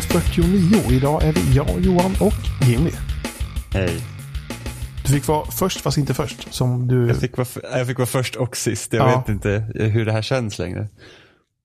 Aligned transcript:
249. 0.00 0.82
Idag 0.90 1.22
är 1.22 1.32
det 1.32 1.40
jag, 1.54 1.80
Johan 1.80 2.14
och 2.20 2.66
Jimmy. 2.68 2.90
Hej. 3.72 4.00
Du 5.06 5.12
fick 5.12 5.26
vara 5.28 5.50
först 5.50 5.80
fast 5.80 5.98
inte 5.98 6.14
först. 6.14 6.54
Som 6.54 6.88
du 6.88 7.06
Jag 7.08 7.16
fick, 7.16 7.36
vara, 7.36 7.48
jag 7.78 7.86
fick 7.86 7.98
vara 7.98 8.06
först 8.06 8.36
och 8.36 8.56
sist. 8.56 8.92
Jag 8.92 9.10
Ja. 9.10 9.18
vet 9.20 9.28
inte 9.28 9.66
hur 9.74 10.04
det 10.06 10.12
här 10.12 10.22
känns 10.22 10.58
längre. 10.58 10.88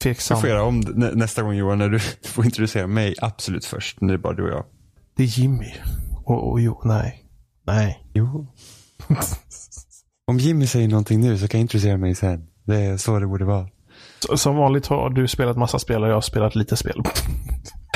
tveksam. 0.04 0.36
Jag 0.36 0.42
får 0.42 0.50
göra 0.50 0.64
om 0.64 0.82
det 0.86 0.92
nä- 0.94 1.12
nästa 1.14 1.42
gång 1.44 1.54
Johan 1.56 1.78
när 1.78 1.90
du 1.90 2.00
får 2.26 2.46
introducera 2.46 2.88
mig 2.88 3.16
absolut 3.22 3.66
först. 3.66 3.98
Det 4.02 4.14
är 4.14 4.18
bara 4.18 4.34
du 4.34 4.44
och 4.44 4.50
jag. 4.50 4.66
Det 5.18 5.24
är 5.24 5.28
Jimmy. 5.40 5.74
Och, 6.26 6.52
och 6.52 6.62
jo, 6.62 6.82
nej. 6.86 7.24
Nej. 7.68 8.04
Jo. 8.14 8.48
om 10.28 10.38
Jimmy 10.40 10.68
säger 10.68 10.88
någonting 10.88 11.22
nu 11.22 11.38
så 11.38 11.48
kan 11.48 11.60
jag 11.60 11.64
introducera 11.64 11.98
mig 11.98 12.16
sen. 12.16 12.48
Det 12.66 12.76
är 12.82 12.98
så 12.98 13.20
det 13.20 13.28
borde 13.28 13.46
vara. 13.46 13.68
Som 14.36 14.56
vanligt 14.56 14.88
har 14.88 15.10
du 15.10 15.28
spelat 15.28 15.58
massa 15.58 15.80
spel 15.80 16.04
och 16.04 16.10
jag 16.10 16.14
har 16.14 16.22
spelat 16.22 16.56
lite 16.56 16.78
spel. 16.78 17.02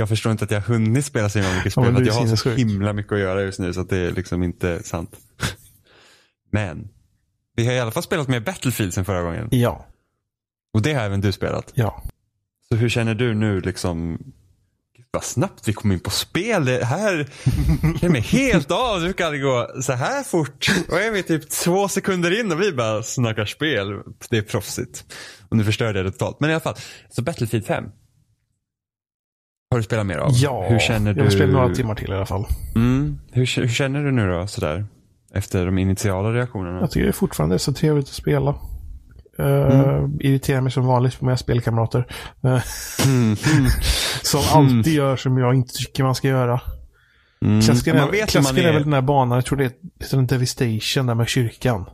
Jag 0.00 0.08
förstår 0.08 0.32
inte 0.32 0.44
att 0.44 0.50
jag 0.50 0.60
har 0.60 0.74
hunnit 0.74 1.04
spela 1.04 1.28
så 1.28 1.38
himla 1.38 1.54
mycket 1.56 1.76
Ja, 1.76 1.82
spel. 1.82 1.94
du 1.94 2.00
att 2.00 2.06
är 2.06 2.06
jag 2.06 2.28
har 2.28 2.36
så 2.36 2.50
himla 2.50 2.92
mycket 2.92 3.12
att 3.12 3.18
göra 3.18 3.42
just 3.42 3.58
nu 3.58 3.72
så 3.72 3.80
att 3.80 3.88
det 3.88 3.96
är 3.96 4.10
liksom 4.10 4.42
inte 4.42 4.82
sant. 4.82 5.16
Men. 6.52 6.88
Vi 7.56 7.66
har 7.66 7.72
i 7.72 7.80
alla 7.80 7.90
fall 7.90 8.02
spelat 8.02 8.28
mer 8.28 8.40
Battlefield 8.40 8.94
sen 8.94 9.04
förra 9.04 9.22
gången. 9.22 9.48
Ja. 9.50 9.86
Och 10.74 10.82
det 10.82 10.94
har 10.94 11.02
även 11.02 11.20
du 11.20 11.32
spelat. 11.32 11.72
Ja. 11.74 12.02
Så 12.68 12.76
hur 12.76 12.88
känner 12.88 13.14
du 13.14 13.34
nu 13.34 13.60
liksom? 13.60 14.18
Vad 15.10 15.24
snabbt 15.24 15.68
vi 15.68 15.72
kom 15.72 15.92
in 15.92 16.00
på 16.00 16.10
spel. 16.10 16.64
Det 16.64 16.84
här 16.84 17.28
mig 18.08 18.20
helt 18.20 18.70
av. 18.70 19.00
Det 19.00 19.12
kan 19.12 19.32
det 19.32 19.38
gå 19.38 19.70
så 19.82 19.92
här 19.92 20.22
fort. 20.22 20.66
Och 20.88 21.00
är 21.00 21.10
vi 21.10 21.22
typ 21.22 21.50
två 21.50 21.88
sekunder 21.88 22.40
in 22.40 22.52
och 22.52 22.60
vi 22.60 22.72
bara 22.72 23.02
snackar 23.02 23.44
spel. 23.44 23.86
Det 24.30 24.38
är 24.38 24.42
proffsigt. 24.42 25.04
Och 25.48 25.56
nu 25.56 25.64
förstörde 25.64 25.98
jag 25.98 26.06
det 26.06 26.12
totalt. 26.12 26.40
Men 26.40 26.50
i 26.50 26.52
alla 26.52 26.60
fall. 26.60 26.76
Så 27.10 27.22
Battlefield 27.22 27.66
5. 27.66 27.84
Har 29.70 29.78
du 29.78 29.82
spelat 29.82 30.06
mer 30.06 30.18
av? 30.18 30.30
Ja. 30.34 30.66
Hur 30.68 30.78
känner 30.78 31.10
Jag 31.14 31.18
har 31.22 31.30
du? 31.30 31.36
spelat 31.36 31.52
några 31.52 31.74
timmar 31.74 31.94
till 31.94 32.10
i 32.12 32.14
alla 32.14 32.26
fall. 32.26 32.46
Mm. 32.74 33.18
Hur, 33.32 33.60
hur 33.60 33.68
känner 33.68 34.04
du 34.04 34.10
nu 34.12 34.30
då 34.30 34.46
sådär? 34.46 34.86
Efter 35.34 35.66
de 35.66 35.78
initiala 35.78 36.32
reaktionerna? 36.32 36.80
Jag 36.80 36.90
tycker 36.90 37.04
det 37.04 37.10
är 37.10 37.12
fortfarande 37.12 37.58
så 37.58 37.72
trevligt 37.72 38.06
att 38.08 38.14
spela. 38.14 38.50
Uh, 38.50 39.46
Mm. 39.46 40.18
Irriterar 40.20 40.60
mig 40.60 40.72
som 40.72 40.86
vanligt 40.86 41.18
på 41.18 41.24
mina 41.24 41.36
spelkamrater. 41.36 42.06
Eh, 42.44 42.62
Mm. 43.06 43.36
som 44.22 44.40
alltid 44.52 44.92
gör 44.94 45.16
som 45.16 45.38
jag 45.38 45.54
inte 45.54 45.74
tycker 45.74 46.04
man 46.04 46.14
ska 46.14 46.28
göra. 46.28 46.60
Mm. 47.44 47.60
Klassiken, 47.60 47.96
Man 47.96 48.08
är, 48.08 48.12
är 48.14 48.72
väl 48.72 48.76
är. 48.76 48.80
den 48.84 48.92
här 48.92 49.02
banan, 49.02 49.36
jag 49.36 49.44
tror 49.44 49.58
det 49.58 49.64
heter 49.64 50.18
en 50.18 50.26
Devastation 50.26 51.06
där 51.06 51.14
med 51.14 51.28
kyrkan. 51.28 51.84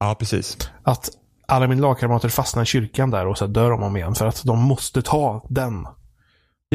Ja, 0.00 0.16
precis. 0.18 0.70
Att 0.82 1.08
alla 1.48 1.66
mina 1.66 1.82
lagkamrater 1.82 2.28
fastnar 2.28 2.62
i 2.62 2.66
kyrkan 2.66 3.10
där 3.10 3.26
och 3.26 3.38
så 3.38 3.46
dör 3.46 3.70
de 3.70 3.82
om 3.82 3.96
igen 3.96 4.14
för 4.14 4.26
att 4.26 4.42
de 4.44 4.58
måste 4.62 5.02
ta 5.02 5.46
den. 5.48 5.86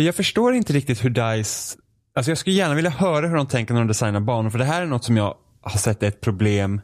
Jag 0.04 0.16
förstår 0.16 0.54
inte 0.54 0.74
riktigt 0.74 1.06
hur 1.06 1.10
DICE, 1.10 1.78
alltså 2.16 2.32
jag 2.32 2.38
skulle 2.38 2.56
gärna 2.56 2.76
vilja 2.76 2.92
höra 2.92 3.28
hur 3.28 3.36
de 3.36 3.48
tänker 3.48 3.74
när 3.74 3.82
de 3.82 3.88
designar 3.88 4.20
banor 4.20 4.50
för 4.50 4.58
det 4.60 4.66
här 4.66 4.82
är 4.82 4.86
något 4.86 5.04
som 5.04 5.18
jag 5.18 5.36
har 5.62 5.78
sett 5.78 6.04
är 6.04 6.08
ett 6.08 6.22
problem. 6.22 6.82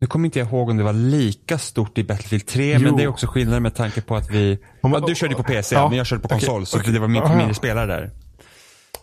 Nu 0.00 0.06
kommer 0.06 0.24
inte 0.24 0.38
jag 0.38 0.48
ihåg 0.48 0.68
om 0.70 0.76
det 0.76 0.82
var 0.84 0.92
lika 0.92 1.58
stort 1.58 1.98
i 1.98 2.04
Battlefield 2.04 2.46
3 2.46 2.72
Jo. 2.72 2.80
men 2.80 2.96
det 2.96 3.02
är 3.02 3.08
också 3.08 3.26
skillnaden 3.26 3.62
med 3.62 3.74
tanke 3.74 4.00
på 4.00 4.16
att 4.16 4.30
vi, 4.30 4.58
Om- 4.80 4.92
ja, 4.92 5.00
du 5.06 5.14
körde 5.14 5.34
på 5.34 5.42
PC 5.42 5.74
Ja, 5.74 5.88
men 5.88 5.98
jag 5.98 6.06
körde 6.06 6.22
på 6.22 6.28
konsol 6.28 6.66
så 6.66 6.78
okej. 6.78 6.92
det 6.92 6.98
var 6.98 7.16
Aha. 7.22 7.36
mindre 7.36 7.54
spelare 7.54 7.86
där. 7.86 8.10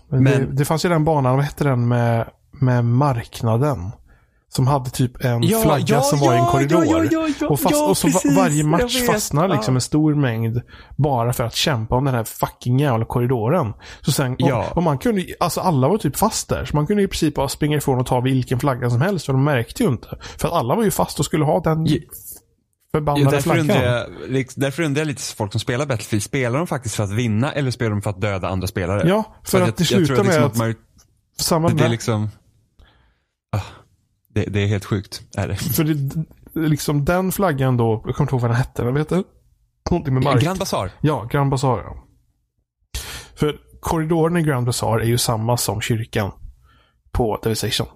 Men 0.10 0.24
det, 0.24 0.30
Men- 0.40 0.56
det 0.56 0.66
fanns 0.66 0.86
ju 0.86 0.90
den 0.90 1.04
banan, 1.06 1.36
vad 1.36 1.46
hette 1.46 1.64
den 1.64 1.88
med, 1.88 2.30
med 2.52 2.86
marknaden? 2.86 3.92
Som 4.52 4.68
hade 4.68 4.90
typ 4.90 5.26
en 5.26 5.44
Ja, 5.44 5.62
flagga 5.62 5.86
ja, 5.88 6.02
som 6.02 6.20
var 6.20 6.34
i 6.34 6.38
en 6.38 6.46
korridor. 6.46 7.52
och, 7.52 7.60
fast, 7.60 7.76
och 7.76 7.98
så 7.98 8.08
precis, 8.08 8.38
varje 8.38 8.64
match 8.64 9.06
fastnar 9.08 9.48
liksom 9.48 9.76
en 9.76 9.82
stor 9.82 10.16
mängd 10.16 10.62
bara 10.96 11.34
för 11.34 11.44
att 11.44 11.56
kämpa 11.56 11.96
om 11.96 12.06
den 12.06 12.14
här 12.14 12.24
fucking 12.24 12.80
jävla 12.80 13.06
korridoren. 13.06 13.74
Så 14.02 14.12
sen, 14.12 14.36
och, 14.36 14.78
och 14.78 14.84
man 14.84 14.98
kunde 14.98 15.26
alltså 15.40 15.62
alla 15.62 15.88
var 15.88 15.98
typ 15.98 16.18
fast 16.18 16.50
där. 16.50 16.66
Så 16.66 16.76
man 16.76 16.88
kunde 16.88 17.04
i 17.04 17.08
princip 17.08 17.36
bara 17.36 17.48
springa 17.50 17.78
ifrån 17.78 18.00
och 18.00 18.06
ta 18.06 18.20
vilken 18.22 18.60
flagga 18.60 18.90
som 18.90 19.02
helst. 19.02 19.26
För 19.26 19.34
de 19.34 19.44
märkte 19.44 19.84
ju 19.84 19.90
inte. 19.90 20.18
För 20.38 20.48
att 20.48 20.54
alla 20.54 20.76
var 20.76 20.84
ju 20.84 20.92
fast 20.92 21.20
och 21.20 21.26
skulle 21.26 21.46
ha 21.46 21.60
den 21.60 21.88
förbannade 22.92 23.26
Ja, 23.26 23.32
därför, 23.32 23.44
flaggan. 23.44 23.62
undrar 23.62 23.84
jag, 23.84 24.08
liksom, 24.30 24.62
därför 24.62 24.84
undrar 24.84 25.02
jag 25.02 25.08
lite 25.08 25.22
folk 25.22 25.52
som 25.52 25.60
spelar 25.62 25.86
Battlefield, 25.86 26.24
spelar 26.24 26.58
de 26.58 26.68
faktiskt 26.68 26.96
för 26.96 27.04
att 27.04 27.12
vinna 27.12 27.52
eller 27.52 27.72
spelar 27.72 27.92
de 27.92 28.02
för 28.02 28.10
att 28.10 28.22
döda 28.22 28.48
andra 28.48 28.68
spelare? 28.68 29.08
Ja, 29.10 29.36
för 29.46 29.62
att 29.62 29.70
att 29.70 29.78
det 29.78 29.86
slutar 29.86 30.24
liksom 30.24 30.52
med 30.58 30.70
att 30.70 30.78
samma 31.42 31.70
det 31.70 31.86
är 31.86 31.90
liksom, 31.90 32.30
ah, 33.56 33.62
det, 34.40 34.52
det 34.52 34.64
är 34.64 34.68
helt 34.68 34.86
sjukt, 34.86 35.22
är 35.38 35.48
det. 35.48 35.56
För 35.56 35.84
det, 35.84 36.26
liksom 36.68 37.06
den 37.06 37.32
flaggan 37.32 37.78
då, 37.78 38.04
jag 38.06 38.16
kommer 38.16 38.26
inte 38.26 38.36
ihåg 38.36 38.42
vad 38.42 38.52
den 38.52 38.58
hette, 38.58 38.84
men 38.84 38.94
vet 38.94 39.10
du? 39.10 39.24
Någonting 39.92 40.14
med 40.14 40.24
mark. 40.24 40.44
Grand 40.44 40.60
Bazaar. 40.60 40.92
Ja, 41.02 41.28
Grand 41.32 41.50
Bazaar. 41.52 41.80
Ja. 41.80 42.04
För 43.36 43.58
korridoren 43.80 44.38
i 44.38 44.42
Grand 44.44 44.66
Bazaar 44.66 45.00
är 45.00 45.06
ju 45.06 45.18
samma 45.18 45.58
som 45.58 45.82
kyrkan 45.82 46.32
på 47.12 47.40
Devastation. 47.44 47.88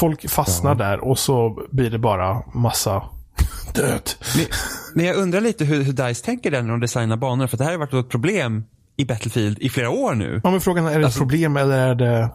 Folk 0.00 0.30
fastnar 0.30 0.70
Ja. 0.70 0.74
där 0.74 1.00
och 1.04 1.18
så 1.18 1.66
blir 1.72 1.90
det 1.90 1.98
bara 1.98 2.42
massa 2.54 3.02
död. 3.74 4.10
Men, 4.36 4.46
men 4.94 5.06
jag 5.06 5.16
undrar 5.16 5.40
lite 5.40 5.64
hur, 5.64 5.82
hur 5.82 5.92
DICE 5.92 6.24
tänker 6.24 6.50
där 6.50 6.62
när 6.62 6.70
de 6.70 6.80
designar 6.80 7.16
banor. 7.16 7.46
För 7.46 7.56
det 7.56 7.64
här 7.64 7.70
har 7.70 7.78
varit 7.78 7.94
ett 7.94 8.08
problem 8.08 8.64
i 8.96 9.04
Battlefield 9.04 9.58
i 9.58 9.68
flera 9.68 9.90
år 9.90 10.14
nu. 10.14 10.40
Ja, 10.44 10.50
men 10.50 10.60
frågan 10.60 10.86
är, 10.86 10.90
är 10.90 10.98
det 10.98 11.04
Alltså- 11.04 11.18
ett 11.18 11.22
problem 11.22 11.56
eller 11.56 11.78
är 11.88 11.94
det... 11.94 12.30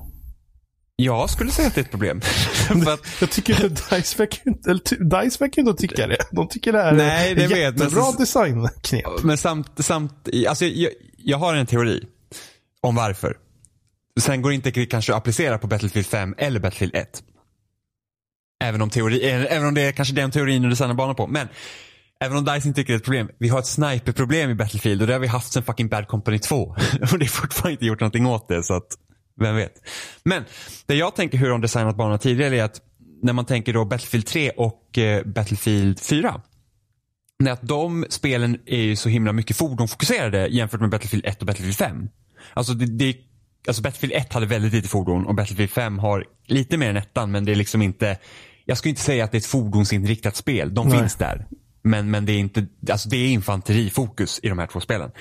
Jag 1.03 1.29
skulle 1.29 1.51
säga 1.51 1.67
att 1.67 1.75
det 1.75 1.81
är 1.81 1.85
ett 1.85 1.91
problem. 1.91 2.21
för 2.85 2.93
att, 2.93 2.99
Jag 3.21 3.31
tycker 3.31 3.65
inte 3.65 3.95
DICE 3.95 4.17
verkar 4.17 4.41
inte, 4.47 4.69
eller 4.71 5.21
DICE 5.23 5.37
verkar 5.39 5.61
inte 5.61 5.73
tycka 5.81 6.07
det. 6.07 6.17
De 6.31 6.47
tycker 6.47 6.71
det 6.73 6.81
här 6.83 6.91
Nej, 6.91 7.31
är 7.31 7.35
det 7.35 7.47
men 7.49 7.59
jättebra 7.59 8.01
så- 8.03 8.17
designknep. 8.17 9.23
men 9.23 9.37
samt, 9.37 9.85
samt 9.85 10.29
alltså 10.47 10.65
jag, 10.65 10.91
jag 11.17 11.37
har 11.37 11.53
en 11.55 11.65
teori 11.65 12.03
om 12.81 12.95
varför. 12.95 13.37
Sen 14.19 14.41
går 14.41 14.49
det 14.49 14.55
inte 14.55 14.85
kanske 14.85 15.11
att 15.13 15.17
applicera 15.17 15.57
på 15.57 15.67
Battlefield 15.67 16.07
5 16.07 16.35
eller 16.37 16.59
Battlefield 16.59 16.95
1. 16.95 17.23
Även 18.63 18.81
om, 18.81 18.89
teori, 18.89 19.23
även 19.25 19.67
om 19.67 19.73
det 19.73 19.81
är 19.81 19.91
kanske 19.91 20.13
den 20.13 20.31
teorin 20.31 20.61
du 20.61 20.69
designar 20.69 20.93
banor 20.95 21.13
på. 21.13 21.27
Men 21.27 21.47
även 22.19 22.37
om 22.37 22.45
DICE 22.45 22.67
inte 22.67 22.81
tycker 22.81 22.93
det 22.93 22.95
är 22.95 22.97
ett 22.97 23.03
problem. 23.03 23.29
Vi 23.37 23.47
har 23.49 23.59
ett 23.59 23.65
sniperproblem 23.67 24.49
i 24.49 24.55
Battlefield 24.55 25.01
och 25.01 25.07
det 25.07 25.13
har 25.13 25.19
vi 25.19 25.27
haft 25.27 25.53
sen 25.53 25.63
fucking 25.63 25.87
Bad 25.89 26.07
Company 26.07 26.39
2. 26.39 26.57
och 27.11 27.19
det 27.19 27.25
är 27.25 27.29
fortfarande 27.29 27.71
inte 27.71 27.85
gjort 27.85 27.99
någonting 27.99 28.25
åt 28.25 28.47
det. 28.47 28.63
Så 28.63 28.73
att, 28.73 28.87
vem 29.39 29.55
vet. 29.55 29.73
Men 30.23 30.43
det 30.85 30.95
jag 30.95 31.15
tänker 31.15 31.37
hur 31.37 31.49
de 31.49 31.61
designat 31.61 31.97
banorna 31.97 32.17
tidigare 32.17 32.57
är 32.57 32.63
att 32.63 32.81
när 33.21 33.33
man 33.33 33.45
tänker 33.45 33.73
då 33.73 33.85
Battlefield 33.85 34.25
3 34.25 34.49
och 34.49 34.97
eh, 34.97 35.23
Battlefield 35.25 35.99
4. 35.99 36.41
När 37.39 37.51
att 37.51 37.61
de 37.61 38.05
spelen 38.09 38.59
är 38.65 38.81
ju 38.81 38.95
så 38.95 39.09
himla 39.09 39.33
mycket 39.33 39.57
fordonfokuserade 39.57 40.47
jämfört 40.47 40.81
med 40.81 40.89
Battlefield 40.89 41.25
1 41.25 41.41
och 41.41 41.47
Battlefield 41.47 41.77
5. 41.77 42.09
Alltså, 42.53 42.73
det, 42.73 42.85
det, 42.85 43.17
alltså 43.67 43.81
Battlefield 43.81 44.13
1 44.13 44.33
hade 44.33 44.45
väldigt 44.45 44.73
lite 44.73 44.87
fordon 44.87 45.25
och 45.25 45.35
Battlefield 45.35 45.71
5 45.71 45.99
har 45.99 46.25
lite 46.47 46.77
mer 46.77 46.89
än 46.89 46.97
ettan 46.97 47.31
men 47.31 47.45
det 47.45 47.51
är 47.51 47.55
liksom 47.55 47.81
inte, 47.81 48.17
jag 48.65 48.77
skulle 48.77 48.89
inte 48.89 49.01
säga 49.01 49.23
att 49.23 49.31
det 49.31 49.35
är 49.35 49.39
ett 49.39 49.45
fordonsinriktat 49.45 50.35
spel. 50.35 50.73
De 50.73 50.87
Nej. 50.87 50.99
finns 50.99 51.15
där. 51.15 51.47
Men, 51.83 52.11
men 52.11 52.25
det 52.25 52.31
är 52.33 52.39
inte, 52.39 52.65
alltså 52.91 53.09
det 53.09 53.17
är 53.17 53.27
infanterifokus 53.27 54.39
i 54.43 54.49
de 54.49 54.59
här 54.59 54.67
två 54.67 54.79
spelen. 54.79 55.11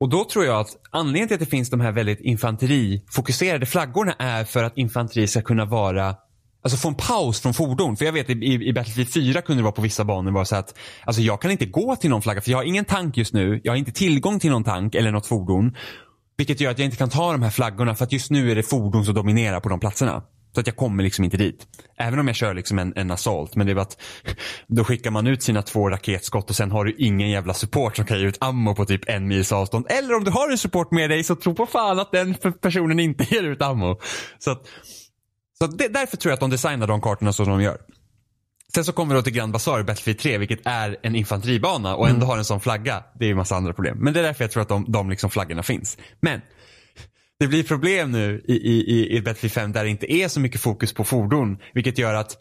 Och 0.00 0.08
då 0.08 0.24
tror 0.24 0.44
jag 0.44 0.60
att 0.60 0.76
anledningen 0.90 1.28
till 1.28 1.34
att 1.34 1.40
det 1.40 1.46
finns 1.46 1.70
de 1.70 1.80
här 1.80 1.92
väldigt 1.92 2.20
infanterifokuserade 2.20 3.66
flaggorna 3.66 4.12
är 4.18 4.44
för 4.44 4.64
att 4.64 4.78
infanteri 4.78 5.26
ska 5.26 5.42
kunna 5.42 5.64
vara 5.64 6.16
Alltså 6.62 6.78
få 6.78 6.88
en 6.88 6.94
paus 6.94 7.40
från 7.40 7.54
fordon. 7.54 7.96
För 7.96 8.04
jag 8.04 8.12
vet 8.12 8.30
i, 8.30 8.34
i 8.68 8.72
Battlefield 8.72 9.12
4 9.12 9.42
kunde 9.42 9.60
det 9.60 9.64
vara 9.64 9.72
på 9.72 9.82
vissa 9.82 10.04
banor 10.04 10.32
bara 10.32 10.44
så 10.44 10.56
att 10.56 10.78
alltså 11.04 11.22
jag 11.22 11.42
kan 11.42 11.50
inte 11.50 11.66
gå 11.66 11.96
till 11.96 12.10
någon 12.10 12.22
flagga 12.22 12.40
för 12.40 12.50
jag 12.50 12.58
har 12.58 12.64
ingen 12.64 12.84
tank 12.84 13.16
just 13.16 13.34
nu. 13.34 13.60
Jag 13.64 13.72
har 13.72 13.76
inte 13.76 13.92
tillgång 13.92 14.40
till 14.40 14.50
någon 14.50 14.64
tank 14.64 14.94
eller 14.94 15.10
något 15.10 15.26
fordon. 15.26 15.76
Vilket 16.36 16.60
gör 16.60 16.70
att 16.70 16.78
jag 16.78 16.84
inte 16.84 16.96
kan 16.96 17.10
ta 17.10 17.32
de 17.32 17.42
här 17.42 17.50
flaggorna 17.50 17.94
för 17.94 18.04
att 18.04 18.12
just 18.12 18.30
nu 18.30 18.50
är 18.50 18.56
det 18.56 18.62
fordon 18.62 19.04
som 19.04 19.14
dominerar 19.14 19.60
på 19.60 19.68
de 19.68 19.80
platserna. 19.80 20.22
Så 20.54 20.60
att 20.60 20.66
jag 20.66 20.76
kommer 20.76 21.02
liksom 21.02 21.24
inte 21.24 21.36
dit. 21.36 21.66
Även 21.96 22.18
om 22.18 22.26
jag 22.26 22.36
kör 22.36 22.54
liksom 22.54 22.78
en, 22.78 22.92
en 22.96 23.10
assault. 23.10 23.56
Men 23.56 23.66
det 23.66 23.72
är 23.72 23.74
bara 23.74 23.82
att 23.82 24.02
då 24.66 24.84
skickar 24.84 25.10
man 25.10 25.26
ut 25.26 25.42
sina 25.42 25.62
två 25.62 25.90
raketskott 25.90 26.50
och 26.50 26.56
sen 26.56 26.70
har 26.70 26.84
du 26.84 26.94
ingen 26.98 27.30
jävla 27.30 27.54
support 27.54 27.96
som 27.96 28.04
kan 28.06 28.18
ge 28.20 28.26
ut 28.26 28.38
ammo 28.40 28.74
på 28.74 28.84
typ 28.84 29.08
en 29.08 29.28
mils 29.28 29.52
avstånd. 29.52 29.86
Eller 29.88 30.14
om 30.14 30.24
du 30.24 30.30
har 30.30 30.50
en 30.50 30.58
support 30.58 30.90
med 30.90 31.10
dig 31.10 31.24
så 31.24 31.36
tro 31.36 31.54
på 31.54 31.66
fan 31.66 31.98
att 31.98 32.12
den 32.12 32.34
personen 32.34 33.00
inte 33.00 33.24
ger 33.34 33.42
ut 33.42 33.62
ammo. 33.62 34.00
Så 34.38 34.50
att, 34.50 34.62
så 35.58 35.64
att 35.64 35.78
det, 35.78 35.88
därför 35.88 36.16
tror 36.16 36.30
jag 36.30 36.34
att 36.34 36.40
de 36.40 36.50
designar 36.50 36.86
de 36.86 37.00
kartorna 37.00 37.32
så 37.32 37.44
som 37.44 37.52
de 37.52 37.62
gör. 37.62 37.78
Sen 38.74 38.84
så 38.84 38.92
kommer 38.92 39.14
vi 39.14 39.18
då 39.18 39.22
till 39.22 39.32
Grand 39.32 39.52
Bazaar 39.52 39.80
i 39.80 39.84
Battlefield 39.84 40.18
3 40.18 40.38
vilket 40.38 40.60
är 40.64 40.96
en 41.02 41.14
infanteribana 41.14 41.96
och 41.96 42.08
ändå 42.08 42.26
har 42.26 42.38
en 42.38 42.44
sån 42.44 42.60
flagga. 42.60 43.04
Det 43.18 43.24
är 43.24 43.28
ju 43.28 43.34
massa 43.34 43.56
andra 43.56 43.72
problem. 43.72 43.98
Men 44.00 44.12
det 44.12 44.20
är 44.20 44.24
därför 44.24 44.44
jag 44.44 44.50
tror 44.50 44.62
att 44.62 44.68
de, 44.68 44.84
de 44.88 45.10
liksom 45.10 45.30
flaggorna 45.30 45.62
finns. 45.62 45.98
Men 46.20 46.40
det 47.40 47.46
blir 47.46 47.62
problem 47.62 48.12
nu 48.12 48.44
i, 48.48 48.54
i, 48.54 49.16
i- 49.16 49.20
Battlefield 49.22 49.52
5 49.52 49.72
där 49.72 49.84
det 49.84 49.90
inte 49.90 50.12
är 50.12 50.28
så 50.28 50.40
mycket 50.40 50.60
fokus 50.60 50.92
på 50.92 51.04
fordon. 51.04 51.58
Vilket 51.74 51.98
gör 51.98 52.14
att 52.14 52.36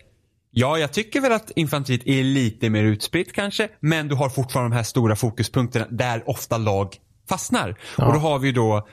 Ja, 0.52 0.78
jag 0.80 0.94
tycker 0.94 1.22
väl 1.22 1.32
att 1.32 1.52
infanteriet 1.56 2.02
är 2.06 2.24
lite 2.24 2.70
mer 2.70 2.84
utspritt 2.84 3.34
kanske. 3.34 3.70
Men 3.80 4.08
du 4.08 4.16
har 4.16 4.30
fortfarande 4.30 4.70
de 4.72 4.76
här 4.76 4.84
stora 4.84 5.16
fokuspunkterna 5.16 5.88
där 5.90 6.30
ofta 6.30 6.58
lag 6.58 6.96
fastnar. 7.30 7.70
Och 7.98 8.14
då 8.14 8.20
har 8.20 8.40
vi 8.40 8.48
ju 8.48 8.54
då 8.54 8.88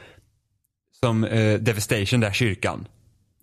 som 1.00 1.25
eh, 1.25 1.55
Devastation 1.58 2.20
där 2.20 2.32
kyrkan. 2.32 2.88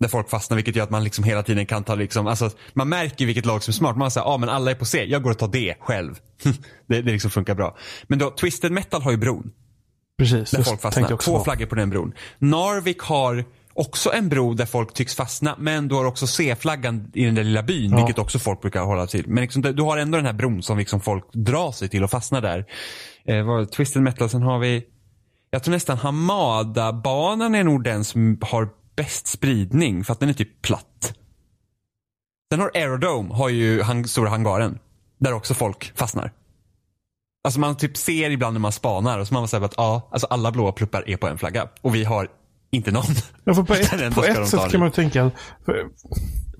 Där 0.00 0.08
folk 0.08 0.30
fastnar 0.30 0.56
vilket 0.56 0.76
gör 0.76 0.84
att 0.84 0.90
man 0.90 1.04
liksom 1.04 1.24
hela 1.24 1.42
tiden 1.42 1.66
kan 1.66 1.84
ta 1.84 1.94
liksom, 1.94 2.26
alltså 2.26 2.50
man 2.72 2.88
märker 2.88 3.26
vilket 3.26 3.46
lag 3.46 3.62
som 3.62 3.70
är 3.70 3.74
smart. 3.74 3.96
Man 3.96 4.10
säger, 4.10 4.26
ja 4.26 4.30
ah, 4.34 4.38
men 4.38 4.48
alla 4.48 4.70
är 4.70 4.74
på 4.74 4.84
C, 4.84 5.04
jag 5.04 5.22
går 5.22 5.30
och 5.30 5.38
tar 5.38 5.48
D 5.48 5.74
själv. 5.80 6.14
det, 6.88 7.02
det 7.02 7.12
liksom 7.12 7.30
funkar 7.30 7.54
bra. 7.54 7.76
Men 8.06 8.18
då, 8.18 8.30
Twisted 8.30 8.72
Metal 8.72 9.02
har 9.02 9.10
ju 9.10 9.16
bron. 9.16 9.52
Precis. 10.18 10.50
Där 10.50 10.62
folk 10.62 10.80
fastnar. 10.80 11.16
Två 11.16 11.44
flaggor 11.44 11.66
på 11.66 11.74
den 11.74 11.90
bron. 11.90 12.12
Narvik 12.38 13.00
har 13.00 13.44
också 13.72 14.12
en 14.12 14.28
bro 14.28 14.54
där 14.54 14.66
folk 14.66 14.94
tycks 14.94 15.14
fastna 15.14 15.54
men 15.58 15.88
du 15.88 15.94
har 15.94 16.04
också 16.04 16.26
C-flaggan 16.26 17.10
i 17.14 17.24
den 17.24 17.34
där 17.34 17.44
lilla 17.44 17.62
byn 17.62 17.90
ja. 17.90 17.96
vilket 17.96 18.18
också 18.18 18.38
folk 18.38 18.60
brukar 18.60 18.82
hålla 18.82 19.06
till. 19.06 19.24
Men 19.28 19.42
liksom, 19.42 19.62
du 19.62 19.82
har 19.82 19.96
ändå 19.96 20.16
den 20.16 20.26
här 20.26 20.32
bron 20.32 20.62
som 20.62 20.78
liksom 20.78 21.00
folk 21.00 21.24
drar 21.32 21.72
sig 21.72 21.88
till 21.88 22.04
och 22.04 22.10
fastnar 22.10 22.40
där. 22.40 22.66
Eh, 23.24 23.42
vad, 23.42 23.72
Twisted 23.72 24.02
Metal, 24.02 24.30
sen 24.30 24.42
har 24.42 24.58
vi 24.58 24.84
jag 25.54 25.62
tror 25.62 25.72
nästan 25.72 25.98
Hamada-banan 25.98 27.54
är 27.54 27.64
nog 27.64 27.84
den 27.84 28.04
som 28.04 28.38
har 28.40 28.68
bäst 28.96 29.26
spridning 29.26 30.04
för 30.04 30.12
att 30.12 30.20
den 30.20 30.28
är 30.28 30.32
typ 30.32 30.62
platt. 30.62 31.14
Sen 32.52 32.60
har 32.60 32.70
Aerodome, 32.74 33.34
har 33.34 33.48
ju 33.48 33.82
hang, 33.82 34.06
stora 34.06 34.28
hangaren. 34.28 34.78
Där 35.18 35.32
också 35.32 35.54
folk 35.54 35.92
fastnar. 35.96 36.32
Alltså 37.44 37.60
man 37.60 37.76
typ 37.76 37.96
ser 37.96 38.30
ibland 38.30 38.54
när 38.54 38.60
man 38.60 38.72
spanar 38.72 39.18
och 39.18 39.28
så 39.28 39.34
man 39.34 39.48
säger 39.48 39.64
att 39.64 39.74
ja, 39.76 40.08
alltså 40.12 40.26
alla 40.26 40.52
blåa 40.52 40.72
pluppar 40.72 41.08
är 41.08 41.16
på 41.16 41.28
en 41.28 41.38
flagga. 41.38 41.68
Och 41.80 41.94
vi 41.94 42.04
har 42.04 42.28
inte 42.70 42.90
någon. 42.90 43.04
Ja, 43.44 43.54
för 43.54 43.62
på 43.62 43.74
ett, 44.02 44.14
på 44.14 44.24
ett 44.24 44.48
sätt 44.48 44.70
kan 44.70 44.80
man 44.80 44.90
tänka, 44.90 45.30
för, 45.64 45.86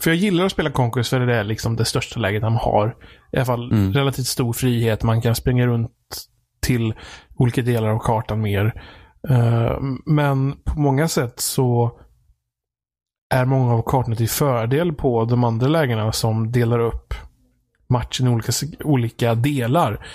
för 0.00 0.10
jag 0.10 0.16
gillar 0.16 0.44
att 0.44 0.52
spela 0.52 0.70
Conquest 0.70 1.10
för 1.10 1.20
det 1.20 1.36
är 1.36 1.44
liksom 1.44 1.76
det 1.76 1.84
största 1.84 2.20
läget 2.20 2.42
man 2.42 2.56
har. 2.56 2.96
I 3.32 3.36
alla 3.36 3.44
fall 3.44 3.72
mm. 3.72 3.92
relativt 3.92 4.26
stor 4.26 4.52
frihet, 4.52 5.02
man 5.02 5.22
kan 5.22 5.34
springa 5.34 5.66
runt 5.66 5.90
till 6.62 6.94
olika 7.34 7.62
delar 7.62 7.88
av 7.88 7.98
kartan 7.98 8.40
mer. 8.40 8.82
Uh, 9.30 9.80
men 10.06 10.56
på 10.64 10.80
många 10.80 11.08
sätt 11.08 11.40
så 11.40 11.98
är 13.34 13.44
många 13.44 13.74
av 13.74 13.82
kartorna 13.82 14.16
till 14.16 14.28
fördel 14.28 14.92
på 14.92 15.24
de 15.24 15.44
andra 15.44 15.68
lägena 15.68 16.12
som 16.12 16.52
delar 16.52 16.78
upp 16.78 17.14
matchen 17.88 18.26
i 18.26 18.30
olika, 18.30 18.52
olika 18.84 19.34
delar. 19.34 20.06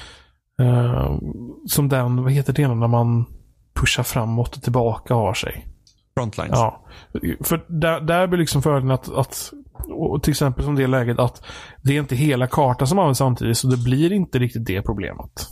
Uh, 0.59 1.19
som 1.67 1.89
den, 1.89 2.23
vad 2.23 2.31
heter 2.31 2.53
det 2.53 2.67
när 2.67 2.87
man 2.87 3.25
pushar 3.73 4.03
framåt 4.03 4.55
och 4.55 4.63
tillbaka 4.63 5.13
har 5.13 5.33
sig? 5.33 5.67
Frontlines. 6.13 6.51
Ja. 6.51 6.85
För 7.41 7.65
där, 7.67 8.01
där 8.01 8.27
blir 8.27 8.39
liksom 8.39 8.61
fördelen 8.61 8.91
att, 8.91 9.09
att 9.09 9.53
till 10.23 10.31
exempel 10.31 10.65
som 10.65 10.75
det 10.75 10.87
läget 10.87 11.19
att 11.19 11.45
det 11.81 11.95
är 11.95 11.99
inte 11.99 12.15
hela 12.15 12.47
kartan 12.47 12.87
som 12.87 12.99
används 12.99 13.17
samtidigt 13.17 13.57
så 13.57 13.67
det 13.67 13.77
blir 13.77 14.11
inte 14.11 14.39
riktigt 14.39 14.65
det 14.65 14.81
problemet. 14.81 15.47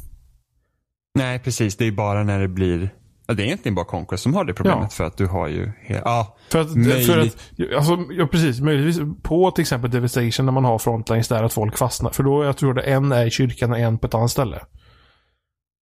Nej, 1.16 1.40
precis. 1.40 1.78
Det 1.78 1.86
är 1.86 1.92
bara 1.92 2.24
när 2.24 2.40
det 2.40 2.48
blir 2.48 2.90
Ja, 3.30 3.34
det 3.34 3.44
är 3.44 3.46
egentligen 3.46 3.76
bara 3.76 3.86
Conquest 3.86 4.24
som 4.24 4.34
har 4.34 4.46
det 4.46 4.54
problemet 4.54 4.84
ja. 4.84 4.90
för 4.90 5.04
att 5.04 5.18
du 5.18 5.26
har 5.26 5.48
ju... 5.48 5.72
Ja, 5.88 6.38
för 6.52 6.62
att, 6.62 6.74
för 7.06 7.20
att 7.20 7.76
alltså, 7.76 7.98
ja, 8.10 8.28
precis. 8.28 8.62
Möjligtvis 8.62 9.06
på 9.24 9.52
till 9.52 9.62
exempel 9.62 9.92
Devastation 9.92 10.46
när 10.46 10.54
man 10.54 10.66
har 10.66 10.80
frontlines 10.80 11.28
där 11.28 11.44
att 11.44 11.54
folk 11.54 11.78
fastnar. 11.78 12.12
För 12.12 12.24
då 12.24 12.44
jag 12.44 12.58
tror 12.58 12.74
det 12.74 12.82
en 12.82 13.12
är 13.12 13.26
i 13.26 13.32
kyrkan 13.32 13.72
och 13.72 13.80
en 13.80 13.98
på 13.98 14.08
ett 14.08 14.14
annat 14.14 14.32
ställe. 14.32 14.60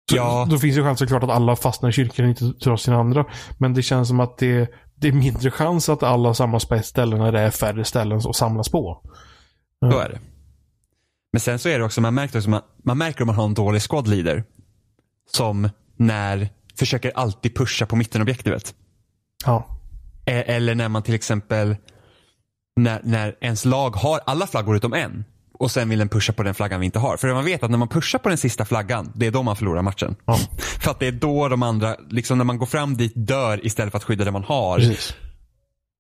Så, 0.10 0.16
ja. 0.16 0.48
Då 0.50 0.60
finns 0.60 0.78
ju 0.78 0.84
chans 0.84 1.00
såklart 1.00 1.24
att 1.24 1.30
alla 1.30 1.56
fastnar 1.56 1.90
i 1.90 1.94
kyrkan 1.94 2.26
och 2.26 2.30
inte 2.30 2.46
drar 2.46 2.78
sina 2.78 2.98
andra. 2.98 3.26
Men 3.58 3.74
det 3.74 3.82
känns 3.82 4.08
som 4.08 4.20
att 4.20 4.38
det, 4.38 4.72
det 4.96 5.08
är 5.08 5.12
mindre 5.12 5.52
chans 5.52 5.90
att 5.90 6.04
alla 6.04 6.34
samlas 6.34 6.66
på 6.66 6.76
ett 6.76 6.86
ställe 6.86 7.18
när 7.18 7.32
det 7.32 7.40
är 7.40 7.52
färre 7.52 7.84
ställen 7.84 8.18
att 8.18 8.36
samlas 8.36 8.70
på. 8.70 9.02
Ja. 9.80 9.88
Då 9.88 10.00
är 10.00 10.10
det. 10.10 10.20
Men 11.32 11.40
sen 11.40 11.60
så 11.60 11.70
är 11.70 11.80
det 11.80 11.86
också, 11.86 12.02
man 12.02 12.14
märker, 12.14 12.38
också, 12.38 12.50
man, 12.50 12.62
man 12.84 12.98
märker 12.98 13.22
om 13.22 13.28
man 13.28 13.36
har 13.36 13.46
en 13.46 13.54
dålig 13.54 13.82
squad 13.82 14.08
leader. 14.08 14.44
Som 15.32 15.70
när 15.98 16.50
försöker 16.80 17.12
alltid 17.16 17.56
pusha 17.56 17.86
på 17.86 17.96
mittenobjektivet. 17.96 18.76
Ja. 19.46 19.68
E- 20.26 20.44
eller 20.48 20.76
när 20.76 20.90
man 20.90 21.04
till 21.04 21.16
exempel 21.16 21.76
när, 22.76 23.02
när 23.04 23.36
ens 23.42 23.66
lag 23.66 23.96
har 23.96 24.20
alla 24.26 24.48
flaggor 24.48 24.76
utom 24.76 24.94
en 24.94 25.26
och 25.60 25.72
sen 25.72 25.90
vill 25.90 26.00
den 26.00 26.10
pusha 26.10 26.34
på 26.34 26.44
den 26.44 26.54
flaggan 26.54 26.80
vi 26.80 26.86
inte 26.86 27.00
har. 27.00 27.18
För 27.18 27.34
man 27.34 27.46
vet 27.46 27.64
att 27.64 27.72
när 27.72 27.78
man 27.78 27.88
pushar 27.88 28.20
på 28.20 28.30
den 28.30 28.38
sista 28.38 28.66
flaggan, 28.66 29.12
det 29.16 29.28
är 29.28 29.32
då 29.32 29.44
man 29.44 29.56
förlorar 29.56 29.82
matchen. 29.82 30.16
Ja. 30.26 30.38
För 30.58 30.92
att 30.92 31.00
det 31.00 31.08
är 31.08 31.12
då 31.12 31.48
de 31.48 31.64
andra, 31.64 31.96
liksom 32.10 32.38
när 32.38 32.46
man 32.46 32.58
går 32.58 32.66
fram 32.66 32.98
dit, 32.98 33.14
dör 33.16 33.66
istället 33.66 33.92
för 33.92 33.98
att 33.98 34.04
skydda 34.04 34.26
det 34.26 34.32
man 34.32 34.44
har. 34.44 34.78
Precis. 34.78 35.16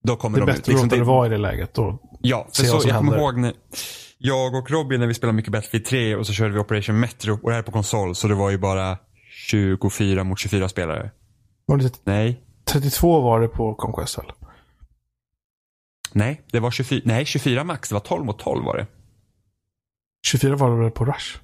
Då 0.03 0.15
kommer 0.15 0.37
det 0.37 0.43
är 0.43 0.47
de 0.47 0.51
bättre 0.51 0.61
ut. 0.61 0.67
Liksom, 0.67 0.87
att 0.87 0.89
det 0.89 1.03
vara 1.03 1.27
i 1.27 1.29
det 1.29 1.37
läget. 1.37 1.73
Då 1.73 1.99
ja, 2.21 2.47
för 2.53 2.63
så, 2.63 2.87
jag 2.87 2.97
kommer 2.97 3.17
ihåg 3.17 3.37
när 3.37 3.53
jag 4.17 4.55
och 4.55 4.71
Robin 4.71 4.99
när 4.99 5.07
vi 5.07 5.13
spelade 5.13 5.35
mycket 5.35 5.51
Battlefield 5.51 5.85
3 5.85 6.15
och 6.15 6.27
så 6.27 6.33
körde 6.33 6.53
vi 6.53 6.59
Operation 6.59 6.99
Metro 6.99 7.39
och 7.43 7.49
det 7.49 7.55
här 7.55 7.61
på 7.61 7.71
konsol 7.71 8.15
så 8.15 8.27
det 8.27 8.35
var 8.35 8.49
ju 8.49 8.57
bara 8.57 8.97
24 9.49 10.23
mot 10.23 10.39
24 10.39 10.69
spelare. 10.69 11.11
Var 11.65 11.77
det 11.77 12.01
Nej. 12.03 12.41
32 12.65 13.21
var 13.21 13.41
det 13.41 13.47
på 13.47 13.75
Conquest 13.75 14.17
väl? 14.17 14.31
Nej, 16.13 16.41
det 16.51 16.59
var 16.59 16.71
24, 16.71 17.01
nej, 17.05 17.25
24 17.25 17.63
max. 17.63 17.89
Det 17.89 17.95
var 17.95 17.99
12 17.99 18.25
mot 18.25 18.39
12 18.39 18.65
var 18.65 18.77
det. 18.77 18.87
24 20.27 20.55
var 20.55 20.69
det 20.69 20.83
väl 20.83 20.91
på 20.91 21.05
Rush? 21.05 21.37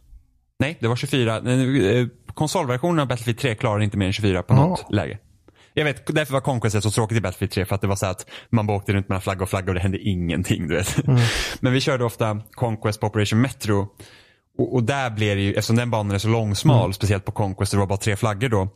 Nej, 0.60 0.78
det 0.80 0.88
var 0.88 0.96
24. 0.96 1.38
Eh, 1.38 2.08
konsolversionen 2.34 3.00
av 3.00 3.08
Battlefield 3.08 3.40
3 3.40 3.56
klarar 3.56 3.82
inte 3.82 3.98
mer 3.98 4.06
än 4.06 4.14
24 4.14 4.44
på 4.44 4.54
något 4.54 4.86
ja. 4.90 4.96
läge. 4.96 5.20
Jag 5.74 5.86
vet, 5.86 6.16
därför 6.16 6.34
var 6.34 6.42
Conquest 6.42 6.84
så 6.84 6.92
tråkigt 6.92 7.18
i 7.18 7.22
Battlefield 7.22 7.52
3 7.52 7.66
för 7.66 7.76
att 7.76 7.82
det 7.82 7.88
var 7.88 7.96
så 7.96 8.06
att 8.06 8.30
man 8.50 8.68
bara 8.68 8.78
åkte 8.78 8.94
runt 8.94 9.10
mellan 9.10 9.22
flagga 9.22 9.44
och 9.44 9.50
flagga 9.50 9.68
och 9.68 9.74
det 9.74 9.80
hände 9.80 10.00
ingenting. 10.00 10.68
Du 10.68 10.76
vet. 10.76 11.08
Mm. 11.08 11.22
Men 11.60 11.74
vi 11.74 11.82
körde 11.82 12.04
ofta 12.04 12.42
Conquest 12.52 13.00
på 13.00 13.08
Operation 13.08 13.42
Metro 13.42 13.88
och, 14.58 14.74
och, 14.74 14.84
där 14.84 15.10
blir 15.10 15.36
det 15.36 15.42
ju, 15.42 15.54
eftersom 15.54 15.76
den 15.76 15.92
banan 15.92 16.16
är 16.16 16.20
så 16.20 16.28
långsmal, 16.28 16.80
mm. 16.80 16.94
speciellt 16.94 17.26
på 17.26 17.32
Conquest, 17.32 17.72
det 17.72 17.78
var 17.78 17.88
bara 17.88 17.98
tre 17.98 18.16
flaggor 18.16 18.50
då 18.50 18.70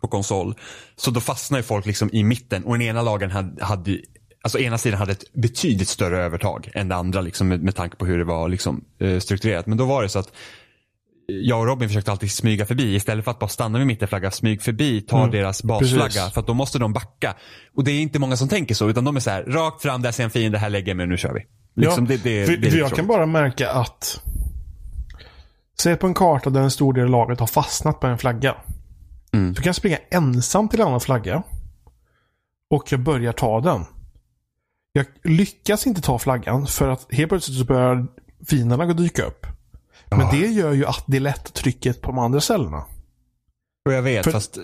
på 0.00 0.08
konsol. 0.08 0.54
Så 0.96 1.10
då 1.10 1.20
fastnar 1.20 1.58
ju 1.58 1.62
folk 1.62 1.86
liksom 1.86 2.10
i 2.12 2.24
mitten 2.24 2.64
och 2.64 2.72
den 2.72 2.82
ena 2.82 3.02
lagen 3.02 3.30
hade, 3.30 3.64
hade 3.64 3.98
Alltså 4.42 4.58
ena 4.58 4.78
sidan 4.78 4.98
hade 4.98 5.12
ett 5.12 5.32
betydligt 5.32 5.88
större 5.88 6.18
övertag 6.18 6.70
än 6.74 6.88
det 6.88 6.94
andra 6.94 7.20
liksom, 7.20 7.48
med, 7.48 7.62
med 7.62 7.74
tanke 7.74 7.96
på 7.96 8.06
hur 8.06 8.18
det 8.18 8.24
var 8.24 8.48
liksom, 8.48 8.84
eh, 8.98 9.18
strukturerat. 9.18 9.66
Men 9.66 9.78
då 9.78 9.84
var 9.84 10.02
det 10.02 10.08
så 10.08 10.18
att 10.18 10.32
jag 11.26 11.60
och 11.60 11.66
Robin 11.66 11.88
försökte 11.88 12.10
alltid 12.10 12.30
smyga 12.30 12.66
förbi 12.66 12.94
istället 12.94 13.24
för 13.24 13.30
att 13.30 13.38
bara 13.38 13.48
stanna 13.48 13.78
vid 13.78 13.86
mittenflagga, 13.86 14.30
smyg 14.30 14.62
förbi, 14.62 15.00
ta 15.00 15.18
mm. 15.18 15.30
deras 15.30 15.62
basflagga 15.62 16.30
för 16.30 16.40
att 16.40 16.46
då 16.46 16.54
måste 16.54 16.78
de 16.78 16.92
backa. 16.92 17.34
Och 17.76 17.84
det 17.84 17.90
är 17.90 18.00
inte 18.00 18.18
många 18.18 18.36
som 18.36 18.48
tänker 18.48 18.74
så 18.74 18.88
utan 18.88 19.04
de 19.04 19.16
är 19.16 19.20
så 19.20 19.30
här, 19.30 19.42
rakt 19.42 19.82
fram, 19.82 20.02
där 20.02 20.12
ser 20.12 20.24
en 20.24 20.30
fiende, 20.30 20.58
här 20.58 20.70
lägger 20.70 20.88
jag 20.88 20.96
mig 20.96 21.06
nu 21.06 21.16
kör 21.16 21.34
vi. 21.34 21.46
Liksom, 21.82 22.06
ja, 22.06 22.08
det, 22.08 22.22
det, 22.22 22.46
för, 22.46 22.56
det 22.56 22.70
för 22.70 22.78
jag 22.78 22.90
kan 22.90 23.06
bara 23.06 23.26
märka 23.26 23.70
att 23.70 24.20
Säg 25.82 25.96
på 25.96 26.06
en 26.06 26.14
karta 26.14 26.50
där 26.50 26.60
en 26.60 26.70
stor 26.70 26.92
del 26.92 27.04
av 27.04 27.10
laget 27.10 27.40
har 27.40 27.46
fastnat 27.46 28.00
på 28.00 28.06
en 28.06 28.18
flagga. 28.18 28.56
Mm. 29.32 29.54
Så 29.54 29.62
kan 29.62 29.68
jag 29.68 29.76
springa 29.76 29.98
ensam 30.10 30.68
till 30.68 30.80
en 30.80 30.86
annan 30.86 31.00
flagga. 31.00 31.42
Och 32.70 32.92
jag 32.92 33.00
börjar 33.00 33.32
ta 33.32 33.60
den. 33.60 33.84
Jag 34.92 35.06
lyckas 35.24 35.86
inte 35.86 36.00
ta 36.00 36.18
flaggan 36.18 36.66
för 36.66 36.88
att 36.88 37.06
helt 37.14 37.28
plötsligt 37.28 37.58
så 37.58 37.64
börjar 37.64 38.06
fienderna 38.48 38.92
dyka 38.92 39.24
upp. 39.24 39.46
Men 40.10 40.20
ja. 40.20 40.30
det 40.32 40.46
gör 40.46 40.72
ju 40.72 40.86
att 40.86 41.04
det 41.06 41.20
lättar 41.20 41.50
trycket 41.50 42.00
på 42.00 42.06
de 42.10 42.18
andra 42.18 42.40
ställena. 42.40 42.84
Och 43.86 43.92
jag 43.92 44.02
vet, 44.02 44.24
för, 44.24 44.30
fast 44.30 44.58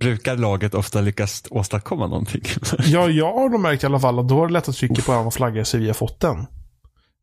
brukar 0.00 0.36
laget 0.36 0.74
ofta 0.74 1.00
lyckas 1.00 1.44
åstadkomma 1.50 2.06
någonting? 2.06 2.42
ja, 2.84 3.08
jag 3.08 3.32
har 3.32 3.48
nog 3.48 3.60
märkt 3.60 3.82
i 3.82 3.86
alla 3.86 4.00
fall 4.00 4.18
att 4.18 4.28
då 4.28 4.38
har 4.38 4.46
det 4.46 4.52
lättat 4.52 4.76
trycket 4.76 5.06
på 5.06 5.12
en 5.12 5.18
annan 5.18 5.32
flagga 5.32 5.64
så 5.64 5.78
vi 5.78 5.86
har 5.86 5.94
fått 5.94 6.20
den. 6.20 6.46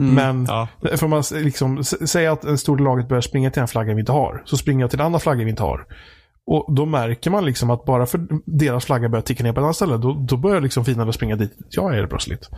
Mm, 0.04 0.16
Men 0.16 0.46
ja. 0.46 0.68
får 0.98 1.08
man 1.08 1.24
liksom, 1.32 1.84
säga 1.84 2.32
att 2.32 2.44
en 2.44 2.58
stor 2.58 2.78
laget 2.78 3.08
börjar 3.08 3.22
springa 3.22 3.52
till 3.52 3.62
en 3.62 3.68
flagga 3.68 3.94
vi 3.94 4.00
inte 4.00 4.12
har. 4.12 4.44
Så 4.46 4.58
springer 4.58 4.82
jag 4.82 4.90
till 4.90 5.00
en 5.00 5.06
annan 5.06 5.20
flagga 5.20 5.44
vi 5.44 5.50
inte 5.50 5.64
har. 5.64 5.86
Och 6.48 6.76
då 6.76 6.86
märker 6.86 7.32
man 7.32 7.46
liksom 7.46 7.70
att 7.70 7.86
bara 7.86 8.06
för 8.06 8.28
deras 8.46 8.86
flagga 8.86 9.10
börjar 9.10 9.22
ticka 9.22 9.44
ner 9.44 9.54
på 9.54 9.60
ett 9.60 9.64
annat 9.64 9.76
ställe, 9.76 9.98
då, 9.98 10.14
då 10.14 10.38
börjar 10.38 10.62
liksom 10.62 10.86
finnarna 10.86 11.12
springa 11.12 11.36
dit 11.36 11.58
jag 11.70 11.98
är 11.98 12.08
plötsligt. 12.08 12.50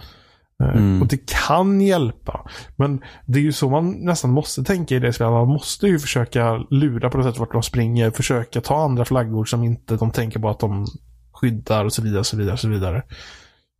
Eh, 0.64 0.70
mm. 0.70 1.02
Och 1.02 1.08
det 1.08 1.30
kan 1.48 1.82
hjälpa. 1.82 2.50
Men 2.76 3.02
det 3.26 3.40
är 3.40 3.44
ju 3.44 3.52
så 3.52 3.70
man 3.70 3.92
nästan 3.92 4.32
måste 4.32 4.64
tänka 4.64 4.96
i 4.96 5.00
det 5.00 5.14
spelet. 5.14 5.32
Man 5.34 5.48
måste 5.48 5.88
ju 5.88 6.00
försöka 6.00 6.58
lura 6.70 7.10
på 7.10 7.18
något 7.18 7.26
sätt 7.26 7.40
vart 7.40 7.52
de 7.52 7.64
springer. 7.64 8.12
Försöka 8.12 8.62
ta 8.62 8.84
andra 8.84 9.06
flaggor 9.06 9.46
som 9.46 9.64
inte 9.64 9.96
de 9.96 10.12
tänker 10.12 10.40
på 10.40 10.50
att 10.50 10.60
de 10.60 10.86
skyddar 11.34 11.86
och 11.86 11.94
så 11.94 12.02
vidare. 12.02 12.20
Och 12.20 12.26
så 12.26 12.38
vidare, 12.38 12.54
och 12.54 12.60
så 12.60 12.70
vidare. 12.70 13.04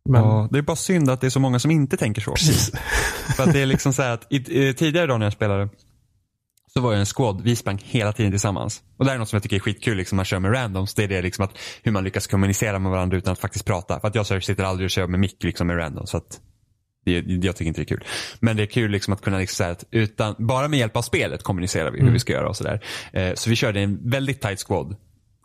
Men... 0.08 0.22
Ja, 0.22 0.48
det 0.50 0.58
är 0.58 0.62
bara 0.62 0.76
synd 0.76 1.10
att 1.10 1.20
det 1.20 1.26
är 1.26 1.30
så 1.30 1.40
många 1.40 1.58
som 1.58 1.70
inte 1.70 1.96
tänker 1.96 2.22
så. 2.22 2.30
Precis. 2.30 2.72
För 3.36 3.42
att 3.42 3.52
det 3.52 3.62
är 3.62 3.66
liksom 3.66 3.92
så 3.92 4.02
att 4.02 4.26
i, 4.32 4.74
tidigare 4.74 5.06
då 5.06 5.16
när 5.16 5.26
jag 5.26 5.32
spelade 5.32 5.68
så 6.74 6.80
var 6.80 6.92
jag 6.92 7.00
en 7.00 7.06
squad, 7.06 7.40
vi 7.44 7.56
sprang 7.56 7.78
hela 7.84 8.12
tiden 8.12 8.32
tillsammans. 8.32 8.82
Och 8.96 9.04
det 9.04 9.12
är 9.12 9.18
något 9.18 9.28
som 9.28 9.36
jag 9.36 9.42
tycker 9.42 9.56
är 9.56 9.60
skitkul, 9.60 9.96
liksom 9.96 10.16
man 10.16 10.24
kör 10.24 10.38
med 10.38 10.54
randoms. 10.54 10.94
Det 10.94 11.04
är 11.04 11.08
det 11.08 11.22
liksom 11.22 11.44
att 11.44 11.58
hur 11.82 11.92
man 11.92 12.04
lyckas 12.04 12.26
kommunicera 12.26 12.78
med 12.78 12.90
varandra 12.90 13.16
utan 13.16 13.32
att 13.32 13.38
faktiskt 13.38 13.64
prata. 13.64 14.00
För 14.00 14.08
att 14.08 14.14
jag 14.14 14.44
sitter 14.44 14.64
aldrig 14.64 14.86
och 14.86 14.90
kör 14.90 15.06
med 15.06 15.20
mick 15.20 15.44
liksom 15.44 15.66
med 15.66 15.76
randoms. 15.76 16.10
Så 16.10 16.16
att 16.16 16.40
det, 17.04 17.12
jag 17.26 17.56
tycker 17.56 17.68
inte 17.68 17.80
det 17.80 17.84
är 17.84 17.96
kul. 17.96 18.04
Men 18.40 18.56
det 18.56 18.62
är 18.62 18.66
kul 18.66 18.90
liksom 18.90 19.14
att 19.14 19.22
kunna 19.22 19.38
liksom 19.38 19.56
säga 19.56 19.70
att 19.70 19.84
utan, 19.90 20.34
bara 20.38 20.68
med 20.68 20.78
hjälp 20.78 20.96
av 20.96 21.02
spelet 21.02 21.42
kommunicerar 21.42 21.90
vi 21.90 21.96
hur 21.96 22.02
mm. 22.02 22.12
vi 22.12 22.20
ska 22.20 22.32
göra 22.32 22.48
och 22.48 22.56
sådär. 22.56 22.84
Eh, 23.12 23.34
så 23.34 23.50
vi 23.50 23.56
körde 23.56 23.80
en 23.80 24.10
väldigt 24.10 24.40
tight 24.40 24.60
squad. 24.60 24.96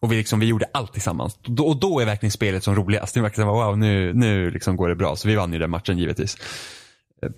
Och 0.02 0.12
vi, 0.12 0.16
liksom, 0.16 0.40
vi 0.40 0.46
gjorde 0.46 0.66
allt 0.74 0.94
tillsammans. 0.94 1.40
Och 1.60 1.80
då 1.80 2.00
är 2.00 2.06
verkligen 2.06 2.32
spelet 2.32 2.64
som 2.64 2.76
roligast. 2.76 3.14
Det 3.14 3.20
är 3.20 3.22
verkligen 3.22 3.48
wow, 3.48 3.78
nu, 3.78 4.14
nu 4.14 4.52
liksom 4.52 4.76
går 4.76 4.90
det 4.90 4.96
bra. 4.96 5.16
Så 5.16 5.28
vi 5.28 5.36
vann 5.36 5.54
ju 5.54 5.60
den 5.60 5.70
matchen 5.70 5.98
givetvis. 5.98 6.38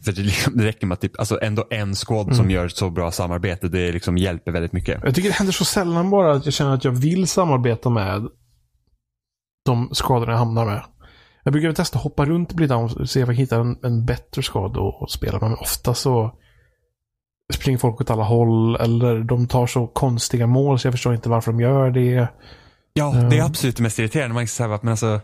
För 0.06 0.12
det, 0.12 0.22
liksom, 0.22 0.53
det 0.58 0.65
räcker 0.65 0.88
med 0.88 0.94
att 0.94 1.01
typ, 1.01 1.20
alltså 1.20 1.39
ändå 1.41 1.67
en 1.70 1.96
squad 1.96 2.25
mm. 2.25 2.36
som 2.36 2.51
gör 2.51 2.67
så 2.67 2.89
bra 2.89 3.12
samarbete. 3.12 3.67
Det 3.67 3.91
liksom 3.91 4.17
hjälper 4.17 4.51
väldigt 4.51 4.74
mycket. 4.74 5.00
Jag 5.03 5.15
tycker 5.15 5.29
det 5.29 5.36
händer 5.36 5.53
så 5.53 5.65
sällan 5.65 6.10
bara 6.10 6.34
att 6.34 6.46
jag 6.46 6.53
känner 6.53 6.74
att 6.74 6.84
jag 6.84 6.91
vill 6.91 7.27
samarbeta 7.27 7.89
med 7.89 8.27
de 9.65 9.89
skadorna 9.91 10.32
jag 10.32 10.39
hamnar 10.39 10.65
med. 10.65 10.84
Jag 11.44 11.51
brukar 11.53 11.74
testa 11.74 11.98
att 11.98 12.03
hoppa 12.03 12.25
runt 12.25 12.60
lite 12.60 12.74
och 12.74 13.10
se 13.10 13.24
om 13.24 13.29
jag 13.29 13.36
kan 13.36 13.36
hitta 13.36 13.56
en, 13.56 13.77
en 13.84 14.06
bättre 14.06 14.44
skada 14.44 14.82
att 15.01 15.12
spela. 15.12 15.39
Men 15.39 15.53
ofta 15.53 15.94
så 15.94 16.32
springer 17.53 17.77
folk 17.77 18.01
åt 18.01 18.10
alla 18.10 18.24
håll 18.24 18.75
eller 18.75 19.20
de 19.20 19.48
tar 19.48 19.67
så 19.67 19.88
konstiga 19.88 20.48
mål 20.48 20.79
så 20.79 20.88
jag 20.88 20.94
förstår 20.94 21.13
inte 21.13 21.29
varför 21.29 21.51
de 21.51 21.60
gör 21.60 21.91
det. 21.91 22.27
Ja, 22.94 23.12
det 23.12 23.36
är 23.36 23.39
eh. 23.39 23.46
absolut 23.46 23.77
det 23.77 23.84
mest 23.84 24.00
irriterande. 24.00 24.34
Man 24.34 24.44
kan 24.44 24.48
säga 24.48 24.79
men 24.82 24.91
alltså, 24.91 25.22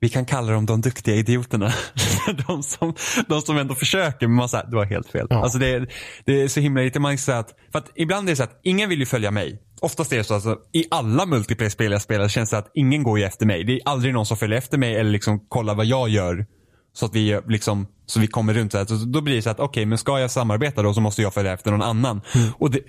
vi 0.00 0.08
kan 0.08 0.24
kalla 0.24 0.52
dem 0.52 0.66
de 0.66 0.80
duktiga 0.80 1.14
idioterna. 1.14 1.72
de, 2.46 2.62
som, 2.62 2.94
de 3.28 3.42
som 3.42 3.58
ändå 3.58 3.74
försöker, 3.74 4.26
men 4.26 4.36
man 4.36 4.48
säger 4.48 4.66
du 4.66 4.76
har 4.76 4.84
helt 4.84 5.08
fel. 5.08 5.26
Ja. 5.30 5.42
Alltså 5.42 5.58
det, 5.58 5.86
det 6.24 6.42
är 6.42 6.48
så 6.48 6.60
himla 6.60 6.82
irriterande. 6.82 7.38
att, 7.38 7.54
för 7.72 7.78
att 7.78 7.92
ibland 7.94 8.28
är 8.28 8.32
det 8.32 8.36
så 8.36 8.42
att 8.42 8.60
ingen 8.62 8.88
vill 8.88 8.98
ju 8.98 9.06
följa 9.06 9.30
mig. 9.30 9.62
Oftast 9.80 10.12
är 10.12 10.16
det 10.16 10.24
så 10.24 10.34
att 10.34 10.46
alltså, 10.46 10.62
i 10.72 10.84
alla 10.90 11.26
multiplayer-spel 11.26 11.92
jag 11.92 12.02
spelar 12.02 12.28
känns 12.28 12.50
det 12.50 12.58
att 12.58 12.70
ingen 12.74 13.02
går 13.02 13.18
ju 13.18 13.24
efter 13.24 13.46
mig. 13.46 13.64
Det 13.64 13.72
är 13.72 13.80
aldrig 13.84 14.14
någon 14.14 14.26
som 14.26 14.36
följer 14.36 14.58
efter 14.58 14.78
mig 14.78 14.96
eller 14.96 15.10
liksom 15.10 15.40
kollar 15.48 15.74
vad 15.74 15.86
jag 15.86 16.08
gör. 16.08 16.46
Så 16.92 17.06
att 17.06 17.14
vi 17.14 17.40
liksom, 17.48 17.86
så 18.06 18.20
vi 18.20 18.26
kommer 18.26 18.54
runt 18.54 18.72
så 18.72 18.78
här. 18.78 18.84
Så 18.84 18.94
då 18.94 19.20
blir 19.20 19.34
det 19.34 19.42
så 19.42 19.50
att 19.50 19.60
okej, 19.60 19.68
okay, 19.68 19.86
men 19.86 19.98
ska 19.98 20.20
jag 20.20 20.30
samarbeta 20.30 20.82
då 20.82 20.94
så 20.94 21.00
måste 21.00 21.22
jag 21.22 21.34
följa 21.34 21.52
efter 21.52 21.70
någon 21.70 21.82
annan. 21.82 22.20
Mm. 22.34 22.48
Och 22.58 22.70
det, 22.70 22.80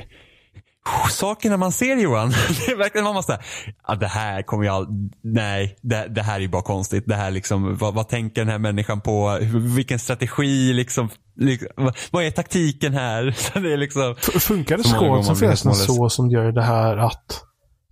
sakerna 1.09 1.57
man 1.57 1.71
ser 1.71 1.95
Johan, 1.95 2.29
det 2.65 2.71
är 2.71 2.77
verkligen 2.77 3.05
man 3.05 3.13
måste, 3.13 3.39
ja 3.87 3.95
det 3.95 4.07
här 4.07 4.41
kommer 4.41 4.65
jag 4.65 4.87
nej, 5.23 5.77
det, 5.81 6.07
det, 6.07 6.21
här 6.21 6.35
är 6.35 6.39
ju 6.39 6.47
bara 6.47 6.61
konstigt. 6.61 7.03
Det 7.07 7.15
här 7.15 7.31
liksom, 7.31 7.77
vad, 7.77 7.93
vad 7.93 8.09
tänker 8.09 8.41
den 8.41 8.51
här 8.51 8.59
människan 8.59 9.01
på? 9.01 9.39
Vilken 9.75 9.99
strategi 9.99 10.73
liksom, 10.73 11.09
liksom 11.35 11.91
vad 12.11 12.23
är 12.23 12.31
taktiken 12.31 12.93
här? 12.93 13.23
det 13.61 13.73
är 13.73 13.77
liksom, 13.77 14.15
Funkar 14.39 14.77
det 14.77 14.83
skådsen 14.83 15.35
förresten 15.35 15.75
så 15.75 16.09
som 16.09 16.29
gör 16.29 16.51
det 16.51 16.63
här 16.63 16.97
att 16.97 17.43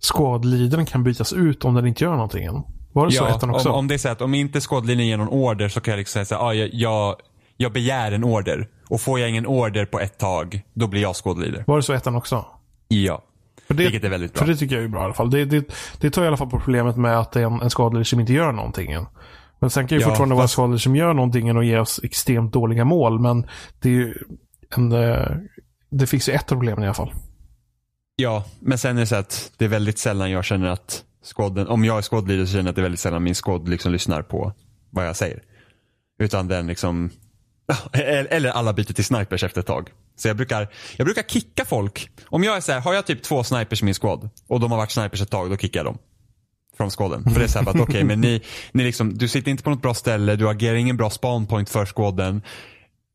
skådliden 0.02 0.86
kan 0.86 1.04
bytas 1.04 1.32
ut 1.32 1.64
om 1.64 1.74
den 1.74 1.86
inte 1.86 2.04
gör 2.04 2.12
någonting? 2.12 2.48
Var 2.92 3.06
det 3.06 3.14
ja, 3.14 3.28
så 3.28 3.36
ettan 3.36 3.50
också? 3.50 3.68
Om, 3.68 3.74
om 3.74 3.88
det 3.88 3.94
är 3.94 3.98
så 3.98 4.08
att 4.08 4.20
om 4.20 4.34
inte 4.34 4.60
skådlinjen 4.60 5.08
ger 5.08 5.16
någon 5.16 5.28
order 5.28 5.68
så 5.68 5.80
kan 5.80 5.92
jag 5.92 5.98
liksom 5.98 6.12
säga 6.12 6.24
så 6.24 6.34
här, 6.34 6.50
ah, 6.50 6.54
jag, 6.54 6.70
jag, 6.72 7.16
jag 7.56 7.72
begär 7.72 8.12
en 8.12 8.24
order. 8.24 8.68
Och 8.88 9.00
får 9.00 9.20
jag 9.20 9.28
ingen 9.28 9.46
order 9.46 9.86
på 9.86 10.00
ett 10.00 10.18
tag, 10.18 10.60
då 10.74 10.86
blir 10.86 11.02
jag 11.02 11.16
skådleader. 11.16 11.64
Var 11.66 11.76
det 11.76 11.82
så 11.82 11.92
ettan 11.92 12.14
också? 12.14 12.44
Ja. 12.88 13.22
För 13.66 13.74
det, 13.74 13.82
Vilket 13.82 14.04
är 14.04 14.08
väldigt 14.08 14.32
bra. 14.32 14.40
För 14.40 14.52
det 14.52 14.56
tycker 14.58 14.74
jag 14.74 14.84
är 14.84 14.88
bra 14.88 15.00
i 15.00 15.04
alla 15.04 15.14
fall. 15.14 15.30
Det, 15.30 15.44
det, 15.44 15.72
det 16.00 16.10
tar 16.10 16.24
i 16.24 16.26
alla 16.26 16.36
fall 16.36 16.50
på 16.50 16.60
problemet 16.60 16.96
med 16.96 17.18
att 17.18 17.32
det 17.32 17.40
är 17.40 17.46
en, 17.46 17.60
en 17.60 17.70
skadelig 17.70 18.06
som 18.06 18.20
inte 18.20 18.32
gör 18.32 18.52
någonting. 18.52 18.96
Men 19.58 19.70
sen 19.70 19.88
kan 19.88 19.98
ju 19.98 20.02
ja, 20.02 20.08
fortfarande 20.08 20.34
fast... 20.34 20.38
vara 20.38 20.48
skadelig 20.48 20.80
som 20.80 20.96
gör 20.96 21.14
någonting 21.14 21.56
och 21.56 21.64
ger 21.64 21.80
oss 21.80 22.00
extremt 22.02 22.52
dåliga 22.52 22.84
mål. 22.84 23.20
Men 23.20 23.46
det 23.80 23.88
är 23.88 23.92
ju 23.92 24.14
en, 24.76 24.92
eh, 24.92 25.36
det 25.90 26.06
fixar 26.06 26.32
ett 26.32 26.52
av 26.52 26.56
problemen 26.56 26.82
i 26.82 26.86
alla 26.86 26.94
fall. 26.94 27.12
Ja, 28.16 28.44
men 28.60 28.78
sen 28.78 28.96
är 28.96 29.00
det 29.00 29.06
så 29.06 29.16
att 29.16 29.52
det 29.56 29.64
är 29.64 29.68
väldigt 29.68 29.98
sällan 29.98 30.30
jag 30.30 30.44
känner 30.44 30.68
att 30.68 31.04
skåden, 31.24 31.68
om 31.68 31.84
jag 31.84 31.98
är 31.98 32.02
skådlidare 32.02 32.46
så 32.46 32.52
känner 32.52 32.64
jag 32.64 32.70
att 32.70 32.76
det 32.76 32.80
är 32.80 32.82
väldigt 32.82 33.00
sällan 33.00 33.22
min 33.22 33.34
skåd 33.34 33.68
liksom 33.68 33.92
lyssnar 33.92 34.22
på 34.22 34.52
vad 34.90 35.06
jag 35.06 35.16
säger. 35.16 35.42
Utan 36.18 36.48
den 36.48 36.66
liksom 36.66 37.10
eller 37.92 38.50
alla 38.50 38.72
byter 38.72 38.92
till 38.92 39.04
snipers 39.04 39.44
efter 39.44 39.60
ett 39.60 39.66
tag. 39.66 39.90
Så 40.16 40.28
jag 40.28 40.36
brukar, 40.36 40.68
jag 40.96 41.04
brukar 41.04 41.22
kicka 41.22 41.64
folk. 41.64 42.10
Om 42.26 42.44
jag 42.44 42.56
är 42.56 42.60
så 42.60 42.72
här, 42.72 42.80
har 42.80 42.94
jag 42.94 43.06
typ 43.06 43.22
två 43.22 43.44
snipers 43.44 43.82
i 43.82 43.84
min 43.84 43.94
squad 43.94 44.30
och 44.46 44.60
de 44.60 44.70
har 44.70 44.78
varit 44.78 44.90
snipers 44.90 45.22
ett 45.22 45.30
tag, 45.30 45.50
då 45.50 45.56
kickar 45.56 45.80
jag 45.80 45.86
dem. 45.86 45.98
Från 46.76 46.90
skåden. 46.90 47.24
För 47.24 47.38
det 47.38 47.44
är 47.44 47.48
så 47.48 47.58
här 47.58 47.68
att 47.68 47.74
okej, 47.74 47.82
okay, 47.82 48.04
men 48.04 48.20
ni, 48.20 48.42
ni 48.72 48.84
liksom, 48.84 49.18
du 49.18 49.28
sitter 49.28 49.50
inte 49.50 49.62
på 49.62 49.70
något 49.70 49.82
bra 49.82 49.94
ställe, 49.94 50.36
du 50.36 50.48
agerar 50.48 50.74
ingen 50.74 50.96
bra 50.96 51.10
spawnpoint 51.10 51.70
för 51.70 51.86
skåden. 51.86 52.42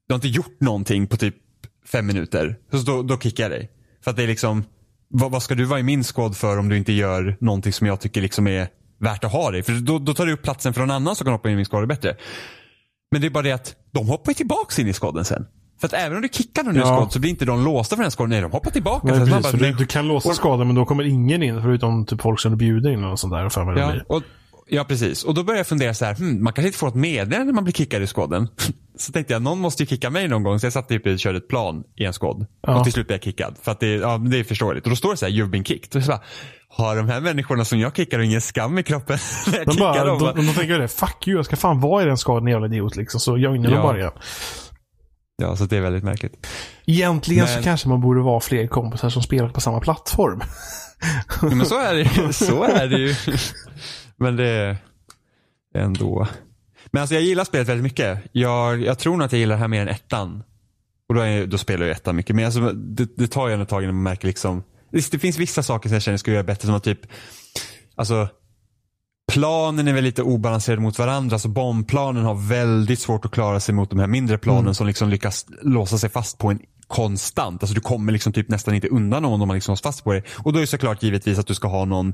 Du 0.08 0.14
har 0.14 0.18
inte 0.18 0.28
gjort 0.28 0.60
någonting 0.60 1.08
på 1.08 1.18
typ 1.18 1.36
fem 1.86 2.08
minuter. 2.08 2.58
Så 2.72 2.78
då, 2.78 3.04
då 3.04 3.20
kickar 3.20 3.44
jag 3.44 3.52
dig. 3.52 3.72
För 4.04 4.12
att 4.12 4.18
det 4.18 4.24
är 4.24 4.28
liksom, 4.28 4.64
vad, 5.08 5.32
vad, 5.32 5.44
ska 5.44 5.56
du 5.56 5.66
vara 5.66 5.80
i 5.80 5.84
min 5.84 6.04
squad 6.04 6.38
för 6.38 6.58
om 6.58 6.70
du 6.70 6.78
inte 6.78 6.94
gör 6.94 7.38
någonting 7.40 7.74
som 7.74 7.88
jag 7.88 8.00
tycker 8.00 8.22
liksom 8.22 8.48
är 8.48 8.68
värt 9.00 9.24
att 9.24 9.32
ha 9.32 9.52
dig? 9.52 9.64
För 9.64 9.74
då, 9.74 10.00
då 10.00 10.14
tar 10.14 10.26
du 10.26 10.34
upp 10.34 10.44
platsen 10.44 10.74
för 10.74 10.82
någon 10.82 10.92
annan 10.92 11.16
som 11.16 11.26
kan 11.26 11.34
hoppa 11.34 11.50
in 11.50 11.54
i 11.54 11.56
min 11.56 11.66
squad 11.66 11.88
bättre. 11.88 12.16
Men 13.12 13.22
det 13.22 13.28
är 13.28 13.32
bara 13.32 13.44
det 13.44 13.52
att 13.52 13.76
de 13.92 14.08
hoppar 14.08 14.34
tillbaka 14.34 14.82
in 14.82 14.88
i 14.88 14.94
skåden 14.94 15.26
sen. 15.26 15.46
För 15.82 15.88
att 15.88 15.94
även 15.94 16.16
om 16.16 16.22
du 16.22 16.30
kickar 16.32 16.64
någon 16.64 16.76
ja. 16.76 16.98
skåd 16.98 17.12
så 17.12 17.20
blir 17.20 17.30
inte 17.30 17.46
de 17.46 17.66
låsta 17.66 17.96
för 17.96 18.04
den 18.04 18.12
skåden. 18.12 18.30
Nej, 18.30 18.42
de 18.42 18.52
hoppar 18.52 18.72
tillbaka. 18.72 19.08
Nej, 19.08 19.20
precis, 19.20 19.52
bara, 19.52 19.52
du, 19.52 19.74
du, 19.74 19.86
kan 19.86 20.08
låsa 20.08 20.30
och, 20.30 20.36
skadan 20.36 20.68
men 20.68 20.76
då 20.76 20.86
kommer 20.86 21.04
ingen 21.04 21.44
in 21.44 21.62
förutom 21.62 22.06
typ 22.06 22.22
folk 22.22 22.40
som 22.40 22.52
du 22.52 22.58
bjuder 22.58 22.90
in 22.90 23.04
och 23.04 23.20
sånt 23.20 23.34
där. 23.34 23.50
För 23.50 23.66
mig 23.66 23.78
ja, 23.78 23.94
och, 24.08 24.24
ja, 24.68 24.84
precis. 24.84 25.24
Och 25.24 25.34
då 25.34 25.44
börjar 25.44 25.58
jag 25.58 25.68
fundera 25.68 25.94
så 25.94 26.06
här, 26.06 26.16
hmm, 26.16 26.44
man 26.44 26.54
kanske 26.54 26.68
inte 26.68 26.78
får 26.78 26.88
ett 26.88 26.96
meddelande 26.96 27.46
när 27.46 27.54
man 27.54 27.64
blir 27.64 27.74
kickad 27.74 28.02
i 28.02 28.08
skåden. 28.08 28.48
så 28.98 29.12
tänkte 29.12 29.34
jag, 29.34 29.42
någon 29.42 29.60
måste 29.60 29.84
ju 29.84 29.88
kicka 29.88 30.10
mig 30.10 30.28
någon 30.28 30.44
gång. 30.44 30.60
Så 30.60 30.66
jag 30.66 30.74
satt 30.74 30.90
typ 30.90 31.08
och 31.08 31.20
körde 31.20 31.38
ett 31.38 31.48
plan 31.48 31.84
i 31.96 32.06
en 32.06 32.14
skåd. 32.14 32.46
Ja. 32.62 32.78
Och 32.78 32.84
till 32.84 32.94
slut 32.94 33.08
blev 33.08 33.16
jag 33.16 33.24
kickad. 33.24 33.56
För 33.62 33.72
att 33.72 33.80
det, 33.80 33.88
ja, 33.96 34.18
det 34.18 34.40
är 34.40 34.44
förståeligt. 34.44 34.86
Och 34.86 34.90
då 34.90 34.96
står 34.96 35.12
det 35.12 35.18
så 35.18 35.26
här, 35.26 35.34
you've 35.34 35.50
been 35.50 35.64
kicked. 35.64 35.96
Och 35.96 36.04
så 36.04 36.12
bara, 36.12 36.22
har 36.70 36.96
de 36.96 37.10
här 37.10 37.22
människorna 37.22 37.66
som 37.66 37.80
jag 37.80 37.96
kickar 37.96 38.20
ingen 38.20 38.42
skam 38.42 38.78
i 38.78 38.84
kroppen 38.84 39.18
när 39.48 39.58
jag 39.58 39.68
de 39.68 39.72
kickar 39.72 39.86
bara, 39.86 40.06
dem? 40.06 40.20
De, 40.20 40.48
de, 40.48 40.54
tänker 40.54 40.80
det, 40.80 40.88
fuck 40.88 41.28
you, 41.28 41.38
jag 41.38 41.46
ska 41.46 41.56
fan 41.56 41.80
vara 41.80 42.04
i 42.04 42.06
den 42.06 42.18
skadan 42.18 42.48
jävla 42.48 42.68
idiot 42.68 42.96
liksom. 42.96 43.20
Så 43.20 43.38
jag 43.38 43.56
in 43.56 43.64
ja. 43.64 43.70
dem 43.70 43.82
bara 43.82 43.98
igen. 43.98 44.12
Ja, 45.42 45.56
så 45.56 45.66
det 45.66 45.78
är 45.78 45.82
väldigt 45.82 46.04
märkligt. 46.04 46.48
Egentligen 46.86 47.46
men... 47.46 47.58
så 47.58 47.64
kanske 47.64 47.90
man 47.90 48.02
borde 48.02 48.22
vara 48.22 48.40
fler 48.40 48.68
kompisar 48.68 49.10
som 49.10 49.24
spelar 49.24 49.50
på 49.50 49.62
samma 49.62 49.80
plattform. 49.80 50.42
ja, 51.42 51.56
men 51.56 51.66
så 51.66 51.80
är 51.80 51.94
det 51.94 52.02
ju. 52.02 52.34
Så 52.34 52.64
är 52.64 52.88
det 52.88 52.98
ju. 52.98 53.16
Men 54.16 54.36
det 54.36 54.48
är 54.48 54.78
ändå. 55.76 56.28
Men 56.92 57.02
alltså 57.02 57.16
jag 57.16 57.24
gillar 57.24 57.44
spelet 57.44 57.68
väldigt 57.68 57.84
mycket. 57.84 58.20
Jag, 58.32 58.82
jag 58.82 59.00
tror 59.00 59.18
nog 59.18 59.26
att 59.26 59.32
jag 59.32 59.40
gillar 59.40 59.56
det 59.56 59.62
här 59.62 59.68
mer 59.68 59.82
än 59.82 59.88
ettan. 59.88 60.44
Och 61.10 61.16
då, 61.16 61.22
är, 61.22 61.46
då 61.46 61.58
spelar 61.58 61.86
jag 61.86 61.96
ettan 61.96 62.16
mycket. 62.16 62.36
Men 62.36 62.46
alltså, 62.46 62.72
det, 62.72 63.18
det 63.18 63.28
tar 63.28 63.48
ju 63.48 63.62
ett 63.62 63.70
tag 63.70 63.84
innan 63.84 63.96
man 63.96 64.04
märker 64.04 64.28
liksom 64.28 64.64
det 64.92 65.20
finns 65.20 65.38
vissa 65.38 65.64
saker 65.64 65.90
som 65.90 65.94
jag 65.94 66.02
känner 66.02 66.18
skulle 66.18 66.36
göra 66.36 66.44
bättre 66.44 66.66
som 66.66 66.76
att 66.76 66.84
typ, 66.84 67.00
alltså 67.96 68.30
planen 69.32 69.88
är 69.88 69.94
väl 69.94 70.04
lite 70.04 70.24
obalanserade 70.24 70.82
mot 70.82 71.00
varandra. 71.00 71.40
Så 71.40 71.48
bombplanen 71.48 72.26
har 72.26 72.36
väldigt 72.36 73.00
svårt 73.00 73.26
att 73.26 73.32
klara 73.32 73.60
sig 73.60 73.76
mot 73.76 73.90
de 73.90 74.00
här 74.00 74.08
mindre 74.08 74.38
planen 74.38 74.62
mm. 74.62 74.74
som 74.74 74.88
liksom 74.88 75.10
lyckas 75.10 75.46
låsa 75.62 75.98
sig 75.98 76.10
fast 76.10 76.38
på 76.38 76.50
en 76.50 76.60
konstant. 76.88 77.64
Alltså 77.64 77.76
du 77.76 77.82
kommer 77.82 78.12
liksom 78.12 78.34
typ 78.34 78.50
nästan 78.50 78.76
inte 78.76 78.88
undan 78.88 79.24
någon 79.24 79.42
om 79.42 79.48
man 79.48 79.56
liksom 79.56 79.72
låser 79.72 79.84
fast 79.84 80.04
på 80.04 80.14
det. 80.14 80.24
Och 80.38 80.54
då 80.54 80.60
är 80.60 80.62
det 80.62 80.68
såklart 80.68 81.04
givetvis 81.04 81.40
att 81.40 81.48
du 81.48 81.56
ska 81.56 81.68
ha 81.68 81.86
någon 81.86 82.14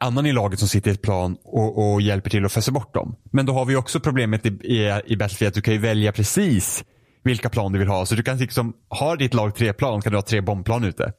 annan 0.00 0.26
i 0.26 0.32
laget 0.32 0.58
som 0.58 0.68
sitter 0.68 0.90
i 0.90 0.94
ett 0.94 1.02
plan 1.02 1.36
och, 1.44 1.92
och 1.92 2.02
hjälper 2.02 2.30
till 2.30 2.44
att 2.44 2.52
fösa 2.52 2.72
bort 2.72 2.94
dem. 2.94 3.16
Men 3.32 3.46
då 3.46 3.52
har 3.52 3.64
vi 3.64 3.76
också 3.76 4.00
problemet 4.00 4.46
i, 4.46 4.48
i, 4.48 5.00
i 5.06 5.16
Battlefield 5.16 5.48
att 5.48 5.54
du 5.54 5.62
kan 5.62 5.74
ju 5.74 5.80
välja 5.80 6.12
precis 6.12 6.84
vilka 7.24 7.48
plan 7.48 7.72
du 7.72 7.78
vill 7.78 7.88
ha. 7.88 8.06
Så 8.06 8.14
du 8.14 8.22
kan 8.22 8.36
liksom, 8.36 8.72
ha 8.88 9.16
ditt 9.16 9.34
lag 9.34 9.54
tre 9.54 9.72
plan 9.72 10.00
kan 10.02 10.12
du 10.12 10.18
ha 10.18 10.22
tre 10.22 10.40
bombplan 10.40 10.84
ute. 10.84 11.12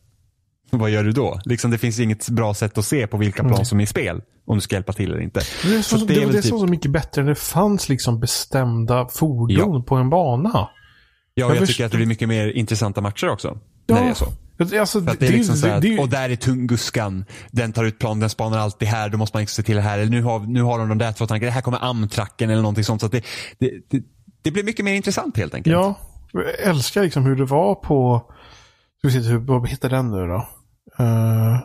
vad 0.80 0.90
gör 0.90 1.04
du 1.04 1.12
då? 1.12 1.42
Liksom, 1.46 1.72
det 1.72 1.78
finns 1.78 2.00
inget 2.00 2.30
bra 2.30 2.54
sätt 2.54 2.78
att 2.78 2.86
se 2.86 3.08
på 3.08 3.18
vilka 3.18 3.44
plan 3.44 3.66
som 3.66 3.80
är 3.80 3.84
i 3.84 3.88
spel. 3.88 4.22
Om 4.46 4.58
du 4.58 4.62
ska 4.62 4.76
hjälpa 4.76 4.94
till 4.94 5.12
eller 5.12 5.22
inte. 5.22 5.42
Det 5.64 5.76
är 5.76 5.82
så, 5.82 5.98
så 5.98 6.06
det, 6.06 6.14
är, 6.14 6.28
det 6.28 6.38
är 6.38 6.42
typ... 6.42 6.50
så 6.50 6.68
mycket 6.68 6.92
bättre 6.92 7.24
det 7.24 7.36
fanns 7.36 7.90
liksom 7.90 8.20
bestämda 8.20 9.08
fordon 9.08 9.76
ja. 9.76 9.84
på 9.88 9.96
en 9.96 10.10
bana. 10.10 10.70
Ja, 11.34 11.46
och 11.46 11.52
jag, 11.52 11.62
jag 11.62 11.68
tycker 11.68 11.86
att 11.86 11.92
det 11.92 11.98
blir 11.98 12.08
mycket 12.08 12.28
mer 12.28 12.48
intressanta 12.48 13.02
matcher 13.02 13.30
också. 13.30 13.60
Ja. 13.86 13.96
När 13.96 14.04
det 14.04 14.10
är 14.10 14.14
så. 14.14 14.28
Alltså, 14.80 15.00
det, 15.00 15.20
det, 15.20 15.28
är 15.28 15.32
liksom 15.32 15.72
att, 15.72 16.00
och 16.00 16.10
där 16.10 16.30
är 16.30 16.36
Tunguskan. 16.36 17.26
Den 17.52 17.74
tar 17.74 17.84
ut 17.84 18.00
plan, 18.00 18.20
den 18.20 18.30
spanar 18.30 18.58
alltid 18.58 18.88
här. 18.88 19.10
Då 19.10 19.18
måste 19.18 19.38
man 19.38 19.48
se 19.48 19.64
till 19.64 19.76
det 19.76 19.82
här. 19.82 20.00
Eller 20.00 20.12
nu 20.12 20.22
har, 20.22 20.40
nu 20.40 20.62
har 20.62 20.80
de 20.80 20.90
de 20.90 20.98
där 20.98 21.12
två 21.12 21.28
tankarna. 21.28 21.50
Det 21.50 21.54
här 21.54 21.62
kommer 21.62 21.84
amtracken 21.84 22.50
eller 22.50 22.62
någonting 22.62 22.84
sånt. 22.84 23.02
Så 23.02 23.08
det, 23.08 23.26
det, 23.58 23.72
det, 23.90 24.04
det, 24.42 24.52
blir 24.52 24.64
mycket 24.64 24.86
mer 24.86 24.94
intressant 24.94 25.38
helt 25.38 25.54
enkelt. 25.54 25.74
Ja, 25.74 25.96
jag 26.32 26.60
älskar 26.60 27.04
liksom 27.04 27.26
hur 27.26 27.36
det 27.36 27.46
var 27.46 27.76
på... 27.76 28.22
Ska 28.98 29.08
vi 29.08 29.24
se, 29.24 29.30
hur, 29.30 29.38
vad 29.38 29.70
heter 29.70 29.90
den 29.90 30.12
nu 30.12 30.28
då? 30.28 30.48
Uh, 31.00 31.60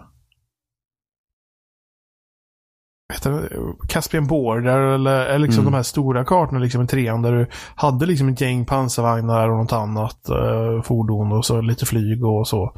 Caspian 3.89 4.27
Border 4.27 4.79
eller, 4.79 5.27
eller 5.27 5.39
liksom 5.39 5.61
mm. 5.61 5.73
de 5.73 5.77
här 5.77 5.83
stora 5.83 6.25
kartorna 6.25 6.59
liksom 6.59 6.83
i 6.83 6.87
trean 6.87 7.23
där 7.23 7.33
du 7.33 7.47
hade 7.75 8.07
liksom 8.07 8.29
ett 8.29 8.41
gäng 8.41 8.65
pansarvagnar 8.65 9.49
och 9.49 9.59
något 9.59 9.73
annat 9.73 10.31
uh, 10.31 10.83
fordon 10.83 11.33
och 11.33 11.45
så 11.47 11.61
lite 11.61 11.87
flyg 11.87 12.25
och 12.25 12.49
så. 12.49 12.75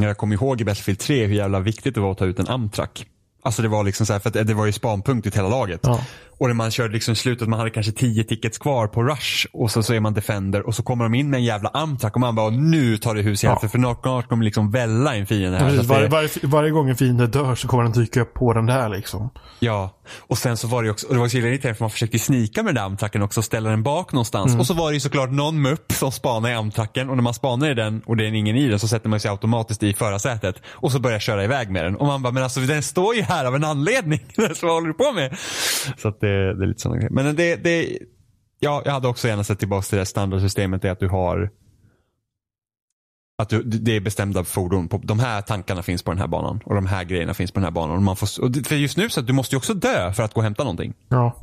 Jag 0.00 0.16
kommer 0.16 0.34
ihåg 0.34 0.60
i 0.60 0.64
Battlefield 0.64 0.98
3 0.98 1.26
hur 1.26 1.34
jävla 1.34 1.60
viktigt 1.60 1.94
det 1.94 2.00
var 2.00 2.12
att 2.12 2.18
ta 2.18 2.24
ut 2.24 2.38
en 2.38 2.48
Amtrak. 2.48 3.06
Alltså 3.42 3.62
det 3.62 3.68
var 3.68 3.84
liksom 3.84 4.06
så 4.06 4.12
här, 4.12 4.20
för 4.20 4.44
det 4.44 4.54
var 4.54 4.66
ju 4.66 4.72
spanpunkt 4.72 5.26
i 5.26 5.30
hela 5.30 5.48
laget. 5.48 5.80
Ja. 5.82 6.00
Och 6.38 6.48
när 6.48 6.54
man 6.54 6.70
körde 6.70 6.92
liksom 6.92 7.14
slutet, 7.14 7.48
man 7.48 7.58
hade 7.58 7.70
kanske 7.70 7.92
tio 7.92 8.24
tickets 8.24 8.58
kvar 8.58 8.86
på 8.86 9.02
Rush 9.02 9.46
och 9.52 9.70
så, 9.70 9.82
så 9.82 9.94
är 9.94 10.00
man 10.00 10.14
Defender 10.14 10.66
och 10.66 10.74
så 10.74 10.82
kommer 10.82 11.04
de 11.04 11.14
in 11.14 11.30
med 11.30 11.38
en 11.38 11.44
jävla 11.44 11.68
Amtrak 11.68 12.14
och 12.14 12.20
man 12.20 12.34
bara 12.34 12.50
nu 12.50 12.98
tar 12.98 13.14
det 13.14 13.22
hus 13.22 13.44
i 13.44 13.46
ja. 13.46 13.58
för, 13.58 13.68
snart 13.68 14.28
kommer 14.28 14.44
liksom 14.44 14.70
välla 14.70 15.16
en 15.16 15.26
fiende 15.26 15.58
här. 15.58 15.74
Ja, 15.74 15.82
var, 15.82 16.00
det... 16.00 16.08
var, 16.08 16.46
varje 16.46 16.70
gång 16.70 16.90
en 16.90 16.96
fiende 16.96 17.26
dör 17.26 17.54
så 17.54 17.68
kommer 17.68 17.82
den 17.82 17.92
dyka 17.92 18.20
upp 18.20 18.34
på 18.34 18.52
den 18.52 18.66
där 18.66 18.88
liksom. 18.88 19.30
Ja, 19.58 19.96
och 20.18 20.38
sen 20.38 20.56
så 20.56 20.68
var 20.68 20.82
det 20.82 20.90
också, 20.90 21.06
och 21.06 21.14
det 21.14 21.20
var 21.20 21.28
så 21.28 21.36
irriterande 21.36 21.74
för 21.74 21.84
man 21.84 21.90
försökte 21.90 22.18
snika 22.18 22.62
med 22.62 22.68
den 22.68 22.74
där 22.74 22.82
Amtracken 22.82 23.22
också 23.22 23.40
och 23.40 23.44
ställa 23.44 23.70
den 23.70 23.82
bak 23.82 24.12
någonstans. 24.12 24.48
Mm. 24.48 24.60
Och 24.60 24.66
så 24.66 24.74
var 24.74 24.88
det 24.90 24.94
ju 24.94 25.00
såklart 25.00 25.30
någon 25.30 25.62
mupp 25.62 25.92
som 25.92 26.12
spanade 26.12 26.54
i 26.54 26.56
Amtracken 26.56 27.10
och 27.10 27.16
när 27.16 27.22
man 27.22 27.34
spanar 27.34 27.70
i 27.70 27.74
den 27.74 28.02
och 28.06 28.16
det 28.16 28.24
är 28.24 28.34
ingen 28.34 28.56
i 28.56 28.68
den 28.68 28.78
så 28.78 28.88
sätter 28.88 29.08
man 29.08 29.20
sig 29.20 29.30
automatiskt 29.30 29.82
i 29.82 29.94
förarsätet 29.94 30.56
och 30.66 30.92
så 30.92 30.98
börjar 30.98 31.18
köra 31.18 31.44
iväg 31.44 31.70
med 31.70 31.84
den. 31.84 31.96
Och 31.96 32.06
man 32.06 32.22
bara, 32.22 32.32
men 32.32 32.42
alltså 32.42 32.60
den 32.60 32.82
står 32.82 33.14
ju 33.14 33.22
här 33.22 33.44
av 33.44 33.54
en 33.54 33.64
anledning. 33.64 34.20
vad 34.62 34.72
håller 34.72 34.88
du 34.88 34.94
på 34.94 35.12
med? 35.12 35.38
Så 35.98 36.08
att 36.08 36.20
det, 36.26 36.54
det 36.54 36.64
är 36.64 36.66
lite 36.66 36.80
sådana 36.80 36.98
grejer. 36.98 37.10
Men 37.10 37.36
det, 37.36 37.56
det, 37.56 37.98
ja, 38.58 38.82
jag 38.84 38.92
hade 38.92 39.08
också 39.08 39.28
gärna 39.28 39.44
sett 39.44 39.58
tillbaka 39.58 39.82
till 39.82 39.98
det 39.98 40.06
standardsystemet, 40.06 40.82
det 40.82 40.90
att 40.90 41.00
du 41.00 41.08
har 41.08 41.50
att 43.38 43.48
du, 43.48 43.62
det 43.62 43.96
är 43.96 44.00
bestämda 44.00 44.44
fordon. 44.44 44.88
På, 44.88 45.00
de 45.04 45.18
här 45.18 45.42
tankarna 45.42 45.82
finns 45.82 46.02
på 46.02 46.10
den 46.10 46.18
här 46.18 46.26
banan 46.26 46.60
och 46.64 46.74
de 46.74 46.86
här 46.86 47.04
grejerna 47.04 47.34
finns 47.34 47.52
på 47.52 47.60
den 47.60 47.64
här 47.64 47.70
banan. 47.70 47.96
Och 47.96 48.02
man 48.02 48.16
får, 48.16 48.44
och 48.44 48.66
för 48.66 48.76
just 48.76 48.96
nu 48.96 49.08
så 49.10 49.20
att 49.20 49.26
du 49.26 49.32
måste 49.32 49.54
ju 49.54 49.56
också 49.56 49.74
dö 49.74 50.12
för 50.12 50.22
att 50.22 50.34
gå 50.34 50.38
och 50.38 50.44
hämta 50.44 50.64
någonting. 50.64 50.94
Ja. 51.08 51.36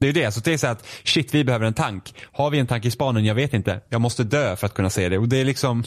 Det 0.00 0.08
är 0.08 0.12
det. 0.12 0.32
Så 0.32 0.40
det 0.40 0.52
är 0.52 0.58
så 0.58 0.66
att 0.66 0.86
shit 1.04 1.34
vi 1.34 1.44
behöver 1.44 1.66
en 1.66 1.74
tank. 1.74 2.14
Har 2.32 2.50
vi 2.50 2.58
en 2.58 2.66
tank 2.66 2.84
i 2.84 2.90
spanen? 2.90 3.24
Jag 3.24 3.34
vet 3.34 3.54
inte. 3.54 3.80
Jag 3.88 4.00
måste 4.00 4.24
dö 4.24 4.56
för 4.56 4.66
att 4.66 4.74
kunna 4.74 4.90
se 4.90 5.08
det. 5.08 5.18
Och 5.18 5.28
det 5.28 5.36
är 5.36 5.44
liksom 5.44 5.84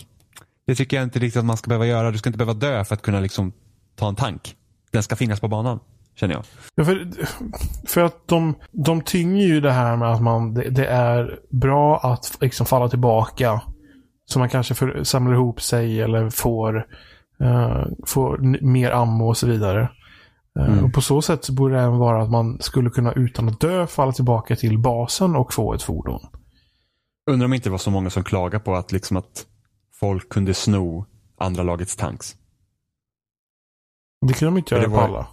det 0.67 0.75
tycker 0.75 0.97
jag 0.97 1.03
inte 1.03 1.19
riktigt 1.19 1.39
att 1.39 1.45
man 1.45 1.57
ska 1.57 1.67
behöva 1.67 1.85
göra. 1.85 2.11
Du 2.11 2.17
ska 2.17 2.29
inte 2.29 2.37
behöva 2.37 2.53
dö 2.53 2.83
för 2.83 2.93
att 2.95 3.01
kunna 3.01 3.19
liksom 3.19 3.53
ta 3.95 4.07
en 4.07 4.15
tank. 4.15 4.55
Den 4.91 5.03
ska 5.03 5.15
finnas 5.15 5.39
på 5.39 5.47
banan. 5.47 5.79
Känner 6.15 6.33
jag. 6.33 6.43
Ja, 6.75 6.85
för, 6.85 7.07
för 7.87 8.03
att 8.03 8.27
de, 8.27 8.55
de 8.71 9.01
tynger 9.01 9.45
ju 9.45 9.61
det 9.61 9.71
här 9.71 9.97
med 9.97 10.11
att 10.11 10.21
man, 10.21 10.53
det, 10.53 10.69
det 10.69 10.85
är 10.87 11.39
bra 11.49 11.99
att 11.99 12.37
liksom 12.41 12.65
falla 12.65 12.89
tillbaka. 12.89 13.61
Så 14.25 14.39
man 14.39 14.49
kanske 14.49 14.73
för, 14.73 15.03
samlar 15.03 15.33
ihop 15.33 15.61
sig 15.61 16.01
eller 16.01 16.29
får, 16.29 16.77
uh, 17.43 17.85
får 18.05 18.37
mer 18.65 18.91
ammo 18.91 19.27
och 19.27 19.37
så 19.37 19.47
vidare. 19.47 19.89
Uh, 20.59 20.69
mm. 20.69 20.85
Och 20.85 20.93
på 20.93 21.01
så 21.01 21.21
sätt 21.21 21.45
så 21.45 21.53
borde 21.53 21.75
det 21.75 21.81
även 21.81 21.97
vara 21.97 22.23
att 22.23 22.31
man 22.31 22.57
skulle 22.61 22.89
kunna 22.89 23.11
utan 23.13 23.49
att 23.49 23.59
dö 23.59 23.87
falla 23.87 24.11
tillbaka 24.11 24.55
till 24.55 24.79
basen 24.79 25.35
och 25.35 25.53
få 25.53 25.73
ett 25.73 25.83
fordon. 25.83 26.21
Undrar 27.31 27.45
om 27.45 27.51
det 27.51 27.55
inte 27.55 27.69
var 27.69 27.77
så 27.77 27.91
många 27.91 28.09
som 28.09 28.23
klagar 28.23 28.59
på 28.59 28.75
att, 28.75 28.91
liksom 28.91 29.17
att 29.17 29.45
folk 29.99 30.29
kunde 30.29 30.53
sno 30.53 31.05
andra 31.37 31.63
lagets 31.63 31.95
tanks. 31.95 32.35
Det 34.27 34.33
kunde 34.33 34.51
de 34.51 34.57
inte 34.57 34.75
göra 34.75 34.87
var... 34.87 34.97
på 34.97 35.03
alla. 35.03 35.27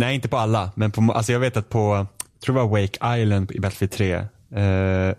Nej, 0.00 0.14
inte 0.14 0.28
på 0.28 0.36
alla. 0.36 0.70
Men 0.74 0.90
på, 0.90 1.12
alltså 1.12 1.32
jag 1.32 1.40
vet 1.40 1.56
att 1.56 1.68
på, 1.68 2.06
jag 2.34 2.40
tror 2.44 2.54
det 2.54 2.62
var 2.62 2.80
Wake 2.80 3.20
Island 3.22 3.52
i 3.52 3.60
Battlefield 3.60 3.92
3. 3.92 4.12
Eh, 4.12 4.62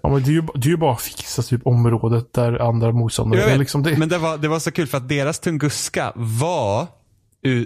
ja, 0.02 0.10
men 0.10 0.24
det 0.24 0.30
är, 0.30 0.34
ju, 0.34 0.42
det 0.56 0.68
är 0.68 0.72
ju 0.72 0.78
bara 0.78 0.94
att 0.94 1.02
fixa 1.02 1.42
typ 1.42 1.68
området 1.68 2.34
där 2.34 2.62
andra 2.62 2.92
motståndare 2.92 3.42
är. 3.42 3.58
Liksom 3.58 3.84
det. 3.84 3.98
Men 3.98 4.10
det 4.10 4.18
var, 4.18 4.38
det 4.38 4.48
var 4.48 4.60
så 4.60 4.72
kul 4.72 4.88
för 4.88 4.98
att 4.98 5.10
deras 5.10 5.40
Tunguska 5.40 6.12
var 6.16 6.88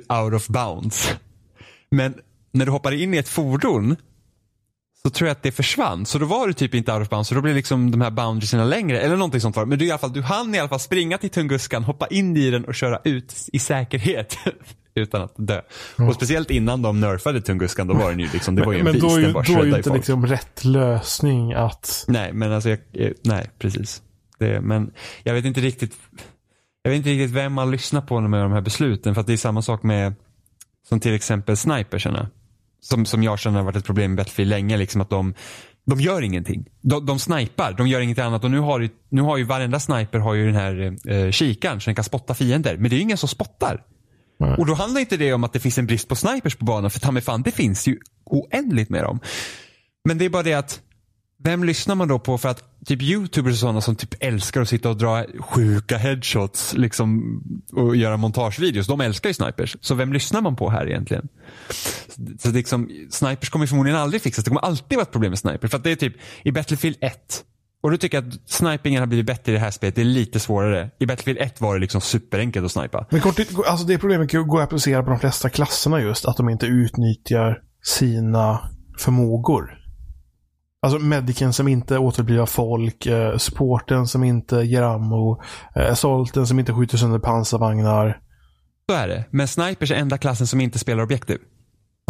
out 0.09 0.33
of 0.33 0.47
bounds. 0.47 1.15
Men 1.91 2.13
när 2.51 2.65
du 2.65 2.71
hoppade 2.71 2.97
in 2.97 3.13
i 3.13 3.17
ett 3.17 3.29
fordon 3.29 3.95
så 5.03 5.09
tror 5.09 5.27
jag 5.27 5.35
att 5.35 5.43
det 5.43 5.51
försvann. 5.51 6.05
Så 6.05 6.17
då 6.17 6.25
var 6.25 6.47
du 6.47 6.53
typ 6.53 6.73
inte 6.73 6.93
out 6.93 7.01
of 7.01 7.09
bounds. 7.09 7.29
Så 7.29 7.35
då 7.35 7.41
blev 7.41 7.55
liksom 7.55 7.91
de 7.91 8.01
här 8.01 8.11
boundariesna 8.11 8.65
längre. 8.65 8.99
Eller 8.99 9.15
någonting 9.15 9.41
sånt 9.41 9.55
var 9.55 9.65
Men 9.65 9.79
du, 9.79 9.85
i 9.85 9.91
alla 9.91 9.97
fall, 9.97 10.13
du 10.13 10.21
hann 10.21 10.55
i 10.55 10.59
alla 10.59 10.69
fall 10.69 10.79
springa 10.79 11.17
till 11.17 11.29
Tunguskan, 11.29 11.83
hoppa 11.83 12.07
in 12.07 12.37
i 12.37 12.51
den 12.51 12.65
och 12.65 12.75
köra 12.75 12.99
ut 13.03 13.49
i 13.53 13.59
säkerhet. 13.59 14.37
utan 14.95 15.21
att 15.21 15.33
dö. 15.37 15.61
Mm. 15.97 16.09
Och 16.09 16.15
speciellt 16.15 16.51
innan 16.51 16.81
de 16.81 16.99
nerfade 16.99 17.41
Tunguskan, 17.41 17.87
då 17.87 17.93
var 17.93 18.09
den 18.09 18.19
ju 18.19 18.29
liksom, 18.33 18.55
det 18.55 18.65
var 18.65 18.73
ju 18.73 18.79
en 18.79 18.85
men 18.85 18.93
beast. 18.93 19.05
Men 19.05 19.33
då, 19.55 19.61
är 19.61 19.65
ju 19.65 19.77
inte 19.77 19.93
liksom 19.93 20.27
rätt 20.27 20.65
lösning 20.65 21.53
att... 21.53 22.05
Nej, 22.07 22.33
men 22.33 22.51
alltså, 22.51 22.69
jag, 22.69 22.79
nej, 23.23 23.49
precis. 23.59 24.01
Det, 24.39 24.61
men 24.61 24.91
jag 25.23 25.33
vet 25.33 25.45
inte 25.45 25.61
riktigt, 25.61 25.95
jag 26.83 26.91
vet 26.91 26.97
inte 26.97 27.09
riktigt 27.09 27.31
vem 27.31 27.53
man 27.53 27.71
lyssnar 27.71 28.01
på 28.01 28.21
med 28.21 28.41
de 28.41 28.51
här 28.51 28.61
besluten. 28.61 29.13
För 29.13 29.21
att 29.21 29.27
det 29.27 29.33
är 29.33 29.37
samma 29.37 29.61
sak 29.61 29.83
med, 29.83 30.13
som 30.89 30.99
till 30.99 31.13
exempel 31.13 31.57
snipersarna 31.57 32.29
som, 32.85 33.05
som 33.05 33.23
jag 33.23 33.39
känner 33.39 33.57
har 33.57 33.65
varit 33.65 33.75
ett 33.75 33.85
problem 33.85 34.11
med 34.11 34.17
Battlefield 34.17 34.49
länge. 34.49 34.77
Liksom 34.77 35.01
att 35.01 35.09
de, 35.09 35.33
de 35.85 35.99
gör 35.99 36.21
ingenting. 36.21 36.65
De, 36.81 37.05
de 37.05 37.19
snipar, 37.19 37.73
de 37.73 37.87
gör 37.87 38.01
inget 38.01 38.19
annat. 38.19 38.43
Och 38.43 38.51
nu 38.51 38.59
har, 38.59 38.79
ju, 38.79 38.89
nu 39.09 39.21
har 39.21 39.37
ju 39.37 39.43
varenda 39.43 39.79
sniper 39.79 40.19
har 40.19 40.33
ju 40.33 40.45
den 40.45 40.55
här 40.55 40.97
eh, 41.11 41.31
kikaren 41.31 41.81
så 41.81 41.85
den 41.85 41.95
kan 41.95 42.03
spotta 42.03 42.33
fiender. 42.33 42.77
Men 42.77 42.89
det 42.89 42.95
är 42.95 42.97
ju 42.97 43.03
ingen 43.03 43.17
som 43.17 43.29
spottar. 43.29 43.83
Mm. 44.39 44.53
Och 44.53 44.65
då 44.65 44.73
handlar 44.73 45.01
inte 45.01 45.17
det 45.17 45.33
om 45.33 45.43
att 45.43 45.53
det 45.53 45.59
finns 45.59 45.77
en 45.77 45.85
brist 45.85 46.07
på 46.07 46.15
snipers 46.15 46.55
på 46.55 46.65
banan. 46.65 46.91
För 46.91 46.99
ta 46.99 47.11
mig 47.11 47.21
fan, 47.21 47.41
det 47.41 47.51
finns 47.51 47.87
ju 47.87 47.99
oändligt 48.25 48.89
med 48.89 49.03
dem. 49.03 49.19
Men 50.05 50.17
det 50.17 50.25
är 50.25 50.29
bara 50.29 50.43
det 50.43 50.53
att 50.53 50.81
vem 51.43 51.63
lyssnar 51.63 51.95
man 51.95 52.07
då 52.07 52.19
på 52.19 52.37
för 52.37 52.49
att 52.49 52.85
typ 52.85 53.01
youtubers 53.01 53.53
och 53.53 53.59
sådana 53.59 53.81
som 53.81 53.95
typ 53.95 54.15
älskar 54.19 54.61
att 54.61 54.69
sitta 54.69 54.89
och 54.89 54.97
dra 54.97 55.25
sjuka 55.39 55.97
headshots 55.97 56.73
liksom, 56.73 57.41
och 57.71 57.95
göra 57.95 58.17
montagevideos. 58.17 58.87
De 58.87 59.01
älskar 59.01 59.29
ju 59.29 59.33
snipers. 59.33 59.77
Så 59.81 59.95
vem 59.95 60.13
lyssnar 60.13 60.41
man 60.41 60.55
på 60.55 60.69
här 60.69 60.87
egentligen? 60.87 61.27
Så 62.39 62.51
liksom, 62.51 62.89
snipers 63.09 63.49
kommer 63.49 63.67
förmodligen 63.67 63.99
aldrig 63.99 64.21
fixas. 64.21 64.43
Det 64.43 64.49
kommer 64.49 64.61
alltid 64.61 64.95
vara 64.95 65.03
ett 65.03 65.11
problem 65.11 65.31
med 65.31 65.39
snipers. 65.39 65.71
För 65.71 65.77
att 65.77 65.83
det 65.83 65.91
är 65.91 65.95
typ 65.95 66.15
i 66.43 66.51
Battlefield 66.51 66.97
1 67.01 67.43
och 67.83 67.91
du 67.91 67.97
tycker 67.97 68.17
att 68.17 68.25
snipingen 68.45 69.01
har 69.01 69.07
blivit 69.07 69.25
bättre 69.25 69.51
i 69.51 69.55
det 69.55 69.61
här 69.61 69.71
spelet. 69.71 69.95
Det 69.95 70.01
är 70.01 70.05
lite 70.05 70.39
svårare. 70.39 70.89
I 70.99 71.05
Battlefield 71.05 71.39
1 71.39 71.61
var 71.61 71.73
det 71.73 71.81
liksom 71.81 72.01
superenkelt 72.01 72.65
att 72.65 72.71
snipa. 72.71 73.05
Men 73.09 73.21
kort, 73.21 73.39
alltså 73.67 73.85
det 73.85 73.97
problemet 73.97 74.31
går 74.31 74.59
att 74.59 74.63
applicera 74.63 75.03
på 75.03 75.09
de 75.09 75.19
flesta 75.19 75.49
klasserna 75.49 76.01
just. 76.01 76.25
Att 76.25 76.37
de 76.37 76.49
inte 76.49 76.65
utnyttjar 76.65 77.61
sina 77.83 78.59
förmågor. 78.99 79.77
Alltså 80.81 80.99
medicen 80.99 81.53
som 81.53 81.67
inte 81.67 81.97
återupplivar 81.97 82.45
folk, 82.45 83.05
eh, 83.05 83.37
supporten 83.37 84.07
som 84.07 84.23
inte 84.23 84.55
ger 84.55 84.81
ammo, 84.81 85.41
eh, 85.75 85.91
assaulten 85.91 86.47
som 86.47 86.59
inte 86.59 86.73
skjuter 86.73 86.97
sönder 86.97 87.19
pansarvagnar. 87.19 88.19
Så 88.89 88.95
är 88.95 89.07
det. 89.07 89.25
Men 89.31 89.47
snipers 89.47 89.91
är 89.91 89.95
enda 89.95 90.17
klassen 90.17 90.47
som 90.47 90.61
inte 90.61 90.79
spelar 90.79 91.03
objektiv. 91.03 91.37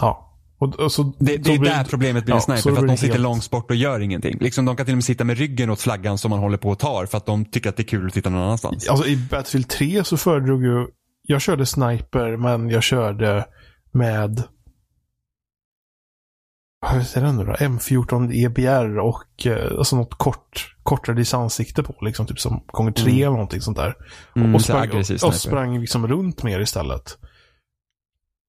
Ja. 0.01 0.34
Och, 0.57 0.75
och 0.75 0.91
så, 0.91 1.03
det, 1.03 1.37
det 1.37 1.53
är 1.53 1.59
blir, 1.59 1.71
där 1.71 1.83
problemet 1.83 2.25
blir 2.25 2.35
ja, 2.35 2.41
sniper. 2.41 2.61
För 2.61 2.81
att 2.81 2.87
de 2.87 2.97
sitter 2.97 3.13
helt... 3.13 3.23
långt 3.23 3.51
bort 3.51 3.69
och 3.69 3.75
gör 3.75 3.99
ingenting. 3.99 4.37
Liksom, 4.39 4.65
de 4.65 4.75
kan 4.75 4.85
till 4.85 4.93
och 4.93 4.97
med 4.97 5.03
sitta 5.03 5.23
med 5.23 5.37
ryggen 5.37 5.69
åt 5.69 5.81
flaggan 5.81 6.17
som 6.17 6.29
man 6.29 6.39
håller 6.39 6.57
på 6.57 6.69
och 6.69 6.79
tar 6.79 7.05
för 7.05 7.17
att 7.17 7.25
de 7.25 7.45
tycker 7.45 7.69
att 7.69 7.77
det 7.77 7.83
är 7.83 7.87
kul 7.87 8.07
att 8.07 8.13
titta 8.13 8.29
någon 8.29 8.41
annanstans. 8.41 8.89
Alltså 8.89 9.07
i 9.07 9.17
Battlefield 9.17 9.67
3 9.69 10.03
så 10.03 10.17
föredrog 10.17 10.63
ju, 10.63 10.87
jag 11.21 11.41
körde 11.41 11.65
sniper 11.65 12.37
men 12.37 12.69
jag 12.69 12.83
körde 12.83 13.45
med 13.91 14.43
vad 16.81 17.01
heter 17.01 17.21
den 17.21 17.35
nu 17.35 17.45
då? 17.45 17.53
M14 17.53 18.33
EBR 18.33 18.99
och 18.99 19.47
eh, 19.47 19.77
alltså 19.77 19.95
något 19.95 20.17
kort, 20.17 20.75
kortare 20.83 21.15
distanssikte 21.15 21.83
på. 21.83 21.95
Liksom 22.01 22.25
typ 22.25 22.39
som 22.39 22.63
gånger 22.67 22.91
tre 22.91 23.11
mm. 23.11 23.21
eller 23.21 23.31
någonting 23.31 23.61
sånt 23.61 23.77
där. 23.77 23.95
Mm, 24.35 24.55
och, 24.55 24.61
sprang, 24.61 24.91
och, 24.91 25.27
och 25.27 25.33
sprang 25.33 25.79
liksom 25.79 26.07
runt 26.07 26.43
mer 26.43 26.59
istället. 26.59 27.17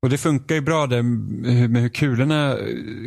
Och 0.06 0.10
det 0.10 0.18
funkar 0.18 0.54
ju 0.54 0.60
bra 0.60 0.86
det 0.86 1.02
med 1.02 1.82
hur 1.82 1.88
kulorna 1.88 2.56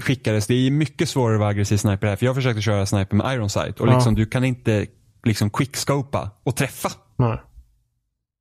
skickades. 0.02 0.48
Det 0.48 0.54
är 0.54 0.72
mycket 0.72 1.10
svårare 1.10 1.36
att 1.36 1.40
vara 1.40 1.50
aggressiv 1.50 1.78
sniper 1.78 2.08
här. 2.08 2.16
För 2.16 2.26
jag 2.26 2.36
försökte 2.36 2.62
köra 2.62 2.86
sniper 2.86 3.16
med 3.16 3.34
Iron 3.36 3.50
Sight 3.50 3.80
och 3.80 3.88
liksom, 3.88 4.14
ja. 4.14 4.18
du 4.18 4.26
kan 4.26 4.44
inte 4.44 4.88
liksom 5.24 5.50
quickscopa 5.50 6.30
och 6.44 6.56
träffa. 6.56 6.90
Nej. 7.16 7.42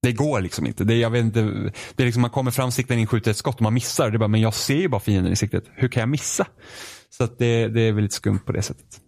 Det 0.03 0.13
går 0.13 0.41
liksom 0.41 0.67
inte. 0.67 0.85
Det 0.85 0.95
jag 0.95 1.11
vet 1.11 1.25
inte 1.25 1.43
det 1.97 2.03
är 2.03 2.05
liksom, 2.05 2.23
man 2.23 2.31
kommer 2.31 2.51
fram, 2.51 2.71
siktar 2.71 2.95
in, 2.95 3.07
skjuter 3.07 3.31
ett 3.31 3.37
skott 3.37 3.57
och 3.57 3.63
man 3.63 3.75
missar. 3.75 4.11
Det 4.11 4.17
är 4.17 4.19
bara, 4.19 4.29
men 4.29 4.41
jag 4.41 4.55
ser 4.55 4.77
ju 4.77 4.89
bara 4.89 5.01
fienden 5.01 5.33
i 5.33 5.37
siktet. 5.37 5.65
Hur 5.75 5.89
kan 5.89 6.01
jag 6.01 6.09
missa? 6.09 6.47
Så 7.11 7.27
det, 7.39 7.69
det 7.69 7.81
är 7.81 7.93
väl 7.93 8.03
lite 8.03 8.15
skumt 8.15 8.41
på 8.47 8.53
det 8.53 8.63
sättet. 8.63 9.01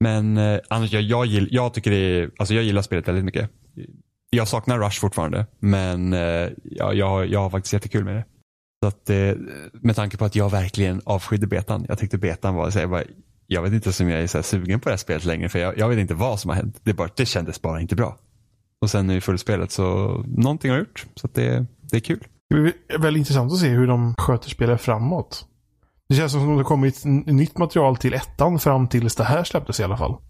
Men 0.00 0.36
eh, 0.36 0.58
annars, 0.70 0.92
jag, 0.92 1.02
jag, 1.02 1.26
gill, 1.26 1.48
jag 1.50 1.74
tycker 1.74 1.90
det 1.90 1.96
är, 1.96 2.30
alltså 2.38 2.54
jag 2.54 2.64
gillar 2.64 2.82
spelet 2.82 3.08
väldigt 3.08 3.24
mycket. 3.24 3.50
Jag 4.30 4.48
saknar 4.48 4.78
Rush 4.78 5.00
fortfarande, 5.00 5.46
men 5.58 6.12
eh, 6.12 6.48
jag, 6.64 6.94
jag, 6.94 7.26
jag 7.26 7.40
har 7.40 7.50
faktiskt 7.50 7.72
jättekul 7.72 8.04
med 8.04 8.14
det. 8.14 8.24
Så 8.82 8.88
att, 8.88 9.10
eh, 9.10 9.32
med 9.72 9.96
tanke 9.96 10.16
på 10.16 10.24
att 10.24 10.36
jag 10.36 10.50
verkligen 10.50 11.00
avskydde 11.04 11.46
betan. 11.46 11.86
Jag 11.88 11.98
tyckte 11.98 12.18
betan 12.18 12.54
var, 12.54 12.70
så 12.70 12.78
jag, 12.78 12.90
bara, 12.90 13.02
jag 13.46 13.62
vet 13.62 13.72
inte 13.72 14.02
om 14.02 14.08
jag 14.08 14.20
är 14.20 14.26
så 14.26 14.42
sugen 14.42 14.80
på 14.80 14.88
det 14.88 14.92
här 14.92 14.98
spelet 14.98 15.24
längre 15.24 15.48
för 15.48 15.58
jag, 15.58 15.78
jag 15.78 15.88
vet 15.88 15.98
inte 15.98 16.14
vad 16.14 16.40
som 16.40 16.48
har 16.48 16.56
hänt. 16.56 16.80
Det, 16.82 16.94
bara, 16.94 17.08
det 17.16 17.26
kändes 17.26 17.62
bara 17.62 17.80
inte 17.80 17.96
bra. 17.96 18.18
Och 18.80 18.90
sen 18.90 19.06
nu 19.06 19.16
i 19.16 19.20
fullspelet 19.20 19.70
så 19.70 19.84
någonting 20.26 20.70
har 20.70 20.78
gjort. 20.78 21.06
Så 21.14 21.28
det, 21.32 21.66
det 21.80 21.96
är 21.96 22.00
kul. 22.00 22.24
Det 22.48 22.94
är 22.94 22.98
väldigt 22.98 23.18
intressant 23.18 23.52
att 23.52 23.58
se 23.58 23.68
hur 23.68 23.86
de 23.86 24.14
sköter 24.18 24.50
spelet 24.50 24.80
framåt. 24.80 25.46
Det 26.08 26.14
känns 26.14 26.32
som 26.32 26.52
att 26.52 26.58
det 26.58 26.64
kommit 26.64 27.04
nytt 27.26 27.58
material 27.58 27.96
till 27.96 28.14
ettan 28.14 28.58
fram 28.58 28.88
tills 28.88 29.16
det 29.16 29.24
här 29.24 29.44
släpptes 29.44 29.80
i 29.80 29.82
alla 29.82 29.96
fall. 29.96 30.12
Så... 30.12 30.20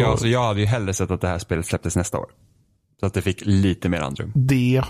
Ja, 0.00 0.04
så 0.04 0.10
alltså 0.10 0.26
jag 0.28 0.42
hade 0.44 0.60
ju 0.60 0.66
hellre 0.66 0.94
sett 0.94 1.10
att 1.10 1.20
det 1.20 1.28
här 1.28 1.38
spelet 1.38 1.66
släpptes 1.66 1.96
nästa 1.96 2.18
år. 2.18 2.30
Så 3.00 3.06
att 3.06 3.14
det 3.14 3.22
fick 3.22 3.46
lite 3.46 3.88
mer 3.88 4.00
andrum. 4.00 4.32
Det. 4.34 4.82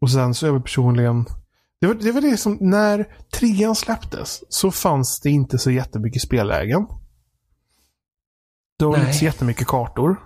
Och 0.00 0.10
sen 0.10 0.34
så 0.34 0.46
är 0.46 0.50
jag 0.50 0.64
personligen 0.64 1.24
det 1.84 1.88
var, 1.88 1.94
det 1.94 2.12
var 2.12 2.20
det 2.20 2.36
som, 2.36 2.58
när 2.60 3.16
trean 3.32 3.74
släpptes 3.74 4.44
så 4.48 4.70
fanns 4.70 5.20
det 5.20 5.30
inte 5.30 5.58
så 5.58 5.70
jättemycket 5.70 6.22
spellägen. 6.22 6.86
Det 8.78 8.84
var 8.84 8.96
Nej. 8.96 9.00
inte 9.00 9.18
så 9.18 9.24
jättemycket 9.24 9.66
kartor. 9.66 10.20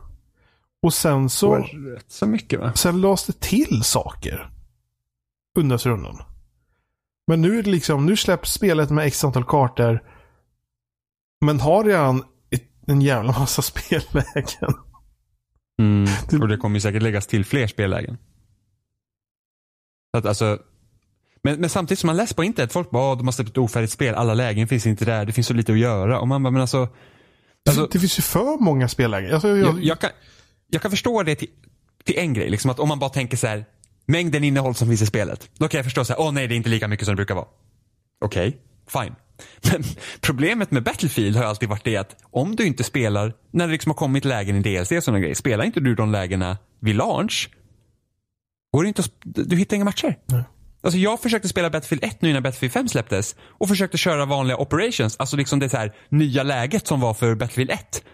Och 0.82 0.94
sen 0.94 1.28
så... 1.28 1.54
Det 1.54 1.78
var 1.78 1.94
rätt 1.94 2.12
så 2.12 2.26
mycket 2.26 2.60
va? 2.60 2.72
Sen 2.74 3.00
lades 3.00 3.26
det 3.26 3.40
till 3.40 3.82
saker. 3.82 4.50
Undan 5.58 5.78
för 5.78 5.90
undan. 5.90 6.22
Men 7.26 7.40
nu 7.40 7.58
är 7.58 7.62
det 7.62 7.70
liksom, 7.70 8.06
nu 8.06 8.16
släpps 8.16 8.52
spelet 8.52 8.90
med 8.90 9.06
x 9.06 9.24
antal 9.24 9.44
kartor. 9.44 10.02
Men 11.40 11.60
har 11.60 11.84
redan 11.84 12.24
en 12.86 13.02
jävla 13.02 13.32
massa 13.32 13.62
spellägen. 13.72 14.74
Mm. 15.82 16.08
Och 16.40 16.48
det 16.48 16.56
kommer 16.56 16.80
säkert 16.80 17.02
läggas 17.02 17.26
till 17.26 17.44
fler 17.44 17.66
spellägen. 17.66 18.18
Att 20.12 20.26
alltså, 20.26 20.58
men, 21.42 21.60
men 21.60 21.70
samtidigt 21.70 21.98
som 21.98 22.06
man 22.06 22.16
läser 22.16 22.34
på 22.34 22.44
internet, 22.44 22.72
folk 22.72 22.90
bara, 22.90 23.14
de 23.14 23.26
har 23.26 23.32
släppt 23.32 23.50
ett 23.50 23.58
ofärdigt 23.58 23.92
spel, 23.92 24.14
alla 24.14 24.34
lägen 24.34 24.68
finns 24.68 24.86
inte 24.86 25.04
där, 25.04 25.24
det 25.24 25.32
finns 25.32 25.46
så 25.46 25.54
lite 25.54 25.72
att 25.72 25.78
göra. 25.78 26.20
Och 26.20 26.28
man 26.28 26.42
bara, 26.42 26.50
men 26.50 26.60
alltså. 26.60 26.88
alltså 27.68 27.86
det 27.86 27.98
finns 27.98 28.18
ju 28.18 28.22
för 28.22 28.62
många 28.62 28.88
spellägen. 28.88 29.32
Alltså, 29.32 29.48
jag, 29.48 29.58
jag, 29.58 29.84
jag, 29.84 29.98
kan, 29.98 30.10
jag 30.70 30.82
kan 30.82 30.90
förstå 30.90 31.22
det 31.22 31.34
till, 31.34 31.48
till 32.04 32.18
en 32.18 32.34
grej, 32.34 32.50
liksom 32.50 32.70
att 32.70 32.78
om 32.78 32.88
man 32.88 32.98
bara 32.98 33.10
tänker 33.10 33.36
så 33.36 33.46
här, 33.46 33.64
mängden 34.06 34.44
innehåll 34.44 34.74
som 34.74 34.88
finns 34.88 35.02
i 35.02 35.06
spelet. 35.06 35.50
Då 35.58 35.68
kan 35.68 35.78
jag 35.78 35.84
förstå 35.84 36.04
så 36.04 36.12
här, 36.12 36.20
åh 36.20 36.32
nej 36.32 36.48
det 36.48 36.54
är 36.54 36.56
inte 36.56 36.70
lika 36.70 36.88
mycket 36.88 37.06
som 37.06 37.12
det 37.12 37.16
brukar 37.16 37.34
vara. 37.34 37.46
Okej, 38.24 38.48
okay, 38.48 39.04
fine. 39.04 39.14
Men 39.72 39.84
problemet 40.20 40.70
med 40.70 40.82
Battlefield 40.82 41.36
har 41.36 41.44
alltid 41.44 41.68
varit 41.68 41.84
det 41.84 41.96
att 41.96 42.16
om 42.30 42.56
du 42.56 42.66
inte 42.66 42.84
spelar, 42.84 43.32
när 43.50 43.66
det 43.66 43.72
liksom 43.72 43.90
har 43.90 43.96
kommit 43.96 44.24
lägen 44.24 44.56
i 44.56 44.62
DLC 44.62 44.92
och 44.92 45.02
sådana 45.02 45.20
grejer, 45.20 45.34
spelar 45.34 45.64
inte 45.64 45.80
du 45.80 45.94
de 45.94 46.12
lägena 46.12 46.58
vid 46.80 46.96
launch, 46.96 47.50
går 48.72 48.82
det 48.82 48.88
inte 48.88 49.02
att, 49.02 49.12
du 49.22 49.56
hittar 49.56 49.76
inga 49.76 49.84
matcher. 49.84 50.18
Nej. 50.26 50.42
Alltså 50.80 50.98
jag 50.98 51.20
försökte 51.20 51.48
spela 51.48 51.70
Battlefield 51.70 52.04
1 52.04 52.22
nu 52.22 52.30
innan 52.30 52.42
Battlefield 52.42 52.72
5 52.72 52.88
släpptes 52.88 53.36
och 53.58 53.68
försökte 53.68 53.98
köra 53.98 54.24
vanliga 54.24 54.56
operations, 54.56 55.16
alltså 55.16 55.36
liksom 55.36 55.58
det 55.58 55.68
så 55.68 55.76
här 55.76 55.94
nya 56.08 56.42
läget 56.42 56.86
som 56.86 57.00
var 57.00 57.14
för 57.14 57.34
Battlefield 57.34 57.70
1. 57.70 58.04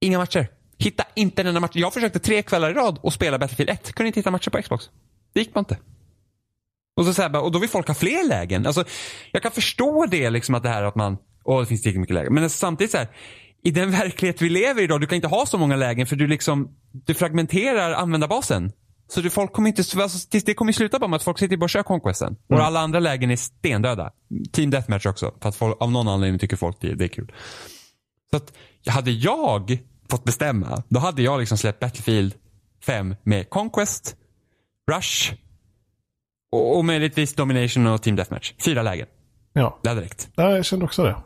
Inga 0.00 0.18
matcher. 0.18 0.48
Hitta 0.78 1.04
inte 1.14 1.42
en 1.42 1.46
enda 1.46 1.60
match. 1.60 1.72
Jag 1.74 1.94
försökte 1.94 2.18
tre 2.18 2.42
kvällar 2.42 2.70
i 2.70 2.74
rad 2.74 2.98
och 3.02 3.12
spela 3.12 3.38
Battlefield 3.38 3.70
1. 3.70 3.92
Kunde 3.92 4.06
inte 4.06 4.20
hitta 4.20 4.30
matcher 4.30 4.50
på 4.50 4.62
Xbox. 4.62 4.90
Det 5.34 5.40
gick 5.40 5.54
man 5.54 5.62
inte. 5.62 5.78
Och, 6.96 7.04
så, 7.04 7.14
så 7.14 7.22
här, 7.22 7.42
och 7.42 7.52
då 7.52 7.58
vill 7.58 7.68
folk 7.68 7.88
ha 7.88 7.94
fler 7.94 8.28
lägen. 8.28 8.66
Alltså, 8.66 8.84
jag 9.32 9.42
kan 9.42 9.52
förstå 9.52 10.06
det, 10.06 10.30
liksom 10.30 10.54
att 10.54 10.62
det 10.62 10.68
här 10.68 10.82
att 10.82 10.94
man, 10.94 11.16
åh 11.44 11.60
det 11.60 11.66
finns 11.66 11.82
tillräckligt 11.82 12.00
mycket 12.00 12.14
lägen. 12.14 12.34
Men 12.34 12.50
samtidigt 12.50 12.90
så 12.90 12.98
här, 12.98 13.08
i 13.64 13.70
den 13.70 13.90
verklighet 14.00 14.42
vi 14.42 14.48
lever 14.48 14.80
i 14.80 14.84
idag, 14.84 15.00
du 15.00 15.06
kan 15.06 15.16
inte 15.16 15.28
ha 15.28 15.46
så 15.46 15.58
många 15.58 15.76
lägen 15.76 16.06
för 16.06 16.16
du 16.16 16.26
liksom, 16.26 16.68
du 17.06 17.14
fragmenterar 17.14 17.92
användarbasen. 17.92 18.72
Så 19.08 19.20
du, 19.20 19.30
folk 19.30 19.52
kommer 19.52 19.68
inte, 19.68 19.82
alltså, 20.02 20.28
det 20.30 20.54
kommer 20.54 20.72
sluta 20.72 20.98
bara 20.98 21.08
med 21.08 21.16
att 21.16 21.22
folk 21.22 21.38
sitter 21.38 21.56
bara 21.56 21.64
och 21.64 21.70
kör 21.70 21.82
Conquesten. 21.82 22.28
Mm. 22.28 22.60
Och 22.60 22.66
alla 22.66 22.80
andra 22.80 23.00
lägen 23.00 23.30
är 23.30 23.36
stendöda. 23.36 24.12
Team 24.52 24.70
Deathmatch 24.70 25.06
också, 25.06 25.34
för 25.40 25.48
att 25.48 25.56
folk, 25.56 25.76
av 25.80 25.92
någon 25.92 26.08
anledning 26.08 26.38
tycker 26.38 26.56
folk 26.56 26.76
det, 26.80 26.94
det 26.94 27.04
är 27.04 27.08
kul. 27.08 27.32
Så 28.30 28.36
att, 28.36 28.52
hade 28.86 29.10
jag 29.10 29.78
fått 30.10 30.24
bestämma, 30.24 30.82
då 30.88 31.00
hade 31.00 31.22
jag 31.22 31.40
liksom 31.40 31.58
släppt 31.58 31.80
Battlefield 31.80 32.34
5 32.86 33.16
med 33.22 33.50
Conquest, 33.50 34.16
Rush 34.90 35.32
och, 36.52 36.76
och 36.76 36.84
möjligtvis 36.84 37.34
Domination 37.34 37.86
och 37.86 38.02
Team 38.02 38.16
Deathmatch. 38.16 38.52
Fyra 38.58 38.82
lägen. 38.82 39.06
Ja. 39.52 39.78
Det 39.82 39.88
hade 39.88 40.00
räckt. 40.00 40.28
Ja, 40.34 40.56
jag 40.56 40.64
kände 40.64 40.84
också 40.84 41.02
det. 41.02 41.16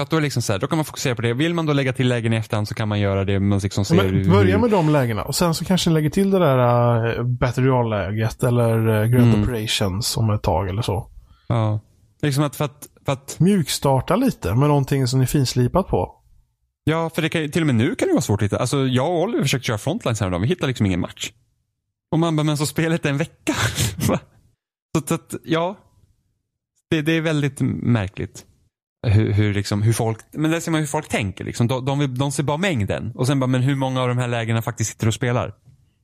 Så 0.00 0.04
att 0.04 0.10
då, 0.10 0.16
är 0.16 0.20
liksom 0.20 0.42
så 0.42 0.52
här, 0.52 0.60
då 0.60 0.66
kan 0.66 0.78
man 0.78 0.84
fokusera 0.84 1.14
på 1.14 1.22
det. 1.22 1.34
Vill 1.34 1.54
man 1.54 1.66
då 1.66 1.72
lägga 1.72 1.92
till 1.92 2.08
lägen 2.08 2.32
i 2.32 2.36
efterhand 2.36 2.68
så 2.68 2.74
kan 2.74 2.88
man 2.88 3.00
göra 3.00 3.24
det. 3.24 3.40
Man 3.40 3.58
liksom 3.58 3.84
ser 3.84 3.96
Men 3.96 4.30
börja 4.30 4.58
med 4.58 4.70
de 4.70 4.88
lägena 4.88 5.22
och 5.22 5.34
sen 5.34 5.54
så 5.54 5.64
kanske 5.64 5.90
lägger 5.90 6.10
till 6.10 6.30
det 6.30 6.38
där 6.38 7.18
uh, 7.18 7.24
Battle 7.24 7.62
Royale-läget 7.62 8.42
eller 8.42 8.88
uh, 8.88 9.06
Grand 9.06 9.34
mm. 9.34 9.42
Operations 9.42 10.16
om 10.16 10.30
ett 10.30 10.42
tag 10.42 10.68
eller 10.68 10.82
så. 10.82 11.10
Ja. 11.48 11.80
Liksom 12.22 12.44
att 12.44 12.56
för 12.56 12.64
att, 12.64 12.88
för 13.04 13.12
att... 13.12 13.40
Mjukstarta 13.40 14.16
lite 14.16 14.54
med 14.54 14.68
någonting 14.68 15.06
som 15.06 15.20
ni 15.20 15.26
finslipat 15.26 15.86
på. 15.86 16.14
Ja, 16.84 17.10
för 17.10 17.22
det 17.22 17.28
kan, 17.28 17.50
till 17.50 17.62
och 17.62 17.66
med 17.66 17.74
nu 17.74 17.94
kan 17.94 18.08
det 18.08 18.14
vara 18.14 18.22
svårt 18.22 18.42
att 18.42 18.44
hitta. 18.44 18.58
Alltså 18.58 18.86
jag 18.86 19.10
och 19.10 19.20
Oliver 19.22 19.42
försökte 19.42 19.66
köra 19.66 19.78
Frontlines 19.78 20.20
häromdagen. 20.20 20.42
Vi 20.42 20.48
hittade 20.48 20.66
liksom 20.66 20.86
ingen 20.86 21.00
match. 21.00 21.32
Och 22.10 22.18
man 22.18 22.36
bara, 22.36 22.44
men 22.44 22.56
så 22.56 22.66
spelet 22.66 23.04
är 23.04 23.10
en 23.10 23.18
vecka. 23.18 23.54
så 25.08 25.14
att, 25.14 25.34
ja. 25.44 25.76
Det, 26.90 27.02
det 27.02 27.12
är 27.12 27.20
väldigt 27.20 27.60
märkligt. 27.82 28.46
Hur, 29.06 29.32
hur, 29.32 29.54
liksom, 29.54 29.82
hur 29.82 29.92
folk, 29.92 30.18
men 30.32 30.50
där 30.50 30.60
ser 30.60 30.70
man 30.70 30.80
hur 30.80 30.86
folk 30.86 31.08
tänker. 31.08 31.44
Liksom. 31.44 31.66
De, 31.68 31.84
de, 31.84 32.14
de 32.14 32.32
ser 32.32 32.42
bara 32.42 32.56
mängden. 32.56 33.12
Och 33.14 33.26
sen 33.26 33.40
bara, 33.40 33.46
men 33.46 33.62
hur 33.62 33.74
många 33.74 34.02
av 34.02 34.08
de 34.08 34.18
här 34.18 34.28
lägena 34.28 34.62
faktiskt 34.62 34.90
sitter 34.90 35.06
och 35.06 35.14
spelar? 35.14 35.54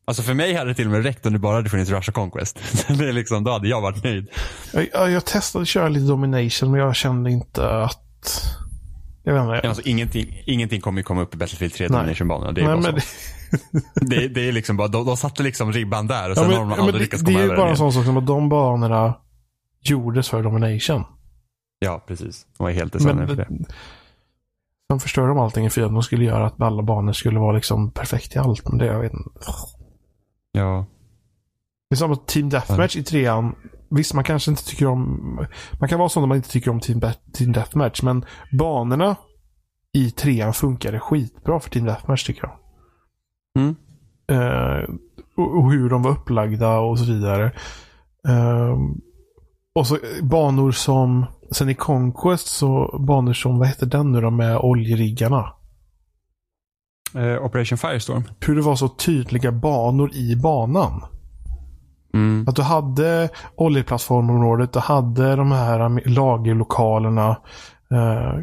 Alltså 0.09 0.23
för 0.23 0.35
mig 0.35 0.55
hade 0.55 0.71
det 0.71 0.75
till 0.75 0.87
och 0.87 0.93
med 0.93 1.03
räckt 1.03 1.27
om 1.27 1.33
det 1.33 1.39
bara 1.39 1.57
hade 1.57 1.71
funnits 1.71 1.91
Russia 1.91 2.13
Conquest. 2.13 2.59
det 2.89 3.09
är 3.09 3.13
liksom, 3.13 3.45
då 3.45 3.51
hade 3.51 3.69
jag 3.69 3.81
varit 3.81 4.05
nöjd. 4.05 4.29
Jag, 4.73 5.11
jag 5.11 5.25
testade 5.25 5.63
att 5.63 5.69
köra 5.69 5.89
lite 5.89 6.07
Domination 6.07 6.71
men 6.71 6.81
jag 6.81 6.97
kände 6.97 7.31
inte 7.31 7.71
att... 7.71 8.03
Jag 9.23 9.35
vet 9.35 9.57
inte. 9.57 9.69
Alltså, 9.69 9.83
ingenting, 9.83 10.43
ingenting 10.47 10.81
kommer 10.81 11.01
ju 11.01 11.05
komma 11.05 11.23
upp 11.23 11.35
i 11.35 11.37
Battlefield 11.37 11.75
3 11.75 11.89
Domination-banorna. 11.89 12.53
Det 12.53 12.61
är 12.61 12.77
Nej. 12.77 12.93
Det... 12.93 13.01
det, 13.95 14.29
det, 14.29 14.49
är 14.49 14.53
liksom 14.53 14.77
bara, 14.77 14.89
de, 14.89 15.07
de 15.07 15.17
satte 15.17 15.43
liksom 15.43 15.73
ribban 15.73 16.07
där 16.07 16.31
och 16.31 16.37
sen 16.37 16.51
ja, 16.51 16.51
men, 16.51 16.69
har 16.69 16.77
de 16.77 16.83
aldrig 16.83 17.01
lyckats 17.01 17.23
komma 17.23 17.39
över 17.39 17.49
Det 17.49 17.53
är 17.53 17.57
ju 17.57 17.63
bara 17.63 17.71
en 17.71 17.77
sån 17.77 17.93
sak 17.93 18.05
som 18.05 18.17
att 18.17 18.27
de 18.27 18.49
banorna 18.49 19.15
gjordes 19.83 20.29
för 20.29 20.43
Domination. 20.43 21.05
Ja, 21.79 22.05
precis. 22.07 22.47
De 22.57 22.65
var 22.65 22.71
helt 22.71 22.93
designade 22.93 23.27
för 23.27 23.37
det. 23.37 23.49
Sen 24.91 25.01
förstör 25.01 25.29
de 25.29 25.39
allting 25.39 25.67
i 25.67 25.71
fyran. 25.71 25.95
De 25.95 26.03
skulle 26.03 26.25
göra 26.25 26.47
att 26.47 26.61
alla 26.61 26.83
banor 26.83 27.13
skulle 27.13 27.39
vara 27.39 27.57
liksom 27.57 27.91
perfekt 27.91 28.37
i 28.37 28.39
allt. 28.39 28.69
Men 28.69 28.79
det, 28.79 28.87
jag 28.87 29.01
vet 29.01 29.13
inte. 29.13 29.31
Ja. 30.53 30.87
Det 31.91 31.95
är 31.95 31.97
som 31.97 32.17
Team 32.17 32.49
Deathmatch 32.49 32.97
ja. 32.97 33.01
i 33.01 33.05
trean. 33.05 33.55
Visst, 33.91 34.15
man 34.15 34.25
kanske 34.25 34.51
inte 34.51 34.65
tycker 34.65 34.87
om... 34.87 35.47
Man 35.81 35.89
kan 35.89 35.99
vara 35.99 36.09
sån 36.09 36.23
att 36.23 36.29
man 36.29 36.37
inte 36.37 36.51
tycker 36.51 36.71
om 36.71 36.81
Team, 36.81 37.01
team 37.33 37.53
Deathmatch. 37.53 38.03
Men 38.03 38.25
banorna 38.59 39.17
i 39.93 40.11
trean 40.11 40.53
funkade 40.53 41.01
skitbra 41.01 41.61
för 41.61 41.71
Team 41.71 41.85
Deathmatch 41.85 42.27
tycker 42.27 42.43
jag. 42.43 42.59
Mm. 43.59 43.77
Uh, 44.33 44.85
och, 45.37 45.59
och, 45.59 45.73
hur 45.73 45.91
de 45.91 46.03
var 46.03 46.11
upplagda 46.11 46.79
och 46.79 46.99
så 46.99 47.05
vidare. 47.05 47.53
Uh, 48.29 48.77
och 49.75 49.87
så 49.87 49.99
banor 50.23 50.71
som, 50.71 51.27
sen 51.51 51.69
i 51.69 51.75
Conquest 51.75 52.47
så 52.47 52.99
banor 53.07 53.33
som, 53.33 53.59
vad 53.59 53.69
heter 53.69 53.87
den 53.87 54.13
nu 54.13 54.21
då 54.21 54.31
med 54.31 54.59
oljeriggarna? 54.59 55.53
Eh, 57.15 57.45
Operation 57.45 57.79
Firestorm. 57.79 58.25
Hur 58.41 58.57
det 58.57 58.63
var 58.63 58.77
så 58.77 58.89
tydliga 58.89 59.53
banor 59.53 60.15
i 60.15 60.37
banan. 60.37 61.05
Mm. 62.15 62.49
Att 62.49 62.57
du 62.57 62.63
hade 62.63 63.29
oljeplattformområdet, 63.57 64.73
du 64.73 64.79
hade 64.79 65.37
de 65.37 65.53
här 65.53 66.09
lagerlokalerna. 66.09 67.29
Eh, 67.91 68.41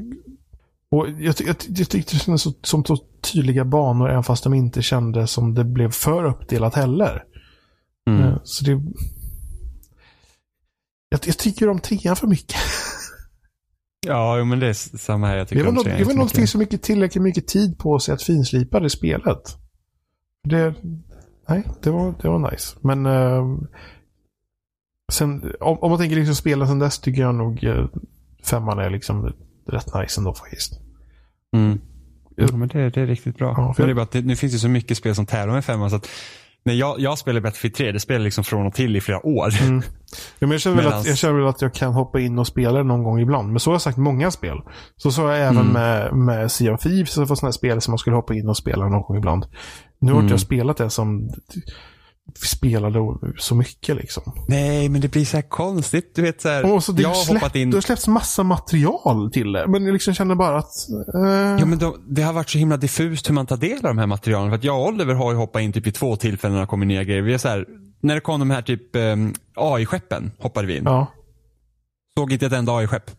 och 0.92 1.08
jag, 1.10 1.36
jag, 1.46 1.56
jag 1.68 1.90
tyckte 1.90 2.16
det 2.16 2.20
kändes 2.20 2.48
som 2.62 2.86
så 2.86 2.98
tydliga 3.34 3.66
banor 3.66 4.10
även 4.10 4.24
fast 4.24 4.44
de 4.44 4.54
inte 4.54 4.82
kände 4.82 5.28
som 5.28 5.54
det 5.54 5.64
blev 5.64 5.92
för 5.92 6.24
uppdelat 6.24 6.76
heller. 6.76 7.24
Mm. 8.08 8.22
Eh, 8.22 8.36
så 8.44 8.66
det 8.66 8.82
jag, 11.14 11.28
jag 11.28 11.38
tycker 11.38 11.70
om 11.70 11.80
trean 11.80 12.16
för 12.16 12.28
mycket. 12.28 12.58
Ja, 14.08 14.44
men 14.44 14.60
det 14.60 14.68
är 14.68 14.98
samma 14.98 15.28
här. 15.28 15.38
Jag 15.38 15.48
tycker 15.48 15.64
det 15.64 15.70
inte 15.70 16.14
om 16.20 16.28
det 16.28 16.36
finns 16.36 16.52
så 16.52 16.58
mycket, 16.58 16.82
tillräckligt 16.82 17.22
mycket 17.22 17.48
tid 17.48 17.78
på 17.78 18.00
sig 18.00 18.14
att 18.14 18.24
finslipa 18.24 18.80
det 18.80 18.90
spelet. 18.90 19.58
Det, 20.44 20.74
nej, 21.50 21.64
det 21.82 21.92
var, 21.92 22.14
det 22.22 22.30
var 22.30 22.52
nice. 22.52 22.78
Men 22.82 23.06
uh, 23.06 23.60
sen, 25.12 25.54
om, 25.60 25.78
om 25.80 25.90
man 25.90 26.00
tänker 26.00 26.16
liksom 26.16 26.36
spelen 26.36 26.68
sen 26.68 26.80
dess 26.80 27.00
tycker 27.00 27.22
jag 27.22 27.36
nog 27.36 27.64
uh, 27.64 27.88
femman 28.44 28.80
är 28.80 28.90
liksom 28.90 29.34
rätt 29.68 29.94
nice 29.94 30.20
ändå 30.20 30.34
faktiskt. 30.34 30.80
Mm. 31.56 31.82
Ja, 32.36 32.48
men 32.58 32.68
det, 32.68 32.90
det 32.90 33.02
är 33.02 33.08
riktigt 33.08 33.38
bra. 33.38 33.54
Ja, 33.58 33.74
för... 33.74 33.86
det 33.86 33.92
är 33.92 33.96
bara 33.96 34.02
att 34.02 34.12
det, 34.12 34.22
nu 34.22 34.36
finns 34.36 34.54
det 34.54 34.60
så 34.60 34.70
mycket 34.70 34.98
spel 34.98 35.16
som 35.16 35.26
tävlar 35.26 35.54
med 35.54 35.66
femman 35.66 35.90
så 35.90 35.96
att 35.96 36.10
när 36.66 36.74
jag, 36.74 37.00
jag 37.00 37.18
spelar 37.18 37.42
Battlefield 37.42 37.76
3, 37.76 37.92
det 37.92 38.00
spelar 38.00 38.20
liksom 38.20 38.44
från 38.44 38.68
och 38.68 38.74
till 38.74 38.96
i 38.96 39.02
flera 39.02 39.26
år. 39.26 39.50
Mm. 39.62 39.82
Ja, 40.40 40.48
men 40.48 40.52
jag, 40.52 40.62
känner 40.62 40.78
väl 40.78 40.94
att, 40.94 41.08
jag 41.08 41.18
känner 41.18 41.34
väl 41.34 41.48
att 41.48 41.62
jag 41.62 41.74
kan 41.74 41.94
hoppa 41.94 42.20
in 42.20 42.40
och 42.40 42.48
spela 42.48 42.84
någon 42.84 43.04
gång 43.04 43.20
ibland. 43.20 43.50
Men 43.50 43.60
så 43.60 43.70
har 43.70 43.76
jag 43.76 43.82
sagt 43.82 43.98
många 43.98 44.32
spel. 44.32 44.58
Så 44.98 45.12
sa 45.12 45.32
jag 45.32 45.48
även 45.48 45.58
mm. 45.58 45.74
med, 45.74 46.14
med 46.14 46.52
Sea 46.52 46.74
of 46.74 46.82
Thieves, 46.82 47.14
så 47.14 47.26
var 47.26 47.36
sådana 47.36 47.54
spel 47.54 47.82
som 47.82 47.92
man 47.92 47.98
skulle 47.98 48.16
hoppa 48.16 48.34
in 48.34 48.50
och 48.50 48.58
spela 48.58 48.88
någon 48.88 49.02
gång 49.02 49.18
ibland. 49.18 49.46
Nu 50.00 50.12
har 50.12 50.20
mm. 50.20 50.26
inte 50.26 50.34
jag 50.34 50.40
spelat 50.40 50.78
det 50.78 50.90
som 50.90 51.30
spelade 52.36 53.00
så 53.38 53.56
mycket 53.56 53.96
liksom. 53.96 54.24
Nej, 54.48 54.90
men 54.90 55.02
det 55.02 55.08
blir 55.08 55.26
så 55.26 55.38
här 55.38 55.42
konstigt. 55.42 56.16
Du 56.16 56.22
vet 56.22 56.42
så 56.42 56.50
här, 56.50 56.74
och 56.74 56.84
så 56.84 56.96
jag 56.98 57.10
har 57.10 57.16
släppt, 57.16 57.42
hoppat 57.42 57.56
in. 57.56 57.70
Det 57.70 57.78
har 57.78 57.82
släppts 57.82 58.08
massa 58.08 58.44
material 58.44 59.32
till 59.32 59.52
det. 59.52 59.68
Men 59.68 59.86
jag 59.86 59.94
liksom 59.94 60.14
känner 60.14 60.36
bara 60.36 60.58
att... 60.58 60.72
Uh... 61.16 61.22
Ja, 61.60 61.66
men 61.66 61.80
då, 61.80 61.98
det 62.10 62.22
har 62.22 62.34
varit 62.34 62.50
så 62.50 62.58
himla 62.58 62.78
diffust 62.78 63.30
hur 63.30 63.34
man 63.34 63.46
tar 63.46 63.58
del 63.58 63.78
av 63.78 63.84
de 63.84 63.98
här 63.98 64.08
materialen. 64.08 64.52
För 64.52 64.58
att 64.58 64.64
jag 64.64 64.80
och 64.82 64.88
Oliver 64.88 65.14
har 65.14 65.32
ju 65.32 65.38
hoppat 65.38 65.62
in 65.62 65.74
typ 65.74 65.88
i 65.88 65.92
två 65.92 66.16
tillfällen 66.16 66.54
när 66.54 66.62
det 66.62 66.68
kommer 66.68 66.86
nya 66.86 67.04
grejer. 67.04 67.22
Vi 67.22 67.34
är 67.34 67.38
så 67.38 67.48
här, 67.48 67.66
när 68.02 68.16
det 68.16 68.22
kom 68.22 68.40
de 68.40 68.50
här 68.50 68.62
typ 68.62 68.96
um, 68.96 69.34
AI-skeppen 69.56 70.32
hoppade 70.40 70.68
vi 70.68 70.78
in. 70.78 70.84
Ja. 70.86 71.12
Såg 72.18 72.32
inte 72.32 72.46
ett 72.46 72.54
enda 72.54 72.72
AI-skepp. 72.72 73.12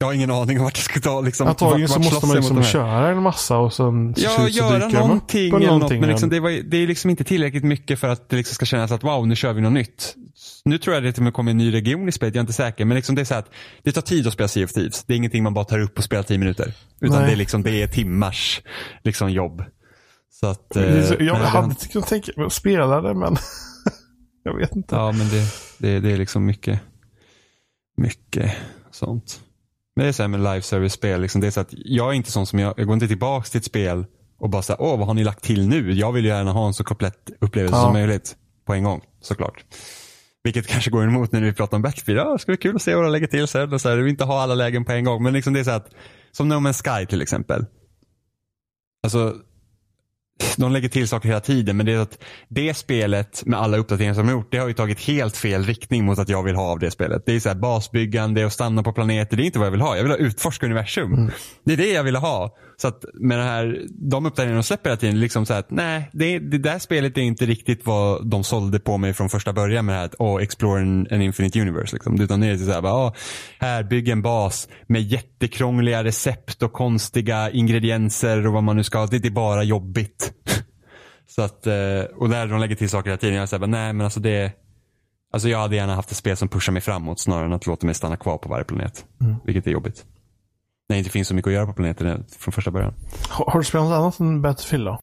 Jag 0.00 0.06
har 0.06 0.14
ingen 0.14 0.30
aning 0.30 0.58
om 0.58 0.64
vart 0.64 0.74
det 0.74 0.80
ska 0.80 1.00
ta. 1.00 1.20
Liksom, 1.20 1.48
Antagligen 1.48 1.88
så 1.88 1.98
måste 1.98 2.26
man 2.26 2.36
liksom 2.36 2.62
köra 2.62 3.08
en 3.10 3.22
massa 3.22 3.58
och 3.58 3.72
sen 3.72 4.14
Ja, 4.16 4.48
göra 4.48 4.88
någonting 4.88 5.54
eller 5.54 5.78
något. 5.78 5.90
Men 5.90 6.08
liksom, 6.08 6.28
det, 6.28 6.40
var, 6.40 6.50
det 6.50 6.76
är 6.76 6.86
liksom 6.86 7.10
inte 7.10 7.24
tillräckligt 7.24 7.64
mycket 7.64 7.98
för 7.98 8.08
att 8.08 8.28
det 8.28 8.36
liksom 8.36 8.54
ska 8.54 8.66
kännas 8.66 8.92
att 8.92 9.04
wow, 9.04 9.28
nu 9.28 9.36
kör 9.36 9.52
vi 9.52 9.60
något 9.60 9.72
nytt. 9.72 10.14
Nu 10.64 10.78
tror 10.78 10.94
jag 10.94 11.02
det 11.02 11.12
till 11.12 11.20
och 11.20 11.24
med 11.24 11.32
kommer 11.34 11.50
en 11.50 11.56
ny 11.56 11.74
region 11.74 12.08
i 12.08 12.12
spelet, 12.12 12.34
jag 12.34 12.40
är 12.40 12.42
inte 12.42 12.52
säker. 12.52 12.84
Men 12.84 12.94
liksom 12.94 13.14
det 13.14 13.20
är 13.20 13.24
så 13.24 13.34
att 13.34 13.50
det 13.82 13.92
tar 13.92 14.02
tid 14.02 14.26
att 14.26 14.32
spela 14.32 14.48
Sea 14.48 14.64
of 14.64 14.72
Thieves. 14.72 15.04
Det 15.04 15.12
är 15.12 15.16
ingenting 15.16 15.42
man 15.42 15.54
bara 15.54 15.64
tar 15.64 15.78
upp 15.78 15.98
och 15.98 16.04
spelar 16.04 16.22
tio 16.22 16.38
minuter. 16.38 16.72
Utan 17.00 17.22
det 17.22 17.32
är, 17.32 17.36
liksom, 17.36 17.62
det 17.62 17.82
är 17.82 17.86
timmars 17.86 18.62
liksom, 19.04 19.30
jobb. 19.32 19.64
Så 20.40 20.46
att, 20.46 20.76
eh, 20.76 21.02
så, 21.02 21.14
jag 21.18 21.34
hade 21.34 21.74
kunnat 21.74 22.08
tänka 22.08 22.32
mig 22.36 22.46
att 22.46 22.52
spela 22.52 23.00
det, 23.00 23.14
men 23.14 23.36
jag 24.44 24.56
vet 24.56 24.76
inte. 24.76 24.94
Ja, 24.94 25.12
men 25.12 25.28
det, 25.28 25.44
det, 25.78 26.00
det 26.00 26.12
är 26.12 26.16
liksom 26.16 26.46
mycket, 26.46 26.80
mycket 27.96 28.52
sånt. 28.90 29.40
Men 29.96 30.04
det 30.04 30.08
är 30.08 30.12
så 30.12 30.22
här 30.22 30.28
med 30.28 30.40
live 30.40 30.62
service-spel. 30.62 31.20
Liksom, 31.20 31.40
det 31.40 31.46
är 31.46 31.50
så 31.50 31.60
att 31.60 31.68
jag 31.70 32.08
är 32.08 32.12
inte 32.12 32.30
sån 32.30 32.46
som 32.46 32.58
jag, 32.58 32.74
jag 32.76 32.86
går 32.86 32.94
inte 32.94 33.08
tillbaka 33.08 33.48
till 33.48 33.58
ett 33.58 33.64
spel 33.64 34.04
och 34.38 34.50
bara 34.50 34.62
säger 34.62 34.82
åh 34.82 34.98
vad 34.98 35.06
har 35.06 35.14
ni 35.14 35.24
lagt 35.24 35.44
till 35.44 35.68
nu? 35.68 35.92
Jag 35.92 36.12
vill 36.12 36.24
ju 36.24 36.30
gärna 36.30 36.52
ha 36.52 36.66
en 36.66 36.74
så 36.74 36.84
komplett 36.84 37.30
upplevelse 37.40 37.76
ja. 37.76 37.82
som 37.82 37.92
möjligt 37.92 38.36
på 38.66 38.74
en 38.74 38.84
gång 38.84 39.04
såklart. 39.20 39.64
Vilket 40.42 40.66
kanske 40.66 40.90
går 40.90 41.04
emot 41.04 41.32
när 41.32 41.40
vi 41.40 41.52
pratar 41.52 41.76
om 41.76 41.82
backspin. 41.82 42.16
Ja, 42.16 42.32
det 42.32 42.38
ska 42.38 42.52
bli 42.52 42.56
kul 42.56 42.76
att 42.76 42.82
se 42.82 42.94
vad 42.94 43.04
de 43.04 43.12
lägger 43.12 43.26
till 43.26 43.46
sen. 43.46 43.72
Och 43.72 43.80
så 43.80 43.88
här, 43.88 43.96
vi 43.96 44.02
vill 44.02 44.10
inte 44.10 44.24
ha 44.24 44.42
alla 44.42 44.54
lägen 44.54 44.84
på 44.84 44.92
en 44.92 45.04
gång. 45.04 45.22
Men 45.22 45.32
liksom 45.32 45.52
det 45.52 45.60
är 45.60 45.64
så 45.64 45.70
att, 45.70 45.90
som 46.32 46.48
No 46.48 46.54
Man's 46.54 46.98
Sky 46.98 47.06
till 47.06 47.22
exempel. 47.22 47.66
Alltså, 49.02 49.34
de 50.56 50.72
lägger 50.72 50.88
till 50.88 51.08
saker 51.08 51.28
hela 51.28 51.40
tiden 51.40 51.76
men 51.76 51.86
det 51.86 51.92
är 51.92 51.98
att 51.98 52.18
det 52.48 52.74
spelet 52.74 53.42
med 53.46 53.60
alla 53.60 53.76
uppdateringar 53.76 54.14
som 54.14 54.26
de 54.26 54.32
gjort 54.32 54.52
det 54.52 54.58
har 54.58 54.68
ju 54.68 54.74
tagit 54.74 55.00
helt 55.00 55.36
fel 55.36 55.64
riktning 55.64 56.04
mot 56.04 56.18
att 56.18 56.28
jag 56.28 56.42
vill 56.42 56.54
ha 56.54 56.70
av 56.70 56.78
det 56.78 56.90
spelet. 56.90 57.22
Det 57.26 57.32
är 57.32 57.40
så 57.40 57.48
här 57.48 57.56
basbyggande 57.56 58.44
och 58.44 58.52
stanna 58.52 58.82
på 58.82 58.92
planeter. 58.92 59.36
Det 59.36 59.42
är 59.42 59.44
inte 59.44 59.58
vad 59.58 59.66
jag 59.66 59.72
vill 59.72 59.80
ha. 59.80 59.96
Jag 59.96 60.02
vill 60.02 60.12
ha 60.12 60.18
utforska 60.18 60.66
universum. 60.66 61.14
Mm. 61.14 61.30
Det 61.64 61.72
är 61.72 61.76
det 61.76 61.92
jag 61.92 62.04
vill 62.04 62.16
ha. 62.16 62.56
Så 62.76 62.88
att 62.88 63.04
med 63.14 63.38
det 63.38 63.44
här, 63.44 63.86
de 63.88 64.26
uppdateringarna 64.26 64.58
de 64.58 64.62
släpper 64.62 64.90
hela 64.90 65.00
tiden, 65.00 65.20
liksom 65.20 65.46
så 65.46 65.54
att 65.54 65.70
nej, 65.70 66.10
det, 66.12 66.38
det 66.38 66.58
där 66.58 66.78
spelet 66.78 67.18
är 67.18 67.22
inte 67.22 67.46
riktigt 67.46 67.86
vad 67.86 68.26
de 68.30 68.44
sålde 68.44 68.78
på 68.80 68.98
mig 68.98 69.14
från 69.14 69.28
första 69.28 69.52
början 69.52 69.86
med 69.86 69.94
det 69.94 69.98
här 69.98 70.04
att 70.04 70.14
oh, 70.18 70.42
explore 70.42 70.80
an, 70.80 71.06
an 71.10 71.22
infinite 71.22 71.60
universe. 71.60 71.96
Liksom. 71.96 72.20
Utan 72.20 72.40
det 72.40 72.46
är 72.46 72.56
så 72.56 72.72
här, 72.72 72.82
bara, 72.82 73.06
oh, 73.06 73.14
här, 73.58 73.82
bygg 73.82 74.08
en 74.08 74.22
bas 74.22 74.68
med 74.86 75.02
jättekrångliga 75.02 76.04
recept 76.04 76.62
och 76.62 76.72
konstiga 76.72 77.50
ingredienser 77.50 78.46
och 78.46 78.52
vad 78.52 78.62
man 78.62 78.76
nu 78.76 78.84
ska 78.84 78.98
ha. 78.98 79.06
Det 79.06 79.26
är 79.26 79.30
bara 79.30 79.62
jobbigt. 79.62 80.29
så 81.26 81.42
att, 81.42 81.66
eh, 81.66 82.02
och 82.16 82.28
där 82.28 82.46
de 82.46 82.60
lägger 82.60 82.76
till 82.76 82.90
saker 82.90 83.10
hela 83.10 83.18
tiden, 83.20 83.36
jag 83.36 83.48
säger 83.48 83.66
nej 83.66 83.92
men 83.92 84.04
alltså 84.04 84.20
det 84.20 84.52
Alltså 85.32 85.48
jag 85.48 85.58
hade 85.58 85.76
gärna 85.76 85.94
haft 85.94 86.10
ett 86.10 86.16
spel 86.16 86.36
som 86.36 86.48
pushar 86.48 86.72
mig 86.72 86.82
framåt 86.82 87.20
snarare 87.20 87.44
än 87.44 87.52
att 87.52 87.66
låta 87.66 87.86
mig 87.86 87.94
stanna 87.94 88.16
kvar 88.16 88.38
på 88.38 88.48
varje 88.48 88.64
planet. 88.64 89.06
Mm. 89.20 89.36
Vilket 89.44 89.66
är 89.66 89.70
jobbigt. 89.70 90.04
När 90.88 90.94
det 90.96 90.98
inte 90.98 91.10
finns 91.10 91.28
så 91.28 91.34
mycket 91.34 91.48
att 91.48 91.54
göra 91.54 91.66
på 91.66 91.72
planeten 91.72 92.24
från 92.38 92.52
första 92.52 92.70
början. 92.70 92.94
Har, 93.28 93.50
har 93.50 93.60
du 93.60 93.64
spelat 93.64 93.86
något 93.86 93.94
annat 93.94 94.20
än 94.20 94.42
Battlefield 94.42 94.86
då? 94.86 95.00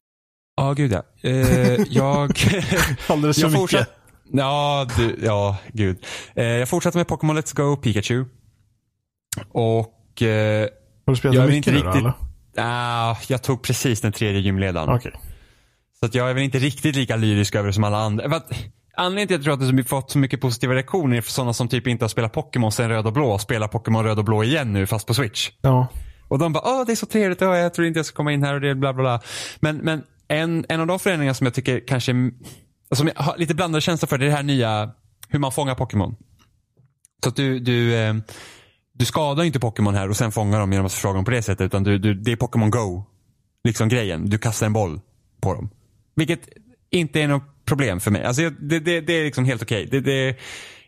Ja, 0.56 0.70
oh, 0.70 0.74
gud 0.74 0.92
ja. 0.92 1.02
Eh, 1.22 1.82
jag... 1.88 2.30
Alldeles 3.08 3.40
för 3.40 3.50
jag 3.50 3.60
mycket. 3.60 3.88
Ja, 4.32 4.86
du, 4.96 5.18
ja, 5.22 5.56
gud. 5.72 6.04
Eh, 6.34 6.44
jag 6.44 6.68
fortsatte 6.68 6.98
med 6.98 7.08
Pokémon 7.08 7.38
Let's 7.38 7.56
Go 7.56 7.76
Pikachu. 7.76 8.24
Och... 9.48 10.22
Eh, 10.22 10.68
har 11.06 11.12
du 11.12 11.16
spelat 11.16 11.36
jag 11.36 11.48
mycket 11.48 11.72
riktigt... 11.72 11.92
Då, 11.92 11.98
eller? 11.98 12.27
Uh, 12.58 13.16
jag 13.28 13.42
tog 13.42 13.62
precis 13.62 14.00
den 14.00 14.12
tredje 14.12 14.40
gymledaren. 14.40 14.88
Okay. 14.88 15.12
Så 16.00 16.06
att 16.06 16.14
jag 16.14 16.30
är 16.30 16.34
väl 16.34 16.42
inte 16.42 16.58
riktigt 16.58 16.96
lika 16.96 17.16
lyrisk 17.16 17.54
över 17.54 17.66
det 17.66 17.72
som 17.72 17.84
alla 17.84 17.98
andra. 17.98 18.42
Anledningen 18.96 19.28
till 19.28 19.34
att 19.34 19.38
jag 19.38 19.44
tror 19.44 19.54
att 19.54 19.76
det 19.76 19.82
har 19.82 20.00
fått 20.00 20.10
så 20.10 20.18
mycket 20.18 20.40
positiva 20.40 20.74
reaktioner 20.74 21.16
är 21.16 21.20
för 21.20 21.32
sådana 21.32 21.52
som 21.52 21.68
typ 21.68 21.86
inte 21.86 22.04
har 22.04 22.08
spelat 22.08 22.32
Pokémon 22.32 22.72
sen 22.72 22.88
röd 22.88 23.06
och 23.06 23.12
blå 23.12 23.30
och 23.30 23.40
spelar 23.40 23.68
Pokémon 23.68 24.04
röd 24.04 24.18
och 24.18 24.24
blå 24.24 24.44
igen 24.44 24.72
nu 24.72 24.86
fast 24.86 25.06
på 25.06 25.14
Switch. 25.14 25.50
Ja. 25.60 25.88
Och 26.28 26.38
de 26.38 26.52
bara, 26.52 26.62
åh 26.64 26.86
det 26.86 26.92
är 26.92 26.96
så 26.96 27.06
trevligt, 27.06 27.42
åh, 27.42 27.56
jag 27.56 27.74
tror 27.74 27.86
inte 27.86 27.98
jag 27.98 28.06
ska 28.06 28.16
komma 28.16 28.32
in 28.32 28.42
här 28.42 28.54
och 28.54 28.60
det 28.60 28.74
bla 28.74 28.92
bla 28.92 29.02
bla. 29.02 29.20
Men, 29.60 29.76
men 29.76 30.02
en, 30.28 30.66
en 30.68 30.80
av 30.80 30.86
de 30.86 30.98
förändringar 30.98 31.32
som 31.32 31.44
jag 31.44 31.54
tycker 31.54 31.86
kanske, 31.86 32.12
som 32.94 33.10
jag 33.14 33.22
har 33.22 33.36
lite 33.36 33.54
blandade 33.54 33.80
känslor 33.80 34.08
för, 34.08 34.18
det 34.18 34.24
är 34.24 34.30
det 34.30 34.36
här 34.36 34.42
nya, 34.42 34.90
hur 35.28 35.38
man 35.38 35.52
fångar 35.52 35.74
Pokémon. 35.74 36.16
Så 37.22 37.28
att 37.28 37.36
du, 37.36 37.58
du, 37.58 37.94
eh, 37.94 38.14
du 38.98 39.04
skadar 39.04 39.44
inte 39.44 39.60
Pokémon 39.60 39.94
här 39.94 40.08
och 40.08 40.16
sen 40.16 40.32
fångar 40.32 40.60
dem 40.60 40.72
genom 40.72 40.86
att 40.86 40.92
förfråga 40.92 41.14
dem 41.14 41.24
på 41.24 41.30
det 41.30 41.42
sättet. 41.42 41.66
Utan 41.66 41.84
du, 41.84 41.98
du, 41.98 42.14
det 42.14 42.32
är 42.32 42.36
Pokémon 42.36 42.70
Go. 42.70 43.04
Liksom 43.64 43.88
grejen. 43.88 44.30
Du 44.30 44.38
kastar 44.38 44.66
en 44.66 44.72
boll 44.72 45.00
på 45.40 45.54
dem. 45.54 45.70
Vilket 46.16 46.48
inte 46.90 47.20
är 47.20 47.28
något 47.28 47.64
problem 47.64 48.00
för 48.00 48.10
mig. 48.10 48.24
Alltså 48.24 48.50
det, 48.50 48.80
det, 48.80 49.00
det 49.00 49.12
är 49.12 49.24
liksom 49.24 49.44
helt 49.44 49.62
okej. 49.62 49.86
Okay. 49.86 50.00
Det, 50.00 50.10
det, 50.10 50.36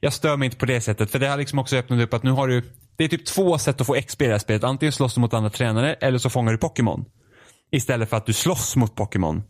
jag 0.00 0.12
stör 0.12 0.36
mig 0.36 0.46
inte 0.46 0.56
på 0.56 0.66
det 0.66 0.80
sättet. 0.80 1.10
För 1.10 1.18
det 1.18 1.28
har 1.28 1.36
liksom 1.36 1.58
också 1.58 1.76
öppnat 1.76 2.00
upp 2.00 2.14
att 2.14 2.22
nu 2.22 2.30
har 2.30 2.48
du, 2.48 2.62
det 2.96 3.04
är 3.04 3.08
typ 3.08 3.26
två 3.26 3.58
sätt 3.58 3.80
att 3.80 3.86
få 3.86 3.94
XP 3.94 4.22
i 4.22 4.24
det 4.24 4.32
här 4.32 4.38
spelet. 4.38 4.64
Antingen 4.64 4.92
slåss 4.92 5.14
du 5.14 5.20
mot 5.20 5.34
andra 5.34 5.50
tränare 5.50 5.94
eller 5.94 6.18
så 6.18 6.30
fångar 6.30 6.52
du 6.52 6.58
Pokémon. 6.58 7.04
Istället 7.72 8.10
för 8.10 8.16
att 8.16 8.26
du 8.26 8.32
slåss 8.32 8.76
mot 8.76 8.94
Pokémon. 8.94 9.42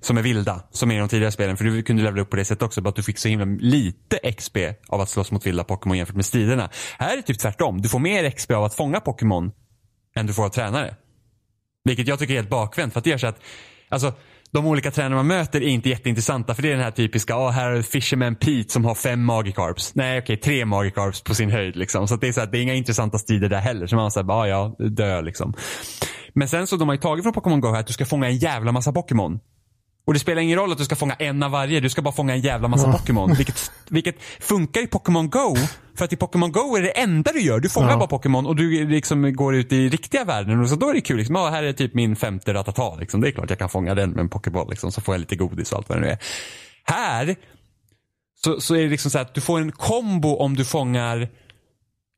Som 0.00 0.18
är 0.18 0.22
vilda, 0.22 0.62
som 0.70 0.90
är 0.90 0.94
i 0.94 0.98
de 0.98 1.08
tidigare 1.08 1.32
spelen. 1.32 1.56
För 1.56 1.64
du 1.64 1.82
kunde 1.82 2.02
levla 2.02 2.22
upp 2.22 2.30
på 2.30 2.36
det 2.36 2.44
sättet 2.44 2.62
också. 2.62 2.80
Bara 2.80 2.88
att 2.88 2.96
du 2.96 3.02
fick 3.02 3.18
så 3.18 3.28
himla 3.28 3.44
lite 3.60 4.32
XP 4.32 4.56
av 4.88 5.00
att 5.00 5.08
slåss 5.08 5.30
mot 5.30 5.46
vilda 5.46 5.64
Pokémon 5.64 5.96
jämfört 5.96 6.16
med 6.16 6.26
striderna. 6.26 6.70
Här 6.98 7.12
är 7.12 7.16
det 7.16 7.22
typ 7.22 7.38
tvärtom. 7.38 7.82
Du 7.82 7.88
får 7.88 7.98
mer 7.98 8.30
XP 8.30 8.50
av 8.50 8.64
att 8.64 8.74
fånga 8.74 9.00
Pokémon 9.00 9.52
än 10.16 10.26
du 10.26 10.34
får 10.34 10.44
av 10.44 10.48
tränare. 10.48 10.94
Vilket 11.84 12.08
jag 12.08 12.18
tycker 12.18 12.34
är 12.34 12.38
helt 12.38 12.50
bakvänt. 12.50 12.92
För 12.92 13.00
att 13.00 13.04
det 13.04 13.10
gör 13.10 13.18
så 13.18 13.26
att, 13.26 13.40
alltså 13.88 14.14
de 14.52 14.66
olika 14.66 14.90
tränare 14.90 15.14
man 15.14 15.26
möter 15.26 15.62
är 15.62 15.68
inte 15.68 15.88
jätteintressanta 15.88 16.54
för 16.54 16.62
det 16.62 16.68
är 16.68 16.72
den 16.72 16.84
här 16.84 16.90
typiska, 16.90 17.32
ja 17.32 17.48
oh, 17.48 17.50
här 17.50 17.70
har 17.70 17.82
Fisherman 17.82 18.36
Pete 18.36 18.72
som 18.72 18.84
har 18.84 18.94
fem 18.94 19.24
Magikarps. 19.24 19.94
Nej 19.94 20.18
okej, 20.18 20.34
okay, 20.34 20.36
tre 20.36 20.64
Magikarps 20.64 21.22
på 21.22 21.34
sin 21.34 21.50
höjd 21.50 21.76
liksom. 21.76 22.08
Så 22.08 22.16
det 22.16 22.28
är 22.28 22.32
så 22.32 22.40
här, 22.40 22.46
det 22.46 22.58
är 22.58 22.62
inga 22.62 22.74
intressanta 22.74 23.18
strider 23.18 23.48
där 23.48 23.60
heller. 23.60 23.86
Så 23.86 23.96
man 23.96 24.10
säger 24.10 24.24
bara, 24.24 24.48
ja, 24.48 24.76
dö 24.78 25.20
liksom. 25.20 25.54
Men 26.34 26.48
sen 26.48 26.66
så 26.66 26.76
de 26.76 26.88
har 26.88 26.94
ju 26.94 27.00
tagit 27.00 27.22
från 27.22 27.32
Pokémon 27.32 27.60
Go 27.60 27.68
här 27.68 27.80
att 27.80 27.86
du 27.86 27.92
ska 27.92 28.04
fånga 28.04 28.26
en 28.26 28.36
jävla 28.36 28.72
massa 28.72 28.92
Pokémon. 28.92 29.40
Och 30.10 30.14
det 30.14 30.20
spelar 30.20 30.42
ingen 30.42 30.58
roll 30.58 30.72
att 30.72 30.78
du 30.78 30.84
ska 30.84 30.96
fånga 30.96 31.14
en 31.14 31.42
av 31.42 31.50
varje, 31.50 31.80
du 31.80 31.88
ska 31.88 32.02
bara 32.02 32.14
fånga 32.14 32.32
en 32.32 32.40
jävla 32.40 32.68
massa 32.68 32.86
ja. 32.86 32.92
Pokémon. 32.92 33.34
Vilket, 33.34 33.72
vilket 33.88 34.16
funkar 34.40 34.82
i 34.82 34.86
Pokémon 34.86 35.30
Go. 35.30 35.56
För 35.94 36.04
att 36.04 36.12
i 36.12 36.16
Pokémon 36.16 36.52
Go 36.52 36.76
är 36.76 36.82
det 36.82 36.90
enda 36.90 37.32
du 37.32 37.40
gör. 37.40 37.60
Du 37.60 37.68
fångar 37.68 37.90
ja. 37.90 37.96
bara 37.96 38.08
Pokémon 38.08 38.46
och 38.46 38.56
du 38.56 38.88
liksom 38.88 39.34
går 39.34 39.54
ut 39.54 39.72
i 39.72 39.88
riktiga 39.88 40.24
världen. 40.24 40.60
Och 40.60 40.68
så 40.68 40.76
då 40.76 40.88
är 40.88 40.94
det 40.94 41.00
kul. 41.00 41.16
Liksom, 41.16 41.36
ah, 41.36 41.50
här 41.50 41.62
är 41.62 41.72
typ 41.72 41.94
min 41.94 42.16
femte 42.16 42.54
Ratata. 42.54 42.96
Liksom. 42.96 43.20
Det 43.20 43.28
är 43.28 43.32
klart 43.32 43.50
jag 43.50 43.58
kan 43.58 43.68
fånga 43.68 43.94
den 43.94 44.10
med 44.10 44.20
en 44.20 44.28
Pokéboll. 44.28 44.70
Liksom, 44.70 44.92
så 44.92 45.00
får 45.00 45.14
jag 45.14 45.20
lite 45.20 45.36
godis 45.36 45.72
och 45.72 45.78
allt 45.78 45.88
vad 45.88 45.98
det 45.98 46.02
nu 46.02 46.08
är. 46.08 46.18
Här 46.84 47.36
så, 48.44 48.60
så 48.60 48.74
är 48.74 48.82
det 48.82 48.88
liksom 48.88 49.10
så 49.10 49.18
att 49.18 49.34
du 49.34 49.40
får 49.40 49.60
en 49.60 49.72
kombo 49.72 50.36
om 50.36 50.56
du 50.56 50.64
fångar 50.64 51.28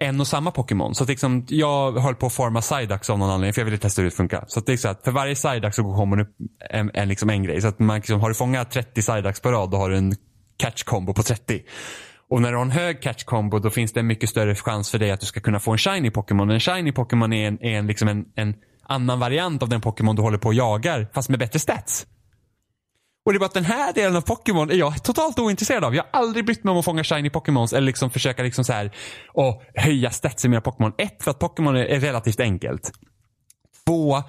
en 0.02 0.20
och 0.20 0.26
samma 0.26 0.50
Pokémon. 0.50 0.94
Så 0.94 1.02
att 1.02 1.08
liksom, 1.08 1.46
jag 1.48 1.98
höll 1.98 2.14
på 2.14 2.26
att 2.26 2.32
forma 2.32 2.60
Psyduck 2.60 3.10
av 3.10 3.18
någon 3.18 3.30
anledning 3.30 3.52
för 3.52 3.60
jag 3.60 3.64
ville 3.64 3.78
testa 3.78 4.02
hur 4.02 4.10
det 4.10 4.16
funkar. 4.16 4.44
Så 4.48 4.58
att 4.58 4.66
det 4.66 4.72
är 4.72 4.76
så 4.76 4.88
att 4.88 5.04
för 5.04 5.10
varje 5.10 5.34
Psyduck 5.34 5.74
så 5.74 5.82
kommer 5.82 6.16
det 6.16 6.26
en, 6.70 6.90
en, 6.94 7.08
liksom 7.08 7.30
en 7.30 7.42
grej. 7.42 7.60
Så 7.60 7.68
att 7.68 7.78
man 7.78 7.96
liksom, 7.96 8.20
har 8.20 8.28
du 8.28 8.34
fångat 8.34 8.70
30 8.70 9.00
Psyducks 9.00 9.40
på 9.40 9.52
rad 9.52 9.70
då 9.70 9.76
har 9.76 9.90
du 9.90 9.96
en 9.96 10.14
catch 10.56 10.82
combo 10.82 11.14
på 11.14 11.22
30. 11.22 11.62
Och 12.30 12.42
när 12.42 12.50
du 12.50 12.56
har 12.56 12.64
en 12.64 12.70
hög 12.70 13.02
catch 13.02 13.24
combo 13.24 13.58
då 13.58 13.70
finns 13.70 13.92
det 13.92 14.00
en 14.00 14.06
mycket 14.06 14.28
större 14.28 14.54
chans 14.54 14.90
för 14.90 14.98
dig 14.98 15.10
att 15.10 15.20
du 15.20 15.26
ska 15.26 15.40
kunna 15.40 15.60
få 15.60 15.72
en 15.72 15.78
shiny 15.78 16.10
Pokémon. 16.10 16.50
En 16.50 16.60
shiny 16.60 16.92
Pokémon 16.92 17.32
är 17.32 17.48
en, 17.48 17.64
är 17.64 17.78
en, 17.78 17.86
liksom 17.86 18.08
en, 18.08 18.24
en 18.34 18.54
annan 18.82 19.20
variant 19.20 19.62
av 19.62 19.68
den 19.68 19.80
Pokémon 19.80 20.16
du 20.16 20.22
håller 20.22 20.38
på 20.38 20.48
och 20.48 20.54
jagar 20.54 21.08
fast 21.14 21.28
med 21.28 21.38
bättre 21.38 21.58
stats. 21.58 22.06
Och 23.24 23.32
det 23.32 23.36
är 23.36 23.38
bara 23.38 23.46
att 23.46 23.54
den 23.54 23.64
här 23.64 23.92
delen 23.92 24.16
av 24.16 24.20
Pokémon 24.20 24.70
är 24.70 24.74
jag 24.74 25.04
totalt 25.04 25.38
ointresserad 25.38 25.84
av. 25.84 25.94
Jag 25.94 26.04
har 26.12 26.20
aldrig 26.20 26.44
brytt 26.44 26.64
mig 26.64 26.72
om 26.72 26.78
att 26.78 26.84
fånga 26.84 27.04
shiny 27.04 27.30
Pokémons 27.30 27.72
eller 27.72 27.86
liksom 27.86 28.10
försöka 28.10 28.42
liksom 28.42 28.64
så 28.64 28.72
här 28.72 28.92
och 29.28 29.62
höja 29.74 30.10
stats 30.10 30.44
i 30.44 30.48
mina 30.48 30.60
Pokémon. 30.60 30.92
Ett, 30.98 31.22
för 31.22 31.30
att 31.30 31.38
Pokémon 31.38 31.76
är, 31.76 32.00
relativt 32.00 32.40
enkelt. 32.40 32.92
Två, 33.86 34.22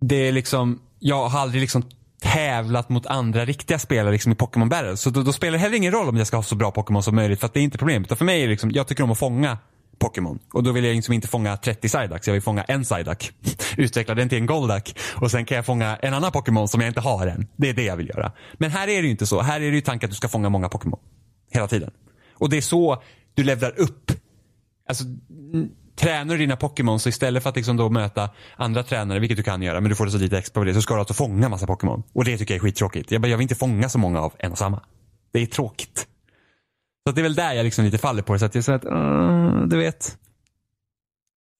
det 0.00 0.28
är 0.28 0.32
liksom, 0.32 0.82
jag 0.98 1.28
har 1.28 1.40
aldrig 1.40 1.60
liksom 1.60 1.82
tävlat 2.22 2.88
mot 2.88 3.06
andra 3.06 3.44
riktiga 3.44 3.78
spelare 3.78 4.12
liksom 4.12 4.32
i 4.32 4.34
Pokémon 4.34 4.68
Battle. 4.68 4.96
Så 4.96 5.10
då, 5.10 5.22
då, 5.22 5.32
spelar 5.32 5.52
det 5.52 5.58
heller 5.58 5.76
ingen 5.76 5.92
roll 5.92 6.08
om 6.08 6.16
jag 6.16 6.26
ska 6.26 6.36
ha 6.36 6.42
så 6.42 6.54
bra 6.54 6.70
Pokémon 6.70 7.02
som 7.02 7.14
möjligt 7.14 7.40
för 7.40 7.46
att 7.46 7.54
det 7.54 7.60
är 7.60 7.64
inte 7.64 7.78
problemet. 7.78 8.06
Utan 8.06 8.16
för 8.16 8.24
mig 8.24 8.40
är 8.40 8.44
det 8.44 8.50
liksom, 8.50 8.70
jag 8.70 8.86
tycker 8.86 9.04
om 9.04 9.10
att 9.10 9.18
fånga 9.18 9.58
Pokémon. 10.04 10.38
Och 10.52 10.62
då 10.62 10.72
vill 10.72 10.84
jag 10.84 10.94
liksom 10.94 11.14
inte 11.14 11.28
fånga 11.28 11.56
30 11.56 11.88
Psyducks, 11.88 12.26
jag 12.26 12.34
vill 12.34 12.42
fånga 12.42 12.62
en 12.62 12.82
Psyduck. 12.82 13.32
Utveckla 13.76 14.14
den 14.14 14.28
till 14.28 14.38
en 14.38 14.46
Golduck. 14.46 14.98
Och 15.14 15.30
sen 15.30 15.44
kan 15.44 15.56
jag 15.56 15.66
fånga 15.66 15.96
en 15.96 16.14
annan 16.14 16.32
Pokémon 16.32 16.68
som 16.68 16.80
jag 16.80 16.90
inte 16.90 17.00
har 17.00 17.26
än. 17.26 17.46
Det 17.56 17.68
är 17.68 17.74
det 17.74 17.84
jag 17.84 17.96
vill 17.96 18.08
göra. 18.08 18.32
Men 18.54 18.70
här 18.70 18.88
är 18.88 19.02
det 19.02 19.06
ju 19.06 19.10
inte 19.10 19.26
så. 19.26 19.40
Här 19.42 19.60
är 19.60 19.70
det 19.70 19.76
ju 19.76 19.80
tanken 19.80 20.06
att 20.06 20.10
du 20.10 20.16
ska 20.16 20.28
fånga 20.28 20.48
många 20.48 20.68
Pokémon. 20.68 21.00
Hela 21.50 21.68
tiden. 21.68 21.90
Och 22.34 22.50
det 22.50 22.56
är 22.56 22.60
så 22.60 23.02
du 23.34 23.44
levlar 23.44 23.80
upp. 23.80 24.12
Alltså, 24.88 25.04
tränar 25.96 26.34
du 26.34 26.38
dina 26.38 26.56
Pokémon 26.56 27.00
så 27.00 27.08
istället 27.08 27.42
för 27.42 27.50
att 27.50 27.56
liksom 27.56 27.76
då 27.76 27.90
möta 27.90 28.30
andra 28.56 28.82
tränare, 28.82 29.18
vilket 29.18 29.36
du 29.36 29.42
kan 29.42 29.62
göra, 29.62 29.80
men 29.80 29.88
du 29.88 29.96
får 29.96 30.06
så 30.06 30.18
lite 30.18 30.38
extra 30.38 30.60
på 30.60 30.64
det, 30.64 30.74
så 30.74 30.82
ska 30.82 30.94
du 30.94 31.00
alltså 31.00 31.14
fånga 31.14 31.48
massa 31.48 31.66
Pokémon. 31.66 32.02
Och 32.12 32.24
det 32.24 32.38
tycker 32.38 32.54
jag 32.54 32.58
är 32.58 32.62
skittråkigt. 32.62 33.10
Jag, 33.10 33.22
bara, 33.22 33.28
jag 33.28 33.36
vill 33.36 33.42
inte 33.44 33.54
fånga 33.54 33.88
så 33.88 33.98
många 33.98 34.20
av 34.20 34.32
en 34.38 34.52
och 34.52 34.58
samma. 34.58 34.80
Det 35.32 35.42
är 35.42 35.46
tråkigt. 35.46 36.06
Så 37.06 37.14
det 37.14 37.20
är 37.20 37.22
väl 37.22 37.34
där 37.34 37.52
jag 37.52 37.64
liksom 37.64 37.84
lite 37.84 37.98
faller 37.98 38.22
på 38.22 38.32
det. 38.32 38.38
Så 38.38 38.44
att 38.44 38.54
jag 38.54 38.64
säger 38.64 38.78
att, 38.78 38.84
uh, 38.84 39.66
du 39.66 39.76
vet. 39.76 40.02
Så 40.02 40.16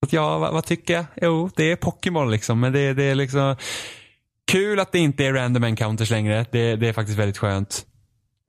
att 0.07 0.13
ja, 0.13 0.39
vad, 0.39 0.53
vad, 0.53 0.65
tycker 0.65 0.95
jag? 0.95 1.05
Jo, 1.23 1.51
det 1.57 1.71
är 1.71 1.77
Pokémon 1.77 2.31
liksom. 2.31 2.61
Men 2.61 2.73
det, 2.73 2.95
det 2.95 3.05
är 3.05 3.15
liksom 3.15 3.57
kul 4.47 4.81
att 4.81 4.93
det 4.93 4.99
inte 4.99 5.27
är 5.27 5.33
random 5.33 5.65
encounters 5.65 6.11
längre. 6.11 6.47
Det, 6.51 6.77
det 6.77 6.89
är 6.89 6.93
faktiskt 6.93 7.19
väldigt 7.19 7.39
skönt. 7.39 7.87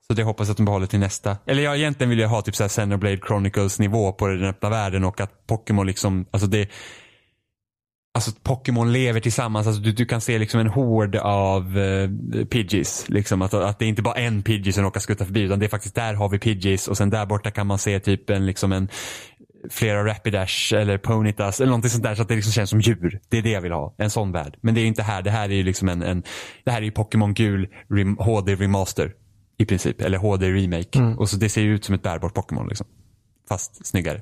Så 0.08 0.14
det 0.14 0.24
hoppas 0.24 0.48
jag 0.48 0.52
att 0.52 0.58
de 0.58 0.66
behåller 0.66 0.88
till 0.88 1.00
nästa. 1.00 1.38
Eller 1.46 1.64
jag 1.64 1.78
egentligen 1.78 2.10
vill 2.10 2.20
jag 2.20 2.30
ha 2.30 2.42
typ 2.42 2.56
såhär 2.56 2.70
Xenoblade 2.70 3.18
Chronicles 3.18 3.80
nivå 3.80 4.12
på 4.12 4.28
den 4.28 4.44
öppna 4.44 4.70
världen 4.70 5.04
och 5.04 5.22
att 5.22 5.48
Pokémon 5.48 5.88
liksom, 5.88 6.26
alltså 6.32 6.48
det 6.48 6.70
Alltså 8.16 8.32
Pokémon 8.44 8.94
lever 8.94 9.20
tillsammans. 9.20 9.68
Alltså, 9.68 9.82
du, 9.82 9.92
du 9.92 10.06
kan 10.06 10.22
se 10.22 10.40
liksom 10.40 10.60
en 10.60 10.68
hord 10.68 11.16
av 11.16 11.78
uh, 11.78 12.46
Pidgeys. 12.46 13.06
Liksom, 13.10 13.42
att, 13.42 13.54
att 13.54 13.80
det 13.80 13.86
är 13.86 13.90
inte 13.90 14.02
bara 14.02 14.16
en 14.16 14.44
Pidgey 14.44 14.74
som 14.74 14.84
råkar 14.84 15.00
skutta 15.00 15.26
förbi 15.26 15.42
utan 15.42 15.60
det 15.60 15.66
är 15.66 15.70
faktiskt 15.70 15.96
där 15.96 16.14
har 16.14 16.30
vi 16.30 16.40
Pidgeys 16.40 16.88
och 16.88 16.98
sen 16.98 17.10
där 17.10 17.26
borta 17.26 17.52
kan 17.52 17.68
man 17.68 17.78
se 17.78 18.00
typ 18.00 18.30
en, 18.30 18.46
liksom 18.46 18.72
en 18.72 18.90
flera 19.70 20.06
Rapidash 20.06 20.74
eller 20.74 20.98
Ponytas 20.98 21.60
eller 21.60 21.70
någonting 21.70 21.90
sånt 21.90 22.04
där 22.04 22.16
så 22.16 22.22
att 22.22 22.28
det 22.28 22.36
liksom 22.36 22.52
känns 22.52 22.70
som 22.70 22.82
djur. 22.82 23.20
Det 23.30 23.38
är 23.38 23.42
det 23.42 23.50
jag 23.50 23.62
vill 23.62 23.72
ha. 23.72 23.96
En 23.98 24.10
sån 24.10 24.32
värld. 24.32 24.58
Men 24.62 24.76
det 24.76 24.82
är 24.82 24.86
inte 24.86 25.04
här. 25.04 25.22
Det 25.22 25.32
här 25.32 25.50
är 25.50 25.56
ju 25.56 25.64
liksom 25.64 25.90
en, 25.90 26.02
en 26.02 26.24
det 26.64 26.72
här 26.72 26.78
är 26.78 26.86
ju 26.86 26.92
Pokémon 26.92 27.34
gul 27.34 27.68
rem, 27.90 28.18
HD 28.18 28.56
remaster. 28.56 29.14
I 29.58 29.66
princip. 29.66 30.02
Eller 30.02 30.18
HD 30.18 30.52
remake. 30.52 31.00
Mm. 31.00 31.18
Och 31.18 31.30
så 31.30 31.38
det 31.38 31.50
ser 31.50 31.62
ju 31.62 31.76
ut 31.76 31.86
som 31.86 31.96
ett 31.96 32.04
bärbart 32.04 32.34
Pokémon 32.34 32.68
liksom. 32.68 32.88
Fast 33.50 33.86
snyggare. 33.86 34.22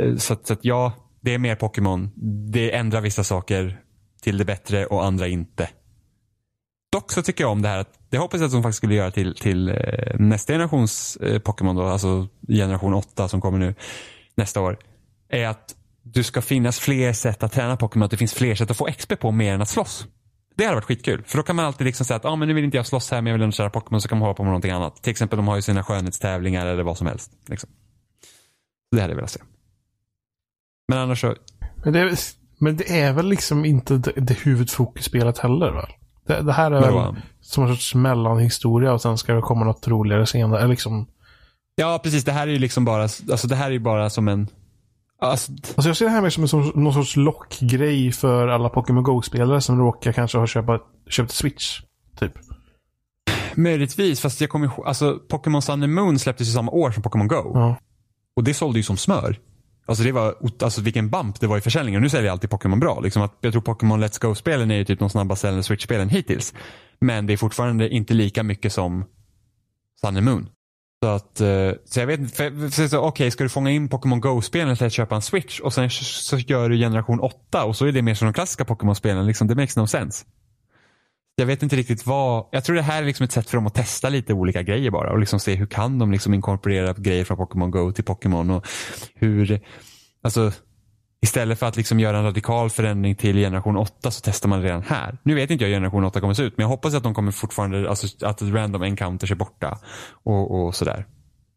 Eh, 0.00 0.16
så, 0.16 0.36
så 0.44 0.52
att 0.52 0.58
ja, 0.62 0.92
det 1.20 1.34
är 1.34 1.38
mer 1.38 1.54
Pokémon. 1.54 2.10
Det 2.50 2.76
ändrar 2.76 3.00
vissa 3.00 3.24
saker 3.24 3.80
till 4.22 4.38
det 4.38 4.44
bättre 4.44 4.86
och 4.86 5.04
andra 5.04 5.28
inte. 5.28 5.68
Dock 6.92 7.12
så 7.12 7.22
tycker 7.22 7.44
jag 7.44 7.50
om 7.50 7.62
det 7.62 7.68
här 7.68 7.78
att 7.78 7.98
det 8.08 8.18
hoppas 8.18 8.40
jag 8.40 8.46
att 8.46 8.52
de 8.52 8.62
faktiskt 8.62 8.76
skulle 8.76 8.94
göra 8.94 9.10
till, 9.10 9.34
till 9.34 9.68
eh, 9.68 9.74
nästa 10.18 10.52
generations 10.52 11.16
eh, 11.16 11.38
Pokémon 11.38 11.76
då, 11.76 11.82
alltså 11.82 12.28
generation 12.48 12.94
8 12.94 13.28
som 13.28 13.40
kommer 13.40 13.58
nu 13.58 13.74
nästa 14.34 14.60
år. 14.60 14.78
Är 15.28 15.46
att 15.46 15.76
du 16.02 16.22
ska 16.22 16.42
finnas 16.42 16.80
fler 16.80 17.12
sätt 17.12 17.42
att 17.42 17.52
träna 17.52 17.76
Pokémon, 17.76 18.04
att 18.04 18.10
det 18.10 18.16
finns 18.16 18.34
fler 18.34 18.54
sätt 18.54 18.70
att 18.70 18.76
få 18.76 18.88
XP 18.98 19.18
på 19.18 19.30
mer 19.30 19.54
än 19.54 19.62
att 19.62 19.68
slåss. 19.68 20.06
Det 20.56 20.64
hade 20.64 20.74
varit 20.74 20.84
skitkul. 20.84 21.22
För 21.26 21.36
då 21.36 21.42
kan 21.42 21.56
man 21.56 21.64
alltid 21.64 21.84
liksom 21.84 22.06
säga 22.06 22.16
att 22.16 22.24
ah, 22.24 22.36
men 22.36 22.48
nu 22.48 22.54
vill 22.54 22.64
inte 22.64 22.76
jag 22.76 22.86
slåss 22.86 23.10
här 23.10 23.22
men 23.22 23.30
jag 23.30 23.34
vill 23.34 23.42
ändå 23.42 23.52
köra 23.52 23.70
Pokémon 23.70 24.00
så 24.00 24.08
kan 24.08 24.18
man 24.18 24.22
hålla 24.22 24.34
på 24.34 24.42
med 24.42 24.50
någonting 24.50 24.70
annat. 24.70 25.02
Till 25.02 25.10
exempel 25.10 25.36
de 25.36 25.48
har 25.48 25.56
ju 25.56 25.62
sina 25.62 25.84
skönhetstävlingar 25.84 26.66
eller 26.66 26.82
vad 26.82 26.98
som 26.98 27.06
helst. 27.06 27.32
Liksom. 27.48 27.70
Det 28.90 29.00
hade 29.00 29.12
jag 29.12 29.16
velat 29.16 29.30
se. 29.30 29.40
Men 30.90 30.98
annars 30.98 31.20
så. 31.20 31.34
Men 31.84 31.92
det 31.92 32.00
är, 32.00 32.18
men 32.58 32.76
det 32.76 33.00
är 33.00 33.12
väl 33.12 33.28
liksom 33.28 33.64
inte 33.64 33.96
det, 33.96 34.12
det 34.16 34.38
huvudfokusspelet 34.38 35.38
heller 35.38 35.72
väl? 35.72 35.90
Det, 36.26 36.42
det 36.42 36.52
här 36.52 36.70
är 36.70 36.80
väl 36.80 37.14
som 37.40 37.64
en 37.64 37.76
sorts 37.76 37.94
mellanhistoria 37.94 38.92
och 38.92 39.00
sen 39.00 39.18
ska 39.18 39.34
det 39.34 39.40
komma 39.40 39.64
något 39.64 39.88
roligare 39.88 40.26
senare. 40.26 40.68
Liksom... 40.68 41.06
Ja, 41.74 42.00
precis. 42.02 42.24
Det 42.24 42.32
här 42.32 42.46
är 42.46 42.52
ju 42.52 42.58
liksom 42.58 42.84
bara, 42.84 43.02
alltså 43.02 43.48
det 43.48 43.56
här 43.56 43.70
är 43.70 43.78
bara 43.78 44.10
som 44.10 44.28
en 44.28 44.48
Alltså, 45.22 45.52
alltså 45.52 45.88
jag 45.88 45.96
ser 45.96 46.04
det 46.04 46.10
här 46.10 46.22
mer 46.22 46.30
som 46.30 46.44
en 46.44 46.82
någon 46.82 46.94
sorts 46.94 47.16
lockgrej 47.16 48.12
för 48.12 48.48
alla 48.48 48.68
Pokémon 48.68 49.02
Go-spelare 49.02 49.60
som 49.60 49.78
råkar 49.78 50.12
kanske 50.12 50.38
ha 50.38 50.46
köpt, 50.46 50.68
köpt 51.08 51.30
Switch. 51.30 51.80
Typ. 52.18 52.32
Möjligtvis, 53.54 54.20
fast 54.20 54.40
jag 54.40 54.50
kommer 54.50 54.66
ihåg, 54.66 54.86
alltså 54.86 55.18
Pokémon 55.28 55.62
Sun 55.62 55.82
and 55.82 55.92
Moon 55.94 56.18
släpptes 56.18 56.48
ju 56.48 56.52
samma 56.52 56.72
år 56.72 56.90
som 56.90 57.02
Pokémon 57.02 57.28
Go. 57.28 57.52
Ja. 57.54 57.76
Och 58.36 58.44
det 58.44 58.54
sålde 58.54 58.78
ju 58.78 58.82
som 58.82 58.96
smör. 58.96 59.36
Alltså 59.86 60.04
det 60.04 60.12
var, 60.12 60.34
alltså 60.62 60.80
vilken 60.80 61.10
bump 61.10 61.40
det 61.40 61.46
var 61.46 61.58
i 61.58 61.60
försäljningen. 61.60 62.02
Nu 62.02 62.08
säljer 62.08 62.30
alltid 62.30 62.50
Pokémon 62.50 62.80
bra. 62.80 63.00
Liksom 63.00 63.22
att, 63.22 63.36
jag 63.40 63.52
tror 63.52 63.62
Pokémon 63.62 64.04
Let's 64.04 64.20
Go-spelen 64.20 64.70
är 64.70 64.76
ju 64.76 64.84
typ 64.84 64.98
de 64.98 65.10
snabbast 65.10 65.42
säljande 65.42 65.62
Switch-spelen 65.62 66.08
hittills. 66.08 66.54
Men 66.98 67.26
det 67.26 67.32
är 67.32 67.36
fortfarande 67.36 67.88
inte 67.88 68.14
lika 68.14 68.42
mycket 68.42 68.72
som 68.72 69.04
Sun 70.00 70.16
and 70.16 70.26
Moon. 70.26 70.48
Så 71.02 71.08
att, 71.08 71.40
eh, 71.40 71.72
så 71.84 72.00
jag 72.00 72.06
vet 72.06 72.20
inte, 72.20 72.48
okej 72.48 72.98
okay, 72.98 73.30
ska 73.30 73.44
du 73.44 73.50
fånga 73.50 73.70
in 73.70 73.88
Pokémon 73.88 74.20
Go-spelen 74.20 74.76
till 74.76 74.86
att 74.86 74.92
köpa 74.92 75.14
en 75.14 75.22
Switch 75.22 75.60
och 75.60 75.74
sen 75.74 75.90
så 75.90 76.38
gör 76.38 76.68
du 76.68 76.76
generation 76.76 77.20
8 77.20 77.64
och 77.64 77.76
så 77.76 77.86
är 77.86 77.92
det 77.92 78.02
mer 78.02 78.14
som 78.14 78.26
de 78.26 78.32
klassiska 78.32 78.64
Pokémon-spelen. 78.64 79.26
Liksom, 79.26 79.46
det 79.48 79.54
makes 79.54 79.76
no 79.76 79.86
sense. 79.86 80.24
Jag 81.40 81.46
vet 81.46 81.62
inte 81.62 81.76
riktigt 81.76 82.06
vad, 82.06 82.46
jag 82.50 82.64
tror 82.64 82.76
det 82.76 82.82
här 82.82 83.02
är 83.02 83.06
liksom 83.06 83.24
ett 83.24 83.32
sätt 83.32 83.50
för 83.50 83.56
dem 83.56 83.66
att 83.66 83.74
testa 83.74 84.08
lite 84.08 84.34
olika 84.34 84.62
grejer 84.62 84.90
bara 84.90 85.12
och 85.12 85.18
liksom 85.18 85.40
se 85.40 85.54
hur 85.54 85.66
kan 85.66 85.98
de 85.98 86.12
liksom 86.12 86.34
inkorporera 86.34 86.92
grejer 86.92 87.24
från 87.24 87.36
Pokémon 87.36 87.70
Go 87.70 87.92
till 87.92 88.04
Pokémon 88.04 88.50
och 88.50 88.66
hur, 89.14 89.60
alltså 90.22 90.52
Istället 91.22 91.58
för 91.58 91.66
att 91.66 91.76
liksom 91.76 92.00
göra 92.00 92.18
en 92.18 92.24
radikal 92.24 92.70
förändring 92.70 93.14
till 93.14 93.36
generation 93.36 93.76
8 93.76 94.10
så 94.10 94.20
testar 94.24 94.48
man 94.48 94.62
redan 94.62 94.82
här. 94.82 95.18
Nu 95.22 95.34
vet 95.34 95.50
inte 95.50 95.64
jag 95.64 95.68
hur 95.68 95.76
generation 95.76 96.04
8 96.04 96.20
kommer 96.20 96.34
se 96.34 96.42
ut 96.42 96.56
men 96.56 96.64
jag 96.64 96.68
hoppas 96.68 96.94
att 96.94 97.02
de 97.02 97.14
kommer 97.14 97.32
fortfarande, 97.32 97.90
alltså 97.90 98.26
att 98.26 98.42
random 98.42 98.82
encounters 98.82 99.30
är 99.30 99.34
borta 99.34 99.78
och, 100.12 100.66
och 100.66 100.74
sådär. 100.74 101.06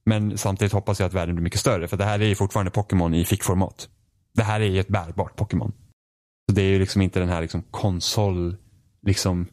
Men 0.05 0.37
samtidigt 0.37 0.73
hoppas 0.73 0.99
jag 0.99 1.07
att 1.07 1.13
världen 1.13 1.35
blir 1.35 1.43
mycket 1.43 1.59
större 1.59 1.87
för 1.87 1.97
det 1.97 2.05
här 2.05 2.19
är 2.19 2.25
ju 2.25 2.35
fortfarande 2.35 2.71
Pokémon 2.71 3.13
i 3.13 3.25
fickformat. 3.25 3.87
Det 4.35 4.43
här 4.43 4.59
är 4.59 4.65
ju 4.65 4.79
ett 4.79 4.87
bärbart 4.87 5.35
Pokémon. 5.35 5.71
Så 6.49 6.55
det 6.55 6.61
är 6.61 6.69
ju 6.69 6.79
liksom 6.79 7.01
inte 7.01 7.19
den 7.19 7.29
här 7.29 7.41
liksom 7.41 7.63
konsol 7.71 8.55
liksom 9.05 9.47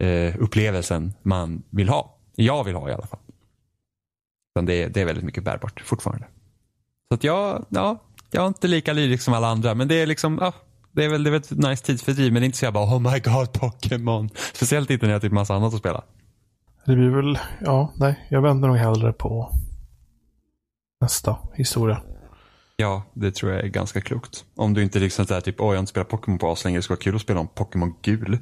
eh, 0.00 0.34
upplevelsen 0.38 1.14
man 1.22 1.62
vill 1.70 1.88
ha. 1.88 2.18
Jag 2.34 2.64
vill 2.64 2.74
ha 2.74 2.90
i 2.90 2.92
alla 2.92 3.06
fall. 3.06 3.20
Utan 4.54 4.66
det, 4.66 4.82
är, 4.82 4.88
det 4.88 5.00
är 5.00 5.04
väldigt 5.04 5.24
mycket 5.24 5.44
bärbart 5.44 5.80
fortfarande. 5.80 6.26
Så 7.08 7.14
att 7.14 7.24
jag, 7.24 7.66
ja, 7.68 8.02
jag 8.30 8.42
är 8.42 8.48
inte 8.48 8.68
lika 8.68 8.92
lyrisk 8.92 9.24
som 9.24 9.34
alla 9.34 9.48
andra 9.48 9.74
men 9.74 9.88
det 9.88 9.94
är 9.94 10.06
liksom, 10.06 10.38
ja, 10.40 10.52
det 10.92 11.04
är 11.04 11.08
väl, 11.08 11.22
det 11.22 11.30
är 11.30 11.32
väl 11.32 11.40
ett 11.40 11.50
nice 11.50 11.84
tidsfördriv 11.84 12.32
men 12.32 12.42
det 12.42 12.44
är 12.44 12.46
inte 12.46 12.58
så 12.58 12.64
jag 12.64 12.74
bara 12.74 12.96
oh 12.96 13.12
my 13.12 13.18
god 13.20 13.52
Pokémon. 13.52 14.30
Speciellt 14.52 14.90
inte 14.90 15.06
när 15.06 15.12
jag 15.12 15.16
har 15.16 15.20
typ 15.20 15.32
massa 15.32 15.54
annat 15.54 15.74
att 15.74 15.80
spela. 15.80 16.04
Det 16.86 16.96
blir 16.96 17.10
väl, 17.10 17.38
ja, 17.60 17.92
nej, 17.96 18.26
jag 18.30 18.42
vänder 18.42 18.68
nog 18.68 18.76
hellre 18.76 19.12
på 19.12 19.52
nästa 21.00 21.38
historia. 21.54 22.02
Ja, 22.76 23.02
det 23.12 23.34
tror 23.34 23.52
jag 23.52 23.64
är 23.64 23.68
ganska 23.68 24.00
klokt. 24.00 24.44
Om 24.56 24.74
du 24.74 24.82
inte 24.82 24.98
liksom 24.98 25.26
såhär 25.26 25.40
typ, 25.40 25.60
åh 25.60 25.66
jag 25.66 25.74
har 25.74 25.78
inte 25.78 25.90
spelat 25.90 26.08
Pokémon 26.08 26.38
på 26.38 26.50
aslänge, 26.50 26.78
det 26.78 26.82
skulle 26.82 26.96
vara 26.96 27.02
kul 27.02 27.14
att 27.14 27.22
spela 27.22 27.40
om 27.40 27.48
Pokémon 27.48 27.94
gul. 28.02 28.38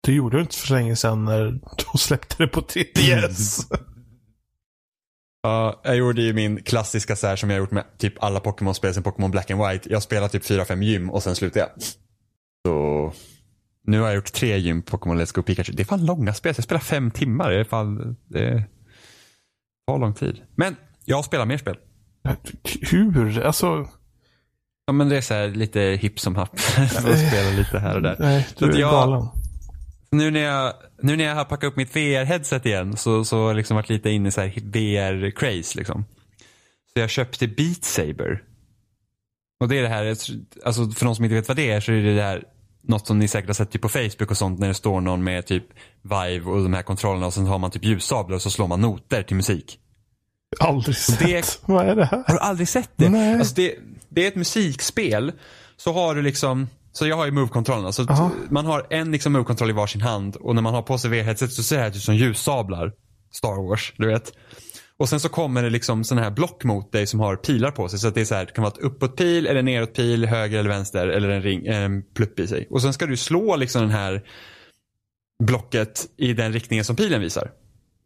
Det 0.00 0.12
gjorde 0.12 0.36
du 0.36 0.40
inte 0.40 0.56
för 0.56 0.66
så 0.66 0.74
länge 0.74 0.96
sedan 0.96 1.24
när 1.24 1.60
de 1.92 1.98
släppte 1.98 2.36
det 2.38 2.48
på 2.48 2.60
3DS. 2.60 3.64
Ja, 5.42 5.80
jag 5.84 5.96
gjorde 5.96 6.22
ju 6.22 6.32
min 6.32 6.62
klassiska 6.62 7.16
så 7.16 7.26
här 7.26 7.36
som 7.36 7.50
jag 7.50 7.58
gjort 7.58 7.70
med 7.70 7.84
typ 7.98 8.22
alla 8.22 8.40
Pokémon-spel 8.40 8.94
sen 8.94 9.02
Pokémon 9.02 9.30
Black 9.30 9.50
and 9.50 9.68
White. 9.68 9.92
Jag 9.92 10.02
spelade 10.02 10.28
typ 10.28 10.42
4-5 10.42 10.82
gym 10.82 11.10
och 11.10 11.22
sen 11.22 11.36
slutade 11.36 11.60
jag. 11.60 11.82
Så 12.66 13.12
nu 13.82 14.00
har 14.00 14.06
jag 14.06 14.14
gjort 14.14 14.32
tre 14.32 14.58
gym 14.58 14.82
Pokémon 14.82 15.20
Let's 15.20 15.34
Go 15.34 15.42
Pikachu. 15.42 15.72
Det 15.72 15.82
är 15.82 15.84
fan 15.84 16.06
långa 16.06 16.34
spel. 16.34 16.54
Jag 16.56 16.64
spelar 16.64 16.80
fem 16.80 17.10
timmar. 17.10 17.50
Det 17.50 17.60
är 17.60 17.64
fan, 17.64 18.16
det 18.26 18.64
tar 19.86 19.98
lång 19.98 20.14
tid. 20.14 20.42
Men 20.54 20.76
jag 21.04 21.24
spelar 21.24 21.46
mer 21.46 21.58
spel. 21.58 21.76
Hur? 22.90 23.40
Alltså. 23.40 23.88
Ja 24.86 24.92
men 24.92 25.08
det 25.08 25.16
är 25.16 25.20
så 25.20 25.34
här 25.34 25.48
lite 25.48 25.80
hipp 25.80 26.20
som 26.20 26.36
happ. 26.36 26.60
spela 26.90 27.50
lite 27.56 27.78
här 27.78 27.96
och 27.96 28.02
där. 28.02 28.16
Nej, 28.18 28.48
du 28.58 28.70
är 28.70 28.78
jag, 28.78 28.90
galen 28.90 29.28
nu 30.10 30.30
när 30.30 30.40
jag, 30.40 30.74
nu 31.02 31.16
när 31.16 31.24
jag 31.24 31.34
har 31.34 31.44
packat 31.44 31.68
upp 31.68 31.76
mitt 31.76 31.96
VR-headset 31.96 32.66
igen 32.66 32.96
så, 32.96 33.24
så 33.24 33.40
har 33.40 33.46
jag 33.46 33.56
liksom 33.56 33.76
varit 33.76 33.88
lite 33.88 34.10
inne 34.10 34.28
i 34.28 34.32
VR-craze. 34.60 35.76
Liksom. 35.76 36.04
Så 36.92 37.00
jag 37.00 37.10
köpte 37.10 37.48
Beat 37.48 37.84
Saber. 37.84 38.42
Och 39.60 39.68
det 39.68 39.78
är 39.78 39.82
det 39.82 39.88
här, 39.88 40.16
alltså 40.64 40.90
för 40.90 41.04
de 41.04 41.14
som 41.14 41.24
inte 41.24 41.34
vet 41.34 41.48
vad 41.48 41.56
det 41.56 41.70
är 41.70 41.80
så 41.80 41.92
är 41.92 42.02
det 42.02 42.14
det 42.14 42.22
här 42.22 42.44
något 42.82 43.06
som 43.06 43.18
ni 43.18 43.28
säkert 43.28 43.48
har 43.48 43.54
sett 43.54 43.70
typ 43.70 43.82
på 43.82 43.88
Facebook 43.88 44.30
och 44.30 44.36
sånt 44.36 44.58
när 44.58 44.68
det 44.68 44.74
står 44.74 45.00
någon 45.00 45.24
med 45.24 45.46
typ 45.46 45.64
Vive 46.02 46.50
och 46.50 46.62
de 46.62 46.72
här 46.72 46.82
kontrollerna 46.82 47.26
och 47.26 47.34
sen 47.34 47.46
har 47.46 47.58
man 47.58 47.70
typ 47.70 47.84
ljussablar 47.84 48.36
och 48.36 48.42
så 48.42 48.50
slår 48.50 48.66
man 48.66 48.80
noter 48.80 49.22
till 49.22 49.36
musik. 49.36 49.78
Aldrig 50.60 50.96
sett. 50.96 51.18
Det, 51.18 51.60
vad 51.66 51.88
är 51.88 51.96
det 51.96 52.04
här? 52.04 52.24
Har 52.26 52.34
du 52.34 52.40
aldrig 52.40 52.68
sett 52.68 52.90
det? 52.96 53.08
Nej. 53.08 53.34
Alltså 53.34 53.54
det, 53.54 53.74
det 54.08 54.24
är 54.24 54.28
ett 54.28 54.36
musikspel. 54.36 55.32
Så 55.76 55.92
har 55.92 56.14
du 56.14 56.22
liksom 56.22 56.68
så 56.92 57.06
jag 57.06 57.16
har 57.16 57.26
ju 57.26 57.32
move-kontrollerna. 57.32 57.92
Så 57.92 58.30
man 58.50 58.66
har 58.66 58.86
en 58.90 59.12
liksom 59.12 59.32
move-kontroll 59.32 59.70
i 59.70 59.72
varsin 59.72 60.00
hand 60.00 60.36
och 60.36 60.54
när 60.54 60.62
man 60.62 60.74
har 60.74 60.82
på 60.82 60.98
sig 60.98 61.10
VR-headset 61.10 61.48
så 61.48 61.62
ser 61.62 61.78
det 61.78 61.86
ut 61.86 62.02
som 62.02 62.16
ljussablar. 62.16 62.92
Star 63.32 63.68
Wars, 63.68 63.92
du 63.96 64.06
vet. 64.06 64.32
Och 64.98 65.08
sen 65.08 65.20
så 65.20 65.28
kommer 65.28 65.62
det 65.62 65.70
liksom 65.70 66.04
sådana 66.04 66.22
här 66.22 66.30
block 66.30 66.64
mot 66.64 66.92
dig 66.92 67.06
som 67.06 67.20
har 67.20 67.36
pilar 67.36 67.70
på 67.70 67.88
sig. 67.88 67.98
Så 67.98 68.08
att 68.08 68.14
det 68.14 68.20
är 68.20 68.24
så 68.24 68.34
här, 68.34 68.46
det 68.46 68.52
kan 68.52 68.62
vara 68.62 68.72
ett 68.72 68.82
uppåt-pil 68.82 69.46
eller 69.46 69.62
neråt-pil, 69.62 70.26
höger 70.26 70.58
eller 70.58 70.70
vänster 70.70 71.08
eller 71.08 71.28
en, 71.28 71.42
ring, 71.42 71.66
en 71.66 72.02
plupp 72.14 72.38
i 72.38 72.46
sig. 72.46 72.66
Och 72.70 72.82
sen 72.82 72.92
ska 72.92 73.06
du 73.06 73.16
slå 73.16 73.56
liksom 73.56 73.82
den 73.82 73.90
här 73.90 74.22
blocket 75.44 76.06
i 76.16 76.32
den 76.32 76.52
riktningen 76.52 76.84
som 76.84 76.96
pilen 76.96 77.20
visar. 77.20 77.50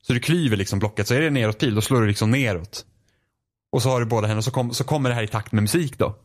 Så 0.03 0.12
du 0.12 0.21
klyver 0.21 0.57
liksom 0.57 0.79
blocket. 0.79 1.09
Så 1.09 1.14
är 1.14 1.21
det 1.21 1.31
neråt-pil, 1.31 1.75
då 1.75 1.81
slår 1.81 2.01
du 2.01 2.07
liksom 2.07 2.31
neråt. 2.31 2.85
Och 3.73 3.83
så 3.83 3.88
har 3.88 4.01
du 4.01 4.07
båda 4.07 4.27
händerna 4.27 4.42
så, 4.42 4.51
kom, 4.51 4.75
så 4.75 4.85
kommer 4.85 5.09
det 5.09 5.14
här 5.14 5.23
i 5.23 5.29
takt 5.29 5.53
med 5.53 5.62
musik 5.62 5.99
då. 5.99 6.16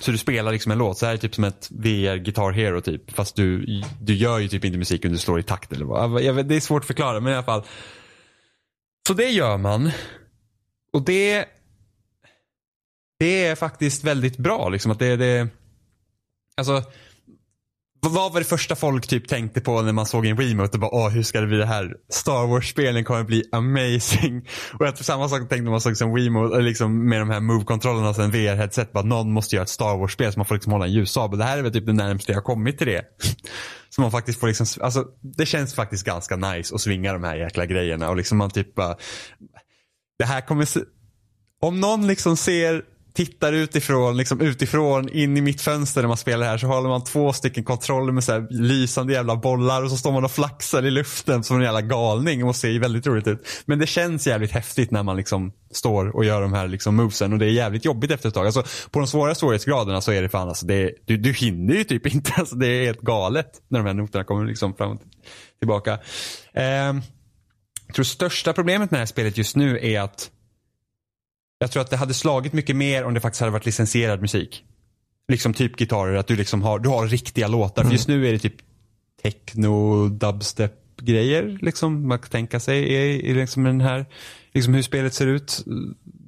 Så 0.00 0.10
du 0.10 0.18
spelar 0.18 0.52
liksom 0.52 0.72
en 0.72 0.78
låt, 0.78 0.98
så 0.98 1.06
här 1.06 1.12
är 1.12 1.16
typ 1.16 1.34
som 1.34 1.44
ett 1.44 1.68
VR 1.70 2.16
Guitar 2.16 2.52
Hero 2.52 2.80
typ. 2.80 3.10
Fast 3.10 3.36
du, 3.36 3.66
du 4.00 4.14
gör 4.14 4.38
ju 4.38 4.48
typ 4.48 4.64
inte 4.64 4.78
musik 4.78 5.04
under 5.04 5.16
du 5.16 5.20
slår 5.20 5.40
i 5.40 5.42
takt 5.42 5.72
eller 5.72 5.84
vad. 5.84 6.22
Jag 6.22 6.32
vet, 6.32 6.48
det 6.48 6.56
är 6.56 6.60
svårt 6.60 6.82
att 6.82 6.86
förklara 6.86 7.20
men 7.20 7.32
i 7.32 7.36
alla 7.36 7.44
fall. 7.44 7.62
Så 9.06 9.14
det 9.14 9.28
gör 9.28 9.56
man. 9.56 9.90
Och 10.92 11.02
det 11.02 11.48
det 13.18 13.44
är 13.44 13.54
faktiskt 13.54 14.04
väldigt 14.04 14.36
bra 14.36 14.68
liksom 14.68 14.92
att 14.92 14.98
det, 14.98 15.16
det 15.16 15.48
alltså 16.56 16.82
vad 18.02 18.32
var 18.32 18.40
det 18.40 18.44
första 18.44 18.76
folk 18.76 19.06
typ 19.06 19.28
tänkte 19.28 19.60
på 19.60 19.82
när 19.82 19.92
man 19.92 20.06
såg 20.06 20.26
en 20.26 20.36
remote 20.36 20.76
och 20.76 20.80
bara 20.80 20.94
åh 20.94 21.08
hur 21.08 21.22
ska 21.22 21.40
det 21.40 21.46
bli 21.46 21.56
det 21.56 21.66
här? 21.66 21.94
Star 22.08 22.46
Wars-spelen 22.46 23.04
kommer 23.04 23.24
bli 23.24 23.44
amazing. 23.52 24.48
Och 24.78 24.86
jag 24.86 24.96
tror 24.96 25.04
samma 25.04 25.28
sak 25.28 25.38
tänkte 25.38 25.62
när 25.62 25.70
man 25.70 25.80
såg 25.80 26.02
en 26.02 26.16
remote 26.16 26.60
liksom 26.60 27.08
med 27.08 27.20
de 27.20 27.30
här 27.30 27.40
move-kontrollerna 27.40 28.08
och 28.08 28.16
sen 28.16 28.32
VR-headset. 28.32 28.92
Bara 28.92 29.04
någon 29.04 29.32
måste 29.32 29.56
göra 29.56 29.62
ett 29.62 29.68
Star 29.68 29.96
Wars-spel 29.96 30.32
så 30.32 30.38
man 30.38 30.46
får 30.46 30.54
liksom 30.54 30.72
hålla 30.72 30.84
en 30.84 30.92
ljussabel. 30.92 31.38
Det 31.38 31.44
här 31.44 31.58
är 31.58 31.62
väl 31.62 31.72
typ 31.72 31.86
det 31.86 31.92
närmaste 31.92 32.32
jag 32.32 32.36
har 32.36 32.42
kommit 32.42 32.78
till 32.78 32.86
det. 32.86 33.04
Så 33.92 34.00
man 34.00 34.10
faktiskt 34.10 34.40
får 34.40 34.46
liksom, 34.46 34.66
alltså 34.80 35.04
det 35.36 35.46
känns 35.46 35.74
faktiskt 35.74 36.04
ganska 36.04 36.36
nice 36.36 36.74
att 36.74 36.80
svinga 36.80 37.12
de 37.12 37.24
här 37.24 37.36
jäkla 37.36 37.66
grejerna 37.66 38.08
och 38.10 38.16
liksom 38.16 38.38
man 38.38 38.50
typ 38.50 38.74
bara, 38.74 38.96
det 40.18 40.24
här 40.24 40.40
kommer 40.40 40.64
se, 40.64 40.80
om 41.60 41.80
någon 41.80 42.06
liksom 42.06 42.36
ser 42.36 42.82
tittar 43.12 43.52
utifrån, 43.52 44.16
liksom 44.16 44.40
utifrån 44.40 45.08
in 45.08 45.36
i 45.36 45.40
mitt 45.40 45.60
fönster 45.60 46.00
när 46.00 46.08
man 46.08 46.16
spelar 46.16 46.46
här 46.46 46.58
så 46.58 46.66
håller 46.66 46.88
man 46.88 47.04
två 47.04 47.32
stycken 47.32 47.64
kontroller 47.64 48.12
med 48.12 48.24
så 48.24 48.32
här 48.32 48.46
lysande 48.50 49.12
jävla 49.12 49.36
bollar 49.36 49.82
och 49.82 49.90
så 49.90 49.96
står 49.96 50.12
man 50.12 50.24
och 50.24 50.30
flaxar 50.30 50.86
i 50.86 50.90
luften 50.90 51.44
som 51.44 51.56
en 51.56 51.62
jävla 51.62 51.82
galning 51.82 52.44
och 52.44 52.56
ser 52.56 52.78
väldigt 52.78 53.06
roligt 53.06 53.26
ut. 53.26 53.46
Men 53.64 53.78
det 53.78 53.86
känns 53.86 54.26
jävligt 54.26 54.52
häftigt 54.52 54.90
när 54.90 55.02
man 55.02 55.16
liksom 55.16 55.52
står 55.70 56.16
och 56.16 56.24
gör 56.24 56.42
de 56.42 56.52
här 56.52 56.68
liksom 56.68 56.96
movesen 56.96 57.32
och 57.32 57.38
det 57.38 57.46
är 57.46 57.50
jävligt 57.50 57.84
jobbigt 57.84 58.10
efter 58.10 58.28
ett 58.28 58.34
tag. 58.34 58.46
Alltså, 58.46 58.62
på 58.90 58.98
de 58.98 59.06
svåra 59.06 59.34
svårighetsgraderna 59.34 60.00
så 60.00 60.12
är 60.12 60.22
det 60.22 60.28
fan 60.28 60.48
alltså, 60.48 60.66
det 60.66 60.94
du, 61.06 61.16
du 61.16 61.32
hinner 61.32 61.74
ju 61.74 61.84
typ 61.84 62.06
inte. 62.14 62.32
Alltså, 62.36 62.56
det 62.56 62.66
är 62.66 62.84
helt 62.84 63.00
galet 63.00 63.50
när 63.68 63.78
de 63.78 63.86
här 63.86 63.94
noterna 63.94 64.24
kommer 64.24 64.44
liksom 64.44 64.74
fram 64.74 64.90
och 64.90 65.00
tillbaka. 65.58 65.98
Eh, 66.54 66.94
jag 67.86 67.94
tror 67.94 68.04
största 68.04 68.52
problemet 68.52 68.90
med 68.90 68.98
det 68.98 69.00
här 69.00 69.06
spelet 69.06 69.38
just 69.38 69.56
nu 69.56 69.78
är 69.82 70.00
att 70.00 70.30
jag 71.60 71.70
tror 71.70 71.82
att 71.82 71.90
det 71.90 71.96
hade 71.96 72.14
slagit 72.14 72.52
mycket 72.52 72.76
mer 72.76 73.04
om 73.04 73.14
det 73.14 73.20
faktiskt 73.20 73.40
hade 73.40 73.52
varit 73.52 73.66
licensierad 73.66 74.20
musik. 74.20 74.64
Liksom 75.28 75.54
typ 75.54 75.76
gitarrer, 75.76 76.14
att 76.14 76.26
du 76.26 76.36
liksom 76.36 76.62
har, 76.62 76.78
du 76.78 76.88
har 76.88 77.06
riktiga 77.06 77.48
låtar. 77.48 77.82
Mm. 77.82 77.90
För 77.90 77.96
just 77.96 78.08
nu 78.08 78.28
är 78.28 78.32
det 78.32 78.38
typ 78.38 78.56
techno, 79.22 80.08
dubstep 80.08 80.72
grejer 81.00 81.58
liksom 81.62 82.08
man 82.08 82.18
kan 82.18 82.30
tänka 82.30 82.60
sig 82.60 82.78
i, 82.78 83.30
i 83.30 83.34
liksom 83.34 83.64
den 83.64 83.80
här, 83.80 84.06
liksom 84.52 84.74
hur 84.74 84.82
spelet 84.82 85.14
ser 85.14 85.26
ut. 85.26 85.64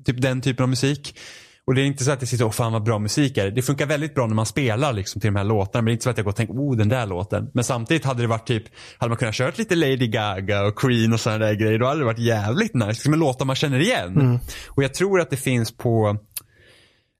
Typ 0.04 0.22
den 0.22 0.40
typen 0.40 0.62
av 0.62 0.68
musik. 0.68 1.18
Och 1.66 1.74
det 1.74 1.82
är 1.82 1.86
inte 1.86 2.04
så 2.04 2.10
att 2.10 2.22
jag 2.22 2.28
sitter 2.28 2.44
och 2.44 2.54
fan 2.54 2.72
vad 2.72 2.82
bra 2.82 2.98
musik 2.98 3.36
är. 3.36 3.50
Det 3.50 3.62
funkar 3.62 3.86
väldigt 3.86 4.14
bra 4.14 4.26
när 4.26 4.34
man 4.34 4.46
spelar 4.46 4.92
liksom 4.92 5.20
till 5.20 5.28
de 5.28 5.36
här 5.36 5.44
låtarna. 5.44 5.82
Men 5.82 5.84
det 5.84 5.90
är 5.90 5.92
inte 5.92 6.04
så 6.04 6.10
att 6.10 6.16
jag 6.16 6.24
går 6.24 6.30
och 6.30 6.36
tänker, 6.36 6.54
oh 6.54 6.76
den 6.76 6.88
där 6.88 7.06
låten. 7.06 7.50
Men 7.54 7.64
samtidigt 7.64 8.04
hade 8.04 8.22
det 8.22 8.26
varit 8.26 8.46
typ, 8.46 8.64
hade 8.98 9.08
man 9.08 9.18
kunnat 9.18 9.34
köra 9.34 9.52
lite 9.56 9.74
Lady 9.74 10.06
Gaga 10.06 10.66
och 10.66 10.76
Queen 10.76 11.12
och 11.12 11.20
sådana 11.20 11.46
där 11.46 11.54
grejer. 11.54 11.78
Då 11.78 11.86
hade 11.86 12.00
det 12.00 12.04
varit 12.04 12.18
jävligt 12.18 12.74
nice. 12.74 12.88
Liksom 12.88 13.14
låtar 13.14 13.44
man 13.44 13.56
känner 13.56 13.80
igen. 13.80 14.20
Mm. 14.20 14.38
Och 14.68 14.82
jag 14.82 14.94
tror 14.94 15.20
att 15.20 15.30
det 15.30 15.36
finns 15.36 15.76
på 15.76 16.16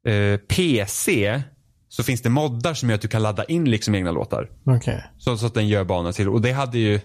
eh, 0.08 0.36
PC 0.36 1.42
så 1.88 2.02
finns 2.02 2.22
det 2.22 2.30
moddar 2.30 2.74
som 2.74 2.88
gör 2.88 2.94
att 2.94 3.02
du 3.02 3.08
kan 3.08 3.22
ladda 3.22 3.44
in 3.44 3.70
liksom 3.70 3.94
egna 3.94 4.10
låtar. 4.10 4.50
Okay. 4.64 5.00
Så, 5.18 5.36
så 5.36 5.46
att 5.46 5.54
den 5.54 5.68
gör 5.68 5.84
banan 5.84 6.12
till. 6.12 6.28
Och 6.28 6.40
det 6.40 6.52
hade 6.52 6.78
ju 6.78 7.00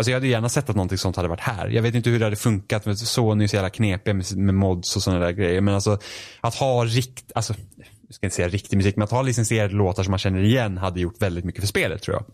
Alltså 0.00 0.10
jag 0.10 0.16
hade 0.16 0.26
gärna 0.26 0.48
sett 0.48 0.70
att 0.70 0.76
någonting 0.76 0.98
sånt 0.98 1.16
hade 1.16 1.28
varit 1.28 1.40
här. 1.40 1.68
Jag 1.68 1.82
vet 1.82 1.94
inte 1.94 2.10
hur 2.10 2.18
det 2.18 2.24
hade 2.24 2.36
funkat. 2.36 2.86
Men 2.86 2.96
Sony 2.96 3.44
är 3.44 3.48
så 3.48 3.56
jävla 3.56 3.70
knepiga 3.70 4.14
med, 4.14 4.36
med 4.36 4.54
mods 4.54 4.96
och 4.96 5.02
sådana 5.02 5.24
där 5.24 5.32
grejer. 5.32 5.60
Men 5.60 5.74
alltså 5.74 5.98
att 6.40 6.54
ha 6.54 6.84
rikt, 6.84 7.32
alltså, 7.34 7.54
jag 8.06 8.14
ska 8.14 8.26
inte 8.26 8.36
säga 8.36 8.48
riktig 8.48 8.76
musik, 8.76 8.96
men 8.96 9.04
att 9.04 9.10
ha 9.10 9.22
licensierade 9.22 9.74
låtar 9.74 10.02
som 10.02 10.10
man 10.10 10.18
känner 10.18 10.42
igen 10.42 10.78
hade 10.78 11.00
gjort 11.00 11.22
väldigt 11.22 11.44
mycket 11.44 11.60
för 11.60 11.68
spelet 11.68 12.02
tror 12.02 12.16
jag. 12.16 12.24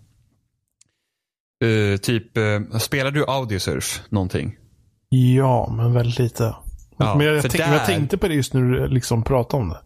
Uh, 1.69 1.97
typ, 1.97 2.37
uh, 2.37 2.79
spelar 2.79 3.11
du 3.11 3.25
Audiosurf 3.29 4.03
någonting? 4.09 4.57
Ja, 5.09 5.75
men 5.77 5.93
väldigt 5.93 6.19
lite. 6.19 6.55
Ja, 6.99 7.15
men 7.15 7.27
jag, 7.27 7.37
jag, 7.37 7.43
där... 7.51 7.73
jag, 7.73 7.87
tänkte 7.87 8.19
på 8.19 8.29
det 8.29 8.35
just 8.35 8.55
när 8.55 8.63
du 8.63 8.89
liksom 8.89 9.23
pratade 9.23 9.63
om 9.63 9.69
det. 9.69 9.81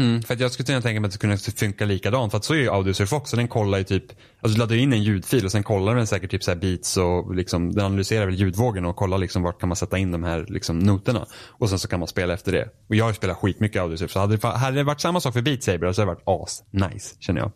Mm, 0.00 0.22
för 0.22 0.34
att 0.34 0.40
jag 0.40 0.52
skulle 0.52 0.66
kunna 0.66 0.80
tänka 0.80 1.00
mig 1.00 1.08
att 1.08 1.12
det 1.12 1.18
kunde 1.18 1.36
funka 1.38 1.84
likadant. 1.84 2.30
För 2.30 2.38
att 2.38 2.44
så 2.44 2.54
är 2.54 2.58
ju 2.58 2.70
Audiosurf 2.70 3.12
också. 3.12 3.36
Den 3.36 3.48
kollar 3.48 3.78
ju 3.78 3.84
typ, 3.84 4.04
alltså 4.40 4.54
du 4.54 4.58
laddar 4.58 4.76
in 4.76 4.92
en 4.92 5.02
ljudfil 5.02 5.44
och 5.44 5.52
sen 5.52 5.62
kollar 5.62 5.94
den 5.94 6.06
säkert 6.06 6.30
typ 6.30 6.44
så 6.44 6.54
beats 6.54 6.96
och 6.96 7.34
liksom, 7.34 7.72
den 7.72 7.84
analyserar 7.84 8.26
väl 8.26 8.34
ljudvågen 8.34 8.84
och 8.84 8.96
kollar 8.96 9.18
liksom 9.18 9.42
vart 9.42 9.60
kan 9.60 9.68
man 9.68 9.76
sätta 9.76 9.98
in 9.98 10.12
de 10.12 10.24
här 10.24 10.46
liksom 10.48 10.78
noterna. 10.78 11.26
Och 11.48 11.68
sen 11.68 11.78
så 11.78 11.88
kan 11.88 11.98
man 11.98 12.08
spela 12.08 12.34
efter 12.34 12.52
det. 12.52 12.68
Och 12.88 12.94
jag 12.94 13.04
har 13.04 13.10
ju 13.10 13.14
spelat 13.14 13.36
skitmycket 13.36 13.82
Audiosurf. 13.82 14.10
Så 14.10 14.20
hade 14.20 14.36
det, 14.36 14.48
hade 14.48 14.76
det 14.76 14.84
varit 14.84 15.00
samma 15.00 15.20
sak 15.20 15.32
för 15.32 15.42
Beat 15.42 15.62
Saber 15.62 15.92
så 15.92 16.02
hade 16.02 16.12
det 16.12 16.14
varit 16.26 16.42
as 16.42 16.62
nice 16.70 17.16
känner 17.20 17.40
jag. 17.40 17.52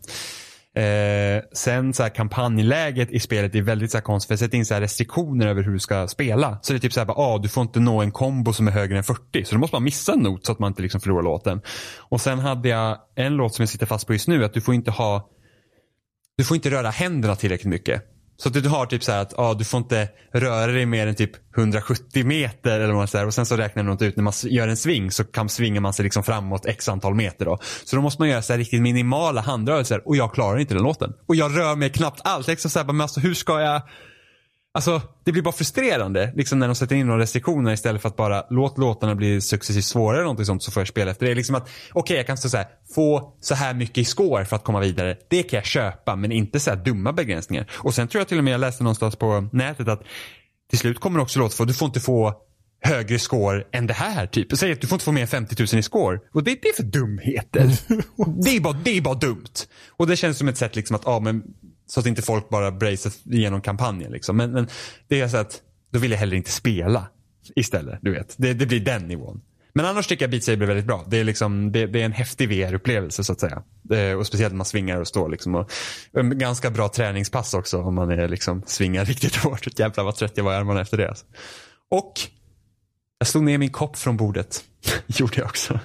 Eh, 0.75 1.43
sen 1.53 1.93
så 1.93 2.03
här, 2.03 2.09
kampanjläget 2.09 3.11
i 3.11 3.19
spelet 3.19 3.55
är 3.55 3.61
väldigt 3.61 3.91
så 3.91 3.97
här, 3.97 4.03
konstigt. 4.03 4.27
För 4.27 4.33
jag 4.33 4.39
sätter 4.39 4.57
in 4.57 4.65
så 4.65 4.73
här, 4.73 4.81
restriktioner 4.81 5.47
över 5.47 5.63
hur 5.63 5.73
du 5.73 5.79
ska 5.79 6.07
spela. 6.07 6.59
Så 6.61 6.73
det 6.73 6.77
är 6.77 6.79
typ 6.79 6.93
så 6.93 6.99
här, 6.99 7.05
bara, 7.07 7.17
ah, 7.17 7.37
du 7.37 7.49
får 7.49 7.61
inte 7.61 7.79
nå 7.79 8.01
en 8.01 8.11
kombo 8.11 8.53
som 8.53 8.67
är 8.67 8.71
högre 8.71 8.97
än 8.97 9.03
40. 9.03 9.45
Så 9.45 9.55
då 9.55 9.59
måste 9.59 9.75
man 9.75 9.83
missa 9.83 10.13
en 10.13 10.19
not 10.19 10.45
så 10.45 10.51
att 10.51 10.59
man 10.59 10.71
inte 10.71 10.81
liksom 10.81 11.01
förlorar 11.01 11.23
låten. 11.23 11.61
Och 11.99 12.21
sen 12.21 12.39
hade 12.39 12.69
jag 12.69 12.97
en 13.15 13.33
låt 13.33 13.55
som 13.55 13.63
jag 13.63 13.69
sitter 13.69 13.85
fast 13.85 14.07
på 14.07 14.13
just 14.13 14.27
nu. 14.27 14.45
Att 14.45 14.53
du 14.53 14.61
får 14.61 14.73
inte 14.73 14.91
ha 14.91 15.29
du 16.37 16.43
får 16.43 16.55
inte 16.55 16.71
röra 16.71 16.89
händerna 16.89 17.35
tillräckligt 17.35 17.69
mycket. 17.69 18.03
Så 18.37 18.49
att 18.49 18.53
du 18.53 18.69
har 18.69 18.85
typ 18.85 19.03
så 19.03 19.11
här 19.11 19.21
att 19.21 19.39
ah, 19.39 19.53
du 19.53 19.63
får 19.63 19.77
inte 19.77 20.09
röra 20.33 20.67
dig 20.71 20.85
mer 20.85 21.07
än 21.07 21.15
typ 21.15 21.31
170 21.57 22.25
meter 22.25 22.79
eller 22.79 22.93
något 22.93 23.09
så 23.09 23.17
här. 23.17 23.25
Och 23.25 23.33
sen 23.33 23.45
så 23.45 23.57
räknar 23.57 23.83
man 23.83 23.97
ut 24.01 24.15
när 24.15 24.23
man 24.23 24.33
gör 24.43 24.67
en 24.67 24.77
sving 24.77 25.11
så 25.11 25.23
kan 25.23 25.49
svinga 25.49 25.81
man 25.81 25.93
sig 25.93 26.03
liksom 26.03 26.23
framåt 26.23 26.65
x 26.65 26.89
antal 26.89 27.15
meter 27.15 27.45
då. 27.45 27.59
Så 27.85 27.95
då 27.95 28.01
måste 28.01 28.21
man 28.21 28.29
göra 28.29 28.41
så 28.41 28.53
här 28.53 28.57
riktigt 28.57 28.81
minimala 28.81 29.41
handrörelser 29.41 30.07
och 30.07 30.15
jag 30.15 30.33
klarar 30.33 30.59
inte 30.59 30.73
den 30.73 30.83
låten. 30.83 31.13
Och 31.27 31.35
jag 31.35 31.57
rör 31.57 31.75
mig 31.75 31.89
knappt 31.89 32.21
alls. 32.23 32.47
Liksom 32.47 32.71
så 32.71 32.79
här, 32.79 32.85
men 32.85 33.01
alltså 33.01 33.19
hur 33.19 33.33
ska 33.33 33.61
jag 33.61 33.81
Alltså 34.75 35.01
det 35.23 35.31
blir 35.31 35.41
bara 35.41 35.53
frustrerande 35.53 36.31
liksom 36.35 36.59
när 36.59 36.67
de 36.67 36.75
sätter 36.75 36.95
in 36.95 37.07
några 37.07 37.21
restriktioner 37.21 37.73
istället 37.73 38.01
för 38.01 38.09
att 38.09 38.15
bara 38.15 38.45
låt 38.49 38.77
låtarna 38.77 39.15
bli 39.15 39.41
successivt 39.41 39.85
svårare 39.85 40.17
eller 40.17 40.23
någonting 40.23 40.45
sånt 40.45 40.63
så 40.63 40.71
får 40.71 40.81
jag 40.81 40.87
spela 40.87 41.11
efter 41.11 41.25
det. 41.25 41.35
Liksom 41.35 41.55
att 41.55 41.63
okej 41.63 42.01
okay, 42.01 42.17
jag 42.17 42.27
kan 42.27 42.37
så 42.37 42.57
här, 42.57 42.67
få 42.95 43.33
så 43.41 43.55
här 43.55 43.73
mycket 43.73 43.97
i 43.97 44.05
score 44.05 44.45
för 44.45 44.55
att 44.55 44.63
komma 44.63 44.79
vidare. 44.79 45.17
Det 45.29 45.43
kan 45.43 45.57
jag 45.57 45.65
köpa 45.65 46.15
men 46.15 46.31
inte 46.31 46.59
så 46.59 46.69
här 46.69 46.77
dumma 46.77 47.13
begränsningar. 47.13 47.71
Och 47.73 47.95
sen 47.95 48.07
tror 48.07 48.19
jag 48.19 48.27
till 48.27 48.37
och 48.37 48.43
med 48.43 48.53
jag 48.53 48.61
läste 48.61 48.83
någonstans 48.83 49.15
på 49.15 49.49
nätet 49.51 49.87
att 49.87 50.03
till 50.69 50.79
slut 50.79 50.99
kommer 50.99 51.19
också 51.19 51.39
låt 51.39 51.53
för 51.53 51.65
du 51.65 51.73
får 51.73 51.85
inte 51.85 51.99
få 51.99 52.33
högre 52.81 53.19
score 53.19 53.63
än 53.71 53.87
det 53.87 53.93
här. 53.93 54.27
Typ. 54.27 54.57
Säg 54.57 54.71
att 54.71 54.81
du 54.81 54.87
får 54.87 54.95
inte 54.95 55.05
få 55.05 55.11
mer 55.11 55.21
än 55.21 55.27
50 55.27 55.55
000 55.73 55.79
i 55.79 55.83
score. 55.83 56.19
Och 56.33 56.43
det, 56.43 56.61
det 56.61 56.69
är 56.69 56.73
för 56.73 56.83
dumheter. 56.83 57.67
det, 58.43 58.55
är 58.55 58.59
bara, 58.59 58.73
det 58.73 58.97
är 58.97 59.01
bara 59.01 59.15
dumt. 59.15 59.67
Och 59.89 60.07
det 60.07 60.15
känns 60.15 60.37
som 60.37 60.47
ett 60.47 60.57
sätt 60.57 60.75
liksom 60.75 60.95
att, 60.95 61.01
ja 61.05 61.19
men 61.19 61.43
så 61.87 61.99
att 61.99 62.05
inte 62.05 62.21
folk 62.21 62.49
bara 62.49 62.71
bracear 62.71 63.13
igenom 63.25 63.61
kampanjen. 63.61 64.11
Liksom. 64.11 64.37
Men, 64.37 64.51
men 64.51 64.67
det 65.07 65.21
är 65.21 65.27
så 65.27 65.37
att 65.37 65.61
då 65.91 65.99
vill 65.99 66.11
jag 66.11 66.17
heller 66.17 66.37
inte 66.37 66.51
spela 66.51 67.07
istället. 67.55 67.99
Du 68.01 68.11
vet. 68.11 68.35
Det, 68.37 68.53
det 68.53 68.65
blir 68.65 68.79
den 68.79 69.07
nivån. 69.07 69.41
Men 69.77 69.85
annars 69.85 70.07
tycker 70.07 70.23
jag 70.23 70.31
Beat 70.31 70.43
Saber 70.43 70.63
är 70.63 70.67
väldigt 70.67 70.85
bra. 70.85 71.05
Det 71.07 71.17
är, 71.17 71.23
liksom, 71.23 71.71
det, 71.71 71.85
det 71.85 72.01
är 72.01 72.05
en 72.05 72.11
häftig 72.11 72.49
VR-upplevelse 72.49 73.23
så 73.23 73.33
att 73.33 73.39
säga. 73.39 73.63
Eh, 73.91 74.17
och 74.17 74.27
speciellt 74.27 74.53
när 74.53 74.57
man 74.57 74.65
svingar 74.65 74.99
och 74.99 75.07
står. 75.07 75.29
Liksom, 75.29 75.55
och, 75.55 75.71
en 76.13 76.37
ganska 76.37 76.69
bra 76.69 76.89
träningspass 76.89 77.53
också 77.53 77.81
om 77.81 77.95
man 77.95 78.09
är, 78.11 78.27
liksom, 78.27 78.63
svingar 78.65 79.05
riktigt 79.05 79.35
hårt. 79.35 79.79
Jävlar 79.79 80.03
vad 80.03 80.15
trött 80.15 80.31
jag 80.35 80.43
var 80.43 80.53
i 80.53 80.55
armarna 80.55 80.81
efter 80.81 80.97
det. 80.97 81.09
Alltså. 81.09 81.25
Och 81.91 82.13
jag 83.19 83.27
slog 83.27 83.43
ner 83.43 83.57
min 83.57 83.71
kopp 83.71 83.97
från 83.97 84.17
bordet. 84.17 84.63
Gjorde 85.07 85.37
jag 85.37 85.45
också. 85.45 85.79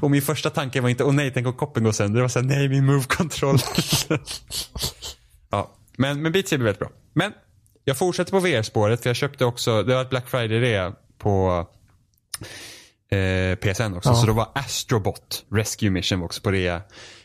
Och 0.00 0.10
min 0.10 0.22
första 0.22 0.50
tanke 0.50 0.80
var 0.80 0.88
inte, 0.88 1.04
åh 1.04 1.12
nej, 1.12 1.30
tänk 1.34 1.46
om 1.46 1.52
koppen 1.52 1.84
går 1.84 1.92
sönder. 1.92 2.16
Det 2.16 2.22
var 2.22 2.28
såhär, 2.28 2.46
nej, 2.46 2.68
min 2.68 2.86
move-kontroll. 2.86 3.58
ja, 5.50 5.74
men, 5.96 6.22
men 6.22 6.32
Beat 6.32 6.48
Saber 6.48 6.62
är 6.62 6.64
väldigt 6.64 6.78
bra. 6.78 6.90
Men 7.12 7.32
jag 7.84 7.98
fortsätter 7.98 8.30
på 8.30 8.40
VR-spåret, 8.40 9.02
för 9.02 9.10
jag 9.10 9.16
köpte 9.16 9.44
också, 9.44 9.82
det 9.82 9.94
var 9.94 10.02
ett 10.02 10.10
Black 10.10 10.28
Friday-rea 10.30 10.94
på 11.18 11.66
eh, 13.10 13.56
PSN 13.56 13.94
också. 13.94 14.08
Ja. 14.08 14.14
Så 14.14 14.26
då 14.26 14.32
var 14.32 14.48
Astrobot 14.54 15.44
Rescue 15.50 15.90
Mission 15.90 16.22
också 16.22 16.42
på 16.42 16.50
rea. 16.50 16.82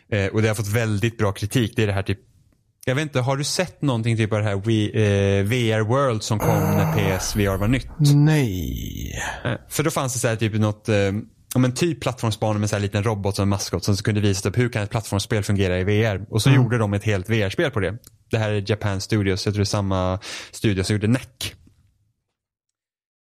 Eh, 0.10 0.28
och 0.28 0.42
det 0.42 0.48
har 0.48 0.56
fått 0.56 0.68
väldigt 0.68 1.18
bra 1.18 1.32
kritik. 1.32 1.74
Det 1.76 1.84
är 1.84 1.88
det 1.88 1.94
här 1.94 2.04
typ 2.04 2.20
jag 2.88 2.96
vet 2.96 3.02
inte, 3.02 3.20
har 3.20 3.38
du 3.38 3.44
sett 3.44 3.82
någonting 3.82 4.18
typ 4.18 4.34
av 4.34 4.40
det 4.40 4.46
här 4.46 4.56
We, 4.56 5.02
eh, 5.02 5.44
VR 5.44 5.82
World 5.82 6.24
som 6.24 6.40
kom 6.40 6.60
när 6.60 6.94
PSVR 6.94 7.58
var 7.58 7.68
nytt? 7.68 7.88
Nej. 8.16 9.22
Eh, 9.46 9.52
för 9.70 9.84
då 9.84 9.92
fanns 9.92 10.14
det 10.14 10.20
så 10.20 10.28
här 10.28 10.36
typ 10.36 10.54
något, 10.54 10.90
eh, 11.56 11.58
om 11.58 11.66
en 11.66 11.74
typ 11.74 12.02
plattformsbana 12.02 12.60
med 12.60 12.74
en 12.74 12.82
liten 12.82 13.04
robot 13.04 13.36
som 13.36 13.50
maskot 13.50 13.84
som 13.84 13.96
kunde 13.96 14.22
visa 14.22 14.50
upp 14.50 14.58
hur 14.58 14.70
kan 14.70 14.84
ett 14.84 14.90
plattformsspel 14.90 15.44
fungera 15.44 15.80
i 15.80 15.84
VR. 15.84 16.26
Och 16.30 16.42
så 16.42 16.50
mm. 16.50 16.62
gjorde 16.62 16.78
de 16.78 16.94
ett 16.94 17.04
helt 17.04 17.30
VR-spel 17.30 17.72
på 17.72 17.80
det. 17.80 17.98
Det 18.32 18.38
här 18.38 18.52
är 18.52 18.64
Japan 18.68 19.02
Studios, 19.02 19.46
jag 19.46 19.54
tror 19.54 19.62
det 19.62 19.64
är 19.64 19.66
samma 19.66 20.20
studio 20.52 20.84
som 20.84 20.96
gjorde 20.96 21.08
NEC. 21.08 21.56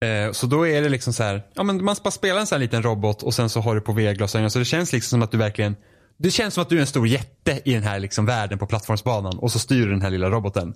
Eh, 0.06 0.32
så 0.32 0.48
då 0.48 0.68
är 0.68 0.82
det 0.82 0.90
liksom 0.90 1.14
så 1.14 1.24
här, 1.24 1.44
ja 1.54 1.64
men 1.64 1.86
man 1.86 1.96
bara 2.04 2.12
spelar 2.12 2.40
en 2.40 2.48
sån 2.48 2.56
här 2.56 2.62
liten 2.62 2.84
robot 2.84 3.24
och 3.24 3.34
sen 3.34 3.50
så 3.50 3.60
har 3.62 3.76
du 3.76 3.82
på 3.82 3.94
VR-glasögon. 3.94 4.52
Så 4.52 4.60
det 4.60 4.66
känns 4.66 4.94
liksom 4.94 5.10
som 5.10 5.22
att 5.22 5.32
du 5.32 5.38
verkligen 5.38 5.76
det 6.18 6.32
känns 6.32 6.54
som 6.54 6.62
att 6.62 6.70
du 6.70 6.78
är 6.78 6.82
en 6.82 6.88
stor 6.88 7.08
jätte 7.08 7.62
i 7.66 7.74
den 7.74 7.84
här 7.84 8.00
liksom 8.00 8.26
världen 8.26 8.60
på 8.60 8.68
plattformsbanan 8.68 9.38
och 9.38 9.52
så 9.52 9.60
styr 9.60 9.86
du 9.86 9.92
den 9.92 10.02
här 10.02 10.10
lilla 10.10 10.30
roboten. 10.30 10.76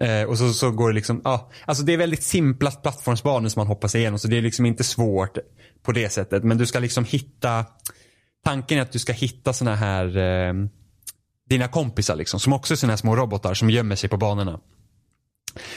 Eh, 0.00 0.22
och 0.22 0.38
så, 0.38 0.52
så 0.52 0.70
går 0.70 0.88
det 0.88 0.94
liksom, 0.94 1.20
ja, 1.24 1.30
ah, 1.30 1.50
alltså 1.64 1.84
det 1.84 1.92
är 1.92 1.96
väldigt 1.96 2.22
simpla 2.22 2.70
plattformsbanor 2.70 3.48
som 3.48 3.60
man 3.60 3.66
hoppar 3.66 3.88
sig 3.88 4.00
igenom 4.00 4.18
så 4.18 4.28
det 4.28 4.38
är 4.38 4.42
liksom 4.42 4.66
inte 4.66 4.84
svårt 4.84 5.38
på 5.82 5.92
det 5.92 6.08
sättet. 6.08 6.44
Men 6.44 6.58
du 6.58 6.66
ska 6.66 6.78
liksom 6.78 7.04
hitta, 7.04 7.64
tanken 8.44 8.78
är 8.78 8.82
att 8.82 8.92
du 8.92 8.98
ska 8.98 9.12
hitta 9.12 9.52
såna 9.52 9.74
här, 9.74 10.16
eh, 10.16 10.54
dina 11.48 11.68
kompisar 11.68 12.16
liksom, 12.16 12.40
som 12.40 12.52
också 12.52 12.74
är 12.74 12.76
såna 12.76 12.92
här 12.92 12.96
små 12.96 13.16
robotar 13.16 13.54
som 13.54 13.70
gömmer 13.70 13.96
sig 13.96 14.10
på 14.10 14.16
banorna. 14.16 14.60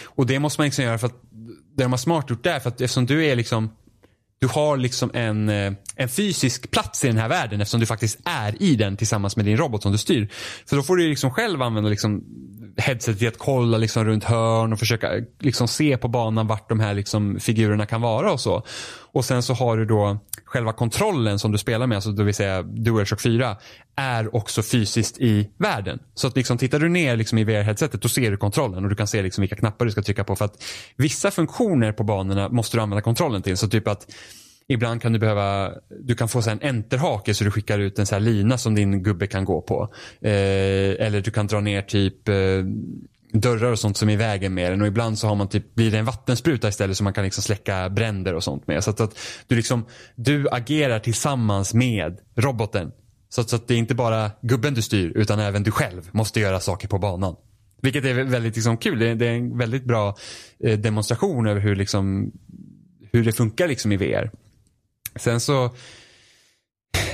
Och 0.04 0.26
det 0.26 0.40
måste 0.40 0.62
man 0.62 0.66
liksom 0.66 0.86
göra 0.86 0.98
för 0.98 1.08
att, 1.08 1.22
det 1.76 1.84
de 1.84 1.92
har 1.92 1.98
smart 1.98 2.30
gjort 2.30 2.44
där, 2.44 2.60
för 2.60 2.70
att 2.70 2.82
eftersom 2.82 3.06
du 3.06 3.26
är 3.26 3.36
liksom 3.36 3.70
du 4.40 4.48
har 4.48 4.78
liksom 4.78 5.12
en, 5.14 5.50
eh, 5.50 5.74
en 5.96 6.10
fysisk 6.10 6.72
plats 6.72 7.04
i 7.04 7.08
den 7.08 7.18
här 7.18 7.30
världen 7.30 7.62
eftersom 7.62 7.80
du 7.80 7.86
faktiskt 7.86 8.20
är 8.26 8.64
i 8.64 8.76
den 8.76 8.98
tillsammans 8.98 9.36
med 9.36 9.46
din 9.46 9.58
robot 9.58 9.84
som 9.84 9.92
du 9.92 9.98
styr. 9.98 10.30
Så 10.66 10.76
då 10.76 10.84
får 10.84 10.98
du 10.98 11.10
liksom 11.10 11.32
själv 11.32 11.62
använda 11.62 11.90
liksom 11.90 12.24
headsetet 12.78 13.20
till 13.20 13.28
att 13.28 13.38
kolla 13.38 13.78
liksom 13.78 14.06
runt 14.06 14.24
hörn 14.24 14.74
och 14.74 14.80
försöka 14.80 15.16
eh, 15.16 15.24
liksom 15.40 15.68
se 15.68 15.98
på 15.98 16.08
banan 16.08 16.48
vart 16.48 16.70
de 16.70 16.80
här 16.80 16.94
liksom 16.94 17.40
figurerna 17.40 17.86
kan 17.86 18.02
vara 18.02 18.32
och 18.32 18.40
så. 18.40 18.64
Och 19.12 19.26
sen 19.26 19.44
så 19.44 19.54
har 19.54 19.78
du 19.78 19.86
då 19.86 20.20
själva 20.58 20.74
kontrollen 20.74 21.40
som 21.40 21.52
du 21.52 21.58
spelar 21.58 21.88
med, 21.88 21.96
alltså 21.96 22.12
det 22.12 22.24
vill 22.24 22.34
säga 22.34 22.64
DualShock 22.64 23.22
4, 23.22 23.58
är 23.96 24.36
också 24.36 24.64
fysiskt 24.64 25.18
i 25.18 25.50
världen. 25.58 26.00
Så 26.14 26.28
att 26.28 26.36
liksom 26.36 26.58
tittar 26.58 26.80
du 26.80 26.90
ner 26.90 27.18
liksom 27.18 27.38
i 27.38 27.44
VR-headsetet 27.44 28.02
då 28.02 28.10
ser 28.10 28.32
du 28.32 28.38
kontrollen 28.38 28.84
och 28.84 28.90
du 28.90 28.96
kan 28.96 29.08
se 29.08 29.22
liksom 29.22 29.42
vilka 29.42 29.56
knappar 29.56 29.86
du 29.86 29.92
ska 29.92 30.02
trycka 30.02 30.24
på. 30.24 30.36
För 30.36 30.46
att 30.46 30.64
vissa 30.96 31.32
funktioner 31.32 31.92
på 31.92 32.04
banorna 32.04 32.50
måste 32.50 32.78
du 32.78 32.82
använda 32.82 33.02
kontrollen 33.02 33.42
till. 33.42 33.58
Så 33.58 33.68
typ 33.68 33.88
att 33.88 34.08
Ibland 34.70 35.02
kan 35.02 35.14
du 35.14 35.20
behöva, 35.20 35.72
du 36.00 36.16
kan 36.16 36.28
få 36.28 36.50
en 36.50 36.60
enterhake 36.62 37.34
så 37.34 37.44
du 37.44 37.52
skickar 37.52 37.80
ut 37.80 38.00
en 38.00 38.06
så 38.06 38.20
lina 38.20 38.58
som 38.58 38.76
din 38.76 39.04
gubbe 39.04 39.28
kan 39.28 39.46
gå 39.46 39.62
på. 39.62 39.90
Eh, 40.22 41.06
eller 41.06 41.22
du 41.22 41.32
kan 41.32 41.48
dra 41.48 41.60
ner 41.60 41.82
typ 41.82 42.30
eh, 42.30 42.36
dörrar 43.34 43.72
och 43.72 43.80
sånt 43.80 43.98
som 43.98 44.10
är 44.10 44.14
i 44.14 44.16
vägen 44.16 44.54
med 44.54 44.72
den 44.72 44.82
och 44.82 44.88
ibland 44.88 45.20
så 45.20 45.28
har 45.28 45.36
man 45.36 45.50
typ, 45.50 45.76
blir 45.76 45.92
det 45.92 45.98
en 45.98 46.06
vattenspruta 46.06 46.68
istället 46.68 46.98
så 46.98 47.04
man 47.04 47.14
kan 47.14 47.24
liksom 47.24 47.44
släcka 47.44 47.90
bränder 47.90 48.34
och 48.34 48.44
sånt 48.44 48.68
med. 48.68 48.84
Så 48.84 48.90
att, 48.90 49.00
att 49.00 49.20
du 49.48 49.56
liksom, 49.56 49.86
du 50.16 50.50
agerar 50.50 51.00
tillsammans 51.00 51.74
med 51.74 52.20
roboten. 52.36 52.92
Så 53.30 53.42
att, 53.42 53.50
så 53.50 53.56
att 53.56 53.68
det 53.68 53.74
är 53.74 53.78
inte 53.78 53.96
bara 53.96 54.32
gubben 54.42 54.74
du 54.74 54.82
styr 54.82 55.12
utan 55.16 55.40
även 55.40 55.64
du 55.64 55.72
själv 55.72 56.10
måste 56.12 56.40
göra 56.40 56.60
saker 56.60 56.88
på 56.88 57.00
banan. 57.00 57.36
Vilket 57.82 58.06
är 58.06 58.14
väldigt 58.14 58.56
liksom, 58.56 58.78
kul. 58.78 59.00
Det 59.00 59.10
är, 59.10 59.16
det 59.16 59.28
är 59.28 59.34
en 59.34 59.58
väldigt 59.58 59.84
bra 59.84 60.16
eh, 60.64 60.80
demonstration 60.80 61.48
över 61.48 61.62
hur, 61.62 61.76
liksom, 61.76 62.32
hur 63.12 63.24
det 63.26 63.32
funkar 63.32 63.68
liksom 63.68 63.92
i 63.92 63.98
VR. 63.98 64.32
Sen 65.16 65.40
så 65.40 65.76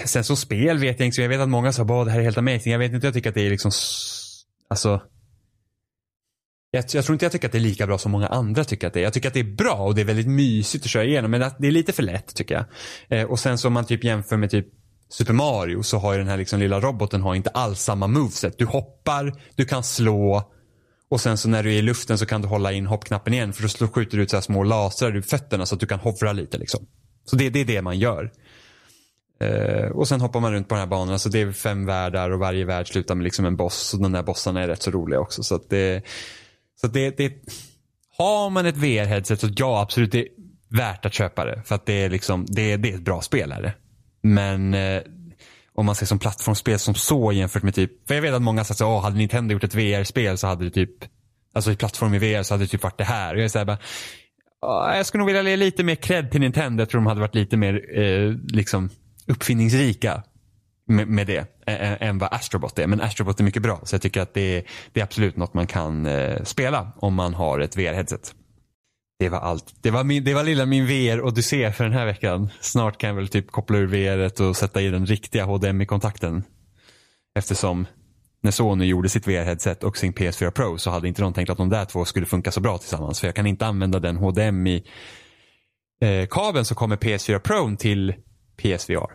Sen 0.05 0.23
så 0.23 0.35
spel 0.35 0.77
vet 0.77 0.99
jag 0.99 1.07
inte. 1.07 1.21
Jag 1.21 1.29
vet 1.29 1.39
att 1.39 1.49
många 1.49 1.71
sa 1.71 1.83
att 1.83 2.05
det 2.05 2.11
här 2.11 2.19
är 2.19 2.23
helt 2.23 2.37
amazing. 2.37 2.71
Jag 2.71 2.79
vet 2.79 2.93
inte, 2.93 3.07
jag 3.07 3.13
tycker 3.13 3.29
att 3.29 3.35
det 3.35 3.45
är 3.45 3.49
liksom 3.49 3.71
Alltså 4.69 5.01
jag, 6.75 6.85
jag, 6.93 7.05
tror 7.05 7.13
inte 7.15 7.25
jag 7.25 7.31
tycker 7.31 7.47
att 7.47 7.51
det 7.51 7.57
är 7.57 7.59
lika 7.59 7.87
bra 7.87 7.97
som 7.97 8.11
många 8.11 8.27
andra 8.27 8.63
tycker 8.63 8.87
att 8.87 8.93
det 8.93 8.99
är. 8.99 9.03
Jag 9.03 9.13
tycker 9.13 9.27
att 9.27 9.33
det 9.33 9.39
är 9.39 9.55
bra 9.55 9.73
och 9.73 9.95
det 9.95 10.01
är 10.01 10.05
väldigt 10.05 10.27
mysigt 10.27 10.85
att 10.85 10.91
köra 10.91 11.03
igenom. 11.03 11.31
Men 11.31 11.51
det 11.59 11.67
är 11.67 11.71
lite 11.71 11.93
för 11.93 12.03
lätt 12.03 12.35
tycker 12.35 12.55
jag. 12.55 12.65
Eh, 13.19 13.25
och 13.25 13.39
sen 13.39 13.57
så 13.57 13.67
om 13.67 13.73
man 13.73 13.85
typ 13.85 14.03
jämför 14.03 14.37
med 14.37 14.49
typ 14.51 14.67
Super 15.09 15.33
Mario 15.33 15.83
så 15.83 15.97
har 15.97 16.13
ju 16.13 16.19
den 16.19 16.27
här 16.27 16.37
liksom 16.37 16.59
lilla 16.59 16.79
roboten 16.79 17.21
har 17.21 17.35
inte 17.35 17.49
alls 17.49 17.81
samma 17.81 18.07
moveset. 18.07 18.57
Du 18.57 18.65
hoppar, 18.65 19.41
du 19.55 19.65
kan 19.65 19.83
slå 19.83 20.51
och 21.09 21.21
sen 21.21 21.37
så 21.37 21.49
när 21.49 21.63
du 21.63 21.73
är 21.73 21.77
i 21.77 21.81
luften 21.81 22.17
så 22.17 22.25
kan 22.25 22.41
du 22.41 22.47
hålla 22.47 22.71
in 22.71 22.85
hoppknappen 22.85 23.33
igen 23.33 23.53
för 23.53 23.79
då 23.79 23.87
skjuter 23.87 24.17
du 24.17 24.23
ut 24.23 24.29
så 24.29 24.35
här 24.35 24.41
små 24.41 24.63
lasrar 24.63 25.15
ur 25.15 25.21
fötterna 25.21 25.65
så 25.65 25.75
att 25.75 25.79
du 25.79 25.87
kan 25.87 25.99
hovra 25.99 26.33
lite 26.33 26.57
liksom. 26.57 26.85
Så 27.25 27.35
det, 27.35 27.49
det 27.49 27.59
är 27.59 27.65
det 27.65 27.81
man 27.81 27.99
gör. 27.99 28.31
Eh, 29.39 29.91
och 29.91 30.07
sen 30.07 30.21
hoppar 30.21 30.39
man 30.39 30.53
runt 30.53 30.67
på 30.67 30.75
den 30.75 30.79
här 30.79 30.87
banan. 30.87 31.19
Så 31.19 31.29
det 31.29 31.41
är 31.41 31.51
fem 31.51 31.85
världar 31.85 32.29
och 32.29 32.39
varje 32.39 32.65
värld 32.65 32.87
slutar 32.87 33.15
med 33.15 33.23
liksom 33.23 33.45
en 33.45 33.55
boss. 33.55 33.93
Och 33.93 34.01
de 34.01 34.11
där 34.11 34.23
bossarna 34.23 34.61
är 34.61 34.67
rätt 34.67 34.81
så 34.81 34.91
roliga 34.91 35.19
också. 35.19 35.43
Så 35.43 35.59
det, 35.69 36.03
så 36.81 36.87
det, 36.87 37.17
det, 37.17 37.33
har 38.17 38.49
man 38.49 38.65
ett 38.65 38.77
VR-headset 38.77 39.35
så 39.35 39.49
ja, 39.55 39.81
absolut 39.81 40.11
det 40.11 40.19
är 40.19 40.27
värt 40.69 41.05
att 41.05 41.13
köpa 41.13 41.45
det. 41.45 41.61
För 41.65 41.75
att 41.75 41.85
det 41.85 41.93
är 41.93 42.09
liksom, 42.09 42.45
det, 42.49 42.77
det 42.77 42.91
är 42.91 42.95
ett 42.95 43.05
bra 43.05 43.21
spelare. 43.21 43.73
Men 44.21 44.73
eh, 44.73 45.01
om 45.75 45.85
man 45.85 45.95
ser 45.95 46.05
som 46.05 46.19
plattformsspel 46.19 46.79
som 46.79 46.95
så 46.95 47.31
jämfört 47.31 47.63
med 47.63 47.75
typ, 47.75 48.07
för 48.07 48.15
jag 48.15 48.21
vet 48.21 48.33
att 48.33 48.41
många 48.41 48.63
säger 48.63 48.75
så, 48.75 48.99
hade 48.99 49.17
Nintendo 49.17 49.53
gjort 49.53 49.63
ett 49.63 49.75
VR-spel 49.75 50.37
så 50.37 50.47
hade 50.47 50.65
det 50.65 50.71
typ, 50.71 50.89
alltså 51.53 51.71
i 51.71 51.75
plattform 51.75 52.13
i 52.13 52.19
VR 52.19 52.43
så 52.43 52.53
hade 52.53 52.63
det 52.63 52.67
typ 52.67 52.83
varit 52.83 52.97
det 52.97 53.03
här. 53.03 53.35
Och 53.35 53.41
jag 53.41 53.51
säger 53.51 53.65
bara, 53.65 53.77
ah, 54.61 54.95
jag 54.95 55.05
skulle 55.05 55.19
nog 55.19 55.27
vilja 55.27 55.49
ge 55.49 55.57
lite 55.57 55.83
mer 55.83 55.95
cred 55.95 56.31
till 56.31 56.41
Nintendo. 56.41 56.81
Jag 56.81 56.89
tror 56.89 57.01
de 57.01 57.07
hade 57.07 57.21
varit 57.21 57.35
lite 57.35 57.57
mer 57.57 57.99
eh, 57.99 58.31
liksom 58.47 58.89
uppfinningsrika 59.27 60.23
med, 60.85 61.07
med 61.07 61.27
det 61.27 61.45
än 62.01 62.17
vad 62.17 62.33
Astrobot 62.33 62.79
är. 62.79 62.87
Men 62.87 63.01
Astrobot 63.01 63.39
är 63.39 63.43
mycket 63.43 63.61
bra. 63.61 63.79
Så 63.83 63.95
jag 63.95 64.01
tycker 64.01 64.21
att 64.21 64.33
det 64.33 64.57
är, 64.57 64.63
det 64.91 64.99
är 64.99 65.03
absolut 65.03 65.37
något 65.37 65.53
man 65.53 65.67
kan 65.67 66.05
eh, 66.05 66.43
spela 66.43 66.91
om 66.95 67.13
man 67.13 67.33
har 67.33 67.59
ett 67.59 67.77
VR-headset. 67.77 68.33
Det 69.19 69.29
var 69.29 69.39
allt. 69.39 69.75
Det 69.81 69.91
var, 69.91 70.03
min, 70.03 70.23
det 70.23 70.33
var 70.33 70.43
lilla 70.43 70.65
min 70.65 70.87
VR-odyssé 70.87 71.71
för 71.71 71.83
den 71.83 71.93
här 71.93 72.05
veckan. 72.05 72.49
Snart 72.61 72.97
kan 72.97 73.07
jag 73.07 73.15
väl 73.15 73.27
typ 73.27 73.51
koppla 73.51 73.77
ur 73.77 73.87
VR 73.87 74.41
och 74.41 74.57
sätta 74.57 74.81
i 74.81 74.89
den 74.89 75.05
riktiga 75.05 75.45
HDMI-kontakten. 75.45 76.43
Eftersom 77.35 77.87
när 78.41 78.51
Sony 78.51 78.85
gjorde 78.85 79.09
sitt 79.09 79.27
VR-headset 79.27 79.83
och 79.83 79.97
sin 79.97 80.13
PS4 80.13 80.51
Pro 80.51 80.77
så 80.77 80.89
hade 80.89 81.07
inte 81.07 81.21
de 81.21 81.33
tänkt 81.33 81.49
att 81.49 81.57
de 81.57 81.69
där 81.69 81.85
två 81.85 82.05
skulle 82.05 82.25
funka 82.25 82.51
så 82.51 82.61
bra 82.61 82.77
tillsammans. 82.77 83.19
För 83.19 83.27
jag 83.27 83.35
kan 83.35 83.47
inte 83.47 83.65
använda 83.65 83.99
den 83.99 84.17
HDMI-kabeln 84.17 86.57
eh, 86.57 86.63
som 86.63 86.75
kommer 86.75 86.97
PS4 86.97 87.39
Pro 87.39 87.75
till 87.75 88.13
PSVR. 88.57 89.11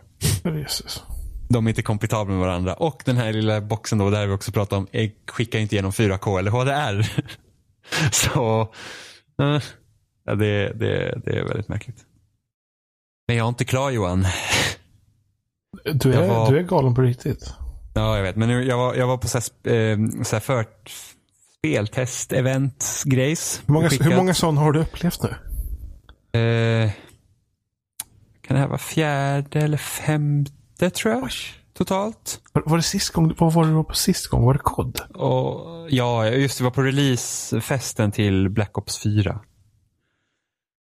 Jesus. 0.57 1.03
De 1.49 1.65
är 1.65 1.69
inte 1.69 1.81
kompatibla 1.81 2.25
med 2.25 2.39
varandra. 2.39 2.73
Och 2.73 3.01
den 3.05 3.17
här 3.17 3.33
lilla 3.33 3.61
boxen 3.61 3.97
då, 3.97 4.09
där 4.09 4.27
vi 4.27 4.33
också 4.33 4.51
pratat 4.51 4.73
om, 4.73 4.87
skickar 5.31 5.59
inte 5.59 5.75
igenom 5.75 5.91
4K 5.91 6.39
eller 6.39 6.51
HDR. 6.51 7.23
så, 8.11 8.61
eh, 9.41 9.61
ja, 10.25 10.35
det, 10.35 10.73
det, 10.73 11.21
det 11.25 11.39
är 11.39 11.43
väldigt 11.43 11.67
märkligt. 11.67 12.05
Men 13.27 13.37
jag 13.37 13.45
är 13.45 13.49
inte 13.49 13.65
klar 13.65 13.89
Johan. 13.89 14.27
Du 15.93 16.13
är, 16.13 16.27
var... 16.27 16.51
du 16.51 16.57
är 16.57 16.63
galen 16.63 16.95
på 16.95 17.01
riktigt. 17.01 17.53
Ja, 17.93 18.15
jag 18.15 18.23
vet. 18.23 18.35
Men 18.35 18.49
jag 18.49 18.77
var, 18.77 18.95
jag 18.95 19.07
var 19.07 19.17
på 19.17 19.27
så 19.27 19.37
här, 19.37 19.73
eh, 19.73 19.97
så 20.23 20.35
här 20.35 20.39
för 20.39 20.65
speltest, 21.57 22.33
event, 22.33 23.03
grejs. 23.05 23.61
Hur 23.65 23.73
många, 23.73 23.87
hur 23.87 24.15
många 24.15 24.33
sådana 24.33 24.61
har 24.61 24.71
du 24.71 24.79
upplevt 24.79 25.19
nu? 25.23 25.29
Eh, 26.39 26.91
kan 28.41 28.55
det 28.55 28.61
här 28.61 28.67
vara 28.67 28.77
fjärde 28.77 29.59
eller 29.59 29.77
femte 29.77 30.58
tror 30.89 31.13
jag? 31.13 31.29
Totalt. 31.77 32.41
Var, 32.53 32.63
var, 32.65 32.77
det 32.77 32.83
sist 32.83 33.09
gång, 33.09 33.35
vad 33.37 33.53
var 33.53 33.65
det 33.65 33.83
på 33.83 33.95
sist 33.95 34.27
gång? 34.27 34.45
Var 34.45 34.53
det 34.53 34.59
kod? 34.59 34.99
Och, 35.15 35.87
ja, 35.89 36.27
just 36.27 36.57
det 36.57 36.63
var 36.63 36.71
på 36.71 36.81
releasefesten 36.81 38.11
till 38.11 38.49
Black 38.49 38.77
Ops 38.77 38.97
4. 38.97 39.39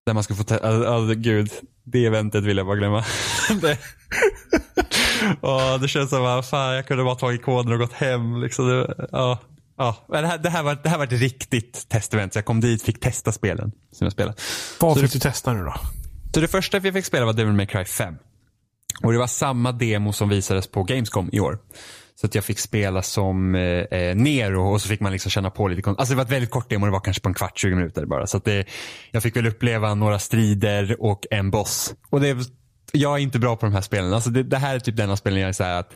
Där 0.07 0.15
man 0.15 0.23
ska 0.23 0.35
få 0.35 0.45
testa, 0.45 0.69
alltså, 0.69 0.91
alltså, 0.91 1.15
gud, 1.15 1.51
det 1.85 2.07
eventet 2.07 2.45
vill 2.45 2.57
jag 2.57 2.67
bara 2.67 2.77
glömma. 2.77 3.05
det. 3.61 3.79
oh, 5.43 5.81
det 5.81 5.89
känns 5.89 6.11
som 6.11 6.25
att 6.25 6.51
fan, 6.51 6.75
jag 6.75 6.87
kunde 6.87 7.05
bara 7.05 7.15
tagit 7.15 7.43
koden 7.43 7.73
och 7.73 7.79
gått 7.79 7.93
hem. 7.93 8.43
Liksom. 8.43 8.69
Det, 8.69 9.09
ja. 9.13 9.39
Ja, 9.79 10.07
det 10.09 10.27
här, 10.27 10.39
det, 10.39 10.51
här 10.51 10.63
var, 10.63 10.79
det 10.83 10.89
här 10.89 10.99
var 10.99 11.05
ett 11.05 11.13
riktigt 11.13 11.89
testevent. 11.89 12.33
Så 12.33 12.39
jag 12.39 12.45
kom 12.45 12.61
dit 12.61 12.83
fick 12.83 13.01
testa 13.01 13.33
spelen 13.33 13.73
som 13.93 14.05
jag 14.05 14.13
spelade. 14.13 14.37
Vad 14.81 14.95
så 14.95 15.01
fick 15.03 15.13
du 15.13 15.19
testa 15.19 15.53
nu 15.53 15.65
då? 15.65 15.75
Så 16.35 16.41
det 16.41 16.49
första 16.49 16.79
vi 16.79 16.93
fick 16.93 17.05
spela 17.05 17.27
var 17.27 17.33
Devil 17.33 17.53
May 17.53 17.67
Cry 17.67 17.85
5. 17.85 18.15
Och 19.03 19.13
det 19.13 19.19
var 19.19 19.27
samma 19.27 19.73
demo 19.73 20.13
som 20.13 20.29
visades 20.29 20.67
på 20.67 20.83
Gamescom 20.83 21.31
i 21.33 21.41
år. 21.41 21.59
Så 22.21 22.27
att 22.27 22.35
jag 22.35 22.45
fick 22.45 22.59
spela 22.59 23.03
som 23.03 23.55
eh, 23.55 23.61
eh 23.63 24.17
Nero 24.17 24.73
och 24.73 24.83
så 24.83 24.89
fick 24.89 25.01
man 25.01 25.13
liksom 25.13 25.31
känna 25.31 25.51
på 25.51 25.69
lite. 25.69 25.91
Alltså 25.91 26.15
det 26.15 26.17
var 26.17 26.25
ett 26.25 26.31
väldigt 26.31 26.51
kort 26.51 26.71
demo, 26.71 26.87
det 26.87 26.93
var 26.93 27.01
kanske 27.01 27.23
på 27.23 27.29
en 27.29 27.35
kvart, 27.35 27.59
20 27.59 27.75
minuter 27.75 28.07
bara. 28.07 28.27
Så 28.27 28.37
att 28.37 28.45
det, 28.45 28.67
jag 29.11 29.23
fick 29.23 29.37
väl 29.37 29.47
uppleva 29.47 29.95
några 29.95 30.19
strider 30.19 30.97
och 31.03 31.27
en 31.31 31.51
boss. 31.51 31.95
Och 32.11 32.21
det, 32.21 32.37
jag 32.93 33.15
är 33.15 33.19
inte 33.19 33.39
bra 33.39 33.57
på 33.57 33.67
de 33.67 33.73
här 33.73 33.81
spelen. 33.81 34.13
Alltså 34.13 34.31
det, 34.31 34.43
det 34.43 34.59
här 34.59 34.75
är 34.75 34.79
typ 34.79 34.97
denna 34.97 35.17
spelen 35.17 35.41
jag 35.41 35.49
är 35.49 35.53
så 35.53 35.65
att 35.65 35.91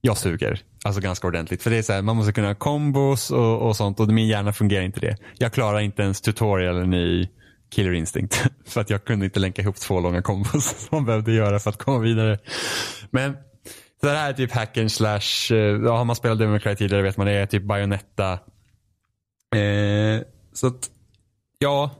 jag 0.00 0.16
suger. 0.16 0.60
Alltså 0.84 1.00
ganska 1.00 1.26
ordentligt. 1.26 1.62
För 1.62 1.70
det 1.70 1.76
är 1.76 1.82
så 1.82 1.92
här, 1.92 2.02
man 2.02 2.16
måste 2.16 2.32
kunna 2.32 2.48
ha 2.48 2.54
kombos 2.54 3.30
och, 3.30 3.62
och 3.68 3.76
sånt 3.76 4.00
och 4.00 4.08
min 4.08 4.28
hjärna 4.28 4.52
fungerar 4.52 4.82
inte 4.82 5.00
det. 5.00 5.16
Jag 5.38 5.52
klarar 5.52 5.80
inte 5.80 6.02
ens 6.02 6.20
tutorialen 6.20 6.94
i 6.94 7.30
Killer 7.70 7.92
Instinct. 7.92 8.44
För 8.66 8.80
att 8.80 8.90
jag 8.90 9.04
kunde 9.04 9.24
inte 9.24 9.40
länka 9.40 9.62
ihop 9.62 9.76
två 9.76 10.00
långa 10.00 10.22
kombos 10.22 10.64
som 10.88 10.88
man 10.90 11.04
behövde 11.04 11.32
göra 11.32 11.58
för 11.58 11.70
att 11.70 11.78
komma 11.78 11.98
vidare. 11.98 12.38
Men 13.10 13.36
det 14.02 14.08
här 14.08 14.30
är 14.30 14.32
typ 14.32 14.52
hacken 14.52 14.90
slash, 14.90 15.50
eh, 15.50 15.56
ja, 15.56 15.96
har 15.96 16.04
man 16.04 16.16
spelat 16.16 16.38
Devil 16.38 16.76
tidigare 16.76 17.02
vet 17.02 17.16
man 17.16 17.26
det 17.26 17.32
är 17.32 17.46
typ 17.46 17.62
Bayonetta. 17.62 18.32
Eh, 19.56 20.22
så 20.52 20.66
att, 20.66 20.90
ja, 21.58 21.90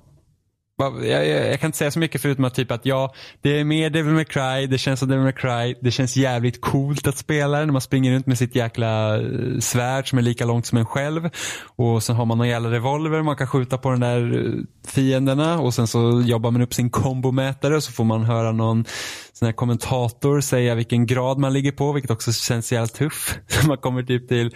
jag, 0.78 1.06
jag, 1.06 1.26
jag, 1.26 1.60
kan 1.60 1.68
inte 1.68 1.78
säga 1.78 1.90
så 1.90 1.98
mycket 1.98 2.22
förutom 2.22 2.44
att 2.44 2.54
typ 2.54 2.70
att 2.70 2.86
ja, 2.86 3.14
det 3.42 3.60
är 3.60 3.64
mer 3.64 3.90
Devil 3.90 4.14
May 4.14 4.24
Cry, 4.24 4.66
det 4.66 4.78
känns 4.78 5.00
som 5.00 5.08
Devil 5.08 5.24
May 5.24 5.32
Cry, 5.32 5.74
det 5.80 5.90
känns 5.90 6.16
jävligt 6.16 6.60
coolt 6.60 7.06
att 7.06 7.18
spela 7.18 7.58
när 7.58 7.72
man 7.72 7.80
springer 7.80 8.12
runt 8.12 8.26
med 8.26 8.38
sitt 8.38 8.54
jäkla 8.54 9.16
eh, 9.16 9.58
svärd 9.60 10.08
som 10.08 10.18
är 10.18 10.22
lika 10.22 10.44
långt 10.44 10.66
som 10.66 10.78
en 10.78 10.86
själv. 10.86 11.30
Och 11.76 12.02
sen 12.02 12.16
har 12.16 12.24
man 12.24 12.38
någon 12.38 12.48
jävla 12.48 12.70
revolver 12.70 13.22
man 13.22 13.36
kan 13.36 13.46
skjuta 13.46 13.78
på 13.78 13.90
den 13.90 14.00
där 14.00 14.46
eh, 14.46 14.52
fienderna 14.86 15.60
och 15.60 15.74
sen 15.74 15.86
så 15.86 16.22
jobbar 16.24 16.50
man 16.50 16.62
upp 16.62 16.74
sin 16.74 16.90
kombomätare 16.90 17.76
och 17.76 17.82
så 17.82 17.92
får 17.92 18.04
man 18.04 18.24
höra 18.24 18.52
någon 18.52 18.84
sån 19.32 19.46
här 19.46 19.52
kommentator 19.52 20.40
säga 20.40 20.74
vilken 20.74 21.06
grad 21.06 21.38
man 21.38 21.52
ligger 21.52 21.72
på 21.72 21.92
vilket 21.92 22.10
också 22.10 22.32
känns 22.32 22.72
jävligt 22.72 22.94
tuff. 22.94 23.38
man 23.66 23.78
kommer 23.78 24.02
typ 24.02 24.28
till 24.28 24.54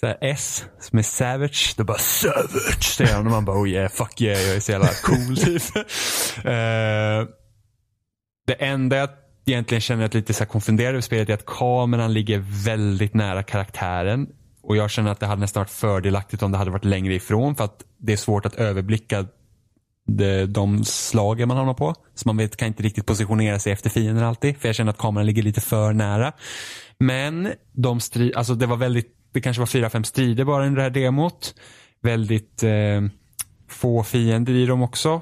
så 0.00 0.06
här 0.06 0.18
S 0.20 0.64
som 0.80 0.98
är 0.98 1.02
savage. 1.02 1.74
Då 1.76 1.84
bara 1.84 1.98
savage 1.98 2.84
säger 2.96 3.14
han 3.14 3.26
och 3.26 3.32
man 3.32 3.44
bara 3.44 3.62
oh 3.62 3.68
yeah, 3.68 3.90
fuck 3.90 4.20
yeah, 4.20 4.42
jag 4.42 4.56
är 4.56 4.60
så 4.60 4.72
jävla 4.72 4.88
cool 5.02 5.36
typ. 5.36 5.76
uh, 5.76 5.82
det 8.46 8.54
enda 8.58 8.96
jag 8.96 9.08
egentligen 9.46 9.80
känner 9.80 10.04
att 10.04 10.14
lite 10.14 10.34
så 10.34 10.44
här 10.44 10.48
konfunderad 10.48 10.90
över 10.90 11.00
spelet 11.00 11.28
är 11.28 11.34
att 11.34 11.46
kameran 11.46 12.12
ligger 12.12 12.44
väldigt 12.64 13.14
nära 13.14 13.42
karaktären. 13.42 14.26
Och 14.62 14.76
jag 14.76 14.90
känner 14.90 15.10
att 15.10 15.20
det 15.20 15.26
hade 15.26 15.40
nästan 15.40 15.60
varit 15.60 15.70
fördelaktigt 15.70 16.42
om 16.42 16.52
det 16.52 16.58
hade 16.58 16.70
varit 16.70 16.84
längre 16.84 17.14
ifrån 17.14 17.56
för 17.56 17.64
att 17.64 17.84
det 17.98 18.12
är 18.12 18.16
svårt 18.16 18.46
att 18.46 18.54
överblicka 18.54 19.26
de, 20.06 20.46
de 20.46 20.84
slagen 20.84 21.48
man 21.48 21.56
hamnar 21.56 21.74
på. 21.74 21.94
Så 22.14 22.28
man 22.28 22.36
vet, 22.36 22.56
kan 22.56 22.68
inte 22.68 22.82
riktigt 22.82 23.06
positionera 23.06 23.58
sig 23.58 23.72
efter 23.72 23.90
fienden 23.90 24.24
alltid. 24.24 24.58
För 24.58 24.68
jag 24.68 24.74
känner 24.74 24.90
att 24.90 24.98
kameran 24.98 25.26
ligger 25.26 25.42
lite 25.42 25.60
för 25.60 25.92
nära. 25.92 26.32
Men 26.98 27.52
de 27.72 28.00
stri 28.00 28.34
alltså 28.34 28.54
det 28.54 28.66
var 28.66 28.76
väldigt 28.76 29.23
det 29.34 29.40
kanske 29.40 29.60
var 29.60 29.66
fyra, 29.66 29.90
fem 29.90 30.04
strider 30.04 30.44
bara 30.44 30.66
i 30.66 30.70
det 30.70 30.82
här 30.82 30.90
demot. 30.90 31.54
Väldigt 32.02 32.62
eh, 32.62 33.02
få 33.68 34.02
fiender 34.02 34.52
i 34.52 34.66
dem 34.66 34.82
också. 34.82 35.20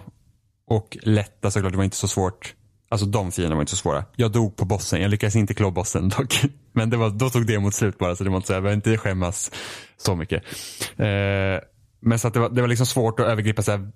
Och 0.66 0.98
lätta 1.02 1.50
såklart, 1.50 1.72
det 1.72 1.76
var 1.76 1.84
inte 1.84 1.96
så 1.96 2.08
svårt. 2.08 2.54
Alltså 2.88 3.06
de 3.06 3.32
fienderna 3.32 3.54
var 3.54 3.62
inte 3.62 3.70
så 3.70 3.76
svåra. 3.76 4.04
Jag 4.16 4.32
dog 4.32 4.56
på 4.56 4.64
bossen, 4.64 5.02
jag 5.02 5.10
lyckades 5.10 5.36
inte 5.36 5.54
klå 5.54 5.70
bossen 5.70 6.08
dock. 6.08 6.42
Men 6.72 6.90
det 6.90 6.96
var, 6.96 7.10
då 7.10 7.30
tog 7.30 7.46
demot 7.46 7.74
slut 7.74 7.98
bara 7.98 8.16
så 8.16 8.24
det 8.24 8.30
var 8.30 8.36
inte 8.36 8.46
så, 8.46 8.52
jag 8.52 8.62
behöver 8.62 8.76
inte 8.76 8.96
skämmas 8.96 9.50
så 9.96 10.16
mycket. 10.16 10.42
Eh, 10.96 11.60
men 12.04 12.18
så 12.18 12.28
att 12.28 12.34
det 12.34 12.40
var, 12.40 12.48
det 12.48 12.60
var 12.60 12.68
liksom 12.68 12.86
svårt 12.86 13.20
att 13.20 13.26
övergripa 13.26 13.62
så 13.62 13.70
här, 13.70 13.90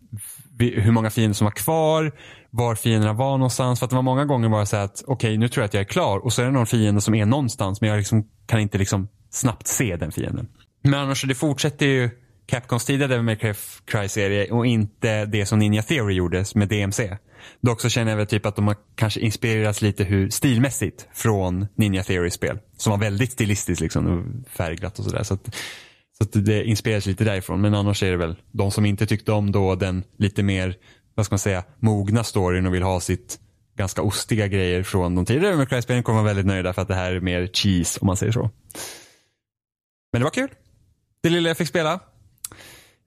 hur 0.59 0.93
många 0.93 1.11
fiender 1.11 1.35
som 1.35 1.45
var 1.45 1.53
kvar, 1.53 2.12
var 2.51 2.75
fienderna 2.75 3.12
var 3.12 3.39
någonstans. 3.39 3.79
För 3.79 3.87
att 3.87 3.91
det 3.91 3.97
var 3.97 4.03
många 4.03 4.25
gånger 4.25 4.49
bara 4.49 4.67
så 4.67 4.77
här 4.77 4.85
att 4.85 5.03
okej 5.07 5.14
okay, 5.14 5.39
nu 5.39 5.49
tror 5.49 5.62
jag 5.62 5.69
att 5.69 5.75
jag 5.75 5.81
är 5.81 5.85
klar 5.85 6.19
och 6.19 6.33
så 6.33 6.43
är 6.43 6.47
det 6.47 6.53
någon 6.53 6.67
fiende 6.67 7.01
som 7.01 7.14
är 7.14 7.27
någonstans 7.27 7.81
men 7.81 7.91
jag 7.91 7.97
liksom 7.97 8.29
kan 8.47 8.61
inte 8.61 8.79
liksom 8.79 9.09
snabbt 9.31 9.66
se 9.66 9.97
den 9.97 10.12
fienden. 10.12 10.49
Men 10.83 10.95
annars 10.95 11.22
det 11.22 11.35
fortsätter 11.35 11.87
ju 11.87 12.11
Capcoms 12.47 12.85
tidigare 12.85 13.09
Devil 13.09 13.24
May 13.24 13.37
Cry-serie 13.85 14.51
och 14.51 14.66
inte 14.66 15.24
det 15.24 15.47
som 15.47 15.59
Ninja 15.59 15.83
Theory 15.83 16.14
gjorde 16.14 16.45
med 16.55 16.68
DMC. 16.68 17.16
Dock 17.61 17.81
så 17.81 17.89
känner 17.89 18.12
jag 18.12 18.16
väl 18.16 18.27
typ 18.27 18.47
att 18.47 18.57
de 18.57 18.66
har 18.66 18.77
kanske 18.95 19.20
inspirerats 19.20 19.83
lite 19.83 20.05
hur 20.05 20.31
stilmässigt 20.31 21.09
från 21.14 21.66
Ninja 21.74 22.03
Theory-spel. 22.03 22.59
Som 22.77 22.91
var 22.91 22.99
väldigt 22.99 23.33
stilistiskt 23.33 23.81
liksom 23.81 24.07
och 24.07 24.51
färgglatt 24.51 24.99
och 24.99 25.05
sådär. 25.05 25.22
Så, 25.22 25.35
att, 25.35 25.55
så 26.18 26.24
att 26.24 26.45
det 26.47 26.64
inspireras 26.64 27.07
lite 27.07 27.24
därifrån. 27.24 27.61
Men 27.61 27.74
annars 27.74 28.03
är 28.03 28.11
det 28.11 28.16
väl 28.16 28.37
de 28.53 28.70
som 28.70 28.87
inte 28.87 29.07
tyckte 29.07 29.33
om 29.33 29.53
då 29.53 29.74
den 29.74 30.05
lite 30.18 30.43
mer, 30.43 30.77
vad 31.14 31.27
ska 31.27 31.33
man 31.33 31.39
säga, 31.39 31.64
mogna 31.79 32.24
storyn 32.24 32.66
och 32.66 32.74
vill 32.74 32.83
ha 32.83 33.01
sitt 33.01 33.39
ganska 33.77 34.03
ostiga 34.03 34.47
grejer 34.47 34.83
från 34.83 35.14
de 35.14 35.24
tidigare 35.24 35.47
Devil 35.47 35.59
May 35.59 35.66
Cry-spelen 35.66 36.03
kommer 36.03 36.22
vara 36.22 36.29
väldigt 36.29 36.47
nöjda 36.47 36.72
för 36.72 36.83
att 36.83 36.89
det 36.89 36.95
här 36.95 37.12
är 37.12 37.20
mer 37.20 37.51
cheese 37.53 37.99
om 38.01 38.07
man 38.07 38.16
säger 38.16 38.33
så. 38.33 38.51
Men 40.17 40.21
det 40.21 40.25
var 40.25 40.31
kul. 40.31 40.51
Det 41.23 41.29
lilla 41.29 41.49
jag 41.49 41.57
fick 41.57 41.69
spela. 41.69 41.93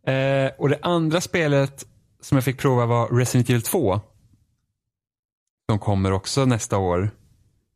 Eh, 0.07 0.51
och 0.57 0.69
det 0.69 0.79
andra 0.81 1.21
spelet 1.21 1.85
som 2.21 2.37
jag 2.37 2.45
fick 2.45 2.57
prova 2.59 2.85
var 2.85 3.07
Resident 3.07 3.49
Evil 3.49 3.61
2. 3.61 4.01
Som 5.69 5.79
kommer 5.79 6.11
också 6.11 6.45
nästa 6.45 6.77
år. 6.77 7.11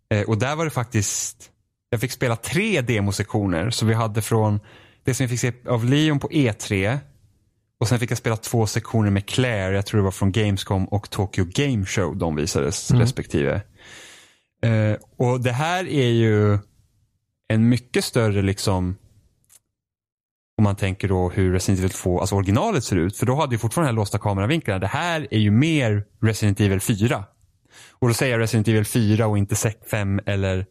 Eh, 0.10 0.22
och 0.22 0.38
där 0.38 0.56
var 0.56 0.66
det 0.66 0.72
faktiskt, 0.72 1.52
jag 1.90 2.02
fick 2.02 2.12
spela 2.12 2.36
tre 2.36 2.82
demosektioner. 2.82 3.70
Så 3.70 3.86
vi 3.86 3.94
hade 3.94 4.22
från 4.22 4.60
det 5.04 5.14
som 5.14 5.24
jag 5.24 5.30
fick 5.30 5.40
se 5.40 5.54
av 5.68 5.86
Leon 5.86 6.20
på 6.20 6.30
E3. 6.30 7.00
Och 7.80 7.88
sen 7.88 8.00
fick 8.00 8.12
jag 8.12 8.18
spela 8.18 8.38
två 8.38 8.68
sektioner 8.68 9.10
med 9.10 9.26
Claire, 9.26 9.76
jag 9.76 9.86
tror 9.86 9.98
det 9.98 10.04
var 10.04 10.12
från 10.12 10.32
Gamescom 10.32 10.86
och 10.86 11.10
Tokyo 11.10 11.46
Game 11.54 11.86
Show 11.86 12.18
de 12.18 12.36
visades 12.36 12.92
mm. 12.92 13.02
respektive. 13.02 13.62
Eh, 14.64 14.98
och 15.18 15.42
det 15.42 15.52
här 15.52 15.88
är 15.88 16.10
ju 16.10 16.60
en 17.48 17.70
mycket 17.70 18.06
större 18.06 18.42
liksom 18.42 18.96
om 20.64 20.66
man 20.66 20.76
tänker 20.76 21.08
då 21.08 21.30
hur 21.30 21.54
Resident 21.54 21.80
Evil 21.80 21.92
2, 21.92 22.20
alltså 22.20 22.36
originalet 22.36 22.84
ser 22.84 22.96
ut. 22.96 23.18
För 23.18 23.26
då 23.26 23.36
hade 23.36 23.56
ju 23.56 23.60
fortfarande 23.60 23.90
de 23.90 23.92
här 23.92 23.96
låsta 23.96 24.18
kameravinklarna. 24.18 24.80
Det 24.80 24.88
här 24.88 25.28
är 25.32 25.40
ju 25.40 25.52
mer 25.52 26.04
Resident 26.22 26.60
Evil 26.60 26.80
4. 26.80 27.26
Och 28.00 28.08
då 28.08 28.14
säger 28.14 28.32
jag 28.32 28.42
Resident 28.42 28.68
Evil 28.68 28.86
4 28.86 29.28
och 29.28 29.38
inte 29.38 29.56
5 29.92 30.20
eller 30.26 30.66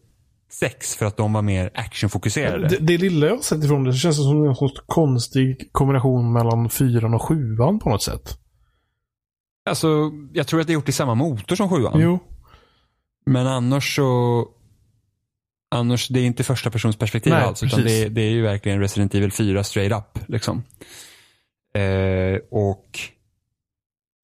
6 0.50 0.96
för 0.96 1.06
att 1.06 1.16
de 1.16 1.32
var 1.32 1.42
mer 1.42 1.70
actionfokuserade. 1.74 2.68
Det, 2.68 2.76
det 2.76 2.98
lilla 2.98 3.26
jag 3.26 3.34
har 3.34 3.42
sett 3.42 3.64
ifrån 3.64 3.84
det, 3.84 3.92
känns 3.92 4.16
som 4.16 4.48
en 4.48 4.54
sorts 4.54 4.82
konstig 4.86 5.68
kombination 5.72 6.32
mellan 6.32 6.70
4 6.70 7.08
och 7.16 7.22
7 7.22 7.56
på 7.56 7.90
något 7.90 8.02
sätt. 8.02 8.38
Alltså, 9.70 10.10
jag 10.32 10.46
tror 10.46 10.60
att 10.60 10.66
det 10.66 10.72
är 10.72 10.74
gjort 10.74 10.88
i 10.88 10.92
samma 10.92 11.14
motor 11.14 11.56
som 11.56 11.68
7 11.68 11.76
Jo. 11.94 12.18
Men 13.26 13.46
annars 13.46 13.96
så 13.96 14.48
Annars, 15.72 16.08
det 16.08 16.20
är 16.20 16.24
inte 16.24 16.44
första 16.44 16.70
persons 16.70 16.96
perspektiv 16.96 17.32
Nej, 17.32 17.42
alls. 17.42 17.62
Utan 17.62 17.82
det, 17.82 18.08
det, 18.08 18.20
är 18.22 18.30
ju 18.30 18.42
verkligen 18.42 18.80
Resident 18.80 19.14
Evil 19.14 19.32
4 19.32 19.64
straight 19.64 19.92
up. 19.92 20.28
Liksom. 20.28 20.64
Eh, 21.74 22.40
och, 22.50 22.98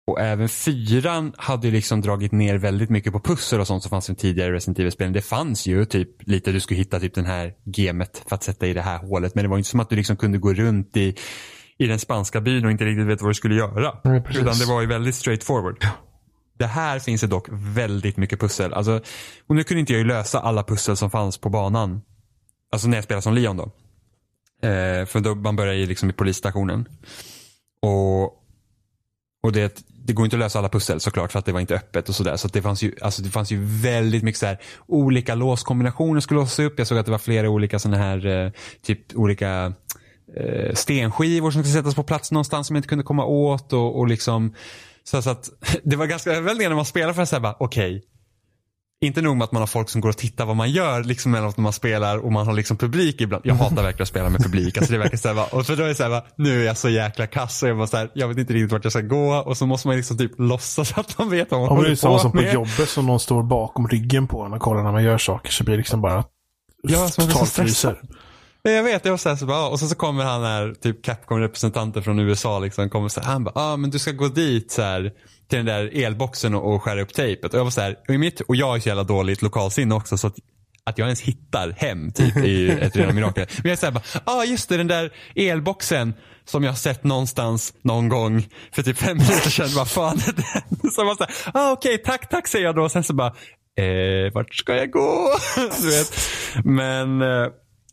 och 0.07 0.19
även 0.19 0.49
fyran 0.49 1.33
hade 1.37 1.71
liksom 1.71 2.01
dragit 2.01 2.31
ner 2.31 2.57
väldigt 2.57 2.89
mycket 2.89 3.13
på 3.13 3.19
pussel 3.19 3.59
och 3.59 3.67
sånt 3.67 3.83
som 3.83 3.89
fanns 3.89 4.09
i 4.09 4.15
tidigare 4.15 4.53
Resident 4.53 4.79
Evil-spelen. 4.79 5.13
Det 5.13 5.21
fanns 5.21 5.67
ju 5.67 5.85
typ 5.85 6.27
lite, 6.27 6.51
du 6.51 6.59
skulle 6.59 6.77
hitta 6.77 6.99
typ 6.99 7.13
den 7.13 7.25
här 7.25 7.53
gemet 7.63 8.23
för 8.27 8.35
att 8.35 8.43
sätta 8.43 8.67
i 8.67 8.73
det 8.73 8.81
här 8.81 8.97
hålet. 8.97 9.35
Men 9.35 9.43
det 9.43 9.49
var 9.49 9.57
inte 9.57 9.69
som 9.69 9.79
att 9.79 9.89
du 9.89 9.95
liksom 9.95 10.17
kunde 10.17 10.37
gå 10.37 10.53
runt 10.53 10.97
i, 10.97 11.15
i 11.77 11.87
den 11.87 11.99
spanska 11.99 12.41
byn 12.41 12.65
och 12.65 12.71
inte 12.71 12.85
riktigt 12.85 13.07
veta 13.07 13.23
vad 13.23 13.29
du 13.29 13.35
skulle 13.35 13.55
göra. 13.55 13.99
Nej, 14.03 14.23
Utan 14.29 14.57
det 14.59 14.65
var 14.65 14.81
ju 14.81 14.87
väldigt 14.87 15.15
straight 15.15 15.43
forward. 15.43 15.77
Ja. 15.81 16.06
Det 16.57 16.67
här 16.67 16.99
finns 16.99 17.21
det 17.21 17.27
dock 17.27 17.47
väldigt 17.51 18.17
mycket 18.17 18.39
pussel. 18.39 18.73
Alltså, 18.73 19.01
och 19.47 19.55
nu 19.55 19.63
kunde 19.63 19.79
inte 19.79 19.93
jag 19.93 19.99
ju 19.99 20.07
lösa 20.07 20.39
alla 20.39 20.63
pussel 20.63 20.97
som 20.97 21.09
fanns 21.09 21.37
på 21.37 21.49
banan. 21.49 22.01
Alltså 22.71 22.87
när 22.87 22.97
jag 22.97 23.03
spelade 23.03 23.21
som 23.21 23.33
Leon 23.33 23.57
då. 23.57 23.71
Eh, 24.67 25.05
för 25.05 25.19
då 25.19 25.35
man 25.35 25.55
börjar 25.55 25.73
ju 25.73 25.85
liksom 25.85 26.09
i 26.09 26.13
polisstationen. 26.13 26.87
Och, 27.81 28.23
och 29.43 29.51
det, 29.51 29.83
det 30.07 30.13
går 30.13 30.25
inte 30.25 30.35
att 30.35 30.39
lösa 30.39 30.59
alla 30.59 30.69
pussel 30.69 30.99
såklart 30.99 31.31
för 31.31 31.39
att 31.39 31.45
det 31.45 31.51
var 31.51 31.59
inte 31.59 31.75
öppet 31.75 32.09
och 32.09 32.15
sådär. 32.15 32.35
Så 32.37 32.47
det 32.47 32.61
fanns 32.61 32.83
ju, 32.83 32.95
alltså 33.01 33.21
det 33.21 33.29
fanns 33.29 33.51
ju 33.51 33.59
väldigt 33.63 34.23
mycket 34.23 34.39
så 34.39 34.45
här, 34.45 34.61
olika 34.87 35.35
låskombinationer 35.35 36.21
skulle 36.21 36.39
låsas 36.39 36.59
upp. 36.59 36.73
Jag 36.77 36.87
såg 36.87 36.97
att 36.97 37.05
det 37.05 37.11
var 37.11 37.19
flera 37.19 37.49
olika 37.49 37.79
sådana 37.79 37.97
här, 37.97 38.25
eh, 38.25 38.51
typ 38.81 39.15
olika 39.15 39.73
eh, 40.37 40.73
stenskivor 40.73 41.51
som 41.51 41.63
skulle 41.63 41.73
sättas 41.73 41.95
på 41.95 42.03
plats 42.03 42.31
någonstans 42.31 42.67
som 42.67 42.75
jag 42.75 42.79
inte 42.79 42.89
kunde 42.89 43.03
komma 43.03 43.25
åt 43.25 43.73
och, 43.73 43.99
och 43.99 44.07
liksom 44.07 44.53
så, 45.07 45.21
så 45.21 45.29
att, 45.29 45.49
det 45.83 45.95
var 45.95 46.05
ganska 46.05 46.31
överväldigande 46.31 46.69
när 46.69 46.75
man 46.75 46.85
spelar 46.85 47.13
för 47.13 47.21
att 47.21 47.29
säga 47.29 47.55
okej. 47.59 47.95
Okay, 47.97 48.01
inte 49.01 49.21
nog 49.21 49.37
med 49.37 49.45
att 49.45 49.51
man 49.51 49.61
har 49.61 49.67
folk 49.67 49.89
som 49.89 50.01
går 50.01 50.09
och 50.09 50.17
tittar 50.17 50.45
vad 50.45 50.55
man 50.55 50.71
gör 50.71 51.03
liksom 51.03 51.31
när 51.31 51.61
man 51.61 51.73
spelar 51.73 52.17
och 52.17 52.31
man 52.31 52.47
har 52.47 52.53
liksom 52.53 52.77
publik 52.77 53.21
ibland. 53.21 53.45
Jag 53.45 53.55
hatar 53.55 53.83
verkligen 53.83 54.01
att 54.01 54.07
spela 54.07 54.29
med 54.29 54.43
publik. 54.43 54.77
Alltså 54.77 54.93
det 54.93 54.99
verkar 54.99 55.17
så 55.17 55.33
här, 55.33 55.55
och 55.55 55.65
för 55.65 55.75
då 55.75 55.83
är 55.83 55.87
det 55.87 55.95
så 55.95 56.03
här, 56.03 56.23
nu 56.37 56.61
är 56.61 56.65
jag 56.65 56.77
så 56.77 56.89
jäkla 56.89 57.27
kass 57.27 57.63
och 57.63 57.69
jag, 57.69 57.77
bara 57.77 57.87
så 57.87 57.97
här, 57.97 58.11
jag 58.13 58.27
vet 58.27 58.37
inte 58.37 58.53
riktigt 58.53 58.71
vart 58.71 58.83
jag 58.83 58.91
ska 58.91 59.01
gå 59.01 59.35
och 59.35 59.57
så 59.57 59.65
måste 59.65 59.87
man 59.87 59.97
liksom 59.97 60.17
typ 60.17 60.31
låtsas 60.37 60.97
att 60.97 61.17
man 61.17 61.29
vet 61.29 61.51
vad 61.51 61.59
man 61.59 61.69
ja, 61.69 61.75
håller 61.75 61.81
på 61.81 61.81
med. 61.81 61.89
Det 61.89 61.93
är 61.93 61.95
samma 61.95 62.19
som 62.19 62.31
på 62.31 62.41
jobbet 62.41 62.89
som 62.89 63.05
någon 63.05 63.19
står 63.19 63.43
bakom 63.43 63.87
ryggen 63.87 64.27
på 64.27 64.41
en 64.41 64.53
och 64.53 64.61
kollar 64.61 64.83
när 64.83 64.91
man 64.91 65.03
gör 65.03 65.17
saker 65.17 65.51
så 65.51 65.63
blir 65.63 65.73
det 65.73 65.77
liksom 65.77 66.01
bara 66.01 66.23
ja, 66.81 67.07
totalt 67.07 67.49
fryser. 67.49 68.01
Jag 68.71 68.83
vet, 68.83 69.05
jag 69.05 69.11
var 69.11 69.17
så 69.17 69.29
här, 69.29 69.35
så 69.35 69.45
bara, 69.45 69.57
ah. 69.57 69.67
och 69.69 69.79
så, 69.79 69.87
så 69.87 69.95
kommer 69.95 70.23
han 70.23 70.43
här, 70.43 70.73
typ 70.81 71.05
Capcom-representanter 71.05 72.01
från 72.01 72.19
USA 72.19 72.59
liksom, 72.59 72.89
kommer 72.89 73.09
så 73.09 73.21
här, 73.21 73.27
han 73.27 73.43
bara, 73.43 73.51
ah, 73.55 73.77
men 73.77 73.89
du 73.89 73.99
ska 73.99 74.11
gå 74.11 74.27
dit 74.27 74.71
så 74.71 74.81
här, 74.81 75.11
till 75.49 75.57
den 75.57 75.65
där 75.65 76.03
elboxen 76.03 76.55
och, 76.55 76.73
och 76.73 76.83
skära 76.83 77.01
upp 77.01 77.13
tejpet. 77.13 77.53
Och 77.53 77.59
jag 77.59 77.63
var 77.63 77.71
så 77.71 77.81
här, 77.81 77.95
och, 78.07 78.13
i 78.13 78.17
mitt, 78.17 78.41
och 78.41 78.55
jag 78.55 78.75
är 78.75 78.79
så 78.79 78.87
jävla 78.87 79.03
dåligt 79.03 79.41
lokalsinne 79.41 79.95
också 79.95 80.17
så 80.17 80.27
att 80.27 80.35
att 80.87 80.97
jag 80.97 81.05
ens 81.05 81.21
hittar 81.21 81.71
hem 81.77 82.11
typ 82.11 82.37
i 82.37 82.69
ett 82.69 82.95
rena 82.95 83.13
mirakel. 83.13 83.45
Men 83.49 83.61
jag 83.63 83.71
är 83.71 83.75
såhär 83.75 83.93
bara, 83.93 84.03
ah 84.25 84.43
just 84.43 84.69
det 84.69 84.77
den 84.77 84.87
där 84.87 85.13
elboxen 85.35 86.13
som 86.45 86.63
jag 86.63 86.71
har 86.71 86.77
sett 86.77 87.03
någonstans 87.03 87.73
någon 87.81 88.09
gång 88.09 88.47
för 88.71 88.83
typ 88.83 88.97
fem 88.97 89.17
minuter 89.17 89.49
sedan. 89.49 89.69
Vad 89.75 89.89
fan 89.89 90.17
är 90.17 90.33
den? 90.33 90.91
Så 90.91 91.01
jag 91.01 91.07
bara 91.07 91.15
såhär, 91.15 91.51
ah 91.53 91.71
okej 91.71 91.93
okay, 91.93 92.05
tack 92.05 92.29
tack 92.29 92.47
säger 92.47 92.65
jag 92.65 92.75
då. 92.75 92.83
Och 92.83 92.91
sen 92.91 93.03
så 93.03 93.13
bara, 93.13 93.33
eh, 93.77 94.33
vart 94.33 94.55
ska 94.55 94.75
jag 94.75 94.91
gå? 94.91 95.29
du 95.81 95.89
vet. 95.89 96.17
Men 96.63 97.21
eh, 97.21 97.47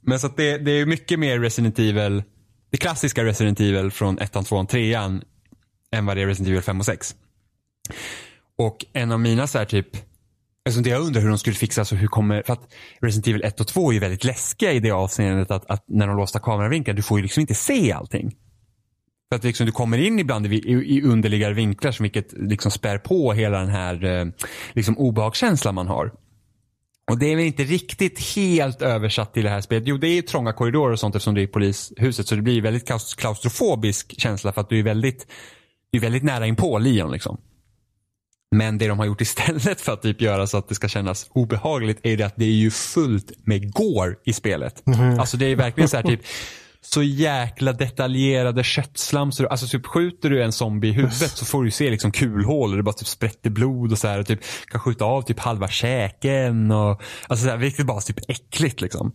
men 0.07 0.21
så 0.21 0.27
att 0.27 0.37
det, 0.37 0.59
det 0.59 0.71
är 0.71 0.87
mycket 0.87 1.19
mer 1.19 1.39
Resident 1.39 1.79
Evil, 1.79 2.23
det 2.71 2.77
klassiska 2.77 3.25
Resident 3.25 3.61
Evil 3.61 3.91
från 3.91 4.19
1, 4.19 4.33
2, 4.47 4.65
3 4.65 4.95
än 4.95 6.07
vad 6.07 6.17
det 6.17 6.23
är 6.23 6.27
Resident 6.27 6.49
Evil 6.49 6.63
5 6.63 6.79
och 6.79 6.87
6. 6.87 7.15
Och 8.59 8.85
en 8.93 9.13
av 9.13 9.21
mina 9.21 9.47
så 9.47 9.59
här 9.59 9.65
typ, 9.65 9.89
alltså 10.67 10.81
det 10.81 10.91
jag 10.91 11.01
undrar 11.01 11.21
hur 11.21 11.29
de 11.29 11.39
skulle 11.39 11.57
fixa, 11.57 11.85
så 11.85 11.97
hur 11.97 12.07
kommer, 12.07 12.43
för 12.47 12.53
att 12.53 12.75
Resident 13.01 13.27
Evil 13.27 13.45
1 13.45 13.61
och 13.61 13.67
2 13.67 13.91
är 13.91 13.95
ju 13.95 14.01
väldigt 14.01 14.25
läskiga 14.25 14.73
i 14.73 14.81
det 14.81 14.91
avseendet 14.91 15.51
att, 15.51 15.71
att 15.71 15.85
när 15.89 16.07
de 16.07 16.17
låsta 16.17 16.39
kameravinklar, 16.39 16.95
du 16.95 17.03
får 17.03 17.19
ju 17.19 17.23
liksom 17.23 17.41
inte 17.41 17.55
se 17.55 17.93
allting. 17.93 18.35
För 19.29 19.37
att 19.37 19.45
liksom 19.45 19.67
du 19.67 19.73
kommer 19.73 19.99
in 19.99 20.19
ibland 20.19 20.47
i, 20.47 20.57
i, 20.57 20.97
i 20.97 21.53
vinklar 21.53 21.93
som 21.93 22.03
vilket 22.03 22.33
liksom 22.33 22.71
spär 22.71 22.99
på 22.99 23.33
hela 23.33 23.59
den 23.59 23.69
här 23.69 24.05
eh, 24.05 24.27
liksom 24.73 24.99
obehagskänslan 24.99 25.75
man 25.75 25.89
har. 25.89 26.13
Och 27.11 27.19
det 27.19 27.33
är 27.33 27.37
väl 27.37 27.45
inte 27.45 27.65
riktigt 27.65 28.37
helt 28.37 28.83
översatt 28.83 29.35
till 29.35 29.45
det 29.45 29.51
här 29.51 29.61
spelet. 29.61 29.85
Jo, 29.87 29.97
det 29.97 30.09
är 30.09 30.23
trånga 30.23 30.53
korridorer 30.53 30.93
och 30.93 31.01
sånt 31.01 31.15
eftersom 31.15 31.35
det 31.35 31.43
är 31.43 31.47
polishuset. 31.47 32.27
Så 32.27 32.35
det 32.35 32.43
blir 32.43 32.63
väldigt 32.63 32.89
klaustrofobisk 33.17 34.21
känsla 34.21 34.53
för 34.53 34.61
att 34.61 34.69
du 34.69 34.79
är 34.79 34.83
väldigt, 34.83 35.27
du 35.93 35.99
är 35.99 36.03
väldigt 36.03 36.23
nära 36.23 36.47
inpå 36.47 36.79
Leon 36.79 37.13
liksom. 37.13 37.39
Men 38.57 38.79
det 38.79 38.89
de 38.89 38.99
har 38.99 39.07
gjort 39.07 39.21
istället 39.21 39.81
för 39.81 39.93
att 39.93 40.03
typ 40.03 40.21
göra 40.21 40.47
så 40.47 40.57
att 40.57 40.69
det 40.69 40.75
ska 40.75 40.89
kännas 40.89 41.31
obehagligt 41.31 41.99
är 42.03 42.17
det 42.17 42.27
att 42.27 42.37
det 42.37 42.45
är 42.45 42.53
ju 42.53 42.71
fullt 42.71 43.33
med 43.47 43.73
går 43.73 44.19
i 44.25 44.33
spelet. 44.33 44.87
Mm. 44.87 45.21
Alltså 45.21 45.37
det 45.37 45.47
är 45.47 45.57
verkligen 45.57 45.89
så 45.89 45.97
här 45.97 46.05
typ 46.05 46.21
så 46.85 47.03
jäkla 47.03 47.73
detaljerade 47.73 48.65
köttslamsor. 48.65 49.47
Alltså 49.47 49.67
typ 49.67 49.87
skjuter 49.87 50.31
du 50.31 50.43
en 50.43 50.53
zombie 50.53 50.89
i 50.89 50.93
huvudet 50.93 51.31
så 51.31 51.45
får 51.45 51.65
du 51.65 51.71
se 51.71 51.91
liksom 51.91 52.13
kulhål 52.13 52.71
och 52.71 52.77
det 52.77 52.83
bara 52.83 52.93
typ 52.93 53.09
sprätter 53.09 53.51
blod 53.51 53.93
och 53.93 53.99
så 53.99 54.09
här 54.09 54.19
och 54.19 54.27
typ 54.27 54.41
kan 54.67 54.81
skjuta 54.81 55.05
av 55.05 55.23
typ 55.23 55.39
halva 55.39 55.69
käken 55.69 56.71
och 56.71 57.03
alltså 57.29 57.45
så 57.45 57.51
här, 57.51 57.57
vilket 57.57 57.87
bara 57.87 58.01
typ 58.01 58.31
äckligt 58.31 58.81
liksom. 58.81 59.13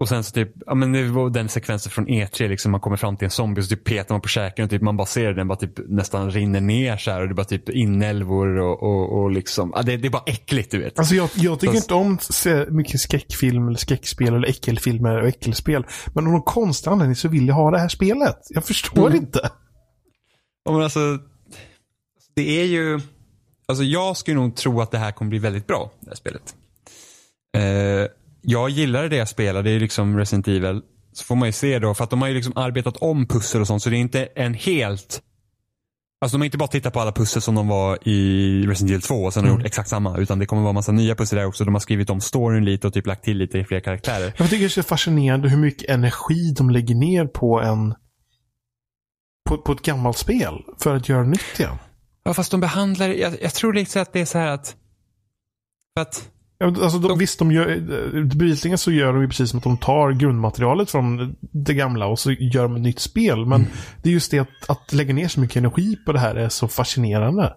Och 0.00 0.08
sen 0.08 0.24
så 0.24 0.32
typ, 0.32 0.52
ja 0.66 0.74
men 0.74 0.92
det 0.92 1.04
var 1.04 1.30
den 1.30 1.48
sekvensen 1.48 1.92
från 1.92 2.08
E3 2.08 2.48
liksom, 2.48 2.72
man 2.72 2.80
kommer 2.80 2.96
fram 2.96 3.16
till 3.16 3.24
en 3.24 3.30
zombie 3.30 3.60
och 3.60 3.64
så 3.64 3.76
typ 3.76 3.84
petar 3.84 4.14
man 4.14 4.20
på 4.20 4.28
käken 4.28 4.64
och 4.64 4.70
typ 4.70 4.82
man 4.82 4.96
bara 4.96 5.06
ser 5.06 5.32
den 5.32 5.48
bara 5.48 5.58
typ 5.58 5.72
nästan 5.88 6.30
rinner 6.30 6.60
ner 6.60 6.96
så 6.96 7.10
här 7.10 7.20
och 7.20 7.28
det 7.28 7.32
är 7.32 7.34
bara 7.34 7.44
typ 7.44 7.68
inälvor 7.68 8.58
och, 8.58 8.82
och, 8.82 9.22
och 9.22 9.30
liksom, 9.30 9.72
ja, 9.74 9.82
det, 9.82 9.96
det 9.96 10.08
är 10.08 10.10
bara 10.10 10.22
äckligt 10.26 10.70
du 10.70 10.78
vet. 10.78 10.98
Alltså 10.98 11.14
jag, 11.14 11.30
jag 11.34 11.60
tycker 11.60 11.72
så, 11.72 11.78
inte 11.78 11.94
om 11.94 12.18
se 12.20 12.66
mycket 12.70 13.00
skräckfilm 13.00 13.68
eller 13.68 13.78
skräckspel 13.78 14.34
eller 14.34 14.48
äckelfilmer 14.48 15.22
och 15.22 15.28
äckelspel. 15.28 15.86
Men 16.14 16.26
av 16.26 16.32
någon 16.32 16.42
konstig 16.42 16.90
anledning 16.90 17.16
så 17.16 17.28
vill 17.28 17.48
jag 17.48 17.54
ha 17.54 17.70
det 17.70 17.78
här 17.78 17.88
spelet. 17.88 18.38
Jag 18.48 18.64
förstår 18.64 19.06
mm. 19.06 19.16
inte. 19.16 19.50
Ja 20.64 20.72
men 20.72 20.82
alltså, 20.82 21.18
det 22.34 22.60
är 22.60 22.64
ju, 22.64 23.00
alltså 23.66 23.84
jag 23.84 24.16
skulle 24.16 24.36
nog 24.36 24.56
tro 24.56 24.80
att 24.80 24.90
det 24.90 24.98
här 24.98 25.12
kommer 25.12 25.28
bli 25.28 25.38
väldigt 25.38 25.66
bra, 25.66 25.90
det 26.00 26.10
här 26.10 26.16
spelet. 26.16 26.54
Eh, 27.56 28.10
jag 28.50 28.70
gillade 28.70 29.08
det 29.08 29.16
jag 29.16 29.28
spelade, 29.28 29.70
det 29.70 29.76
är 29.76 29.80
liksom 29.80 30.18
Resident 30.18 30.48
Evil. 30.48 30.82
Så 31.12 31.24
får 31.24 31.36
man 31.36 31.48
ju 31.48 31.52
se 31.52 31.78
då, 31.78 31.94
för 31.94 32.04
att 32.04 32.10
de 32.10 32.22
har 32.22 32.28
ju 32.28 32.34
liksom 32.34 32.52
arbetat 32.56 32.96
om 32.96 33.26
pussel 33.26 33.60
och 33.60 33.66
sånt 33.66 33.82
så 33.82 33.90
det 33.90 33.96
är 33.96 34.00
inte 34.00 34.28
en 34.34 34.54
helt 34.54 35.22
Alltså 36.20 36.36
de 36.36 36.40
har 36.40 36.44
inte 36.44 36.58
bara 36.58 36.68
tittat 36.68 36.92
på 36.92 37.00
alla 37.00 37.12
pussel 37.12 37.42
som 37.42 37.54
de 37.54 37.68
var 37.68 38.08
i 38.08 38.66
Resident 38.66 38.90
Evil 38.90 39.02
2 39.02 39.14
och 39.14 39.34
sen 39.34 39.44
har 39.44 39.48
mm. 39.48 39.60
gjort 39.60 39.66
exakt 39.66 39.88
samma. 39.88 40.18
Utan 40.18 40.38
det 40.38 40.46
kommer 40.46 40.62
vara 40.62 40.72
massa 40.72 40.92
nya 40.92 41.14
pussel 41.14 41.38
där 41.38 41.46
också. 41.46 41.64
De 41.64 41.74
har 41.74 41.80
skrivit 41.80 42.10
om 42.10 42.20
storyn 42.20 42.64
lite 42.64 42.86
och 42.86 42.92
typ 42.94 43.06
lagt 43.06 43.24
till 43.24 43.36
lite 43.36 43.64
fler 43.64 43.80
karaktärer. 43.80 44.32
Jag 44.36 44.50
tycker 44.50 44.58
det 44.58 44.64
är 44.64 44.68
så 44.68 44.82
fascinerande 44.82 45.48
hur 45.48 45.58
mycket 45.58 45.90
energi 45.90 46.54
de 46.56 46.70
lägger 46.70 46.94
ner 46.94 47.26
på 47.26 47.60
en 47.60 47.94
på, 49.48 49.58
på 49.58 49.72
ett 49.72 49.82
gammalt 49.82 50.18
spel 50.18 50.54
för 50.78 50.96
att 50.96 51.08
göra 51.08 51.22
nytt 51.22 51.60
igen. 51.60 51.76
Ja 52.24 52.34
fast 52.34 52.50
de 52.50 52.60
behandlar, 52.60 53.08
jag, 53.08 53.42
jag 53.42 53.54
tror 53.54 53.72
liksom 53.72 54.02
att 54.02 54.12
det 54.12 54.20
är 54.20 54.24
så 54.24 54.38
här 54.38 54.48
att, 54.52 54.76
för 55.96 56.02
att 56.02 56.30
Alltså, 56.64 56.98
de, 56.98 57.18
visst, 57.18 57.38
de 57.38 57.52
gör, 57.52 57.80
bevisligen 58.34 58.78
så 58.78 58.92
gör 58.92 59.12
de 59.12 59.22
ju 59.22 59.28
precis 59.28 59.50
som 59.50 59.58
att 59.58 59.64
de 59.64 59.78
tar 59.78 60.12
grundmaterialet 60.12 60.90
från 60.90 61.36
det 61.40 61.74
gamla 61.74 62.06
och 62.06 62.18
så 62.18 62.32
gör 62.32 62.62
de 62.62 62.76
ett 62.76 62.82
nytt 62.82 63.00
spel. 63.00 63.46
Men 63.46 63.60
mm. 63.60 63.72
det 64.02 64.08
är 64.08 64.12
just 64.12 64.30
det 64.30 64.38
att, 64.38 64.70
att 64.70 64.92
lägga 64.92 65.14
ner 65.14 65.28
så 65.28 65.40
mycket 65.40 65.56
energi 65.56 65.96
på 66.06 66.12
det 66.12 66.18
här 66.18 66.34
är 66.34 66.48
så 66.48 66.68
fascinerande. 66.68 67.54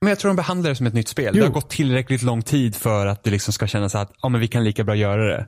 Men 0.00 0.08
jag 0.08 0.18
tror 0.18 0.28
de 0.28 0.36
behandlar 0.36 0.70
det 0.70 0.76
som 0.76 0.86
ett 0.86 0.94
nytt 0.94 1.08
spel. 1.08 1.32
Jo. 1.34 1.40
Det 1.40 1.46
har 1.46 1.54
gått 1.54 1.70
tillräckligt 1.70 2.22
lång 2.22 2.42
tid 2.42 2.76
för 2.76 3.06
att 3.06 3.24
det 3.24 3.30
liksom 3.30 3.52
ska 3.52 3.66
kännas 3.66 3.94
att 3.94 4.12
ja, 4.22 4.28
men 4.28 4.40
vi 4.40 4.48
kan 4.48 4.64
lika 4.64 4.84
bra 4.84 4.94
göra 4.94 5.36
det. 5.36 5.46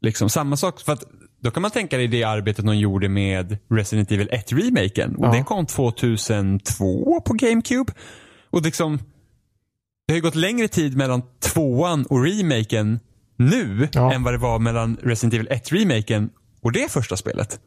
Liksom, 0.00 0.30
samma 0.30 0.56
sak, 0.56 0.80
för 0.80 0.92
att 0.92 1.04
då 1.40 1.50
kan 1.50 1.62
man 1.62 1.70
tänka 1.70 1.96
dig 1.96 2.08
det 2.08 2.24
arbetet 2.24 2.66
de 2.66 2.76
gjorde 2.76 3.08
med 3.08 3.58
Resident 3.70 4.12
Evil 4.12 4.28
1-remaken. 4.28 5.16
Och 5.16 5.26
ja. 5.26 5.32
det 5.32 5.42
kom 5.42 5.66
2002 5.66 7.20
på 7.20 7.34
GameCube. 7.34 7.92
Och 8.50 8.62
liksom, 8.62 8.98
det 10.06 10.12
har 10.12 10.16
ju 10.16 10.22
gått 10.22 10.34
längre 10.34 10.68
tid 10.68 10.96
mellan 10.96 11.22
tvåan 11.40 12.06
och 12.06 12.24
remaken 12.24 13.00
nu 13.36 13.88
ja. 13.92 14.12
än 14.12 14.22
vad 14.22 14.34
det 14.34 14.38
var 14.38 14.58
mellan 14.58 14.96
Resident 15.02 15.34
Evil 15.34 15.48
1-remaken 15.48 16.30
och 16.62 16.72
det 16.72 16.92
första 16.92 17.16
spelet. 17.16 17.60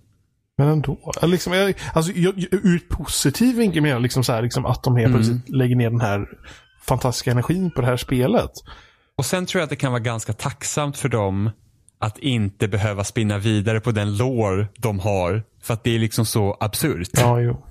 Men 0.58 0.68
ändå. 0.68 1.14
Liksom, 1.22 1.54
jag, 1.54 1.74
alltså, 1.94 2.12
jag, 2.12 2.38
ur 2.52 2.80
positiv 2.90 3.56
vinkel 3.56 3.82
menar 3.82 3.96
jag 3.96 4.02
liksom 4.02 4.24
så 4.24 4.34
här, 4.34 4.42
liksom 4.42 4.66
att 4.66 4.84
de 4.84 4.96
helt 4.96 5.16
mm. 5.16 5.42
lägger 5.48 5.76
ner 5.76 5.90
den 5.90 6.02
här 6.02 6.28
fantastiska 6.82 7.32
energin 7.32 7.72
på 7.72 7.82
det 7.82 7.88
här 7.88 7.98
spelet. 7.98 8.52
Och 9.18 9.26
sen 9.26 9.46
tror 9.46 9.60
jag 9.60 9.64
att 9.64 9.70
det 9.70 9.76
kan 9.76 9.92
vara 9.92 10.02
ganska 10.02 10.34
tacksamt 10.34 10.98
för 10.98 11.10
dem 11.10 11.50
att 12.00 12.18
inte 12.20 12.68
behöva 12.68 13.04
spinna 13.04 13.38
vidare 13.38 13.80
på 13.80 13.92
den 13.92 14.18
lår 14.18 14.68
de 14.78 15.00
har. 15.00 15.44
För 15.62 15.74
att 15.74 15.84
det 15.84 15.96
är 15.96 16.00
liksom 16.00 16.26
så 16.26 16.58
absurt. 16.60 17.10
Ja, 17.14 17.40
jo. 17.40 17.67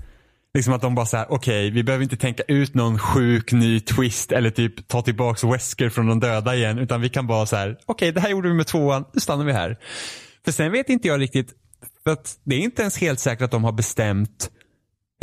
Liksom 0.57 0.74
att 0.74 0.82
de 0.82 0.94
bara 0.94 1.07
såhär, 1.07 1.26
okej, 1.28 1.66
okay, 1.66 1.70
vi 1.70 1.82
behöver 1.82 2.02
inte 2.02 2.16
tänka 2.16 2.42
ut 2.48 2.74
någon 2.74 2.98
sjuk 2.98 3.52
ny 3.52 3.80
twist 3.80 4.32
eller 4.32 4.50
typ 4.50 4.88
ta 4.88 5.02
tillbaks 5.02 5.44
Wesker 5.44 5.88
från 5.88 6.07
de 6.07 6.20
döda 6.20 6.54
igen. 6.54 6.78
Utan 6.78 7.00
vi 7.00 7.09
kan 7.09 7.26
bara 7.26 7.46
så 7.46 7.57
här, 7.57 7.70
okej 7.70 7.82
okay, 7.86 8.11
det 8.11 8.20
här 8.20 8.28
gjorde 8.28 8.48
vi 8.48 8.54
med 8.54 8.66
tvåan, 8.66 9.04
nu 9.12 9.20
stannar 9.20 9.44
vi 9.44 9.52
här. 9.52 9.78
För 10.44 10.52
sen 10.52 10.72
vet 10.72 10.88
inte 10.88 11.09
jag 11.09 11.20
riktigt, 11.20 11.52
för 12.04 12.11
att 12.11 12.38
det 12.44 12.54
är 12.54 12.61
inte 12.61 12.82
ens 12.82 12.98
helt 12.98 13.20
säkert 13.20 13.42
att 13.42 13.50
de 13.50 13.64
har 13.64 13.72
bestämt 13.72 14.50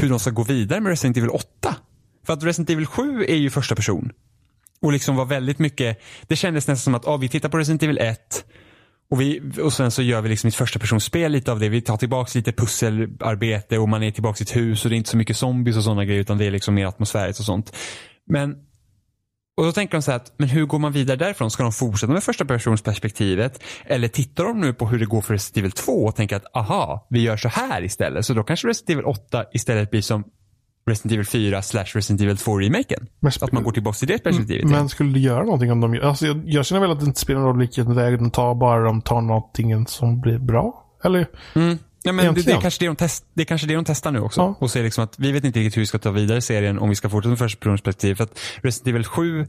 hur 0.01 0.09
de 0.09 0.19
ska 0.19 0.29
gå 0.29 0.43
vidare 0.43 0.79
med 0.79 0.89
Resident 0.89 1.17
Evil 1.17 1.29
8. 1.29 1.75
För 2.25 2.33
att 2.33 2.43
Resident 2.43 2.69
Evil 2.69 2.85
7 2.85 3.25
är 3.27 3.35
ju 3.35 3.49
första 3.49 3.75
person. 3.75 4.11
Och 4.81 4.91
liksom 4.91 5.15
var 5.15 5.25
väldigt 5.25 5.59
mycket, 5.59 6.01
det 6.27 6.35
kändes 6.35 6.67
nästan 6.67 6.83
som 6.83 6.95
att 6.95 7.07
ah, 7.07 7.17
vi 7.17 7.29
tittar 7.29 7.49
på 7.49 7.57
Resident 7.57 7.83
Evil 7.83 7.97
1 7.97 8.45
och, 9.13 9.21
vi, 9.21 9.41
och 9.61 9.73
sen 9.73 9.91
så 9.91 10.01
gör 10.01 10.21
vi 10.21 10.29
liksom 10.29 10.47
ett 10.47 10.55
första 10.55 10.79
personspel 10.79 11.31
lite 11.31 11.51
av 11.51 11.59
det. 11.59 11.69
Vi 11.69 11.81
tar 11.81 11.97
tillbaks 11.97 12.35
lite 12.35 12.51
pusselarbete 12.51 13.77
och 13.77 13.89
man 13.89 14.03
är 14.03 14.11
tillbaks 14.11 14.41
i 14.41 14.43
ett 14.43 14.55
hus 14.55 14.83
och 14.83 14.89
det 14.89 14.95
är 14.95 14.97
inte 14.97 15.09
så 15.09 15.17
mycket 15.17 15.37
zombies 15.37 15.77
och 15.77 15.83
sådana 15.83 16.05
grejer 16.05 16.21
utan 16.21 16.37
det 16.37 16.45
är 16.45 16.51
liksom 16.51 16.75
mer 16.75 16.85
atmosfäriskt 16.85 17.39
och 17.39 17.45
sånt. 17.45 17.75
Men 18.29 18.55
och 19.57 19.63
då 19.63 19.71
tänker 19.71 19.97
de 19.97 20.01
så 20.01 20.11
här 20.11 20.17
att, 20.17 20.33
men 20.37 20.49
hur 20.49 20.65
går 20.65 20.79
man 20.79 20.91
vidare 20.91 21.17
därifrån? 21.17 21.51
Ska 21.51 21.63
de 21.63 21.71
fortsätta 21.71 22.13
med 22.13 22.23
första 22.23 22.45
personsperspektivet? 22.45 23.63
Eller 23.85 24.07
tittar 24.07 24.43
de 24.43 24.61
nu 24.61 24.73
på 24.73 24.87
hur 24.87 24.99
det 24.99 25.05
går 25.05 25.21
för 25.21 25.33
Resident 25.33 25.57
Evil 25.57 25.71
2 25.71 25.91
och 25.91 26.15
tänker 26.15 26.35
att, 26.35 26.55
aha, 26.55 27.07
vi 27.09 27.21
gör 27.21 27.37
så 27.37 27.49
här 27.49 27.83
istället. 27.83 28.25
Så 28.25 28.33
då 28.33 28.43
kanske 28.43 28.67
Resident 28.67 28.89
Evil 28.89 29.05
8 29.05 29.45
istället 29.53 29.91
blir 29.91 30.01
som 30.01 30.23
Resident 30.85 31.11
Evil 31.11 31.25
4 31.25 31.61
slash 31.61 31.85
Resident 31.93 32.21
Evil 32.21 32.35
2-remaken. 32.35 33.07
Att 33.41 33.51
man 33.51 33.63
går 33.63 33.71
tillbaka 33.71 33.95
till 33.95 34.07
det 34.07 34.23
perspektivet. 34.23 34.69
Men 34.69 34.89
skulle 34.89 35.13
det 35.13 35.19
göra 35.19 35.43
någonting 35.43 35.71
om 35.71 35.81
de 35.81 35.99
alltså 36.03 36.27
jag, 36.27 36.41
jag 36.45 36.65
känner 36.65 36.81
väl 36.81 36.91
att 36.91 36.99
det 36.99 37.05
inte 37.05 37.19
spelar 37.19 37.39
någon 37.39 37.49
roll 37.49 37.59
vilken 37.59 37.95
väg 37.95 38.19
de 38.19 38.31
tar, 38.31 38.55
bara 38.55 38.83
de 38.83 39.01
tar 39.01 39.21
någonting 39.21 39.87
som 39.87 40.21
blir 40.21 40.37
bra. 40.37 40.85
Eller? 41.03 41.27
Mm. 41.55 41.77
Ja, 42.03 42.11
men 42.11 42.33
det, 42.33 42.41
det, 42.41 42.51
är 42.51 42.61
kanske 42.61 42.83
det, 42.83 42.87
de 42.87 42.95
test, 42.95 43.25
det 43.33 43.41
är 43.41 43.45
kanske 43.45 43.67
det 43.67 43.75
de 43.75 43.85
testar 43.85 44.11
nu 44.11 44.19
också. 44.19 44.41
Ja. 44.41 44.55
Och 44.59 44.71
ser 44.71 44.83
liksom 44.83 45.03
att 45.03 45.19
vi 45.19 45.31
vet 45.31 45.43
inte 45.43 45.59
riktigt 45.59 45.77
hur 45.77 45.81
vi 45.81 45.85
ska 45.85 45.97
ta 45.97 46.11
vidare 46.11 46.41
serien 46.41 46.79
om 46.79 46.89
vi 46.89 46.95
ska 46.95 47.09
fortsätta 47.09 47.29
med 47.29 47.39
första 47.39 47.69
perspektiv. 47.69 48.15
För 48.15 48.23
att 48.23 48.39
Resident 48.61 48.87
Evil 48.87 49.05
7 49.05 49.45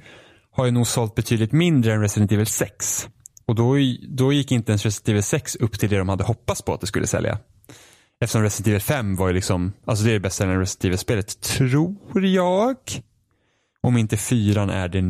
har 0.53 0.65
ju 0.65 0.71
nog 0.71 0.87
sålt 0.87 1.15
betydligt 1.15 1.53
mindre 1.53 1.93
än 1.93 2.01
Resident 2.01 2.33
Evil 2.33 2.47
6. 2.47 3.09
Och 3.47 3.55
då, 3.55 3.77
då 4.09 4.33
gick 4.33 4.53
inte 4.53 4.73
ens 4.73 4.85
Resident 4.85 5.09
Evil 5.09 5.23
6 5.23 5.57
upp 5.57 5.79
till 5.79 5.91
det 5.91 5.99
de 5.99 6.09
hade 6.09 6.25
hoppats 6.25 6.63
på 6.63 6.75
att 6.75 6.81
det 6.81 6.87
skulle 6.87 7.07
sälja. 7.07 7.39
Eftersom 8.21 8.43
Resident 8.43 8.69
Evil 8.69 8.81
5 8.81 9.17
var 9.17 9.29
ju 9.29 9.35
liksom, 9.35 9.73
alltså 9.85 10.05
det 10.05 10.11
är 10.11 10.15
det 10.15 10.21
bästa 10.21 10.47
Resident 10.47 10.85
Evil-spelet, 10.85 11.41
tror 11.41 11.97
jag. 12.15 12.77
Om 13.81 13.97
inte 13.97 14.17
fyran 14.17 14.71
är 14.71 14.89
det 14.89 15.03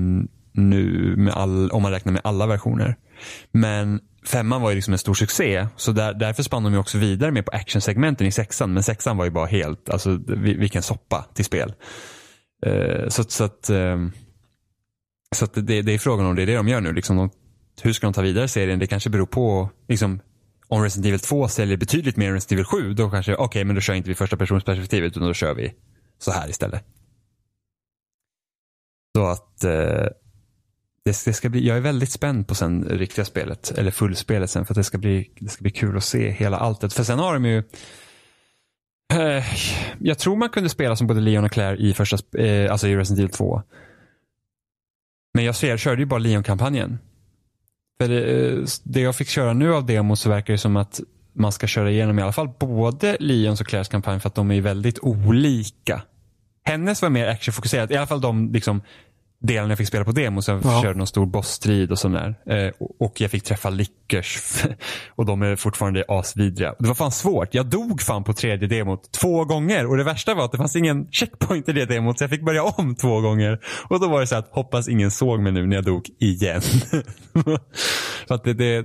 nu, 0.53 1.15
med 1.17 1.35
all, 1.35 1.71
om 1.71 1.83
man 1.83 1.93
räknar 1.93 2.13
med 2.13 2.23
alla 2.25 2.47
versioner. 2.47 2.97
Men 3.53 4.01
femman 4.27 4.63
var 4.63 4.71
ju 4.71 4.75
liksom 4.75 4.93
en 4.93 4.99
stor 4.99 5.15
succé. 5.15 5.67
Så 5.77 5.93
där, 5.93 6.15
därför 6.15 6.43
spann 6.43 6.63
de 6.63 6.73
ju 6.73 6.79
också 6.79 6.99
vidare 6.99 7.31
med 7.31 7.47
på 7.47 7.53
actionsegmenten 7.53 8.27
i 8.27 8.33
sexan. 8.33 8.73
Men 8.73 8.83
sexan 8.83 9.17
var 9.17 9.25
ju 9.25 9.31
bara 9.31 9.47
helt, 9.47 9.91
alltså 9.91 10.21
vilken 10.37 10.83
soppa 10.83 11.27
till 11.35 11.45
spel. 11.45 11.75
Uh, 12.67 13.09
så, 13.09 13.25
så 13.25 13.45
att, 13.45 13.71
uh, 13.71 14.09
så 15.35 15.45
att 15.45 15.55
det, 15.55 15.83
det, 15.83 15.95
är 15.95 15.99
frågan 15.99 16.27
om 16.27 16.37
det 16.37 16.43
är 16.43 16.47
det 16.47 16.57
de 16.57 16.69
gör 16.69 16.81
nu. 16.81 16.93
Liksom 16.93 17.17
de, 17.17 17.31
hur 17.83 17.93
ska 17.93 18.07
de 18.07 18.13
ta 18.13 18.23
vidare 18.23 18.49
serien? 18.49 18.79
Det 18.79 18.87
kanske 18.87 19.11
beror 19.11 19.27
på 19.27 19.71
liksom, 19.89 20.21
om 20.75 20.83
Resident 20.83 21.07
Evil 21.07 21.21
2 21.21 21.49
säljer 21.49 21.77
betydligt 21.77 22.17
mer 22.17 22.29
än 22.29 22.35
Resident 22.35 22.53
Evil 22.53 22.65
7, 22.65 22.95
då 22.95 23.11
kanske, 23.11 23.35
okej, 23.35 23.45
okay, 23.45 23.65
men 23.65 23.75
då 23.75 23.81
kör 23.81 23.95
inte 23.95 24.09
vi 24.09 24.15
första 24.15 24.37
personsperspektivet, 24.37 25.07
utan 25.07 25.23
då 25.23 25.35
kör 25.35 25.55
vi 25.55 25.75
så 26.19 26.33
här 26.33 26.49
istället. 26.49 26.85
Så 29.17 29.27
att 29.27 29.65
eh, 29.65 30.07
det, 31.05 31.25
det, 31.25 31.33
ska 31.33 31.49
bli, 31.49 31.67
jag 31.67 31.77
är 31.77 31.81
väldigt 31.81 32.11
spänd 32.11 32.49
på 32.49 32.55
sen 32.55 32.85
riktiga 32.85 33.25
spelet, 33.25 33.71
eller 33.71 33.91
fullspelet 33.91 34.51
sen, 34.51 34.65
för 34.65 34.73
att 34.73 34.77
det 34.77 34.85
ska 34.85 34.99
bli, 34.99 35.31
det 35.39 35.49
ska 35.49 35.63
bli 35.63 35.71
kul 35.71 35.97
att 35.97 36.05
se 36.05 36.31
hela 36.31 36.57
alltet. 36.57 36.93
För 36.93 37.05
sen 37.05 37.19
har 37.19 37.35
de 37.35 37.45
ju 37.45 37.59
eh, 39.13 39.45
jag 39.99 40.19
tror 40.19 40.37
man 40.37 40.49
kunde 40.49 40.69
spela 40.69 40.97
som 40.97 41.07
både 41.07 41.21
Leon 41.21 41.45
och 41.45 41.53
Claire 41.53 41.77
i 41.77 41.95
första, 41.95 42.39
eh, 42.39 42.73
alltså 42.73 42.89
i 42.89 42.97
Resident 42.97 43.19
Evil 43.19 43.37
2. 43.37 43.63
Men 45.35 45.45
jag, 45.45 45.57
ser, 45.57 45.69
jag 45.69 45.79
körde 45.79 46.03
ju 46.03 46.07
bara 46.07 46.19
Leon-kampanjen. 46.19 46.99
För 48.01 48.11
eh, 48.11 48.17
det, 48.17 48.81
det 48.83 49.01
jag 49.01 49.17
fick 49.17 49.29
köra 49.29 49.53
nu 49.53 49.75
av 49.75 49.87
demo 49.87 50.17
så 50.17 50.31
verkar 50.31 50.53
det 50.53 50.59
som 50.59 50.77
att 50.77 51.01
man 51.33 51.53
ska 51.53 51.67
köra 51.67 51.91
igenom 51.91 52.19
i 52.19 52.23
alla 52.23 52.33
fall 52.33 52.49
både 52.61 53.17
Lions 53.21 53.61
och 53.61 53.67
Claires 53.67 53.89
kampanj 53.89 54.21
för 54.21 54.29
att 54.29 54.35
de 54.35 54.51
är 54.51 54.61
väldigt 54.61 54.99
olika. 54.99 56.03
Hennes 56.65 57.03
var 57.03 57.11
mer 57.11 57.27
actionfokuserad, 57.27 57.93
i 57.93 57.97
alla 57.97 58.07
fall 58.07 58.21
de 58.21 58.53
liksom, 58.53 58.83
delen 59.43 59.69
jag 59.69 59.79
fick 59.79 59.89
spela 59.89 60.05
på 60.05 60.13
demo. 60.13 60.43
Sen 60.43 60.61
ja. 60.65 60.83
körde 60.83 60.99
någon 60.99 61.07
stor 61.07 61.27
bossstrid 61.27 61.91
och 61.91 61.99
sådär. 61.99 62.35
Eh, 62.47 62.73
och 62.99 63.21
jag 63.21 63.31
fick 63.31 63.45
träffa 63.45 63.71
Lickers. 63.71 64.39
och 65.09 65.27
de 65.27 65.43
är 65.43 65.57
fortfarande 65.57 66.05
asvidriga. 66.09 66.75
Det 66.79 66.89
var 66.89 66.95
fan 66.95 67.13
svårt. 67.13 67.55
Jag 67.55 67.67
dog 67.67 68.03
fan 68.03 68.25
på 68.25 68.33
tredje 68.33 68.69
demot 68.69 69.13
två 69.13 69.45
gånger. 69.45 69.87
Och 69.87 69.97
det 69.97 70.05
värsta 70.05 70.35
var 70.35 70.45
att 70.45 70.53
det 70.53 70.59
fanns 70.59 70.77
ingen 70.77 71.09
checkpoint 71.11 71.69
i 71.69 71.73
det 71.73 71.85
demot. 71.85 72.19
Så 72.19 72.25
jag 72.25 72.31
fick 72.31 72.45
börja 72.45 72.63
om 72.63 72.95
två 72.95 73.21
gånger. 73.21 73.61
Och 73.89 74.01
då 74.01 74.09
var 74.09 74.21
det 74.21 74.27
så 74.27 74.37
att 74.37 74.49
hoppas 74.51 74.89
ingen 74.89 75.11
såg 75.11 75.41
mig 75.41 75.53
nu 75.53 75.67
när 75.67 75.77
jag 75.77 75.85
dog 75.85 76.11
igen. 76.19 76.63
så 78.29 78.35
att 78.35 78.45
det, 78.45 78.55
det, 78.55 78.83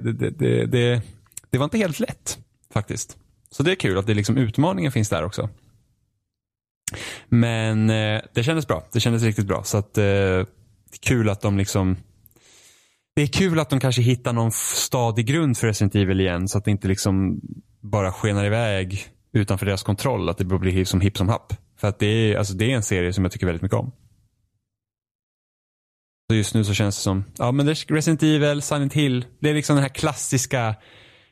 det, 0.66 1.02
det 1.50 1.58
var 1.58 1.64
inte 1.64 1.78
helt 1.78 2.00
lätt 2.00 2.38
faktiskt. 2.74 3.18
Så 3.52 3.64
det 3.64 3.72
är 3.72 3.76
kul 3.76 3.98
att 3.98 4.08
det 4.08 4.14
liksom 4.14 4.38
utmaningen 4.38 4.92
finns 4.92 5.10
där 5.10 5.24
också. 5.24 5.50
Men 7.30 7.90
eh, 7.90 8.22
det 8.34 8.44
kändes 8.44 8.68
bra. 8.68 8.84
Det 8.92 9.00
kändes 9.00 9.24
riktigt 9.24 9.48
bra. 9.48 9.64
Så 9.64 9.78
att 9.78 9.98
eh, 9.98 10.44
kul 11.02 11.30
att 11.30 11.42
de 11.42 11.58
liksom 11.58 11.98
det 13.16 13.22
är 13.22 13.28
kul 13.28 13.60
att 13.60 13.70
de 13.70 13.80
kanske 13.80 14.02
hittar 14.02 14.34
någon 14.34 14.52
stadig 14.52 15.26
grund 15.26 15.58
för 15.58 15.68
Resident 15.68 15.96
Evil 15.96 16.22
igen 16.22 16.48
så 16.48 16.58
att 16.58 16.66
det 16.66 16.72
inte 16.72 16.88
liksom 16.88 17.42
bara 17.82 18.12
skenar 18.12 18.46
iväg 18.46 19.08
utanför 19.34 19.66
deras 19.66 19.84
kontroll. 19.84 20.30
Att 20.30 20.38
det 20.38 20.46
blir 20.46 20.86
som 20.86 21.02
hipp 21.02 21.18
som 21.18 21.30
happ. 21.30 21.54
För 21.78 21.88
att 21.88 22.00
det 22.00 22.06
är, 22.06 22.38
alltså 22.38 22.54
det 22.54 22.72
är 22.72 22.76
en 22.76 22.84
serie 22.84 23.14
som 23.14 23.24
jag 23.24 23.32
tycker 23.32 23.46
väldigt 23.46 23.62
mycket 23.62 23.78
om. 23.78 23.92
Så 26.30 26.36
just 26.36 26.54
nu 26.54 26.64
så 26.64 26.74
känns 26.74 26.96
det 26.96 27.02
som, 27.02 27.24
ja 27.38 27.52
men 27.52 27.66
det 27.66 27.72
är 27.72 27.94
Resident 27.94 28.24
Evil, 28.24 28.62
Silent 28.62 28.94
Hill. 28.94 29.26
Det 29.40 29.50
är 29.50 29.54
liksom 29.54 29.76
den 29.76 29.84
här 29.84 29.90
klassiska 29.90 30.76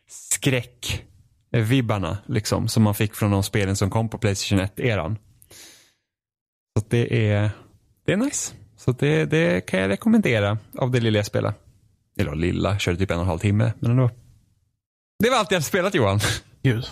skräckvibbarna 0.09 2.17
liksom 2.25 2.67
som 2.67 2.83
man 2.83 2.95
fick 2.95 3.15
från 3.15 3.31
de 3.31 3.43
spelen 3.43 3.75
som 3.75 3.89
kom 3.89 4.09
på 4.09 4.17
Playstation 4.17 4.59
1-eran. 4.59 5.17
Så 6.77 6.83
det 6.89 7.29
är, 7.31 7.49
det 8.05 8.13
är 8.13 8.17
nice. 8.17 8.53
Så 8.75 8.91
det, 8.91 9.25
det 9.25 9.61
kan 9.65 9.79
jag 9.79 9.89
rekommendera 9.89 10.57
av 10.77 10.91
det 10.91 10.99
lilla 10.99 11.17
jag 11.17 11.25
spelar. 11.25 11.53
Eller 12.19 12.35
lilla, 12.35 12.79
körde 12.79 12.97
typ 12.97 13.11
en 13.11 13.17
och 13.17 13.21
en 13.21 13.27
halv 13.27 13.39
timme. 13.39 13.73
Men 13.79 13.91
ändå. 13.91 14.09
Det 15.23 15.29
var 15.29 15.37
allt 15.37 15.51
jag 15.51 15.55
hade 15.55 15.65
spelat 15.65 15.93
Johan. 15.93 16.19
Gud. 16.63 16.85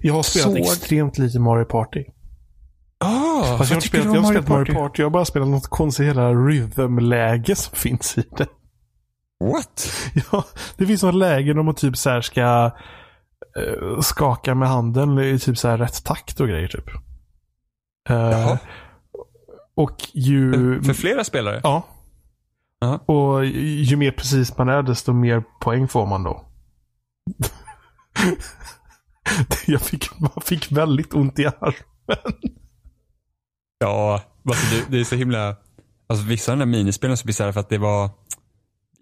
Jag 0.00 0.14
har 0.14 0.22
spelat 0.22 0.50
Så... 0.50 0.56
extremt 0.56 1.18
lite 1.18 1.38
Mario 1.38 1.64
Party. 1.64 2.04
Ah, 2.98 3.58
Fast 3.58 3.70
jag 3.70 3.76
har, 3.76 3.80
spelat, 3.80 4.06
jag 4.06 4.22
har 4.22 4.30
spelat 4.30 4.48
Mario 4.48 4.74
Party. 4.74 5.02
Jag 5.02 5.06
har 5.06 5.10
bara 5.10 5.24
spelat 5.24 5.48
något 5.48 5.68
konstigt 5.68 6.06
hela 6.06 6.32
rhythm-läge 6.32 7.56
som 7.56 7.74
finns 7.76 8.18
i 8.18 8.24
det. 8.36 8.46
What? 9.44 9.92
Ja, 10.32 10.44
det 10.76 10.86
finns 10.86 11.02
något 11.02 11.14
läge 11.14 11.52
där 11.54 11.62
man 11.62 11.74
typ 11.74 11.96
så 11.96 12.10
här 12.10 12.20
ska 12.20 12.70
skaka 14.00 14.54
med 14.54 14.68
handen 14.68 15.18
i 15.18 15.38
typ 15.38 15.58
så 15.58 15.68
här 15.68 15.78
rätt 15.78 16.04
takt 16.04 16.40
och 16.40 16.48
grejer 16.48 16.68
typ. 16.68 16.90
Uh, 18.10 18.56
och 19.74 20.08
ju... 20.12 20.52
För, 20.52 20.84
för, 20.84 20.94
flera 20.94 21.24
spelare? 21.24 21.60
Ja. 21.64 21.86
Uh 22.84 22.90
-huh. 22.90 22.98
Och 23.06 23.46
ju 23.46 23.96
mer 23.96 24.10
precis 24.10 24.58
man 24.58 24.68
är 24.68 24.82
desto 24.82 25.12
mer 25.12 25.44
poäng 25.60 25.88
får 25.88 26.06
man 26.06 26.22
då. 26.22 26.44
jag 29.66 29.80
fick, 29.80 30.20
man 30.20 30.42
fick 30.44 30.72
väldigt 30.72 31.14
ont 31.14 31.38
i 31.38 31.46
armen. 31.46 31.74
ja, 33.78 34.22
alltså 34.48 34.76
det, 34.76 34.84
det, 34.90 35.00
är 35.00 35.04
så 35.04 35.16
himla... 35.16 35.56
Alltså 36.06 36.26
vissa 36.26 36.52
av 36.52 36.58
de 36.58 36.70
där 36.70 36.78
minispelen 36.78 37.16
så 37.16 37.26
bisarra 37.26 37.52
för 37.52 37.60
att 37.60 37.68
det 37.68 37.78
var... 37.78 38.10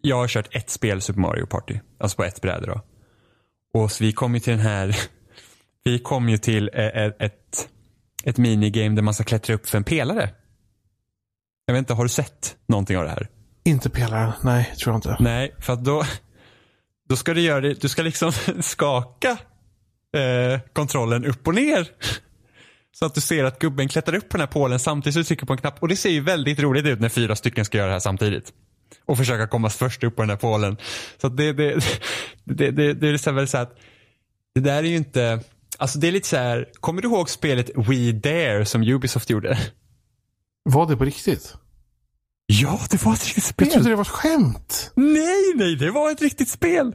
Jag 0.02 0.16
har 0.16 0.28
kört 0.28 0.54
ett 0.54 0.70
spel 0.70 1.00
Super 1.00 1.20
Mario 1.20 1.46
Party. 1.46 1.78
Alltså 1.98 2.16
på 2.16 2.24
ett 2.24 2.40
bräde 2.40 2.66
då. 2.66 2.80
Och 3.74 3.92
så 3.92 4.04
vi 4.04 4.12
kom 4.12 4.34
ju 4.34 4.40
till 4.40 4.52
den 4.52 4.66
här, 4.66 4.96
vi 5.84 5.98
kom 5.98 6.28
ju 6.28 6.38
till 6.38 6.70
ett, 6.72 7.22
ett, 7.22 7.68
ett 8.24 8.38
minigame 8.38 8.96
där 8.96 9.02
man 9.02 9.14
ska 9.14 9.24
klättra 9.24 9.54
upp 9.54 9.68
för 9.68 9.78
en 9.78 9.84
pelare. 9.84 10.30
Jag 11.66 11.74
vet 11.74 11.78
inte, 11.78 11.94
har 11.94 12.02
du 12.02 12.08
sett 12.08 12.56
någonting 12.68 12.98
av 12.98 13.04
det 13.04 13.10
här? 13.10 13.28
Inte 13.64 13.90
pelaren, 13.90 14.32
nej, 14.42 14.74
tror 14.82 14.92
jag 14.92 14.98
inte. 14.98 15.16
Nej, 15.20 15.54
för 15.58 15.72
att 15.72 15.84
då, 15.84 16.04
Då 17.10 17.16
ska 17.16 17.34
du 17.34 17.40
göra 17.40 17.60
det, 17.60 17.80
du 17.80 17.88
ska 17.88 18.02
liksom 18.02 18.32
skaka 18.60 19.30
eh, 20.16 20.60
kontrollen 20.72 21.24
upp 21.24 21.48
och 21.48 21.54
ner. 21.54 21.88
Så 22.92 23.06
att 23.06 23.14
du 23.14 23.20
ser 23.20 23.44
att 23.44 23.58
gubben 23.58 23.88
klättrar 23.88 24.16
upp 24.16 24.28
på 24.28 24.36
den 24.36 24.40
här 24.40 24.52
pålen 24.52 24.78
samtidigt 24.78 25.14
som 25.14 25.20
du 25.20 25.24
trycker 25.24 25.46
på 25.46 25.52
en 25.52 25.58
knapp. 25.58 25.82
Och 25.82 25.88
det 25.88 25.96
ser 25.96 26.10
ju 26.10 26.20
väldigt 26.20 26.58
roligt 26.58 26.86
ut 26.86 27.00
när 27.00 27.08
fyra 27.08 27.36
stycken 27.36 27.64
ska 27.64 27.78
göra 27.78 27.86
det 27.86 27.92
här 27.92 28.00
samtidigt. 28.00 28.52
Och 29.10 29.16
försöka 29.16 29.46
komma 29.46 29.70
först 29.70 30.04
upp 30.04 30.16
på 30.16 30.22
den 30.22 30.30
här 30.30 30.36
pålen. 30.36 30.76
Så 31.20 31.28
det, 31.28 31.52
det, 31.52 31.74
det, 32.44 32.70
det, 32.70 32.94
det 32.94 33.08
är 33.08 33.16
så 33.16 33.32
väl 33.32 33.48
så 33.48 33.58
att 33.58 33.78
det 34.54 34.60
där 34.60 34.76
är 34.76 34.88
ju 34.88 34.96
inte, 34.96 35.40
alltså 35.78 35.98
det 35.98 36.08
är 36.08 36.12
lite 36.12 36.28
så 36.28 36.36
här, 36.36 36.68
kommer 36.80 37.02
du 37.02 37.08
ihåg 37.08 37.30
spelet 37.30 37.70
We 37.76 38.12
Dare 38.12 38.64
som 38.64 38.82
Ubisoft 38.82 39.30
gjorde? 39.30 39.58
Var 40.62 40.86
det 40.86 40.96
på 40.96 41.04
riktigt? 41.04 41.54
Ja, 42.46 42.80
det 42.90 43.04
var 43.04 43.12
ett 43.12 43.24
riktigt 43.24 43.44
spel. 43.44 43.66
Jag 43.66 43.74
trodde 43.74 43.88
det 43.90 43.96
var 43.96 44.02
ett 44.02 44.08
skämt. 44.08 44.92
Nej, 44.94 45.54
nej, 45.56 45.76
det 45.76 45.90
var 45.90 46.10
ett 46.10 46.22
riktigt 46.22 46.48
spel. 46.48 46.94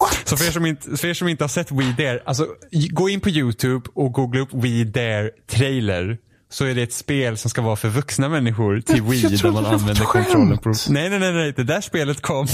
What? 0.00 0.28
Så 0.28 0.36
för 0.36 0.46
er, 0.46 0.50
som 0.50 0.66
inte, 0.66 0.96
för 0.96 1.08
er 1.08 1.14
som 1.14 1.28
inte 1.28 1.44
har 1.44 1.48
sett 1.48 1.72
We 1.72 1.94
Dare, 1.98 2.22
alltså 2.24 2.46
gå 2.90 3.08
in 3.08 3.20
på 3.20 3.28
YouTube 3.28 3.90
och 3.94 4.12
googla 4.12 4.40
upp 4.40 4.54
We 4.54 4.84
Dare 4.84 5.30
trailer. 5.50 6.18
Så 6.52 6.64
är 6.64 6.74
det 6.74 6.82
ett 6.82 6.92
spel 6.92 7.36
som 7.36 7.50
ska 7.50 7.62
vara 7.62 7.76
för 7.76 7.88
vuxna 7.88 8.28
människor 8.28 8.80
till 8.80 9.02
Wii 9.02 9.22
där 9.22 9.50
man 9.50 9.66
använder 9.66 10.04
kontrollen 10.04 10.58
på... 10.58 10.68
Nej, 10.88 11.10
nej, 11.10 11.18
nej, 11.18 11.32
nej, 11.32 11.52
det 11.56 11.64
där 11.64 11.80
spelet 11.80 12.20
kom. 12.20 12.46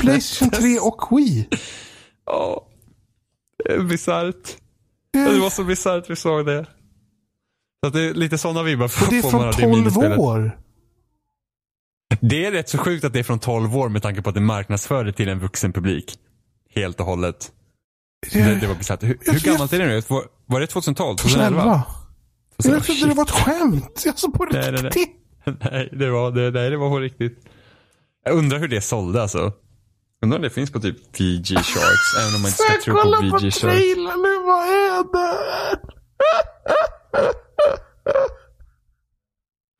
Playstation 0.00 0.50
3 0.50 0.78
och 0.78 1.18
Wii. 1.18 1.48
Ja. 2.26 2.66
Oh, 3.70 3.86
bisarrt. 3.86 4.56
Det 5.12 5.38
var 5.40 5.50
så 5.50 5.64
bisarrt 5.64 6.10
vi 6.10 6.16
såg 6.16 6.46
det. 6.46 6.66
Så 7.84 7.90
det 7.90 8.00
är 8.00 8.14
lite 8.14 8.38
sådana 8.38 8.62
vibbar. 8.62 8.84
Och 8.84 9.10
det 9.10 9.18
är 9.18 9.22
från 9.22 9.52
12 9.52 10.20
år. 10.20 10.58
Det 12.20 12.46
är 12.46 12.52
rätt 12.52 12.68
så 12.68 12.78
sjukt 12.78 13.04
att 13.04 13.12
det 13.12 13.18
är 13.18 13.22
från 13.22 13.38
12 13.38 13.76
år 13.76 13.88
med 13.88 14.02
tanke 14.02 14.22
på 14.22 14.28
att 14.28 14.34
det 14.34 14.40
marknadsför 14.40 15.04
det 15.04 15.12
till 15.12 15.28
en 15.28 15.38
vuxen 15.38 15.72
publik. 15.72 16.18
Helt 16.74 17.00
och 17.00 17.06
hållet. 17.06 17.52
Det, 18.32 18.60
det 18.60 18.66
var 18.66 18.74
bisarrt. 18.74 19.02
Hur, 19.02 19.18
hur 19.20 19.40
gammalt 19.40 19.72
är 19.72 19.78
det 19.78 19.86
nu? 19.86 20.02
Var, 20.46 20.60
det 20.60 20.66
2012? 20.66 21.16
2011? 21.16 21.84
Jag 22.56 22.84
trodde 22.84 23.06
det 23.08 23.14
var 23.14 23.24
ett 23.24 23.30
skämt. 23.30 24.04
Alltså 24.06 24.30
på 24.30 24.44
nej, 24.50 24.72
riktigt. 24.72 25.08
Nej, 25.44 25.56
nej. 25.60 25.70
nej, 25.72 25.88
det 25.92 26.10
var, 26.10 26.30
det, 26.30 26.50
nej, 26.50 26.70
det 26.70 26.76
var 26.76 26.90
på 26.90 26.98
riktigt. 26.98 27.44
Jag 28.24 28.36
undrar 28.36 28.58
hur 28.58 28.68
det 28.68 28.80
sålde 28.80 29.22
alltså. 29.22 29.52
Undrar 30.22 30.38
om 30.38 30.42
det 30.42 30.50
finns 30.50 30.70
på 30.70 30.80
typ 30.80 30.96
VG 31.20 31.54
Sharks. 31.54 32.14
även 32.20 32.34
om 32.34 32.42
man 32.42 32.48
inte 32.48 32.62
ska 32.62 32.80
tro 32.84 32.94
på 32.94 33.20
VG 33.20 33.30
Sharks. 33.30 33.60
Kolla 33.60 33.70
på 33.70 33.74
trailern 33.76 34.22
nu, 34.22 34.38
vad 34.46 34.64
är 34.68 35.12
det? 35.12 35.38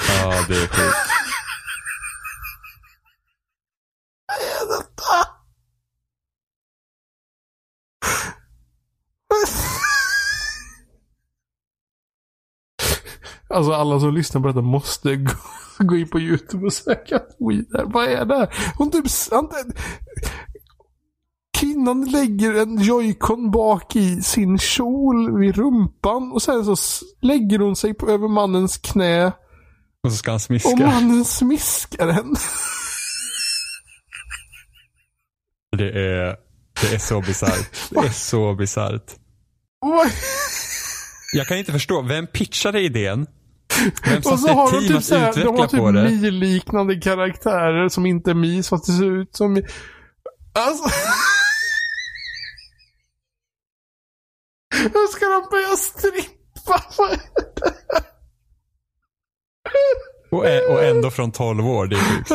Ja, 0.09 0.45
det 0.49 0.55
är 0.55 0.67
sjukt. 0.67 0.97
Vad 4.27 4.37
är 4.37 4.79
detta? 4.79 5.29
Alltså 13.55 13.73
alla 13.73 14.01
som 14.01 14.15
lyssnar 14.15 14.41
på 14.41 14.49
detta 14.49 14.61
måste 14.61 15.17
gå, 15.17 15.33
gå 15.79 15.97
in 15.97 16.09
på 16.09 16.21
YouTube 16.21 16.67
och 16.67 16.73
söka 16.73 17.21
Weeder. 17.39 17.85
Vad 17.85 18.05
är 18.05 18.25
det? 18.25 18.51
Hon 18.79 18.91
typ... 18.91 19.05
Han, 19.31 19.49
kvinnan 21.59 22.05
lägger 22.05 22.55
en 22.55 22.79
joycon 22.79 23.51
bak 23.51 23.97
i 23.97 24.23
sin 24.23 24.59
kjol 24.59 25.39
vid 25.39 25.57
rumpan 25.57 26.33
och 26.33 26.43
sen 26.43 26.77
så 26.77 27.05
lägger 27.23 27.59
hon 27.59 27.77
sig 27.77 27.95
på, 27.95 28.09
över 28.09 28.29
mannens 28.29 28.79
knä. 28.79 29.27
Och 30.03 30.13
så 30.13 30.17
ska 30.17 30.31
han 30.31 30.41
smiska. 30.41 30.69
Och 30.69 30.79
mannen 30.79 31.25
smiskar 31.25 32.09
henne. 32.09 32.39
Det 35.79 35.89
är, 35.89 36.37
det 36.81 36.95
är 36.95 36.99
så 36.99 37.21
bisarrt. 37.21 37.91
Det 37.91 37.99
är 37.99 38.13
så 38.13 38.55
bisarrt. 38.55 39.13
Jag 41.33 41.47
kan 41.47 41.59
inte 41.59 41.73
förstå, 41.73 42.03
vem 42.03 42.27
pitchade 42.27 42.81
idén? 42.81 43.27
Och 44.33 44.39
så 44.41 44.49
har 44.49 44.73
de 44.73 44.89
typ 44.89 45.03
såhär, 45.03 45.45
de 45.45 45.59
har 45.59 45.67
typ 45.67 46.11
Mi-liknande 46.11 47.01
karaktärer 47.01 47.89
som 47.89 48.07
inte 48.07 48.31
är 48.31 48.35
Mi, 48.35 48.63
fast 48.63 48.87
det 48.87 48.93
ser 48.93 49.21
ut 49.21 49.37
som 49.37 49.63
Alltså. 50.55 50.85
Hur 54.75 55.07
ska 55.07 55.27
de 55.27 55.47
börja 55.51 55.77
strippa? 55.77 56.83
och, 60.31 60.45
och 60.73 60.85
ändå 60.85 61.11
från 61.11 61.33
12 61.33 61.67
år, 61.67 61.87
det 61.87 61.97
är 61.97 62.01
sjukt. 62.01 62.31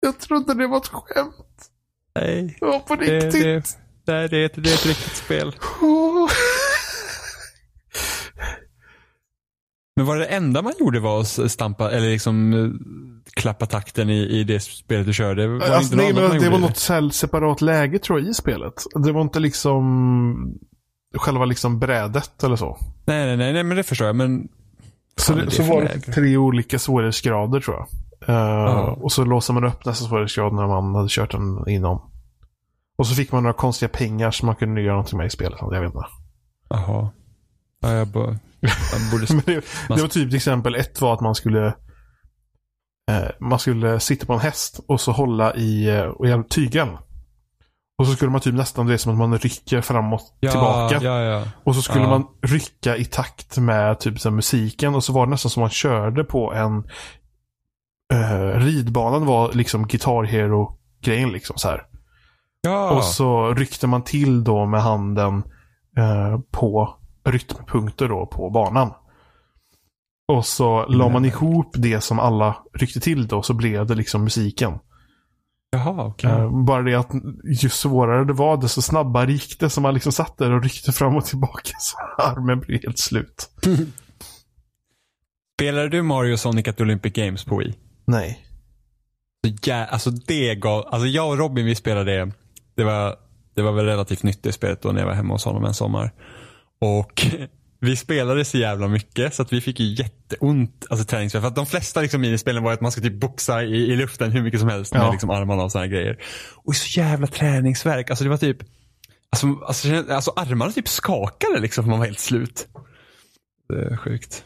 Jag 0.00 0.18
trodde 0.18 0.54
det 0.54 0.66
var 0.66 0.76
ett 0.76 0.88
skämt. 0.88 1.70
Nej. 2.14 2.56
Det 2.60 2.66
var 2.66 2.80
på 2.80 2.96
riktigt. 2.96 3.32
Det, 3.32 3.54
det, 3.54 3.83
Nej, 4.06 4.28
det 4.28 4.36
är, 4.38 4.46
ett, 4.46 4.54
det 4.54 4.70
är 4.70 4.74
ett 4.74 4.86
riktigt 4.86 5.16
spel. 5.16 5.54
Men 9.96 10.06
var 10.06 10.16
det 10.16 10.24
enda 10.24 10.62
man 10.62 10.72
gjorde 10.80 11.00
var 11.00 11.20
att 11.20 11.50
stampa, 11.50 11.90
eller 11.90 12.10
liksom 12.10 12.52
eh, 12.52 12.70
klappa 13.34 13.66
takten 13.66 14.10
i, 14.10 14.20
i 14.20 14.44
det 14.44 14.60
spelet 14.60 15.06
du 15.06 15.12
körde? 15.12 15.46
Var 15.46 15.58
det 15.58 15.76
alltså, 15.76 15.96
nej, 15.96 16.12
men 16.14 16.40
det 16.40 16.50
var 16.50 16.58
något 16.58 17.14
separat 17.14 17.60
läge 17.60 17.98
tror 17.98 18.20
jag 18.20 18.28
i 18.28 18.34
spelet. 18.34 18.74
Det 19.04 19.12
var 19.12 19.22
inte 19.22 19.40
liksom 19.40 20.58
själva 21.16 21.44
liksom 21.44 21.78
brädet 21.78 22.44
eller 22.44 22.56
så. 22.56 22.78
Nej, 23.04 23.26
nej, 23.26 23.36
nej, 23.36 23.52
nej 23.52 23.62
men 23.62 23.76
det 23.76 23.82
förstår 23.82 24.06
jag. 24.06 24.16
Men 24.16 24.48
så, 25.16 25.34
det, 25.34 25.50
så 25.50 25.62
var 25.62 25.82
det 25.82 26.00
tre 26.00 26.36
olika 26.36 26.78
svårighetsgrader 26.78 27.60
tror 27.60 27.76
jag. 27.76 27.88
Uh, 28.28 28.88
och 28.88 29.12
så 29.12 29.24
låser 29.24 29.54
man 29.54 29.64
upp 29.64 29.84
nästa 29.84 30.04
svårighetsgrad 30.04 30.52
när 30.52 30.66
man 30.66 30.94
hade 30.94 31.08
kört 31.10 31.32
den 31.32 31.68
inom. 31.68 32.10
Och 32.96 33.06
så 33.06 33.14
fick 33.14 33.32
man 33.32 33.42
några 33.42 33.54
konstiga 33.54 33.88
pengar 33.88 34.30
som 34.30 34.46
man 34.46 34.56
kunde 34.56 34.80
göra 34.80 34.94
någonting 34.94 35.18
med 35.18 35.26
i 35.26 35.30
spelet. 35.30 35.58
Jag 35.60 35.80
vet 35.80 35.94
inte. 35.94 36.06
Jaha. 36.68 37.10
Ja, 37.80 37.92
jag, 37.92 38.08
bör, 38.08 38.38
jag 38.60 39.10
borde... 39.10 39.26
det, 39.46 39.64
det, 39.88 40.00
var 40.02 40.08
typ 40.08 40.30
till 40.30 40.36
exempel 40.36 40.74
ett 40.74 41.00
var 41.00 41.14
att 41.14 41.20
man 41.20 41.34
skulle 41.34 41.66
eh, 43.10 43.28
man 43.40 43.58
skulle 43.58 44.00
sitta 44.00 44.26
på 44.26 44.32
en 44.32 44.40
häst 44.40 44.80
och 44.88 45.00
så 45.00 45.12
hålla 45.12 45.54
i 45.54 45.88
eh, 46.24 46.42
tygeln. 46.42 46.96
Och 47.98 48.06
så 48.06 48.12
skulle 48.12 48.30
man 48.30 48.40
typ 48.40 48.54
nästan 48.54 48.86
det 48.86 48.98
som 48.98 49.12
att 49.12 49.18
man 49.18 49.38
rycker 49.38 49.80
framåt 49.80 50.36
ja, 50.40 50.50
tillbaka. 50.50 50.98
Ja, 51.02 51.20
ja. 51.20 51.44
Och 51.64 51.74
så 51.74 51.82
skulle 51.82 52.06
man 52.06 52.26
rycka 52.42 52.96
i 52.96 53.04
takt 53.04 53.58
med 53.58 54.00
typ 54.00 54.20
så 54.20 54.30
musiken. 54.30 54.94
Och 54.94 55.04
så 55.04 55.12
var 55.12 55.26
det 55.26 55.30
nästan 55.30 55.50
som 55.50 55.60
man 55.60 55.70
körde 55.70 56.24
på 56.24 56.52
en 56.52 56.84
eh, 58.12 58.58
ridbanan 58.58 59.26
var 59.26 59.52
liksom 59.52 59.86
Guitar 59.86 60.22
Hero-grejen 60.22 61.32
liksom 61.32 61.56
så 61.56 61.68
här. 61.68 61.82
Ja. 62.64 62.90
Och 62.90 63.04
så 63.04 63.54
ryckte 63.54 63.86
man 63.86 64.04
till 64.04 64.44
då 64.44 64.66
med 64.66 64.82
handen 64.82 65.42
eh, 65.96 66.38
på 66.50 66.96
rytmpunkter 67.24 68.08
då 68.08 68.26
på 68.26 68.50
banan. 68.50 68.92
Och 70.28 70.46
så 70.46 70.86
la 70.86 71.08
man 71.08 71.24
ihop 71.24 71.70
det 71.74 72.00
som 72.00 72.18
alla 72.18 72.56
ryckte 72.74 73.00
till 73.00 73.26
då 73.26 73.42
så 73.42 73.54
blev 73.54 73.86
det 73.86 73.94
liksom 73.94 74.24
musiken. 74.24 74.78
Jaha, 75.70 76.06
okay. 76.06 76.30
eh, 76.30 76.64
bara 76.64 76.82
det 76.82 76.94
att 76.94 77.10
ju 77.62 77.68
svårare 77.68 78.24
det 78.24 78.32
var 78.32 78.56
desto 78.56 78.82
snabbare 78.82 79.32
gick 79.32 79.60
det. 79.60 79.70
Så 79.70 79.80
man 79.80 79.94
liksom 79.94 80.12
satt 80.12 80.38
där 80.38 80.52
och 80.52 80.62
ryckte 80.62 80.92
fram 80.92 81.16
och 81.16 81.24
tillbaka 81.24 81.72
så 81.78 81.96
armen 82.22 82.60
blev 82.60 82.82
helt 82.82 82.98
slut. 82.98 83.50
Spelade 85.60 85.88
du 85.88 86.02
Mario 86.02 86.36
Sonic 86.36 86.68
at 86.68 86.80
Olympic 86.80 87.12
Games 87.12 87.44
på 87.44 87.56
Wii? 87.56 87.74
Nej. 88.06 88.46
Ja, 89.64 89.84
alltså 89.84 90.10
det 90.10 90.54
gav, 90.54 90.86
alltså 90.86 91.06
jag 91.06 91.30
och 91.30 91.38
Robin 91.38 91.66
vi 91.66 91.74
spelade 91.74 92.32
det 92.74 92.84
var, 92.84 93.16
det 93.54 93.62
var 93.62 93.72
väl 93.72 93.84
relativt 93.84 94.22
nytt 94.22 94.42
det 94.42 94.52
spelet 94.52 94.82
då 94.82 94.92
när 94.92 95.00
jag 95.00 95.06
var 95.06 95.14
hemma 95.14 95.34
hos 95.34 95.44
honom 95.44 95.64
en 95.64 95.74
sommar. 95.74 96.12
Och 96.80 97.26
vi 97.80 97.96
spelade 97.96 98.44
så 98.44 98.58
jävla 98.58 98.88
mycket 98.88 99.34
så 99.34 99.42
att 99.42 99.52
vi 99.52 99.60
fick 99.60 99.80
ju 99.80 99.86
jätteont 99.86 100.86
alltså 100.90 101.06
träningsvärk. 101.06 101.42
För 101.42 101.48
att 101.48 101.56
de 101.56 101.66
flesta 101.66 102.00
liksom 102.00 102.20
minispelen 102.20 102.62
var 102.62 102.72
att 102.72 102.80
man 102.80 102.92
ska 102.92 103.00
typ 103.00 103.20
boxa 103.20 103.62
i, 103.62 103.92
i 103.92 103.96
luften 103.96 104.30
hur 104.30 104.42
mycket 104.42 104.60
som 104.60 104.68
helst 104.68 104.94
med 104.94 105.10
liksom 105.12 105.30
armarna 105.30 105.64
och 105.64 105.72
sådana 105.72 105.86
grejer. 105.86 106.18
Och 106.54 106.76
så 106.76 107.00
jävla 107.00 107.26
träningsverk. 107.26 108.10
Alltså 108.10 108.24
det 108.24 108.30
var 108.30 108.36
typ, 108.36 108.58
alltså, 109.30 109.46
alltså, 109.66 110.12
alltså 110.12 110.32
armarna 110.36 110.72
typ 110.72 110.88
skakade 110.88 111.60
liksom 111.60 111.84
för 111.84 111.90
man 111.90 111.98
var 111.98 112.06
helt 112.06 112.20
slut. 112.20 112.68
Det 113.68 113.92
är 113.92 113.96
sjukt. 113.96 114.44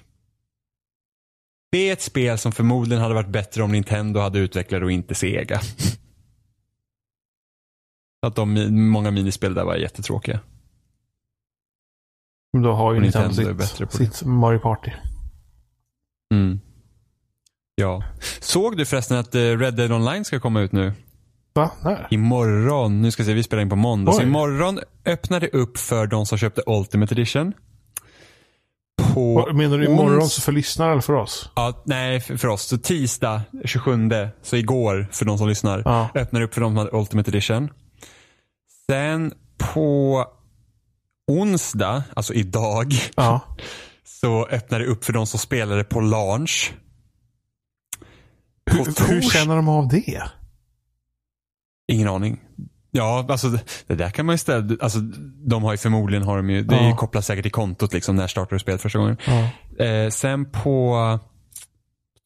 Det 1.72 1.88
är 1.88 1.92
ett 1.92 2.02
spel 2.02 2.38
som 2.38 2.52
förmodligen 2.52 3.02
hade 3.02 3.14
varit 3.14 3.28
bättre 3.28 3.62
om 3.62 3.72
Nintendo 3.72 4.20
hade 4.20 4.38
utvecklat 4.38 4.82
och 4.82 4.92
inte 4.92 5.14
Sega. 5.14 5.60
Att 8.26 8.36
de 8.36 8.74
många 8.90 9.10
minispel 9.10 9.54
där 9.54 9.64
var 9.64 9.76
jättetråkiga. 9.76 10.40
Då 12.62 12.72
har 12.72 12.94
ju 12.94 13.00
Nintendo, 13.00 13.42
Nintendo 13.42 13.66
sitt, 13.66 13.92
sitt 13.92 14.22
Mario 14.26 14.58
Party. 14.58 14.90
Mm. 16.34 16.60
Ja. 17.74 18.02
Såg 18.40 18.76
du 18.76 18.84
förresten 18.86 19.16
att 19.18 19.34
eh, 19.34 19.40
Red 19.40 19.74
Dead 19.74 19.92
Online 19.92 20.24
ska 20.24 20.40
komma 20.40 20.60
ut 20.60 20.72
nu? 20.72 20.92
Va? 21.54 21.70
När? 21.84 22.08
Imorgon. 22.10 23.02
Nu 23.02 23.10
ska 23.10 23.22
vi 23.22 23.26
se, 23.26 23.34
vi 23.34 23.42
spelar 23.42 23.62
in 23.62 23.70
på 23.70 23.76
måndag. 23.76 24.12
Så 24.12 24.22
imorgon 24.22 24.80
öppnar 25.04 25.40
det 25.40 25.48
upp 25.48 25.78
för 25.78 26.06
de 26.06 26.26
som 26.26 26.38
köpte 26.38 26.62
Ultimate 26.66 27.14
Edition. 27.14 27.52
På 29.14 29.52
Menar 29.52 29.78
du 29.78 29.84
imorgon 29.84 30.28
så 30.28 30.40
för 30.40 30.52
lyssnare 30.52 30.92
eller 30.92 31.02
för 31.02 31.12
oss? 31.12 31.50
Ja, 31.56 31.82
nej, 31.84 32.20
för, 32.20 32.36
för 32.36 32.48
oss. 32.48 32.62
Så 32.62 32.78
tisdag 32.78 33.42
27, 33.64 34.08
så 34.42 34.56
igår 34.56 35.08
för 35.12 35.24
de 35.24 35.38
som 35.38 35.48
lyssnar, 35.48 35.82
Ja. 35.84 36.08
öppnar 36.14 36.40
upp 36.40 36.54
för 36.54 36.60
de 36.60 36.70
som 36.70 36.76
hade 36.76 36.90
Ultimate 36.96 37.30
Edition. 37.30 37.68
Sen 38.90 39.32
på 39.58 40.24
onsdag, 41.26 42.02
alltså 42.16 42.34
idag, 42.34 42.94
Ja. 43.16 43.40
så 44.04 44.46
öppnar 44.46 44.78
det 44.78 44.86
upp 44.86 45.04
för 45.04 45.12
de 45.12 45.26
som 45.26 45.38
spelade 45.38 45.84
på 45.84 46.00
launch. 46.00 46.72
På 48.70 48.76
Hur, 48.76 49.08
hur 49.08 49.22
känner 49.22 49.56
de 49.56 49.68
av 49.68 49.88
det? 49.88 50.22
Ingen 51.92 52.08
aning. 52.08 52.40
Ja, 52.90 53.26
alltså 53.28 53.48
det, 53.86 53.94
där 53.94 54.10
kan 54.10 54.26
man 54.26 54.32
ju 54.34 54.38
ställa. 54.38 54.76
Alltså, 54.80 54.98
de 55.48 55.62
har 55.64 55.72
ju 55.72 55.78
förmodligen, 55.78 56.22
har 56.22 56.36
de 56.36 56.50
ju, 56.50 56.62
det 56.64 56.74
är 56.76 56.82
ju 56.82 56.88
Ja. 56.88 56.96
kopplat 56.96 57.24
säkert 57.24 57.42
till 57.44 57.52
kontot 57.52 57.92
liksom, 57.92 58.16
när 58.16 58.26
startar 58.26 58.56
du 58.56 58.58
spelet 58.60 58.82
första 58.82 58.98
gången. 58.98 59.16
Ja. 59.26 59.84
Eh, 59.84 60.10
sen 60.10 60.50
på 60.50 61.18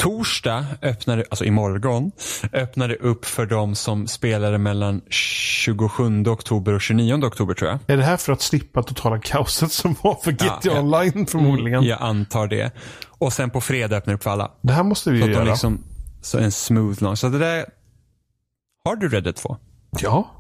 torsdag 0.03 0.67
öppnade, 0.83 1.25
alltså 1.31 1.45
imorgon, 1.45 2.13
öppnade 2.53 2.95
upp 2.97 3.25
för 3.25 3.47
de 3.47 3.75
som 3.75 4.07
spelade 4.07 4.59
mellan 4.59 5.01
27 5.11 6.25
oktober 6.27 6.73
och 6.73 6.81
29 6.81 7.15
oktober 7.27 7.55
tror 7.55 7.71
jag. 7.71 7.79
Är 7.87 7.97
det 7.97 8.05
här 8.05 8.17
för 8.17 8.33
att 8.33 8.41
slippa 8.43 8.83
totala 8.83 9.19
kaoset 9.19 9.73
som 9.73 9.97
var 10.03 10.15
för 10.15 10.33
GTA 10.33 10.59
ja. 10.63 10.81
Online 10.81 11.27
förmodligen? 11.27 11.83
Jag 11.85 12.03
antar 12.03 12.47
det. 12.47 12.71
Och 13.09 13.33
sen 13.33 13.51
på 13.51 13.61
fredag 13.61 13.97
öppnar 13.97 14.13
det 14.13 14.17
upp 14.17 14.23
för 14.23 14.31
alla. 14.31 14.51
Det 14.63 14.73
här 14.73 14.83
måste 14.83 15.11
vi 15.11 15.21
Så 15.21 15.27
ju 15.27 15.33
göra. 15.33 15.45
liksom, 15.45 15.85
så 16.23 16.39
en 16.39 16.53
smooth 16.53 17.03
launch. 17.03 17.19
Så 17.19 17.29
det 17.29 17.39
där, 17.39 17.65
har 18.85 18.97
du 18.97 19.09
Red 19.09 19.25
Dead 19.25 19.37
2? 19.37 19.57
Ja, 20.01 20.31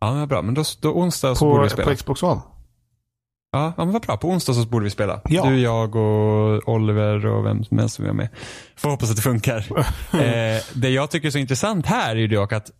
Ja, 0.00 0.14
men 0.14 0.28
bra. 0.28 0.42
Men 0.42 0.54
då, 0.54 0.62
då 0.80 0.92
onsdag 0.92 1.34
så 1.34 1.44
borde 1.44 1.56
på, 1.58 1.62
vi 1.64 1.70
spela. 1.70 1.88
på 1.90 1.96
Xbox 1.96 2.22
One. 2.22 2.40
Ja, 3.52 3.72
men 3.76 3.92
vad 3.92 4.02
bra. 4.02 4.16
På 4.16 4.28
onsdag 4.28 4.54
så 4.54 4.66
borde 4.66 4.84
vi 4.84 4.90
spela. 4.90 5.20
Ja. 5.28 5.44
Du, 5.50 5.60
jag 5.60 5.96
och 5.96 6.68
Oliver 6.68 7.26
och 7.26 7.44
vem 7.46 7.64
som 7.64 7.78
helst 7.78 7.94
som 7.94 8.04
är 8.04 8.12
med. 8.12 8.28
Får 8.76 8.90
hoppas 8.90 9.10
att 9.10 9.16
det 9.16 9.22
funkar. 9.22 9.58
eh, 10.12 10.62
det 10.74 10.88
jag 10.90 11.10
tycker 11.10 11.26
är 11.26 11.30
så 11.30 11.38
intressant 11.38 11.86
här 11.86 12.10
är 12.10 12.20
ju 12.20 12.26
dock 12.28 12.52
att 12.52 12.70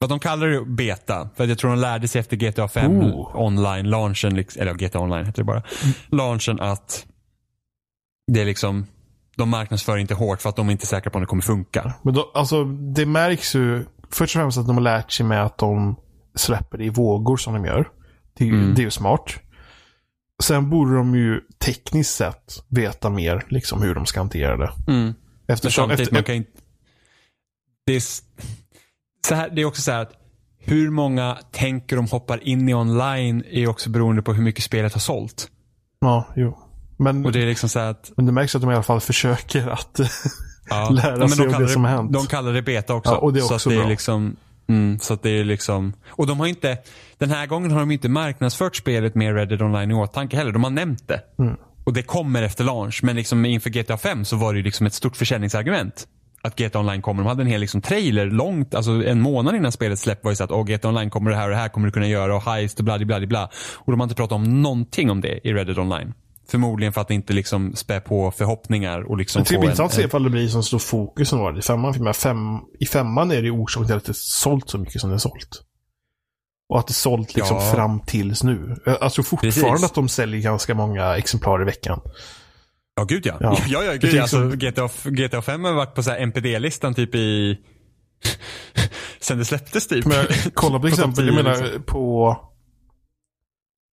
vad 0.00 0.10
de 0.10 0.18
kallar 0.18 0.46
det 0.46 0.64
beta. 0.64 1.28
För 1.36 1.46
jag 1.46 1.58
tror 1.58 1.70
de 1.70 1.78
lärde 1.80 2.08
sig 2.08 2.20
efter 2.20 2.36
GTA 2.36 2.68
5 2.68 2.92
Oh. 3.00 3.36
online-launchen, 3.36 4.34
liksom- 4.34 4.62
eller 4.62 4.74
GTA 4.74 5.00
online 5.00 5.26
heter 5.26 5.42
det 5.42 5.46
bara. 5.46 5.62
Launchen 6.10 6.60
att 6.60 7.06
det 8.32 8.40
är 8.40 8.44
liksom, 8.44 8.86
de 9.36 9.48
marknadsför 9.48 9.96
inte 9.96 10.14
hårt 10.14 10.42
för 10.42 10.48
att 10.48 10.56
de 10.56 10.68
är 10.68 10.72
inte 10.72 10.86
säkra 10.86 11.10
på 11.10 11.16
om 11.16 11.20
det 11.22 11.26
kommer 11.26 11.42
funka. 11.42 11.92
Men 12.02 12.14
då, 12.14 12.30
alltså, 12.34 12.64
det 12.64 13.06
märks 13.06 13.54
ju 13.54 13.84
först 14.10 14.36
och 14.36 14.40
främst 14.40 14.58
att 14.58 14.66
de 14.66 14.76
har 14.76 14.82
lärt 14.82 15.12
sig 15.12 15.26
med 15.26 15.44
att 15.44 15.58
de 15.58 15.96
släpper 16.34 16.78
det 16.78 16.84
i 16.84 16.88
vågor 16.90 17.36
som 17.36 17.54
de 17.54 17.64
gör. 17.64 17.88
Det, 18.38 18.44
är 18.44 18.48
Mm. 18.48 18.74
det 18.74 18.80
är 18.80 18.84
ju 18.84 18.90
smart. 18.90 19.34
Sen 20.42 20.70
borde 20.70 20.94
de 20.96 21.14
ju 21.14 21.40
tekniskt 21.58 22.14
sett 22.14 22.62
veta 22.68 23.10
mer 23.10 23.46
liksom 23.48 23.82
hur 23.82 23.94
de 23.94 24.06
ska 24.06 24.20
hantera 24.20 24.56
det. 24.56 24.72
Men 24.86 25.14
Eftersom, 25.48 25.90
efter, 25.90 26.12
man 26.12 26.24
kan 26.24 26.34
inte... 26.34 26.50
Det 27.86 27.92
är, 27.92 28.02
så 29.26 29.34
här, 29.34 29.50
det 29.50 29.60
är 29.60 29.64
också 29.64 29.82
så 29.82 29.90
här 29.90 30.02
att 30.02 30.12
hur 30.58 30.90
många 30.90 31.38
tänker 31.52 31.96
de 31.96 32.06
hoppar 32.06 32.48
in 32.48 32.68
i 32.68 32.74
online 32.74 33.44
är 33.50 33.68
också 33.68 33.90
beroende 33.90 34.22
på 34.22 34.32
hur 34.32 34.42
mycket 34.42 34.64
spelet 34.64 34.92
har 34.92 35.00
sålt. 35.00 35.50
ja, 36.00 36.26
jo. 36.36 36.58
Men, 37.00 37.26
Och 37.26 37.32
det 37.32 37.42
är 37.42 37.46
liksom 37.46 37.68
så 37.68 37.78
att... 37.78 38.12
men 38.16 38.26
det 38.26 38.32
märks 38.32 38.54
att 38.54 38.60
de 38.62 38.70
i 38.70 38.74
alla 38.74 38.82
fall 38.82 39.00
försöker 39.00 39.68
att 39.68 40.00
Ja, 40.70 40.90
lära 40.90 41.16
men 41.16 41.28
sig 41.28 41.46
de 41.46 41.54
av 41.54 41.60
det 41.60 41.68
som 41.68 41.84
har 41.84 41.90
hänt. 41.90 42.12
De 42.12 42.26
kallar 42.26 42.52
det 42.52 42.62
beta 42.62 42.94
också. 42.94 43.12
Ja, 43.12 43.18
och 43.18 43.32
det 43.32 43.38
är 43.38 43.42
så 43.42 43.54
också 43.54 43.68
att 43.68 43.72
det 43.74 43.76
är 43.76 43.80
bra. 43.80 43.88
liksom... 43.88 44.36
Mm, 44.68 44.98
så 44.98 45.14
att 45.14 45.22
det 45.22 45.30
är 45.30 45.44
liksom... 45.44 45.92
Och 46.08 46.26
de 46.26 46.40
har 46.40 46.46
inte... 46.46 46.78
Den 47.18 47.30
här 47.30 47.46
gången 47.46 47.70
har 47.70 47.80
de 47.80 47.90
inte 47.90 48.08
marknadsfört 48.08 48.76
spelet 48.76 49.14
med 49.14 49.34
Red 49.34 49.48
Dead 49.48 49.62
Online 49.62 49.90
i 49.90 49.94
åtanke 49.94 50.36
heller. 50.36 50.52
De 50.52 50.64
har 50.64 50.70
nämnt 50.70 51.08
det. 51.08 51.20
Mm. 51.38 51.56
Och 51.84 51.92
det 51.92 52.02
kommer 52.02 52.42
efter 52.42 52.64
launch. 52.64 53.00
Men 53.02 53.16
liksom 53.16 53.44
inför 53.44 53.70
GTA 53.70 53.96
5 53.96 54.24
så 54.24 54.36
var 54.36 54.52
det 54.52 54.56
ju 54.56 54.64
liksom 54.64 54.86
ett 54.86 54.94
stort 54.94 55.16
försäljningsargument. 55.16 56.08
Att 56.42 56.58
GTA 56.58 56.78
Online 56.78 57.02
kommer. 57.02 57.22
De 57.22 57.28
hade 57.28 57.42
en 57.42 57.46
hel 57.46 57.60
liksom 57.60 57.82
trailer 57.82 58.26
långt, 58.26 58.74
alltså 58.74 58.90
en 58.90 59.20
månad 59.20 59.56
innan 59.56 59.72
spelet 59.72 59.98
släpp 59.98 60.24
var 60.24 60.32
ju 60.32 60.36
så 60.36 60.44
att 60.44 60.50
oh, 60.50 60.64
GTA 60.64 60.88
Online 60.88 61.10
kommer 61.10 61.30
det 61.30 61.36
här 61.36 61.44
och 61.44 61.50
det 61.50 61.56
här 61.56 61.68
kommer 61.68 61.86
du 61.86 61.92
kunna 61.92 62.06
göra 62.06 62.36
och 62.36 62.42
heist 62.42 62.78
och 62.78 62.84
bla 62.84 62.98
bla 62.98 63.26
bla. 63.26 63.50
Och 63.74 63.92
de 63.92 64.00
har 64.00 64.04
inte 64.04 64.14
pratat 64.14 64.32
om 64.32 64.62
någonting 64.62 65.10
om 65.10 65.20
det 65.20 65.48
i 65.48 65.52
Red 65.52 65.66
Dead 65.66 65.78
Online. 65.78 66.14
Förmodligen 66.50 66.92
för 66.92 67.00
att 67.00 67.10
inte 67.10 67.32
liksom 67.32 67.72
spä 67.74 68.00
på 68.00 68.30
förhoppningar 68.30 69.10
och 69.10 69.16
liksom 69.16 69.42
det 69.48 69.54
en, 69.54 69.62
intressant 69.62 69.90
att 69.90 69.96
se 69.96 70.02
ifall 70.02 70.24
det 70.24 70.30
blir 70.30 70.48
som 70.48 70.62
stor 70.62 70.78
fokus 70.78 71.28
som 71.28 71.38
var 71.38 71.52
det 71.52 71.58
i 71.58 71.62
femman. 71.62 71.94
För 71.94 72.12
fem, 72.12 72.38
I 72.80 72.86
femman 72.86 73.30
är 73.30 73.42
det 73.42 73.50
orsaken 73.50 73.86
till 73.86 73.96
att 73.96 74.04
det 74.04 74.16
sålt 74.16 74.70
så 74.70 74.78
mycket 74.78 75.00
som 75.00 75.10
det 75.10 75.16
är 75.16 75.18
sålt. 75.18 75.64
Och 76.68 76.78
att 76.78 76.86
det 76.86 76.92
sålt 76.92 77.34
liksom 77.34 77.56
Ja. 77.56 77.72
fram 77.74 78.00
tills 78.00 78.42
nu. 78.42 78.76
Tror 78.84 79.22
fortfarande 79.22 79.70
Precis. 79.70 79.84
att 79.84 79.94
de 79.94 80.08
säljer 80.08 80.40
ganska 80.40 80.74
många 80.74 81.16
exemplar 81.16 81.62
i 81.62 81.64
veckan. 81.64 82.00
Ja, 82.96 83.04
gud 83.04 83.26
ja. 83.26 83.36
Ja. 83.40 83.58
Ja, 83.68 83.82
ja, 83.82 83.92
gud, 83.94 84.18
alltså, 84.20 84.48
GTA, 84.48 84.88
GTA 85.04 85.42
5 85.42 85.64
har 85.64 85.72
varit 85.72 85.94
på 85.94 86.02
så 86.02 86.10
NPD-listan 86.10 86.94
typ 86.94 87.14
i... 87.14 87.58
Sen 89.20 89.38
det 89.38 89.44
släpptes 89.44 89.86
typ. 89.88 90.06
Men 90.06 90.26
kolla 90.54 90.78
på 90.78 90.86
exempel, 90.86 91.26
jag 91.26 91.34
10, 91.36 91.42
menar 91.42 91.62
liksom. 91.62 91.82
på... 91.82 92.36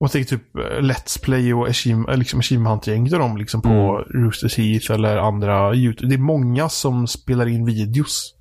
Man 0.02 0.10
tänker 0.10 0.38
typ 0.38 0.56
eh, 0.56 0.62
Let's 0.82 1.22
Play 1.24 1.54
och 1.54 1.68
Achievement, 1.68 2.10
eh, 2.10 2.18
liksom 2.18 2.66
Hunter-gänget 2.66 3.14
och 3.14 3.20
de 3.20 3.38
liksom 3.38 3.62
på 3.62 3.70
Mm. 3.70 4.24
Rooster 4.26 4.50
Teeth 4.50 4.92
eller 4.92 5.18
andra 5.18 5.76
YouTube. 5.76 6.08
Det 6.10 6.16
är 6.16 6.20
många 6.20 6.70
som 6.70 7.08
spelar 7.08 7.48
in 7.48 7.66
videos 7.66 8.34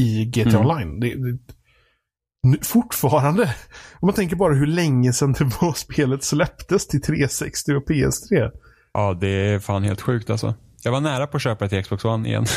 i 0.00 0.24
GTA 0.24 0.48
Mm. 0.50 0.60
Online. 0.66 1.00
Det, 1.00 1.08
det, 1.08 1.38
fortfarande. 2.62 3.42
Om 4.00 4.06
man 4.06 4.14
tänker 4.14 4.36
bara 4.36 4.54
hur 4.54 4.66
länge 4.66 5.12
sedan 5.12 5.32
det 5.32 5.44
var 5.44 5.72
spelet 5.72 6.24
släpptes 6.24 6.86
till 6.88 7.02
360 7.02 7.72
och 7.74 7.88
PS3. 7.88 8.50
Ja, 8.94 9.14
det 9.20 9.28
är 9.28 9.58
fan 9.58 9.82
helt 9.82 10.00
sjukt 10.00 10.30
alltså. 10.30 10.54
Jag 10.82 10.92
var 10.92 11.00
nära 11.00 11.26
på 11.26 11.36
att 11.36 11.42
köpa 11.42 11.68
till 11.68 11.82
Xbox 11.84 12.04
One 12.04 12.28
igen. 12.28 12.46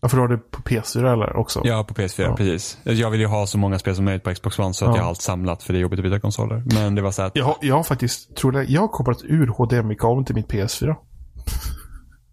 Ja, 0.00 0.08
för 0.08 0.16
du 0.16 0.20
har 0.20 0.28
det 0.28 0.38
på 0.38 0.62
PS4 0.62 1.12
eller 1.12 1.36
också? 1.36 1.60
ja, 1.64 1.84
på 1.84 1.94
PS4, 1.94 2.22
Ja. 2.22 2.36
precis. 2.36 2.78
Jag 2.84 3.10
vill 3.10 3.20
ju 3.20 3.26
ha 3.26 3.46
så 3.46 3.58
många 3.58 3.78
spel 3.78 3.96
som 3.96 4.04
möjligt 4.04 4.22
på 4.24 4.34
Xbox 4.34 4.58
One 4.58 4.74
så 4.74 4.84
att 4.84 4.90
Ja. 4.90 4.96
jag 4.96 5.02
har 5.02 5.08
allt 5.08 5.22
samlat 5.22 5.62
för 5.62 5.72
det 5.72 5.78
är 5.78 5.80
jobbigt 5.80 5.98
att 5.98 6.04
byta 6.04 6.20
konsoler. 6.20 6.62
Men 6.74 6.94
det 6.94 7.02
var 7.02 7.10
så 7.10 7.22
att, 7.22 7.36
Jag, 7.36 7.44
har, 7.44 7.56
jag 7.60 7.74
har 7.74 7.82
faktiskt, 7.82 8.36
tror 8.36 8.52
det, 8.52 8.64
jag 8.64 8.80
har 8.80 8.88
kopplat 8.88 9.22
ur 9.24 9.46
HDMI-kabeln 9.46 10.24
till 10.24 10.34
mitt 10.34 10.46
PS4. 10.48 10.94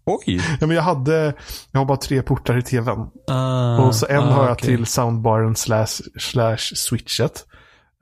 Oj! 0.06 0.40
Ja, 0.60 0.66
men 0.66 0.76
jag 0.76 0.82
hade, 0.82 1.34
jag 1.72 1.80
har 1.80 1.84
bara 1.84 1.96
tre 1.96 2.22
portar 2.22 2.58
i 2.58 2.62
tvn. 2.62 3.06
Ah, 3.30 3.78
Och 3.78 3.94
så 3.94 4.06
en 4.06 4.18
ah, 4.18 4.32
har 4.32 4.42
jag 4.44 4.52
okej. 4.52 4.66
till 4.76 4.86
soundbaren 4.86 5.56
slash, 5.56 5.86
slash 6.20 6.56
switchet. 6.74 7.46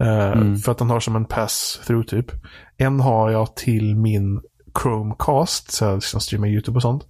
Eh, 0.03 0.33
Mm. 0.33 0.57
För 0.57 0.73
att 0.73 0.79
den 0.79 0.91
har 0.91 1.01
som 1.01 1.17
en 1.17 1.25
pass-through 1.25 2.07
typ. 2.07 2.27
En 2.77 3.01
har 3.01 3.31
jag 3.31 3.57
till 3.57 3.97
min 3.97 4.41
Chromecast, 4.83 5.73
så 5.73 5.85
jag 5.85 5.95
liksom 5.95 6.21
streamar 6.21 6.49
YouTube 6.49 6.77
och 6.77 6.83
sånt. 6.83 7.05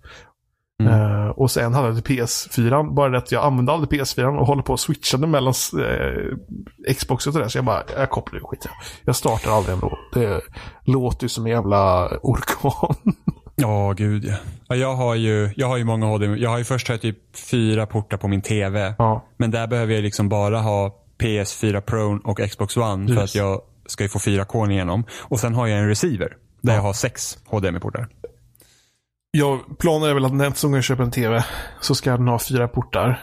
Mm. 0.82 0.92
Eh, 1.00 1.28
och 1.28 1.50
sen 1.50 1.74
hade 1.74 1.88
jag 1.88 2.04
till 2.04 2.18
PS4, 2.18 2.94
bara 2.94 3.08
det 3.08 3.18
att 3.18 3.32
jag 3.32 3.44
använde 3.44 3.72
aldrig 3.72 4.00
PS4 4.00 4.38
och 4.38 4.46
håller 4.46 4.62
på 4.62 4.72
och 4.72 4.80
switchade 4.80 5.26
mellan 5.26 5.54
eh, 5.80 6.94
Xbox 6.94 7.26
och 7.26 7.32
det 7.32 7.38
där. 7.38 7.48
Så 7.48 7.58
jag 7.58 7.64
bara, 7.64 7.82
jag 7.96 8.10
kopplar 8.10 8.40
ur 8.40 8.44
skit. 8.44 8.66
Jag 9.04 9.16
startar 9.16 9.50
aldrig 9.50 9.74
ändå. 9.74 9.98
Det 10.12 10.40
låter 10.84 11.24
ju 11.24 11.28
som 11.28 11.46
en 11.46 11.52
jävla 11.52 12.08
orkan. 12.22 12.94
Ja, 13.56 13.92
gud 13.96 14.24
ja. 14.24 14.34
ja. 14.68 14.76
Jag 14.76 14.94
har 14.94 15.14
ju, 15.14 15.50
jag 15.56 15.66
har 15.68 15.76
ju 15.76 15.84
många 15.84 16.06
HDMI. 16.06 16.38
Jag 16.42 16.50
har 16.50 16.58
ju 16.58 16.64
först 16.64 16.88
har 16.88 16.92
jag 16.94 17.02
typ 17.02 17.36
fyra 17.36 17.86
portar 17.86 18.16
på 18.16 18.28
min 18.28 18.42
TV. 18.42 18.94
ja. 18.98 19.24
Men 19.36 19.50
där 19.50 19.66
behöver 19.66 19.94
jag 19.94 20.02
liksom 20.02 20.28
bara 20.28 20.58
ha 20.60 21.00
PS4 21.18 21.80
Pro 21.80 22.20
och 22.30 22.38
Xbox 22.50 22.76
One 22.76 23.08
för 23.08 23.14
Precis. 23.14 23.30
att 23.30 23.34
jag 23.34 23.60
ska 23.86 24.02
ju 24.04 24.08
få 24.08 24.18
4K 24.18 24.70
igenom. 24.70 25.04
Och 25.22 25.40
sen 25.40 25.54
har 25.54 25.66
jag 25.66 25.78
en 25.78 25.88
receiver 25.88 26.36
där 26.60 26.72
Ja. 26.72 26.76
jag 26.76 26.82
har 26.82 26.92
sex 26.92 27.38
HDMI-portar. 27.46 28.08
Jag 29.30 29.78
planen 29.78 30.10
är 30.10 30.14
väl 30.14 30.24
att 30.24 30.34
nästa 30.34 30.66
gång 30.66 30.74
jag 30.74 30.84
köper 30.84 31.02
en 31.02 31.10
TV 31.10 31.44
så 31.80 31.94
ska 31.94 32.10
den 32.16 32.28
ha 32.28 32.38
fyra 32.38 32.68
portar. 32.68 33.22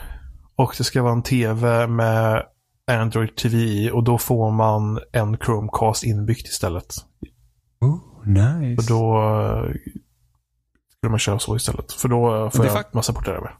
Och 0.55 0.73
det 0.77 0.83
ska 0.83 1.01
vara 1.03 1.13
en 1.13 1.23
TV 1.23 1.87
med 1.87 2.43
Android 2.91 3.35
TV 3.35 3.57
i 3.57 3.91
och 3.93 4.03
då 4.03 4.17
får 4.17 4.51
man 4.51 4.99
en 5.11 5.37
Chromecast 5.37 6.03
inbyggt 6.03 6.47
istället. 6.47 6.93
Oh, 7.81 8.27
nice. 8.27 8.81
Och 8.81 8.87
då 8.87 9.21
skulle 11.01 11.11
man 11.11 11.19
köra 11.19 11.39
så 11.39 11.55
istället. 11.55 11.91
För 11.93 12.07
då 12.09 12.49
får 12.49 12.65
jag 12.65 12.75
fak- 12.75 12.85
massa 12.93 13.13
portar 13.13 13.31
över. 13.31 13.55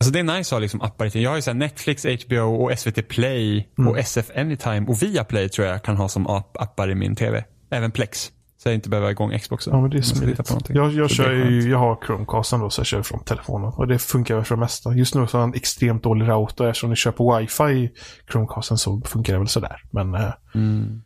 Alltså 0.00 0.12
det 0.12 0.18
är 0.18 0.22
nice 0.22 0.38
att 0.38 0.50
ha 0.50 0.58
liksom 0.58 0.80
appar. 0.82 1.16
Jag 1.16 1.30
har 1.30 1.36
ju 1.36 1.42
så 1.42 1.52
Netflix, 1.52 2.06
HBO 2.26 2.64
och 2.64 2.78
SVT 2.78 3.02
Play 3.08 3.68
Mm. 3.78 3.90
och 3.90 3.98
SF 3.98 4.30
Anytime 4.36 4.86
och 4.88 5.02
Viaplay 5.02 5.48
tror 5.48 5.66
jag 5.68 5.82
kan 5.82 5.96
ha 5.96 6.08
som 6.08 6.26
app 6.26 6.56
appar 6.60 6.90
i 6.90 6.94
min 6.94 7.16
TV. 7.16 7.44
Även 7.70 7.90
Plex. 7.90 8.32
Så 8.58 8.68
jag 8.68 8.74
inte 8.74 8.88
behöver 8.88 9.06
ha 9.06 9.10
igång 9.12 9.38
Xboxen. 9.38 9.72
Ja, 9.74 9.80
men 9.80 9.90
det 9.90 9.98
är 9.98 10.02
smidigt. 10.02 10.40
Jag, 10.68 10.92
jag, 10.92 11.10
kör 11.10 11.32
ju, 11.32 11.70
jag 11.70 11.78
har 11.78 11.98
Chromecasten 12.06 12.60
då, 12.60 12.70
så 12.70 12.80
jag 12.80 12.86
kör 12.86 13.02
från 13.02 13.24
telefonen. 13.24 13.72
Och 13.76 13.86
det 13.86 13.98
funkar 13.98 14.34
väl 14.34 14.44
för 14.44 14.54
det 14.54 14.60
mesta. 14.60 14.94
Just 14.94 15.14
nu 15.14 15.26
så 15.26 15.36
har 15.38 15.42
jag 15.42 15.48
en 15.48 15.54
extremt 15.54 16.02
dålig 16.02 16.28
router. 16.28 16.66
Eftersom 16.66 16.90
ni 16.90 16.96
kör 16.96 17.12
på 17.12 17.36
wifi 17.38 17.90
Chromecasten 18.32 18.78
så 18.78 19.00
funkar 19.04 19.32
det 19.32 19.38
väl 19.38 19.48
sådär. 19.48 19.82
Men 19.90 20.14
eh, 20.14 20.30
Mm. 20.54 21.02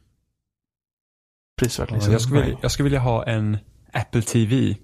prisvärt 1.61 1.89
Ja, 1.91 1.95
liksom. 1.95 2.13
jag, 2.13 2.23
skulle 2.23 2.41
vilja, 2.41 2.59
jag 2.63 2.71
skulle 2.71 2.85
vilja 2.85 3.01
ha 3.01 3.27
en 3.27 3.59
Apple 3.93 4.23
TV. 4.23 4.77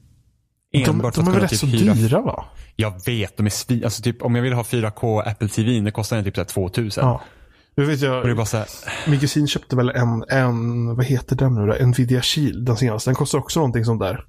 De, 0.84 0.90
Enbart 0.90 1.14
de 1.14 1.24
för 1.24 1.32
är 1.32 1.34
väl 1.34 1.34
kunna 1.34 1.44
rätt 1.44 1.58
så 1.58 1.66
typ 1.66 1.80
hyra. 1.80 1.94
dyra 1.94 2.20
va? 2.20 2.44
Jag 2.76 3.04
vet, 3.06 3.36
de 3.36 3.46
är 3.46 3.50
svi... 3.50 3.84
Alltså 3.84 4.02
typ 4.02 4.22
om 4.22 4.34
jag 4.34 4.42
vill 4.42 4.52
ha 4.52 4.62
4K 4.62 5.28
Apple 5.28 5.48
TV, 5.48 5.80
det 5.80 5.90
kostar 5.90 6.16
den 6.16 6.24
typ 6.24 6.34
så 6.34 6.40
här 6.40 6.46
2000. 6.48 7.04
Ja. 7.04 7.22
Nu 7.76 7.84
vet 7.84 8.00
jag, 8.00 8.18
Och 8.18 8.24
det 8.24 8.30
är 8.30 8.34
bara 8.34 8.46
så 8.46 8.56
här, 8.56 8.66
min 9.06 9.20
kusin 9.20 9.48
köpte 9.48 9.76
väl 9.76 9.90
en, 9.90 10.24
en, 10.28 10.86
vad 10.96 11.04
heter 11.04 11.36
den 11.36 11.54
nu 11.54 11.66
då? 11.66 11.86
Nvidia 11.86 12.22
Shield, 12.22 12.66
den 12.66 12.76
senaste. 12.76 13.10
Den 13.10 13.14
kostar 13.14 13.38
också 13.38 13.60
någonting 13.60 13.84
sånt 13.84 14.00
där. 14.00 14.24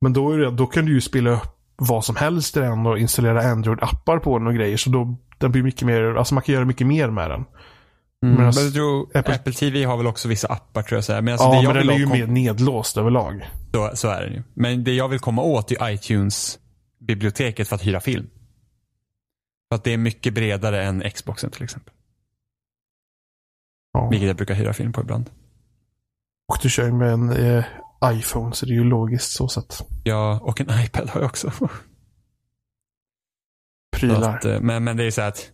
Men 0.00 0.12
då, 0.12 0.32
är 0.32 0.38
det, 0.38 0.50
då 0.50 0.66
kan 0.66 0.86
du 0.86 0.92
ju 0.92 1.00
spela 1.00 1.30
upp 1.30 1.56
vad 1.76 2.04
som 2.04 2.16
helst 2.16 2.56
i 2.56 2.60
den 2.60 2.86
och 2.86 2.98
installera 2.98 3.42
Android-appar 3.42 4.18
på 4.18 4.38
den 4.38 4.46
och 4.46 4.54
grejer. 4.54 4.76
Så 4.76 4.90
då 4.90 5.16
den 5.38 5.52
blir 5.52 5.62
mycket 5.62 5.86
mer, 5.86 6.14
alltså 6.14 6.34
man 6.34 6.42
kan 6.42 6.54
göra 6.54 6.64
mycket 6.64 6.86
mer 6.86 7.10
med 7.10 7.30
den. 7.30 7.44
Mm. 8.24 8.36
Men 8.36 8.44
jag 8.44 8.72
tror, 8.72 9.16
Apple... 9.16 9.34
Apple... 9.34 9.52
TV 9.52 9.84
har 9.84 9.96
väl 9.96 10.06
också 10.06 10.28
vissa 10.28 10.48
appar 10.48 10.82
tror 10.82 10.96
jag. 10.96 11.04
Så 11.04 11.12
men 11.12 11.28
alltså 11.28 11.46
ja, 11.46 11.62
men 11.62 11.86
den 11.86 11.90
är 11.90 11.98
ju 11.98 12.06
mer 12.06 12.26
nedlåst 12.26 12.96
överlag. 12.96 13.50
Så, 13.72 13.90
så 13.94 14.08
är 14.08 14.22
det 14.22 14.34
ju. 14.34 14.42
Men 14.54 14.84
det 14.84 14.94
jag 14.94 15.08
vill 15.08 15.18
komma 15.18 15.42
åt 15.42 15.72
är 15.72 15.90
iTunes-biblioteket 15.90 17.68
för 17.68 17.76
att 17.76 17.86
hyra 17.86 18.00
film. 18.00 18.30
För 19.68 19.76
att 19.76 19.84
det 19.84 19.92
är 19.92 19.96
mycket 19.96 20.34
bredare 20.34 20.84
än 20.84 21.10
Xboxen 21.10 21.50
till 21.50 21.64
exempel. 21.64 21.94
Ja. 23.92 24.08
Vilket 24.08 24.26
jag 24.26 24.36
brukar 24.36 24.54
hyra 24.54 24.72
film 24.72 24.92
på 24.92 25.00
ibland. 25.00 25.30
Och 26.48 26.58
du 26.62 26.70
kör 26.70 26.84
ju 26.84 26.92
med 26.92 27.12
en 27.12 27.30
eh, 27.30 27.64
iPhone 28.04 28.54
så 28.54 28.66
det 28.66 28.72
är 28.72 28.76
ju 28.76 28.84
logiskt 28.84 29.32
så 29.32 29.48
sett. 29.48 29.86
Ja, 30.04 30.40
och 30.42 30.60
en 30.60 30.84
iPad 30.84 31.10
har 31.10 31.20
jag 31.20 31.26
också. 31.26 31.52
Prylar. 33.96 34.36
Att, 34.36 34.44
eh, 34.44 34.60
men, 34.60 34.84
men 34.84 34.96
det 34.96 35.04
är 35.04 35.10
så 35.10 35.22
att 35.22 35.50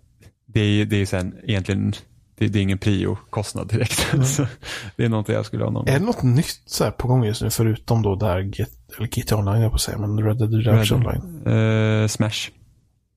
det 0.47 0.61
är, 0.61 0.85
det 0.85 0.97
är 0.97 1.07
sen 1.07 1.41
egentligen 1.43 1.93
det, 2.41 2.49
det 2.49 2.59
är 2.59 2.63
ingen 2.63 2.79
prio-kostnad 2.79 3.69
direkt. 3.69 4.07
Mm. 4.15 4.49
det 4.97 5.05
är 5.05 5.09
någonting 5.09 5.35
jag 5.35 5.47
skulle 5.47 5.65
ha 5.65 5.85
Är 5.87 5.99
det 5.99 6.05
något 6.05 6.23
nytt 6.23 6.63
så 6.67 6.91
på 6.91 7.09
gång 7.09 7.25
just 7.25 7.43
nu 7.43 7.51
förutom 7.51 8.03
då 8.03 8.17
där 8.17 8.41
Get, 8.41 8.71
eller 8.97 9.07
GTA 9.07 9.37
Online 9.37 9.63
jag 9.63 9.73
på 9.73 9.79
säga, 9.79 9.99
men 9.99 10.25
Red 10.25 10.39
Dead 10.39 10.55
Redemption 10.55 11.05
Red, 11.05 11.23
Online? 11.23 11.47
Uh, 11.47 12.07
Smash. 12.07 12.51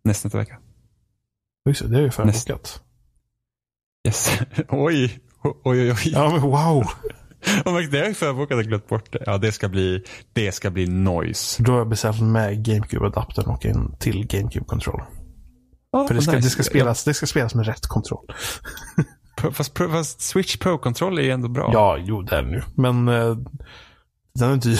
Nästa 0.04 0.38
vecka. 0.38 0.58
Just 1.66 1.90
det, 1.90 1.98
är 1.98 2.02
ju 2.02 2.12
förbokat. 2.12 2.82
Yes. 4.08 4.40
oj. 4.70 5.20
Oj, 5.44 5.54
oj, 5.64 5.92
oj. 5.92 6.12
Ja, 6.12 6.30
men 6.32 6.42
wow. 6.42 6.86
det 7.92 8.00
har 8.00 8.06
jag 8.06 8.18
förbokat 8.18 8.58
och 8.58 8.64
glömt 8.64 8.88
bort 8.88 9.12
det. 9.12 9.24
Ja, 9.26 9.38
det 9.38 9.52
ska 9.52 9.70
bli, 9.70 10.04
det 10.34 10.52
ska 10.52 10.72
bli 10.72 10.88
noise. 10.88 11.64
Då 11.64 11.72
har 11.72 11.80
jag 11.80 11.90
beställt 11.90 12.22
med 12.22 12.68
GameCube-adaptern 12.68 13.46
och 13.46 13.66
en 13.66 13.96
till 14.00 14.28
GameCube-kontroll. 14.28 15.02
Oh, 15.94 16.08
För 16.08 16.16
det 16.16 16.22
ska, 16.22 16.32
nice. 16.32 16.48
det, 16.48 16.50
ska 16.50 16.64
spelas, 16.64 17.04
det 17.04 17.14
ska 17.14 17.26
spelas 17.28 17.56
med 17.56 17.66
rätt 17.66 17.88
kontroll. 17.88 18.26
fast, 19.54 19.78
fast, 19.78 20.22
Switch 20.22 20.58
Pro-kontroll 20.58 21.20
är 21.20 21.24
ju 21.24 21.32
ändå 21.32 21.48
bra. 21.48 21.70
Ja, 21.74 21.98
jo 22.00 22.22
det 22.22 22.36
är 22.36 22.42
nu. 22.42 22.64
Men 22.76 23.08
uh, 23.08 23.38
den 24.34 24.52
är 24.52 24.56
dyr. 24.56 24.80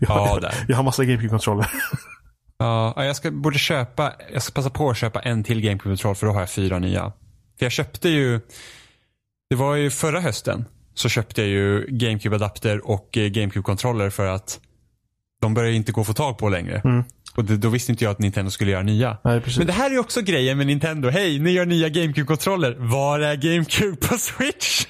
jag, 0.00 0.10
ja, 0.10 0.38
där. 0.40 0.64
jag 0.68 0.76
har 0.76 0.82
massa 0.82 1.04
GameCube-kontroller. 1.04 1.70
ja, 2.58 3.04
jag 3.04 3.16
ska, 3.16 3.30
borde 3.30 3.58
köpa, 3.58 4.12
jag 4.32 4.42
ska 4.42 4.52
passa 4.52 4.70
på 4.70 4.90
att 4.90 4.96
köpa 4.96 5.20
en 5.20 5.44
till 5.44 5.60
GameCube-kontroll 5.60 6.14
för 6.14 6.26
då 6.26 6.32
har 6.32 6.40
jag 6.40 6.50
fyra 6.50 6.78
nya. 6.78 7.12
För 7.58 7.64
jag 7.64 7.72
köpte 7.72 8.08
ju, 8.08 8.40
det 9.50 9.56
var 9.56 9.74
ju 9.74 9.90
förra 9.90 10.20
hösten 10.20 10.64
så 10.94 11.08
köpte 11.08 11.40
jag 11.40 11.50
ju 11.50 11.86
GameCube-adapter 11.86 12.78
och 12.78 13.16
eh, 13.16 13.28
GameCube-kontroller 13.28 14.10
för 14.10 14.26
att 14.26 14.60
de 15.40 15.54
börjar 15.54 15.72
inte 15.72 15.92
gå 15.92 16.00
att 16.00 16.06
få 16.06 16.12
tag 16.12 16.38
på 16.38 16.48
längre. 16.48 16.80
Mm. 16.84 17.04
Och 17.38 17.44
det, 17.44 17.56
då 17.56 17.68
visste 17.68 17.92
inte 17.92 18.04
jag 18.04 18.10
att 18.10 18.18
Nintendo 18.18 18.50
skulle 18.50 18.70
göra 18.70 18.82
nya. 18.82 19.18
Nej, 19.24 19.42
Men 19.58 19.66
det 19.66 19.72
här 19.72 19.90
är 19.90 19.98
också 19.98 20.22
grejen 20.22 20.58
med 20.58 20.66
Nintendo. 20.66 21.08
Hej, 21.08 21.38
ni 21.38 21.50
gör 21.50 21.66
nya 21.66 21.88
GameCube-kontroller. 21.88 22.76
Var 22.78 23.20
är 23.20 23.36
GameCube 23.36 23.96
på 23.96 24.18
Switch? 24.18 24.86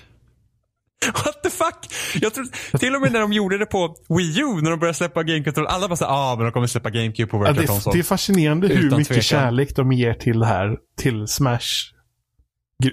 What 1.25 1.43
the 1.43 1.51
fuck? 1.51 1.93
Jag 2.21 2.35
tror, 2.35 2.79
till 2.79 2.95
och 2.95 3.01
med 3.01 3.13
när 3.13 3.21
de 3.21 3.33
gjorde 3.33 3.59
det 3.59 3.67
på 3.67 3.97
Wii 4.09 4.41
U, 4.41 4.63
när 4.63 4.71
de 4.71 4.81
började 4.81 4.95
släppa 4.95 5.23
GameCube-kontroller, 5.23 5.69
alla 5.69 5.89
bara 5.89 5.97
såhär, 5.97 6.13
ah 6.13 6.37
men 6.37 6.45
de 6.45 6.53
kommer 6.53 6.67
släppa 6.67 6.91
GameCube 6.91 7.31
på 7.31 7.39
våra 7.39 7.49
ja, 7.49 7.53
det, 7.53 7.93
det 7.93 7.99
är 7.99 8.03
fascinerande 8.03 8.67
Utan 8.67 8.83
hur 8.83 8.91
mycket 8.91 9.07
tvekan. 9.07 9.23
kärlek 9.23 9.77
de 9.77 9.93
ger 9.93 10.15
till 10.15 10.39
det 10.39 10.47
här, 10.47 10.77
till 10.99 11.27
Smash. 11.27 11.93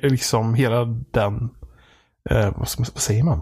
Liksom 0.01 0.53
hela 0.53 0.85
den, 1.11 1.33
eh, 2.29 2.51
vad, 2.57 2.69
vad, 2.77 3.01
säger 3.01 3.23
man? 3.23 3.41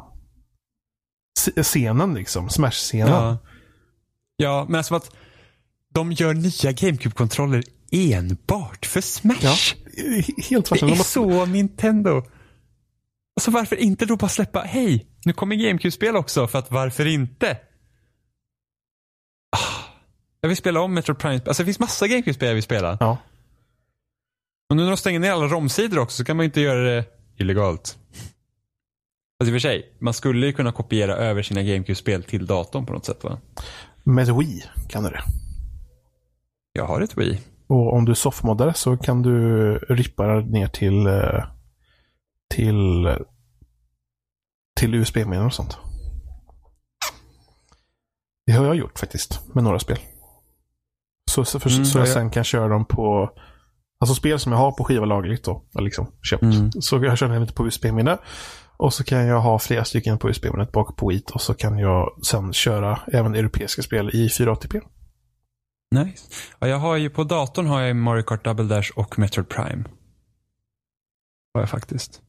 S 1.38 1.68
scenen 1.68 2.14
liksom, 2.14 2.50
Smash-scenen. 2.50 3.10
Ja. 3.14 3.38
ja, 4.38 4.66
men 4.70 4.76
alltså 4.76 4.96
att 4.96 5.12
de 5.94 6.12
gör 6.12 6.34
nya 6.34 6.72
GameCube-kontroller 6.72 7.64
enbart 7.92 8.86
för 8.86 9.02
Smash. 9.02 9.38
Ja, 9.42 9.56
helt 10.50 10.70
Det 10.70 10.82
är 10.82 10.96
så 10.96 11.46
Nintendo. 11.46 12.24
Alltså 13.36 13.52
varför 13.52 13.76
inte 13.76 14.06
då 14.06 14.16
bara 14.16 14.30
släppa, 14.30 14.62
hej, 14.62 15.08
nu 15.26 15.34
kommer 15.34 15.56
GameCube-spel 15.56 16.16
också, 16.16 16.48
för 16.48 16.60
att 16.60 16.72
varför 16.72 17.06
inte? 17.06 17.58
Ah, 19.56 19.84
jag 20.42 20.50
vill 20.50 20.58
spela 20.58 20.82
om 20.82 20.94
Metro 20.94 21.16
Prime. 21.16 21.42
Alltså 21.46 21.64
det 21.64 21.66
finns 21.66 21.80
massa 21.80 22.08
GameCube-spel 22.08 22.48
jag 22.48 22.54
vill 22.56 22.64
spela. 22.64 22.98
Ja. 23.00 23.18
Och 24.70 24.76
nu 24.76 24.84
när 24.84 24.90
de 24.90 24.98
stänger 24.98 25.20
ner 25.20 25.32
alla 25.32 25.48
romsidor 25.48 26.00
också 26.00 26.18
så 26.18 26.26
kan 26.26 26.38
man 26.38 26.46
inte 26.46 26.62
göra 26.62 26.84
det 26.84 27.06
illegalt. 27.38 27.98
Fast 29.40 29.48
i 29.48 29.52
och 29.52 29.54
för 29.54 29.60
sig, 29.60 29.96
man 30.00 30.14
skulle 30.14 30.46
ju 30.46 30.54
kunna 30.54 30.72
kopiera 30.72 31.16
över 31.16 31.44
sina 31.44 31.62
GameCube-spel 31.62 32.24
till 32.24 32.46
datorn 32.46 32.86
på 32.86 32.94
något 32.94 33.06
sätt 33.06 33.24
va? 33.24 33.40
Med 34.04 34.36
Wii 34.36 34.64
kan 34.90 35.04
du 35.04 35.10
det. 35.10 35.24
Jag 36.74 36.86
har 36.86 37.02
ett 37.02 37.18
Wii. 37.18 37.42
Och 37.68 37.94
om 37.94 38.06
du 38.06 38.16
softmoddar 38.16 38.74
så 38.74 38.98
kan 38.98 39.22
du 39.22 39.78
rippa 39.78 40.40
ner 40.40 40.68
till 40.68 41.08
eh, 41.08 41.44
till 42.50 43.10
till 44.80 44.96
USB-minnen 44.96 45.46
och 45.46 45.54
sånt. 45.54 45.78
Det 48.46 48.52
har 48.52 48.66
jag 48.66 48.76
gjort 48.76 49.00
faktiskt 49.00 49.42
med 49.54 49.64
några 49.64 49.80
spel. 49.80 49.98
Så, 51.32 51.46
så, 51.46 51.60
för, 51.60 51.70
mm, 51.70 51.86
så 51.86 52.00
jag 52.00 52.08
sen 52.08 52.30
kan 52.30 52.44
köra 52.44 52.68
dem 52.68 52.86
på 52.86 53.30
Alltså 54.04 54.16
spel 54.16 54.40
som 54.40 54.52
jag 54.52 54.60
har 54.60 54.72
på 54.72 54.84
skiva 54.84 55.06
lagligt 55.06 55.44
då. 55.44 55.64
Liksom, 55.80 56.08
köpt. 56.30 56.44
Mm. 56.44 56.72
Så 56.72 57.04
jag 57.04 57.18
kör 57.18 57.30
dem 57.30 57.48
på 57.56 57.68
USB-minne. 57.68 58.18
Och 58.78 58.94
så 58.94 59.04
kan 59.04 59.26
jag 59.26 59.42
ha 59.42 59.60
flera 59.60 59.86
stycken 59.86 60.18
på 60.18 60.30
USB-minnet 60.30 60.72
bak 60.72 60.98
på 60.98 61.08
Wii. 61.08 61.24
Och 61.34 61.42
så 61.42 61.54
kan 61.54 61.78
jag 61.78 62.20
sen 62.26 62.54
köra 62.54 63.00
även 63.14 63.36
europeiska 63.36 63.82
spel 63.82 64.10
i 64.14 64.28
480p. 64.28 64.82
Nice. 65.94 66.30
Ja, 66.60 66.68
jag 66.68 66.78
har 66.78 66.98
ju 66.98 67.10
på 67.10 67.24
datorn 67.24 67.68
har 67.68 67.82
jag 67.82 67.96
Mario 67.96 68.24
Kart 68.24 68.44
Double 68.44 68.66
Dash 68.66 68.92
och 68.96 69.20
Metroid 69.20 69.50
Prime. 69.50 69.84
Har 71.54 71.62
jag 71.62 71.70
faktiskt. 71.70 72.22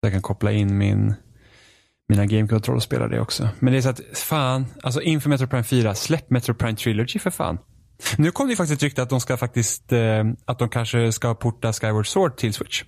Jag 0.00 0.12
kan 0.12 0.22
koppla 0.22 0.52
in 0.52 0.78
min, 0.78 1.14
mina 2.08 2.26
Game 2.26 2.48
Control 2.48 2.76
och 2.76 2.82
spela 2.82 3.08
det 3.08 3.20
också. 3.20 3.48
Men 3.58 3.72
det 3.72 3.78
är 3.78 3.82
så 3.82 3.88
att, 3.88 4.00
fan, 4.14 4.66
alltså 4.82 5.02
inför 5.02 5.28
Metroid 5.28 5.50
Prime 5.50 5.64
4, 5.64 5.94
släpp 5.94 6.30
Metroid 6.30 6.58
Prime 6.58 6.76
Trilogy 6.76 7.18
för 7.18 7.30
fan. 7.30 7.58
Nu 8.18 8.30
kom 8.30 8.48
det 8.48 8.56
faktiskt 8.56 8.78
ett 8.78 8.82
rykte 8.82 9.02
att 9.02 9.10
de 9.10 9.20
ska 9.20 9.36
faktiskt, 9.36 9.92
eh, 9.92 10.24
att 10.44 10.58
de 10.58 10.68
kanske 10.68 11.12
ska 11.12 11.34
porta 11.34 11.72
Skyward 11.72 12.06
Sword 12.06 12.36
till 12.36 12.54
Switch. 12.54 12.84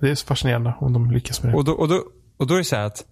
Det 0.00 0.10
är 0.10 0.14
så 0.14 0.26
fascinerande 0.26 0.74
om 0.80 0.92
de 0.92 1.10
lyckas 1.10 1.42
med 1.42 1.52
det. 1.52 1.56
Och 1.56 1.64
då, 1.64 1.72
och 1.72 1.88
då, 1.88 2.04
och 2.36 2.46
då 2.46 2.54
är 2.54 2.58
det 2.58 2.64
så 2.64 2.76
här 2.76 2.84
att, 2.84 3.04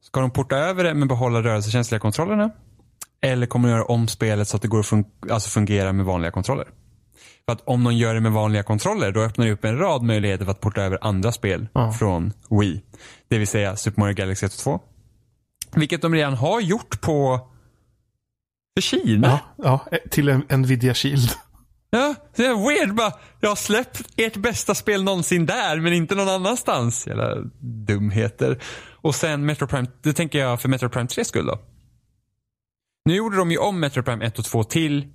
ska 0.00 0.20
de 0.20 0.30
porta 0.30 0.56
över 0.56 0.84
det 0.84 0.94
men 0.94 1.08
behålla 1.08 1.42
rörelsekänsliga 1.42 2.00
kontrollerna? 2.00 2.50
Eller 3.22 3.46
kommer 3.46 3.68
de 3.68 3.74
göra 3.74 3.84
om 3.84 4.08
spelet 4.08 4.48
så 4.48 4.56
att 4.56 4.62
det 4.62 4.68
går 4.68 4.80
att 4.80 4.86
fun 4.86 5.04
alltså 5.30 5.50
fungera 5.50 5.92
med 5.92 6.06
vanliga 6.06 6.30
kontroller? 6.30 6.66
För 7.46 7.52
att 7.52 7.60
om 7.64 7.84
de 7.84 7.94
gör 7.94 8.14
det 8.14 8.20
med 8.20 8.32
vanliga 8.32 8.62
kontroller 8.62 9.12
då 9.12 9.20
öppnar 9.20 9.46
det 9.46 9.52
upp 9.52 9.64
en 9.64 9.78
rad 9.78 10.02
möjligheter 10.02 10.44
för 10.44 10.52
att 10.52 10.60
porta 10.60 10.82
över 10.82 10.98
andra 11.00 11.32
spel 11.32 11.68
ja. 11.72 11.92
från 11.92 12.32
Wii. 12.50 12.82
Det 13.28 13.38
vill 13.38 13.46
säga 13.46 13.76
Super 13.76 14.00
Mario 14.00 14.14
Galaxy 14.14 14.46
1 14.46 14.52
och 14.52 14.58
2. 14.58 14.80
Vilket 15.74 16.02
de 16.02 16.14
redan 16.14 16.34
har 16.34 16.60
gjort 16.60 17.00
på 17.00 17.48
för 18.76 18.82
Kina. 18.82 19.40
Ja, 19.56 19.86
ja 19.90 19.98
till 20.10 20.28
en 20.28 20.60
Nvidia 20.60 20.94
Shield. 20.94 21.30
Ja, 21.90 22.14
det 22.36 22.46
är 22.46 22.68
weird 22.68 22.94
bara. 22.94 23.12
Jag 23.40 23.48
har 23.48 23.56
släppt 23.56 24.02
ert 24.16 24.36
bästa 24.36 24.74
spel 24.74 25.04
någonsin 25.04 25.46
där 25.46 25.80
men 25.80 25.92
inte 25.92 26.14
någon 26.14 26.28
annanstans. 26.28 27.06
Jävla 27.06 27.36
dumheter. 27.60 28.58
Och 28.90 29.14
sen 29.14 29.46
Metro 29.46 29.66
Prime, 29.66 29.88
det 30.02 30.12
tänker 30.12 30.38
jag 30.38 30.60
för 30.60 30.68
Metro 30.68 30.88
Prime 30.88 31.08
3 31.08 31.24
skull 31.24 31.46
då. 31.46 31.58
Nu 33.04 33.14
gjorde 33.16 33.36
de 33.36 33.50
ju 33.50 33.58
om 33.58 33.80
Metro 33.80 34.02
Prime 34.02 34.24
1 34.24 34.38
och 34.38 34.44
2 34.44 34.64
till 34.64 35.06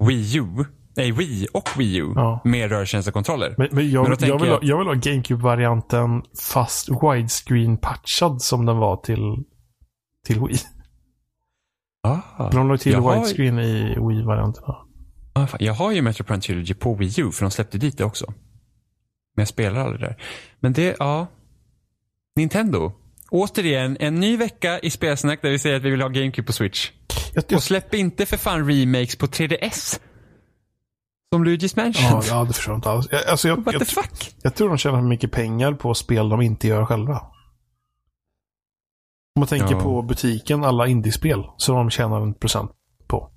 Wii 0.00 0.38
U. 0.38 0.64
Nej, 0.96 1.12
Wii 1.12 1.46
och 1.52 1.68
Wii 1.76 1.96
U. 1.96 2.12
Ja. 2.14 2.40
Med 2.44 2.70
rörtjänstekontroller. 2.70 3.54
Men, 3.58 3.68
men, 3.72 3.90
jag, 3.90 4.08
men 4.08 4.28
jag, 4.28 4.40
vill 4.40 4.50
ha, 4.50 4.58
jag 4.62 4.78
vill 4.78 4.86
ha 4.86 4.94
GameCube-varianten 4.94 6.22
fast 6.52 6.88
widescreen-patchad 6.88 8.38
som 8.38 8.66
den 8.66 8.76
var 8.76 8.96
till, 8.96 9.44
till 10.26 10.40
Wii. 10.40 10.58
Ah, 12.02 12.50
de 12.50 12.68
la 12.68 12.78
till 12.78 12.96
widescreen 12.96 13.58
i 13.58 13.94
Wii-varianterna. 13.94 14.76
Ah, 15.32 15.46
jag 15.58 15.74
har 15.74 15.92
ju 15.92 16.02
Metro 16.02 16.24
Prime 16.24 16.42
Trilogy 16.42 16.74
på 16.74 16.94
Wii 16.94 17.20
U 17.20 17.30
för 17.30 17.44
de 17.44 17.50
släppte 17.50 17.78
dit 17.78 17.98
det 17.98 18.04
också. 18.04 18.26
Men 19.36 19.42
jag 19.42 19.48
spelar 19.48 19.80
aldrig 19.80 20.00
där. 20.00 20.22
Men 20.60 20.72
det, 20.72 20.96
ja. 20.98 21.26
Nintendo. 22.36 22.92
Återigen, 23.30 23.96
en 24.00 24.14
ny 24.14 24.36
vecka 24.36 24.78
i 24.78 24.90
spelsnack 24.90 25.42
där 25.42 25.50
vi 25.50 25.58
säger 25.58 25.76
att 25.76 25.82
vi 25.82 25.90
vill 25.90 26.02
ha 26.02 26.08
GameCube 26.08 26.46
på 26.46 26.52
Switch. 26.52 26.90
Jag. 27.34 27.52
Och 27.52 27.62
släpp 27.62 27.94
inte 27.94 28.26
för 28.26 28.36
fan 28.36 28.70
remakes 28.70 29.16
på 29.16 29.26
3DS. 29.26 30.00
Som 31.32 31.44
Luigi's 31.44 31.76
Mansion. 31.76 32.04
Ja, 32.10 32.22
ja 32.28 32.44
det 32.44 32.52
förstår 32.52 32.72
jag 32.72 32.78
inte 32.78 32.90
alls. 32.90 33.08
Jag, 33.10 33.26
alltså 33.26 33.48
jag, 33.48 33.64
What 33.64 33.72
jag, 33.72 33.86
the 33.86 33.94
fuck? 33.94 34.34
Jag 34.42 34.54
tror 34.54 34.68
de 34.68 34.78
tjänar 34.78 35.02
mycket 35.02 35.32
pengar 35.32 35.72
på 35.72 35.94
spel 35.94 36.28
de 36.28 36.40
inte 36.42 36.68
gör 36.68 36.86
själva. 36.86 37.18
Om 39.34 39.40
man 39.40 39.48
tänker 39.48 39.74
ja. 39.74 39.80
på 39.80 40.02
butiken, 40.02 40.64
alla 40.64 40.86
indiespel, 40.86 41.44
som 41.56 41.76
de 41.76 41.90
tjänar 41.90 42.20
en 42.20 42.34
procent 42.34 42.70
på. 43.06 43.30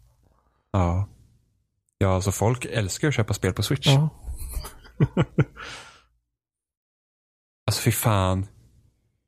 Ja. 0.72 1.10
Ja, 1.98 2.16
alltså 2.16 2.32
folk 2.32 2.66
älskar 2.66 3.08
att 3.08 3.16
köpa 3.16 3.34
spel 3.34 3.54
på 3.54 3.64
Switch. 3.64 3.88
Ja. 3.88 4.10
alltså 7.68 7.82
fy 7.82 7.92
fan. 7.92 8.48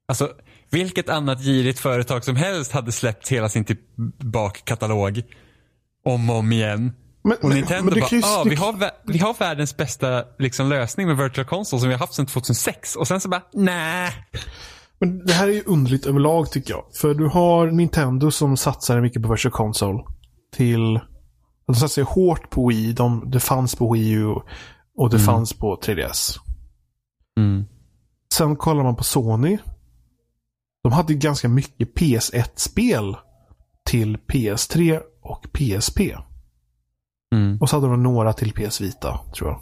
Alltså, 0.07 0.33
vilket 0.71 1.09
annat 1.09 1.41
girigt 1.43 1.79
företag 1.79 2.23
som 2.23 2.35
helst 2.35 2.71
hade 2.71 2.91
släppt 2.91 3.27
hela 3.27 3.49
sin 3.49 3.65
typ 3.65 3.79
bakkatalog 4.17 5.21
om 6.05 6.29
och 6.29 6.35
om 6.35 6.51
igen. 6.51 6.93
Men, 7.23 7.37
och 7.41 7.49
Nintendo 7.49 7.95
bara, 7.95 8.05
ah, 8.23 8.43
vi, 8.43 8.55
har, 8.55 8.91
vi 9.11 9.19
har 9.19 9.39
världens 9.39 9.77
bästa 9.77 10.23
liksom, 10.39 10.69
lösning 10.69 11.07
med 11.07 11.17
Virtual 11.17 11.47
Console 11.47 11.79
som 11.79 11.89
vi 11.89 11.95
har 11.95 11.99
haft 11.99 12.13
sedan 12.13 12.25
2006. 12.25 12.95
Och 12.95 13.07
sen 13.07 13.21
så 13.21 13.29
bara, 13.29 13.41
nej. 13.53 14.13
Men 14.99 15.25
det 15.25 15.33
här 15.33 15.47
är 15.47 15.51
ju 15.51 15.63
underligt 15.65 16.05
överlag 16.05 16.51
tycker 16.51 16.73
jag. 16.73 16.83
För 16.93 17.13
du 17.13 17.27
har 17.27 17.67
Nintendo 17.67 18.31
som 18.31 18.57
satsar 18.57 19.01
mycket 19.01 19.23
på 19.23 19.31
Virtual 19.31 19.51
Console. 19.51 19.99
Till... 20.55 20.99
De 21.67 21.75
satsar 21.75 22.01
hårt 22.01 22.49
på 22.49 22.67
Wii. 22.67 22.93
De, 22.93 23.31
det 23.31 23.39
fanns 23.39 23.75
på 23.75 23.93
Wii 23.93 24.11
U 24.11 24.35
och 24.97 25.09
det 25.09 25.17
mm. 25.17 25.25
fanns 25.25 25.53
på 25.53 25.79
3DS. 25.85 26.37
Mm. 27.37 27.65
Sen 28.33 28.55
kollar 28.55 28.83
man 28.83 28.95
på 28.95 29.03
Sony. 29.03 29.57
De 30.83 30.91
hade 30.91 31.13
ganska 31.13 31.47
mycket 31.47 31.93
PS1-spel 31.93 33.17
till 33.85 34.17
PS3 34.17 35.01
och 35.21 35.47
PSP. 35.53 35.99
Mm. 37.35 37.57
Och 37.61 37.69
så 37.69 37.75
hade 37.75 37.87
de 37.87 38.03
några 38.03 38.33
till 38.33 38.53
PS 38.53 38.81
Vita, 38.81 39.19
tror 39.35 39.49
jag. 39.49 39.59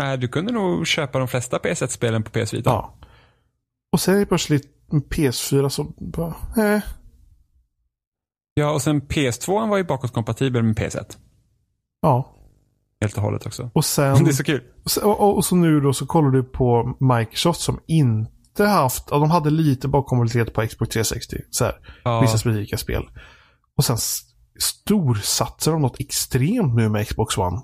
Nej, 0.00 0.18
du 0.18 0.28
kunde 0.28 0.52
nog 0.52 0.86
köpa 0.86 1.18
de 1.18 1.28
flesta 1.28 1.58
PS1-spelen 1.58 2.22
på 2.22 2.30
PS 2.30 2.54
Vita. 2.54 2.70
Ja. 2.70 2.94
Och 3.92 4.00
sen 4.00 4.14
är 4.14 4.18
det 4.18 4.26
plötsligt 4.26 4.70
PS4 4.90 5.68
så 5.68 5.84
bara, 5.98 6.34
eh. 6.56 6.82
Ja, 8.54 8.70
och 8.70 8.82
sen 8.82 9.02
PS2 9.02 9.68
var 9.68 9.76
ju 9.76 9.84
bakåtkompatibel 9.84 10.62
med 10.62 10.78
PS1. 10.78 11.16
Ja. 12.02 12.34
Helt 13.00 13.16
och 13.16 13.22
hållet 13.22 13.46
också. 13.46 13.70
Och 13.74 13.84
sen, 13.84 14.24
det 14.24 14.30
är 14.30 14.32
så 14.32 14.44
kul. 14.44 14.62
Och, 15.02 15.20
och, 15.20 15.36
och, 15.36 15.44
så 15.44 15.56
nu 15.56 15.80
då 15.80 15.92
så 15.92 16.06
kollar 16.06 16.30
du 16.30 16.42
på 16.42 16.96
Microsoft 17.00 17.60
som 17.60 17.80
inte 17.86 18.33
haft, 18.58 19.04
ja, 19.10 19.18
de 19.18 19.30
hade 19.30 19.50
lite 19.50 19.88
bakkompatibilitet 19.88 20.54
på 20.54 20.66
Xbox 20.66 20.92
360. 20.92 21.36
Så 21.50 21.64
här, 21.64 21.74
ja. 22.04 22.20
vissa 22.20 22.38
specifika 22.38 22.76
spel. 22.76 23.02
Och 23.76 23.84
sen 23.84 23.96
storsatsar 24.58 25.72
de 25.72 25.82
något 25.82 26.00
extremt 26.00 26.74
nu 26.74 26.88
med 26.88 27.08
Xbox 27.08 27.38
One. 27.38 27.60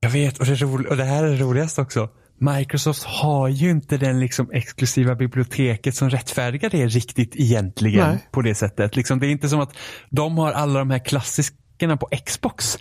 Jag 0.00 0.10
vet, 0.10 0.38
och 0.38 0.46
det, 0.46 0.64
och 0.64 0.96
det 0.96 1.04
här 1.04 1.24
är 1.24 1.28
det 1.28 1.36
roligaste 1.36 1.80
också. 1.80 2.08
Microsoft 2.40 3.04
har 3.04 3.48
ju 3.48 3.70
inte 3.70 3.96
den 3.96 4.20
liksom 4.20 4.50
exklusiva 4.52 5.14
biblioteket 5.14 5.94
som 5.94 6.10
rättfärdigar 6.10 6.70
det 6.70 6.86
riktigt 6.86 7.36
egentligen 7.36 8.08
Nej. 8.08 8.28
på 8.32 8.42
det 8.42 8.54
sättet. 8.54 8.96
Liksom, 8.96 9.20
det 9.20 9.26
är 9.26 9.30
inte 9.30 9.48
som 9.48 9.60
att 9.60 9.76
de 10.10 10.38
har 10.38 10.52
alla 10.52 10.78
de 10.78 10.90
här 10.90 11.04
klassikerna 11.04 11.96
på 11.96 12.08
Xbox. 12.26 12.78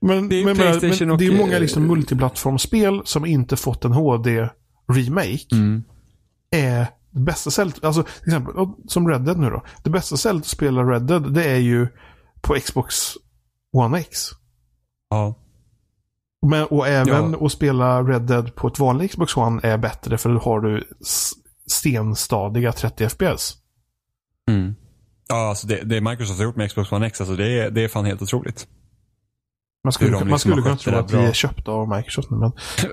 Men 0.00 0.28
det 0.28 0.40
är, 0.40 0.44
men, 0.44 0.56
men, 0.56 1.10
och, 1.10 1.18
det 1.18 1.26
är 1.26 1.38
många 1.38 1.58
liksom 1.58 1.86
multiplattformsspel 1.86 3.02
som 3.04 3.26
inte 3.26 3.56
fått 3.56 3.84
en 3.84 3.92
HD-remake. 3.92 5.52
Mm. 5.52 5.84
Är 6.54 6.86
det 7.10 7.20
bästa 7.20 7.50
stället, 7.50 7.84
alltså 7.84 8.02
till 8.02 8.28
exempel 8.28 8.54
som 8.88 9.08
Red 9.08 9.20
Dead 9.20 9.38
nu 9.38 9.50
då. 9.50 9.62
Det 9.82 9.90
bästa 9.90 10.16
stället 10.16 10.42
att 10.42 10.48
spela 10.48 10.82
Red 10.82 11.02
Dead 11.02 11.34
det 11.34 11.44
är 11.44 11.58
ju 11.58 11.88
på 12.40 12.54
Xbox 12.54 12.94
One 13.72 13.98
X. 13.98 14.30
Ja. 15.10 15.34
Men, 16.46 16.64
och 16.64 16.88
även 16.88 17.32
ja. 17.32 17.46
att 17.46 17.52
spela 17.52 18.02
Red 18.02 18.22
Dead 18.22 18.54
på 18.54 18.68
ett 18.68 18.78
vanligt 18.78 19.10
Xbox 19.10 19.36
One 19.36 19.60
är 19.62 19.78
bättre 19.78 20.18
för 20.18 20.30
då 20.30 20.38
har 20.38 20.60
du 20.60 20.84
stenstadiga 21.66 22.72
30 22.72 23.08
FPS. 23.08 23.56
Mm. 24.50 24.74
Ja, 25.28 25.48
alltså 25.48 25.66
det, 25.66 25.80
det 25.84 26.00
Microsoft 26.00 26.38
har 26.38 26.44
gjort 26.44 26.56
med 26.56 26.68
Xbox 26.68 26.92
One 26.92 27.06
X, 27.06 27.20
alltså 27.20 27.36
det, 27.36 27.60
är, 27.60 27.70
det 27.70 27.84
är 27.84 27.88
fan 27.88 28.04
helt 28.04 28.22
otroligt. 28.22 28.66
Man 29.84 29.92
skulle, 29.92 30.10
man 30.10 30.20
liksom 30.20 30.38
skulle 30.38 30.62
kunna 30.62 30.76
tro 30.76 30.94
att 30.94 31.12
vi 31.12 31.16
är 31.16 31.32
köpta 31.32 31.72
av 31.72 31.88
Microsoft 31.88 32.30
nu, 32.30 32.36
men... 32.36 32.52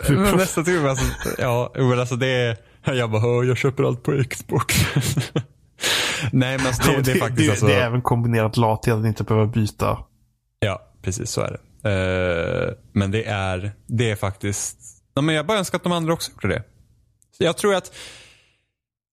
men 0.24 0.38
nästa 0.38 0.64
tur, 0.64 0.88
alltså, 0.88 1.06
ja, 1.38 1.72
men 1.76 2.00
alltså 2.00 2.16
det 2.16 2.28
är... 2.28 2.71
Jag 2.96 3.12
bara, 3.12 3.46
jag 3.46 3.58
köper 3.58 3.84
allt 3.84 4.04
på 4.04 4.24
Xbox. 4.30 4.76
Nej, 6.32 6.58
men 6.58 6.68
alltså 6.68 6.92
det, 6.92 6.98
det, 6.98 7.04
det, 7.04 7.12
är 7.12 7.20
faktiskt 7.20 7.46
det, 7.46 7.52
alltså... 7.52 7.66
Det 7.66 7.76
är 7.76 7.86
även 7.86 8.02
kombinerat 8.02 8.58
lathet 8.58 8.96
att 8.96 9.06
inte 9.06 9.24
behöva 9.24 9.48
byta. 9.48 9.98
Ja, 10.60 10.82
precis 11.02 11.30
så 11.30 11.42
är 11.42 11.52
det. 11.52 11.60
Uh, 11.90 12.74
men 12.92 13.12
det 13.12 13.24
är, 13.24 13.72
det 13.88 14.12
är 14.12 14.16
faktiskt... 14.16 14.78
Ja, 15.14 15.22
men 15.22 15.36
jag 15.36 15.46
bara 15.46 15.58
önskar 15.58 15.78
att 15.78 15.84
de 15.84 15.92
andra 15.92 16.14
också 16.14 16.32
gjorde 16.32 16.48
det. 16.48 16.64
Så 17.38 17.44
jag 17.44 17.58
tror 17.58 17.76
att... 17.76 17.96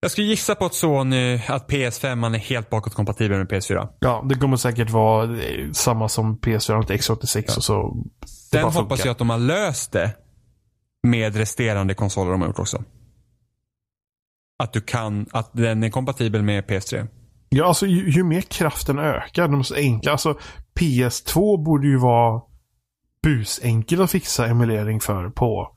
Jag 0.01 0.11
skulle 0.11 0.27
gissa 0.27 0.55
på 0.55 0.65
att 0.65 0.75
Sony, 0.75 1.41
att 1.49 1.71
PS5 1.71 2.35
är 2.35 2.39
helt 2.39 2.71
bakåtkompatibel 2.71 3.39
med 3.39 3.49
PS4. 3.49 3.89
Ja, 4.01 4.27
det 4.29 4.35
kommer 4.35 4.57
säkert 4.57 4.91
vara 4.91 5.39
samma 5.73 6.09
som 6.09 6.39
PS4 6.39 6.79
och 6.79 6.91
X86 6.91 7.45
ja. 7.49 7.57
och 7.57 7.65
så. 7.65 7.97
Sen 8.27 8.65
hoppas 8.65 9.05
jag 9.05 9.13
att 9.13 9.19
de 9.19 9.31
har 9.31 9.39
löst 9.39 9.93
det 9.93 10.11
med 11.03 11.37
resterande 11.37 11.95
konsoler 11.95 12.31
de 12.31 12.41
har 12.41 12.49
gjort 12.49 12.59
också. 12.59 12.85
Att 14.59 14.73
du 14.73 14.81
kan, 14.81 15.27
att 15.33 15.51
den 15.53 15.83
är 15.85 15.91
kompatibel 15.91 16.43
med 16.43 16.65
PS3. 16.65 17.09
Ja, 17.49 17.67
alltså 17.67 17.87
ju, 17.87 18.11
ju 18.11 18.25
mer 18.25 18.41
kraften 18.41 18.99
ökar, 18.99 19.49
de 19.49 19.59
är 19.61 19.63
så 19.63 19.75
enkla. 19.75 20.13
Alltså 20.13 20.39
PS2 20.81 21.65
borde 21.65 21.87
ju 21.87 21.97
vara 21.97 22.43
busenkel 23.23 24.03
att 24.03 24.11
fixa 24.11 24.47
emulering 24.47 25.01
för 25.01 25.31
på 25.31 25.75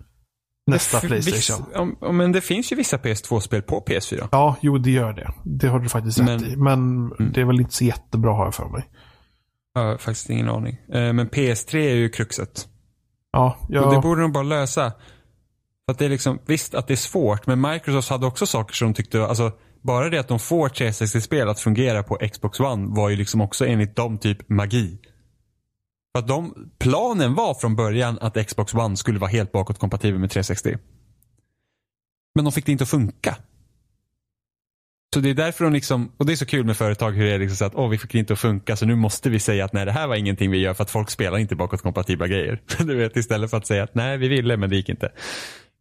nästa 0.68 1.00
Playstation. 1.00 1.66
Viss, 1.70 2.12
men 2.12 2.32
det 2.32 2.42
finns 2.42 2.72
ju 2.72 2.76
vissa 2.76 2.98
PS2-spel 2.98 3.62
på 3.62 3.84
PS4. 3.88 4.28
Ja, 4.32 4.56
jo 4.62 4.78
det 4.78 4.92
gör 4.92 5.14
det. 5.14 5.34
Det 5.44 5.68
har 5.68 5.80
du 5.80 5.90
faktiskt 5.90 6.18
men, 6.18 6.28
rätt 6.28 6.42
i. 6.42 6.56
Men 6.56 6.80
mm. 6.80 7.32
det 7.34 7.42
är 7.42 7.46
väl 7.46 7.60
inte 7.60 7.74
så 7.74 7.84
jättebra 7.84 8.34
har 8.34 8.46
jag 8.46 8.56
för 8.56 8.70
mig. 8.70 8.90
Jag 9.74 9.82
har 9.82 9.98
faktiskt 9.98 10.30
ingen 10.30 10.50
aning. 10.50 10.78
Eh, 10.94 11.14
men 11.14 11.30
PS3 11.30 11.76
är 11.76 11.96
ju 11.96 12.10
kruxet. 12.10 12.68
Ja, 13.32 13.58
ja. 13.70 13.86
Och 13.86 13.94
det 13.94 14.02
borde 14.02 14.22
de 14.22 14.32
bara 14.32 14.44
lösa. 14.44 14.94
Att 15.92 16.00
det 16.00 16.06
är 16.06 16.10
liksom, 16.10 16.40
visst 16.46 16.76
att 16.76 16.88
det 16.88 16.94
är 16.94 16.96
svårt, 16.96 17.48
men 17.48 17.62
Microsoft 17.62 18.10
hade 18.10 18.26
också 18.26 18.46
saker 18.46 18.74
som 18.74 18.88
de 18.88 18.94
tyckte, 18.94 19.26
alltså 19.26 19.52
bara 19.82 20.10
det 20.10 20.20
att 20.20 20.28
de 20.28 20.40
får 20.40 20.70
360-spel 20.70 21.50
att 21.50 21.60
fungera 21.60 22.04
på 22.04 22.16
Xbox 22.32 22.60
One 22.60 22.96
var 22.96 23.10
ju 23.10 23.16
liksom 23.16 23.42
också 23.42 23.66
enligt 23.66 23.96
dem 23.96 24.18
typ 24.18 24.50
magi. 24.50 24.98
För 26.16 26.20
att 26.20 26.28
de, 26.28 26.70
planen 26.80 27.36
var 27.36 27.54
från 27.54 27.76
början 27.76 28.18
att 28.22 28.48
Xbox 28.48 28.74
One 28.74 28.98
skulle 28.98 29.20
vara 29.20 29.32
helt 29.32 29.52
bakåtkompatibel 29.52 30.20
med 30.20 30.32
360. 30.32 30.78
Men 32.36 32.46
de 32.46 32.52
fick 32.52 32.66
det 32.66 32.72
inte 32.72 32.84
att 32.84 32.90
funka. 32.90 33.36
Så 35.14 35.20
det 35.20 35.30
är 35.30 35.34
därför 35.34 35.64
de 35.64 35.74
liksom, 35.74 36.12
och 36.18 36.26
det 36.26 36.32
är 36.32 36.36
så 36.36 36.46
kul 36.46 36.66
med 36.66 36.78
företag 36.78 37.12
hur 37.12 37.26
det 37.26 37.32
är 37.32 37.40
liksom 37.40 37.58
så 37.58 37.66
att 37.66 37.76
åh 37.76 37.90
vi 37.90 37.98
fick 37.98 38.12
det 38.12 38.20
inte 38.20 38.34
att 38.34 38.40
funka 38.40 38.76
så 38.76 38.86
nu 38.86 38.96
måste 38.96 39.30
vi 39.30 39.40
säga 39.40 39.66
att 39.66 39.74
nej 39.74 39.86
det 39.86 39.92
här 39.92 40.08
var 40.08 40.16
ingenting 40.16 40.52
vi 40.52 40.58
gör 40.58 40.74
för 40.74 40.84
att 40.84 40.90
folk 40.90 41.10
spelar 41.10 41.38
inte 41.38 41.56
bakåtkompatibla 41.56 42.28
grejer. 42.28 42.62
Du 42.78 42.96
vet 42.96 43.18
istället 43.18 43.50
för 43.50 43.58
att 43.58 43.68
säga 43.68 43.84
att 43.84 43.96
nej 43.96 44.18
vi 44.18 44.28
ville 44.28 44.58
men 44.58 44.70
det 44.70 44.76
gick 44.76 44.90
inte. 44.90 45.12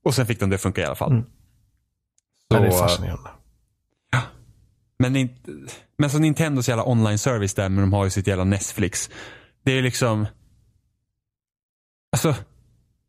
Och 0.04 0.14
sen 0.14 0.26
fick 0.26 0.40
de 0.40 0.50
det 0.50 0.54
att 0.54 0.62
funka 0.62 0.80
i 0.80 0.84
alla 0.84 0.94
fall. 0.94 1.12
Mm. 1.12 1.24
Så, 2.52 2.58
det 2.58 2.66
är 2.66 2.70
fascinerande. 2.70 3.30
Ja. 4.12 4.20
Men, 4.98 5.28
men 5.98 6.10
så 6.10 6.18
Nintendos 6.18 6.68
jävla 6.68 6.88
online 6.88 7.18
service 7.18 7.54
där, 7.54 7.68
men 7.68 7.80
de 7.80 7.92
har 7.92 8.04
ju 8.04 8.10
sitt 8.10 8.26
jävla 8.26 8.44
Netflix. 8.44 9.10
Det 9.64 9.72
är 9.72 9.82
liksom... 9.82 10.26
Alltså... 12.12 12.34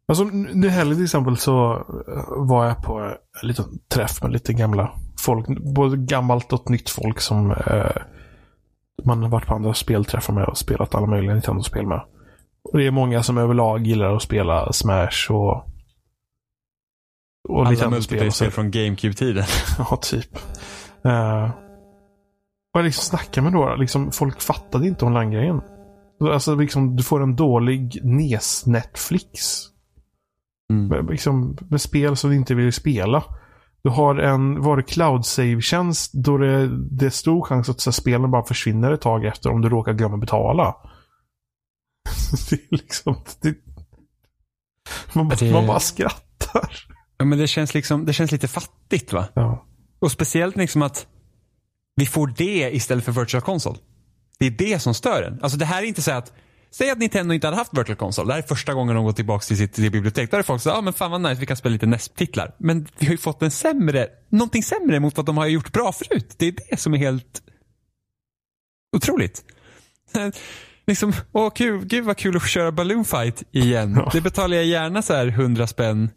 Alltså 0.08 0.24
nu 0.54 0.70
helgen 0.70 0.96
till 0.96 1.04
exempel 1.04 1.38
så 1.38 1.74
eh, 1.74 2.48
var 2.48 2.66
jag 2.66 2.84
på 2.84 3.00
en 3.42 3.48
liten 3.48 3.80
träff 3.88 4.22
med 4.22 4.32
lite 4.32 4.54
gamla 4.54 4.92
folk. 5.20 5.48
Både 5.48 5.98
gammalt 5.98 6.54
och 6.54 6.70
nytt 6.70 6.90
folk 6.90 7.20
som 7.20 7.52
eh, 7.52 8.02
man 9.06 9.24
har 9.24 9.30
varit 9.30 9.48
på 9.48 9.56
andra 9.56 9.74
spelträffar 9.74 10.34
med 10.34 10.46
och 10.46 10.58
spelat 10.58 10.96
alla 10.96 11.08
möjliga 11.08 11.34
Nintendo-spel 11.34 11.88
med. 11.88 12.02
Och 12.64 12.78
det 12.78 12.88
är 12.88 12.92
många 12.92 13.24
som 13.24 13.38
överlag 13.38 13.88
gillar 13.88 14.16
att 14.16 14.22
spela 14.22 14.74
Smash 14.74 15.32
och 15.32 15.71
och 17.50 17.68
Alla 17.68 17.90
multiplayer-spel 17.90 18.52
från 18.52 18.72
GameCube-tiden. 18.72 19.46
ja, 19.78 20.00
typ. 20.02 20.36
Uh, 21.06 21.52
och 22.74 22.80
jag 22.80 22.86
liksom 22.86 23.04
snackade 23.04 23.44
med 23.44 23.54
några, 23.54 23.76
liksom, 23.76 24.12
folk 24.12 24.42
fattade 24.42 24.88
inte 24.88 25.06
online-grejen. 25.06 25.62
Alltså 26.22 26.56
liksom, 26.56 26.96
du 26.96 27.04
får 27.04 27.24
en 27.24 27.36
dålig 27.36 28.00
NES-Netflix. 28.04 29.68
Mm. 30.74 30.88
Med, 30.88 31.12
liksom, 31.12 31.58
med 31.70 31.82
spel 31.82 32.16
som 32.16 32.30
du 32.30 32.36
inte 32.36 32.56
vill 32.56 32.74
spela. 32.74 33.24
Du 33.84 33.90
har 33.90 34.16
en, 34.16 34.62
var 34.62 34.78
det 34.78 34.84
cloud 34.84 35.26
save-tjänst 35.26 36.12
då 36.14 36.38
det, 36.38 36.68
det 36.68 37.06
är 37.06 37.10
stor 37.10 37.44
chans 37.44 37.70
att 37.70 37.80
så, 37.80 37.92
spelen 37.92 38.32
bara 38.32 38.44
försvinner 38.44 38.92
ett 38.92 39.02
tag 39.02 39.26
efter 39.26 39.50
om 39.50 39.62
du 39.62 39.70
råkar 39.70 39.94
glömma 39.94 40.18
betala. 40.18 40.76
det 42.50 42.56
är 42.56 42.78
liksom, 42.78 43.16
det, 43.42 43.56
man, 45.14 45.30
det... 45.40 45.52
man 45.52 45.68
bara 45.68 45.80
skrattar. 45.80 46.91
Ja, 47.22 47.26
men 47.26 47.40
det 47.40 47.48
känns, 47.48 47.74
liksom, 47.74 48.06
det 48.06 48.14
känns 48.14 48.32
lite 48.32 48.48
fattigt 48.48 49.14
va? 49.14 49.28
Ja. 49.34 49.66
Och 50.00 50.12
speciellt 50.12 50.56
liksom 50.56 50.82
att 50.82 51.08
vi 51.96 52.06
får 52.06 52.34
det 52.38 52.76
istället 52.76 53.06
för 53.06 53.12
virtual 53.12 53.42
console. 53.42 53.78
Det 54.40 54.46
är 54.46 54.52
det 54.52 54.80
som 54.80 54.94
stör 54.94 55.24
en. 55.24 55.40
Alltså 55.42 55.58
det 55.58 55.66
här 55.66 55.84
är 55.84 55.88
inte 55.88 56.02
så 56.02 56.12
att 56.12 56.34
Säg 56.72 56.90
att 56.90 56.98
Nintendo 56.98 57.34
inte 57.34 57.48
hade 57.48 57.58
haft 57.58 57.78
Virtual 57.78 57.96
Console. 57.96 58.28
Det 58.28 58.34
här 58.34 58.42
är 58.42 58.48
första 58.48 58.74
gången 58.74 58.96
de 58.96 59.06
går 59.06 59.12
tillbaka 59.12 59.44
till 59.44 59.58
sitt 59.58 59.74
till 59.74 59.92
bibliotek. 59.92 60.32
Då 60.32 60.38
är 60.38 60.44
folk 60.44 60.62
så 60.62 60.70
ja 60.70 60.78
ah, 60.78 60.82
men 60.82 60.94
fan 60.94 61.12
vad 61.12 61.22
nice, 61.22 61.40
vi 61.40 61.46
kan 61.46 61.58
spela 61.58 61.74
lite 61.74 61.86
NES-titlar. 61.86 62.56
Men 62.58 62.88
vi 63.00 63.06
har 63.06 63.12
ju 63.12 63.18
fått 63.18 63.42
en 63.42 63.52
sämre, 63.52 64.08
någonting 64.30 64.64
sämre 64.64 65.00
mot 65.00 65.18
vad 65.18 65.26
de 65.26 65.38
har 65.38 65.48
gjort 65.48 65.72
bra 65.72 65.92
förut. 65.92 66.36
Det 66.38 66.48
är 66.48 66.56
det 66.70 66.78
som 66.78 66.94
är 66.94 66.98
helt 66.98 67.42
otroligt. 68.98 69.44
liksom, 70.88 71.14
åh 71.32 71.54
kul, 71.54 71.86
gud 71.86 72.06
vad 72.06 72.18
kul 72.18 72.38
att 72.38 72.50
köra 72.50 72.72
Balloon 72.72 73.06
Fight 73.06 73.44
igen. 73.52 74.02
Det 74.12 74.22
betalar 74.22 74.58
jag 74.58 74.66
gärna 74.66 75.02
så 75.02 75.14
här 75.14 75.28
100 75.28 75.68
spänn 75.68 76.10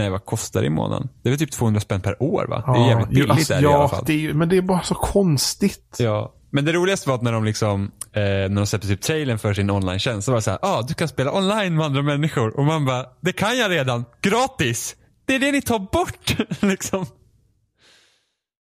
Nej, 0.00 0.10
vad 0.10 0.24
kostar 0.24 0.60
det 0.60 0.66
i 0.66 0.70
månaden? 0.70 1.08
Det 1.22 1.28
är 1.28 1.30
väl 1.30 1.38
typ 1.38 1.52
200 1.52 1.80
spänn 1.80 2.00
per 2.00 2.22
år 2.22 2.46
va? 2.46 2.64
Ja, 2.66 2.72
det 2.72 2.78
är 2.78 2.88
jävligt 2.88 3.08
billigt 3.08 3.30
alltså, 3.30 3.54
där 3.54 3.62
ja, 3.62 3.70
i 3.70 3.74
alla 3.74 3.88
fall. 3.88 4.04
Det 4.06 4.26
är, 4.26 4.34
men 4.34 4.48
det 4.48 4.56
är 4.56 4.62
bara 4.62 4.82
så 4.82 4.94
konstigt. 4.94 5.96
Ja, 5.98 6.34
men 6.50 6.64
det 6.64 6.72
roligaste 6.72 7.08
var 7.08 7.16
att 7.16 7.22
när 7.22 7.32
de 7.32 7.44
liksom, 7.44 7.90
eh, 8.12 8.22
när 8.22 8.48
de 8.48 8.66
släppte 8.66 8.88
typ 8.88 9.00
trailern 9.00 9.38
för 9.38 9.54
sin 9.54 9.70
online-tjänst 9.70 10.24
så 10.24 10.32
var 10.32 10.38
det 10.38 10.42
så 10.42 10.50
här, 10.50 10.58
ah, 10.62 10.82
du 10.82 10.94
kan 10.94 11.08
spela 11.08 11.32
online 11.32 11.76
med 11.76 11.86
andra 11.86 12.02
människor. 12.02 12.58
Och 12.58 12.64
man 12.64 12.84
bara, 12.84 13.06
det 13.20 13.32
kan 13.32 13.58
jag 13.58 13.70
redan, 13.70 14.04
gratis! 14.22 14.96
Det 15.24 15.34
är 15.34 15.38
det 15.38 15.52
ni 15.52 15.62
tar 15.62 15.78
bort 15.78 16.36
liksom. 16.60 17.06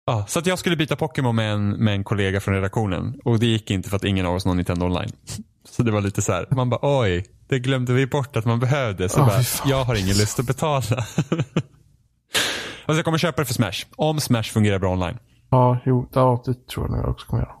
Ja, 0.05 0.25
så 0.27 0.39
att 0.39 0.45
jag 0.45 0.59
skulle 0.59 0.75
byta 0.75 0.95
Pokémon 0.95 1.35
med 1.35 1.53
en, 1.53 1.69
med 1.69 1.93
en 1.93 2.03
kollega 2.03 2.39
från 2.39 2.55
redaktionen. 2.55 3.19
Och 3.25 3.39
det 3.39 3.45
gick 3.45 3.71
inte 3.71 3.89
för 3.89 3.95
att 3.95 4.03
ingen 4.03 4.25
av 4.25 4.35
oss 4.35 4.45
har 4.45 4.53
Nintendo 4.53 4.85
online. 4.85 5.11
Så 5.69 5.83
det 5.83 5.91
var 5.91 6.01
lite 6.01 6.21
så 6.21 6.31
här, 6.31 6.47
man 6.51 6.69
bara 6.69 6.79
oj, 7.01 7.25
det 7.49 7.59
glömde 7.59 7.93
vi 7.93 8.07
bort 8.07 8.35
att 8.35 8.45
man 8.45 8.59
behövde. 8.59 9.09
Så 9.09 9.19
oh, 9.19 9.27
bara, 9.27 9.41
jag 9.65 9.83
har 9.83 9.95
ingen 9.95 10.17
lust 10.17 10.39
att 10.39 10.45
betala. 10.45 10.81
alltså 10.97 11.05
jag 12.85 13.05
kommer 13.05 13.17
köpa 13.17 13.41
det 13.41 13.45
för 13.45 13.53
Smash. 13.53 13.85
Om 13.95 14.19
Smash 14.19 14.43
fungerar 14.43 14.79
bra 14.79 14.93
online. 14.93 15.17
Ja, 15.49 15.79
jo, 15.85 16.09
ja, 16.13 16.43
det 16.45 16.67
tror 16.67 16.85
jag 16.85 16.91
nog 16.91 16.99
jag 16.99 17.09
också 17.09 17.27
kommer 17.27 17.43
göra. 17.43 17.55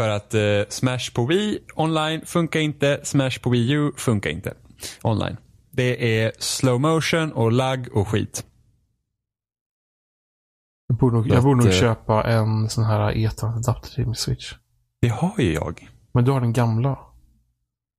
För 0.00 0.08
att 0.08 0.34
eh, 0.34 0.68
Smash 0.68 1.14
på 1.14 1.26
Wii 1.26 1.58
online 1.74 2.20
funkar 2.26 2.60
inte. 2.60 3.00
Smash 3.02 3.38
på 3.42 3.50
Wii 3.50 3.72
U 3.72 3.92
funkar 3.96 4.30
inte 4.30 4.54
online. 5.02 5.36
Det 5.70 6.20
är 6.20 6.32
slow 6.38 6.80
motion 6.80 7.32
och 7.32 7.52
lag 7.52 7.88
och 7.92 8.08
skit. 8.08 8.44
Jag 10.88 10.96
borde 10.96 11.16
nog, 11.16 11.28
jag 11.28 11.42
borde 11.42 11.64
nog 11.64 11.72
eh, 11.72 11.80
köpa 11.80 12.22
en 12.22 12.68
sån 12.68 12.84
här 12.84 13.16
ethernet-adapter 13.16 13.94
till 13.94 14.06
min 14.06 14.14
switch. 14.14 14.54
Det 15.00 15.08
har 15.08 15.34
ju 15.38 15.52
jag. 15.52 15.88
Men 16.14 16.24
du 16.24 16.30
har 16.30 16.40
den 16.40 16.52
gamla. 16.52 16.98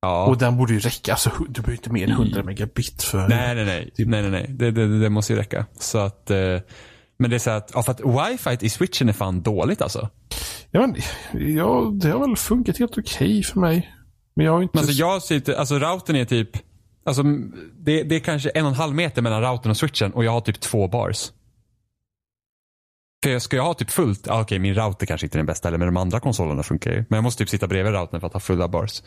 Ja. 0.04 0.26
Och 0.26 0.38
den 0.38 0.56
borde 0.56 0.72
ju 0.72 0.78
räcka. 0.78 1.12
Alltså, 1.12 1.30
du 1.48 1.62
behöver 1.62 1.72
inte 1.72 1.92
mer 1.92 2.04
än 2.04 2.10
100 2.10 2.42
megabit 2.42 3.02
för... 3.02 3.28
Nej, 3.28 3.54
nej, 3.54 3.64
nej. 3.64 3.90
Typ. 3.94 4.08
Nej, 4.08 4.22
nej, 4.22 4.30
nej. 4.30 4.46
Det, 4.48 4.70
det, 4.70 4.98
det, 4.98 5.10
måste 5.10 5.32
ju 5.32 5.38
räcka. 5.38 5.66
Så 5.78 5.98
att... 5.98 6.30
Eh, 6.30 6.58
men 7.18 7.30
det 7.30 7.36
är 7.36 7.38
så 7.38 7.50
att, 7.50 7.70
ja, 7.74 7.82
för 7.82 7.92
att 7.92 8.00
wifi 8.00 8.66
i 8.66 8.70
switchen 8.70 9.08
är 9.08 9.12
fan 9.12 9.42
dåligt 9.42 9.82
alltså. 9.82 10.08
Ja, 10.70 10.80
men, 10.80 10.96
ja 11.56 11.90
det 11.94 12.10
har 12.10 12.20
väl 12.20 12.36
funkat 12.36 12.78
helt 12.78 12.98
okej 12.98 13.02
okay 13.02 13.42
för 13.42 13.60
mig. 13.60 13.94
Men 14.36 14.46
jag 14.46 14.52
har 14.52 14.62
inte... 14.62 14.78
Alltså 14.78 14.92
jag 14.92 15.22
sitter, 15.22 15.54
alltså 15.54 15.78
routern 15.78 16.16
är 16.16 16.24
typ, 16.24 16.50
alltså 17.04 17.22
det, 17.78 18.02
det 18.02 18.14
är 18.14 18.20
kanske 18.20 18.48
en 18.48 18.64
och 18.64 18.70
en 18.70 18.76
halv 18.76 18.94
meter 18.94 19.22
mellan 19.22 19.42
routern 19.42 19.70
och 19.70 19.76
switchen 19.76 20.12
och 20.12 20.24
jag 20.24 20.32
har 20.32 20.40
typ 20.40 20.60
två 20.60 20.88
bars. 20.88 21.30
För 23.24 23.38
ska 23.38 23.56
jag 23.56 23.64
ha 23.64 23.74
typ 23.74 23.90
fullt, 23.90 24.28
ah, 24.28 24.32
okej 24.32 24.42
okay, 24.42 24.58
min 24.58 24.74
router 24.74 25.06
kanske 25.06 25.26
inte 25.26 25.36
är 25.36 25.40
den 25.40 25.46
bästa 25.46 25.68
eller 25.68 25.78
men 25.78 25.88
de 25.88 25.96
andra 25.96 26.20
konsolerna 26.20 26.62
funkar 26.62 26.90
ju. 26.90 26.96
Men 26.96 27.16
jag 27.16 27.22
måste 27.22 27.38
typ 27.38 27.48
sitta 27.50 27.66
bredvid 27.66 27.92
routern 27.92 28.20
för 28.20 28.26
att 28.26 28.32
ha 28.32 28.40
fulla 28.40 28.68
bars. 28.68 29.02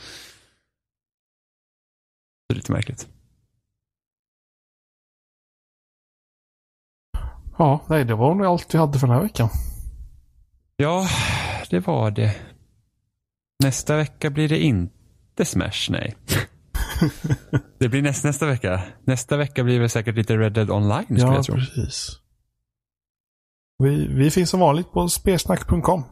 Är 2.49 2.55
lite 2.55 2.71
märkligt. 2.71 3.07
Ja, 7.57 7.85
nej 7.89 8.05
det 8.05 8.15
var 8.15 8.35
nog 8.35 8.45
allt 8.45 8.73
vi 8.73 8.77
hade 8.77 8.99
för 8.99 9.07
den 9.07 9.15
här 9.15 9.23
veckan. 9.23 9.49
Ja, 10.75 11.07
det 11.69 11.79
var 11.79 12.11
det. 12.11 12.35
Nästa 13.63 13.97
vecka 13.97 14.29
blir 14.29 14.49
det 14.49 14.59
inte 14.59 15.45
Smash, 15.45 15.91
nej. 15.91 16.15
det 17.79 17.89
blir 17.89 18.01
näst, 18.01 18.23
nästa 18.23 18.45
vecka. 18.45 18.81
Nästa 19.03 19.37
vecka 19.37 19.63
blir 19.63 19.79
det 19.79 19.89
säkert 19.89 20.15
lite 20.15 20.37
Red 20.37 20.53
Dead 20.53 20.71
Online 20.71 21.05
skulle 21.05 21.21
ja, 21.21 21.35
jag 21.35 21.45
tro. 21.45 21.55
Precis. 21.55 22.19
Vi, 23.83 24.07
vi 24.07 24.31
finns 24.31 24.49
som 24.49 24.59
vanligt 24.59 24.91
på 24.91 25.09
spelsnack.com. 25.09 26.03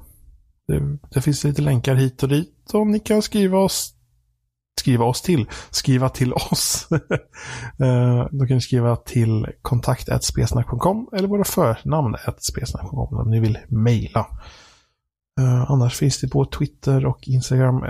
Det, 0.68 0.98
det, 1.12 1.22
finns 1.22 1.44
lite 1.44 1.62
länkar 1.62 1.96
hit 1.96 2.24
och 2.24 2.30
dit 2.30 2.72
och 2.74 2.88
ni 2.88 3.00
kan 3.00 3.22
skriva 3.22 3.58
oss 3.58 3.95
skriva 4.80 5.06
oss 5.06 5.22
till. 5.22 5.50
Skriva 5.70 6.10
till 6.10 6.34
oss. 6.34 6.88
Eh, 7.80 8.28
då 8.32 8.48
kan 8.48 8.56
ni 8.56 8.62
skriva 8.62 8.96
till 8.96 9.48
kontakt.spesnack.com 9.62 11.10
eller 11.14 11.28
våra 11.28 11.44
förnamn 11.44 12.16
spesnack.com 12.40 13.18
om 13.18 13.32
ni 13.32 13.40
vill 13.40 13.58
mejla. 13.68 14.28
Uh, 15.40 15.72
annars 15.72 15.96
finns 15.96 16.22
det 16.22 16.28
på 16.28 16.46
Twitter 16.46 17.06
och 17.06 17.28
Instagram 17.28 17.84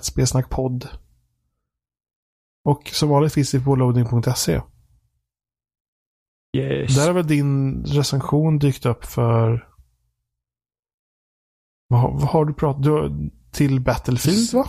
spesnackpodd. 0.00 0.88
Och 2.64 2.90
som 2.92 3.08
vanligt 3.08 3.32
finns 3.32 3.50
det 3.50 3.60
på 3.60 3.76
loading.se. 3.76 4.60
Yes. 6.56 6.96
Där 6.96 7.06
har 7.06 7.12
väl 7.12 7.26
din 7.26 7.84
recension 7.84 8.58
dykt 8.58 8.86
upp 8.86 9.04
för... 9.04 9.68
Vad, 11.88 12.12
vad 12.12 12.28
har 12.28 12.44
du 12.44 12.54
pratat 12.54 12.82
du, 12.82 13.30
Till 13.52 13.80
Battlefield 13.80 14.52
va? 14.52 14.68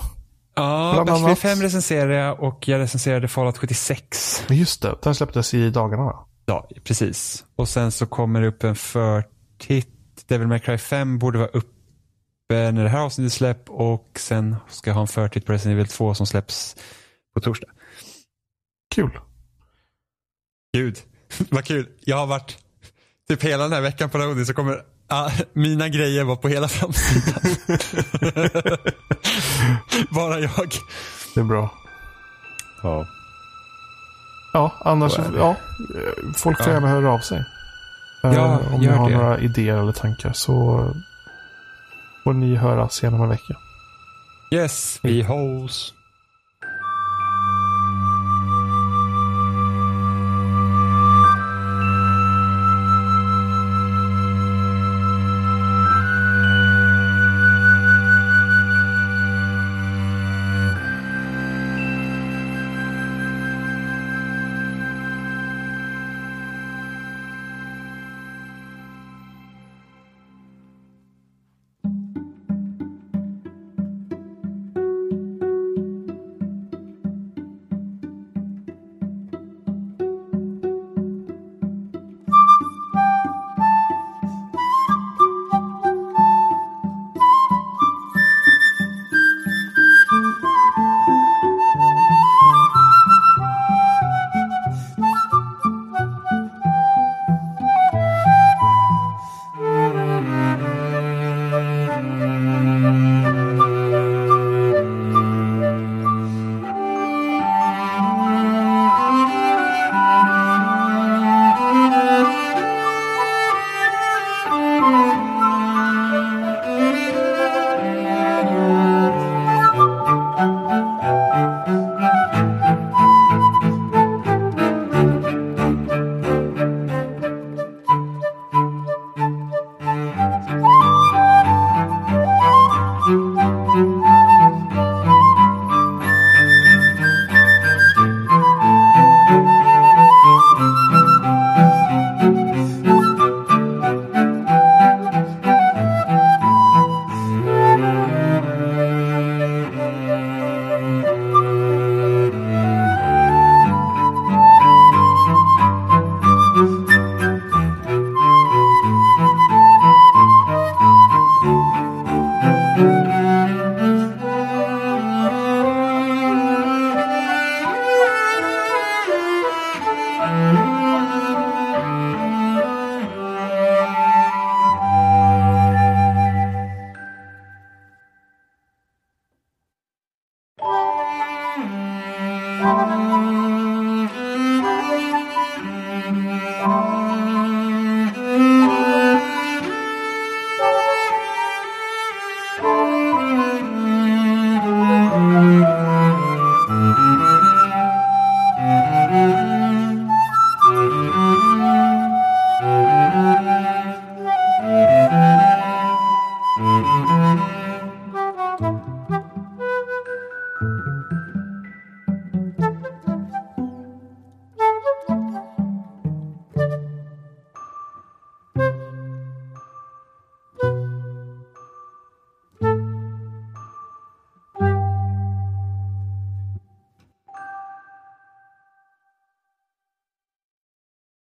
Ja, 0.56 1.04
Battlefield 1.08 1.38
5 1.38 1.62
recenserade 1.62 2.16
jag 2.16 2.44
och 2.44 2.68
jag 2.68 2.80
recenserade 2.80 3.28
Fallout 3.28 3.58
76. 3.58 4.44
Just 4.50 4.82
det, 4.82 4.96
den 5.04 5.16
släpptes 5.16 5.54
i 5.54 5.70
dagarna 5.70 6.04
va? 6.04 6.28
Ja, 6.46 6.70
precis. 6.84 7.46
Och 7.56 7.70
sen 7.70 7.92
så 7.92 8.06
kommer 8.06 8.42
det 8.42 8.48
upp 8.48 8.64
en 8.64 8.76
förtitt. 8.76 9.92
Devil 10.28 10.48
May 10.48 10.60
Cry 10.60 10.78
5 10.78 11.20
borde 11.20 11.38
vara 11.38 11.50
uppe 11.50 12.72
när 12.72 12.84
det 12.84 12.90
här 12.90 13.00
avsnittet 13.00 13.34
släpps 13.34 13.70
och 13.70 14.12
sen 14.20 14.56
ska 14.70 14.90
jag 14.90 14.96
ha 14.96 15.02
en 15.02 15.08
förtitt 15.08 15.46
på 15.46 15.54
Resident 15.54 15.74
Evil 15.76 15.88
2 15.88 16.14
som 16.14 16.28
släpps 16.28 16.76
på 17.34 17.42
torsdag. 17.42 17.68
Kul. 18.96 19.20
Gud, 20.74 20.98
vad 21.50 21.66
kul. 21.66 21.90
Jag 22.00 22.18
har 22.18 22.28
varit 22.28 22.58
typ 23.28 23.44
hela 23.44 23.64
den 23.64 23.74
här 23.74 23.82
veckan 23.82 24.10
på 24.10 24.18
Loading 24.18 24.46
så 24.46 24.54
kommer 24.54 24.82
ah, 25.08 25.32
mina 25.54 25.90
grejer 25.90 26.24
vara 26.24 26.38
på 26.38 26.48
hela 26.48 26.68
framsidan. 26.68 27.42
Bara 30.10 30.40
jag. 30.40 30.72
Det 31.34 31.40
är 31.40 31.44
bra. 31.44 31.70
Ja. 32.84 33.08
Ja, 34.54 34.72
annars, 34.80 35.18
ja, 35.38 35.56
folk 36.36 36.58
får 36.58 36.68
ja. 36.68 36.74
gärna 36.74 36.88
höra 36.88 37.12
av 37.12 37.20
sig. 37.20 37.46
Ja, 38.24 38.30
uh, 38.30 38.74
om 38.74 38.82
ni 38.82 38.88
har 38.88 39.10
det. 39.10 39.18
några 39.18 39.40
idéer 39.40 39.78
eller 39.78 39.92
tankar 39.92 40.34
så 40.34 40.88
får 42.24 42.34
ni 42.34 42.56
höra 42.56 42.90
senare 42.90 43.16
om 43.16 43.24
en 43.24 43.30
vecka. 43.30 43.56
Yes, 44.52 45.00
vi 45.02 45.22
hörs. 45.22 45.94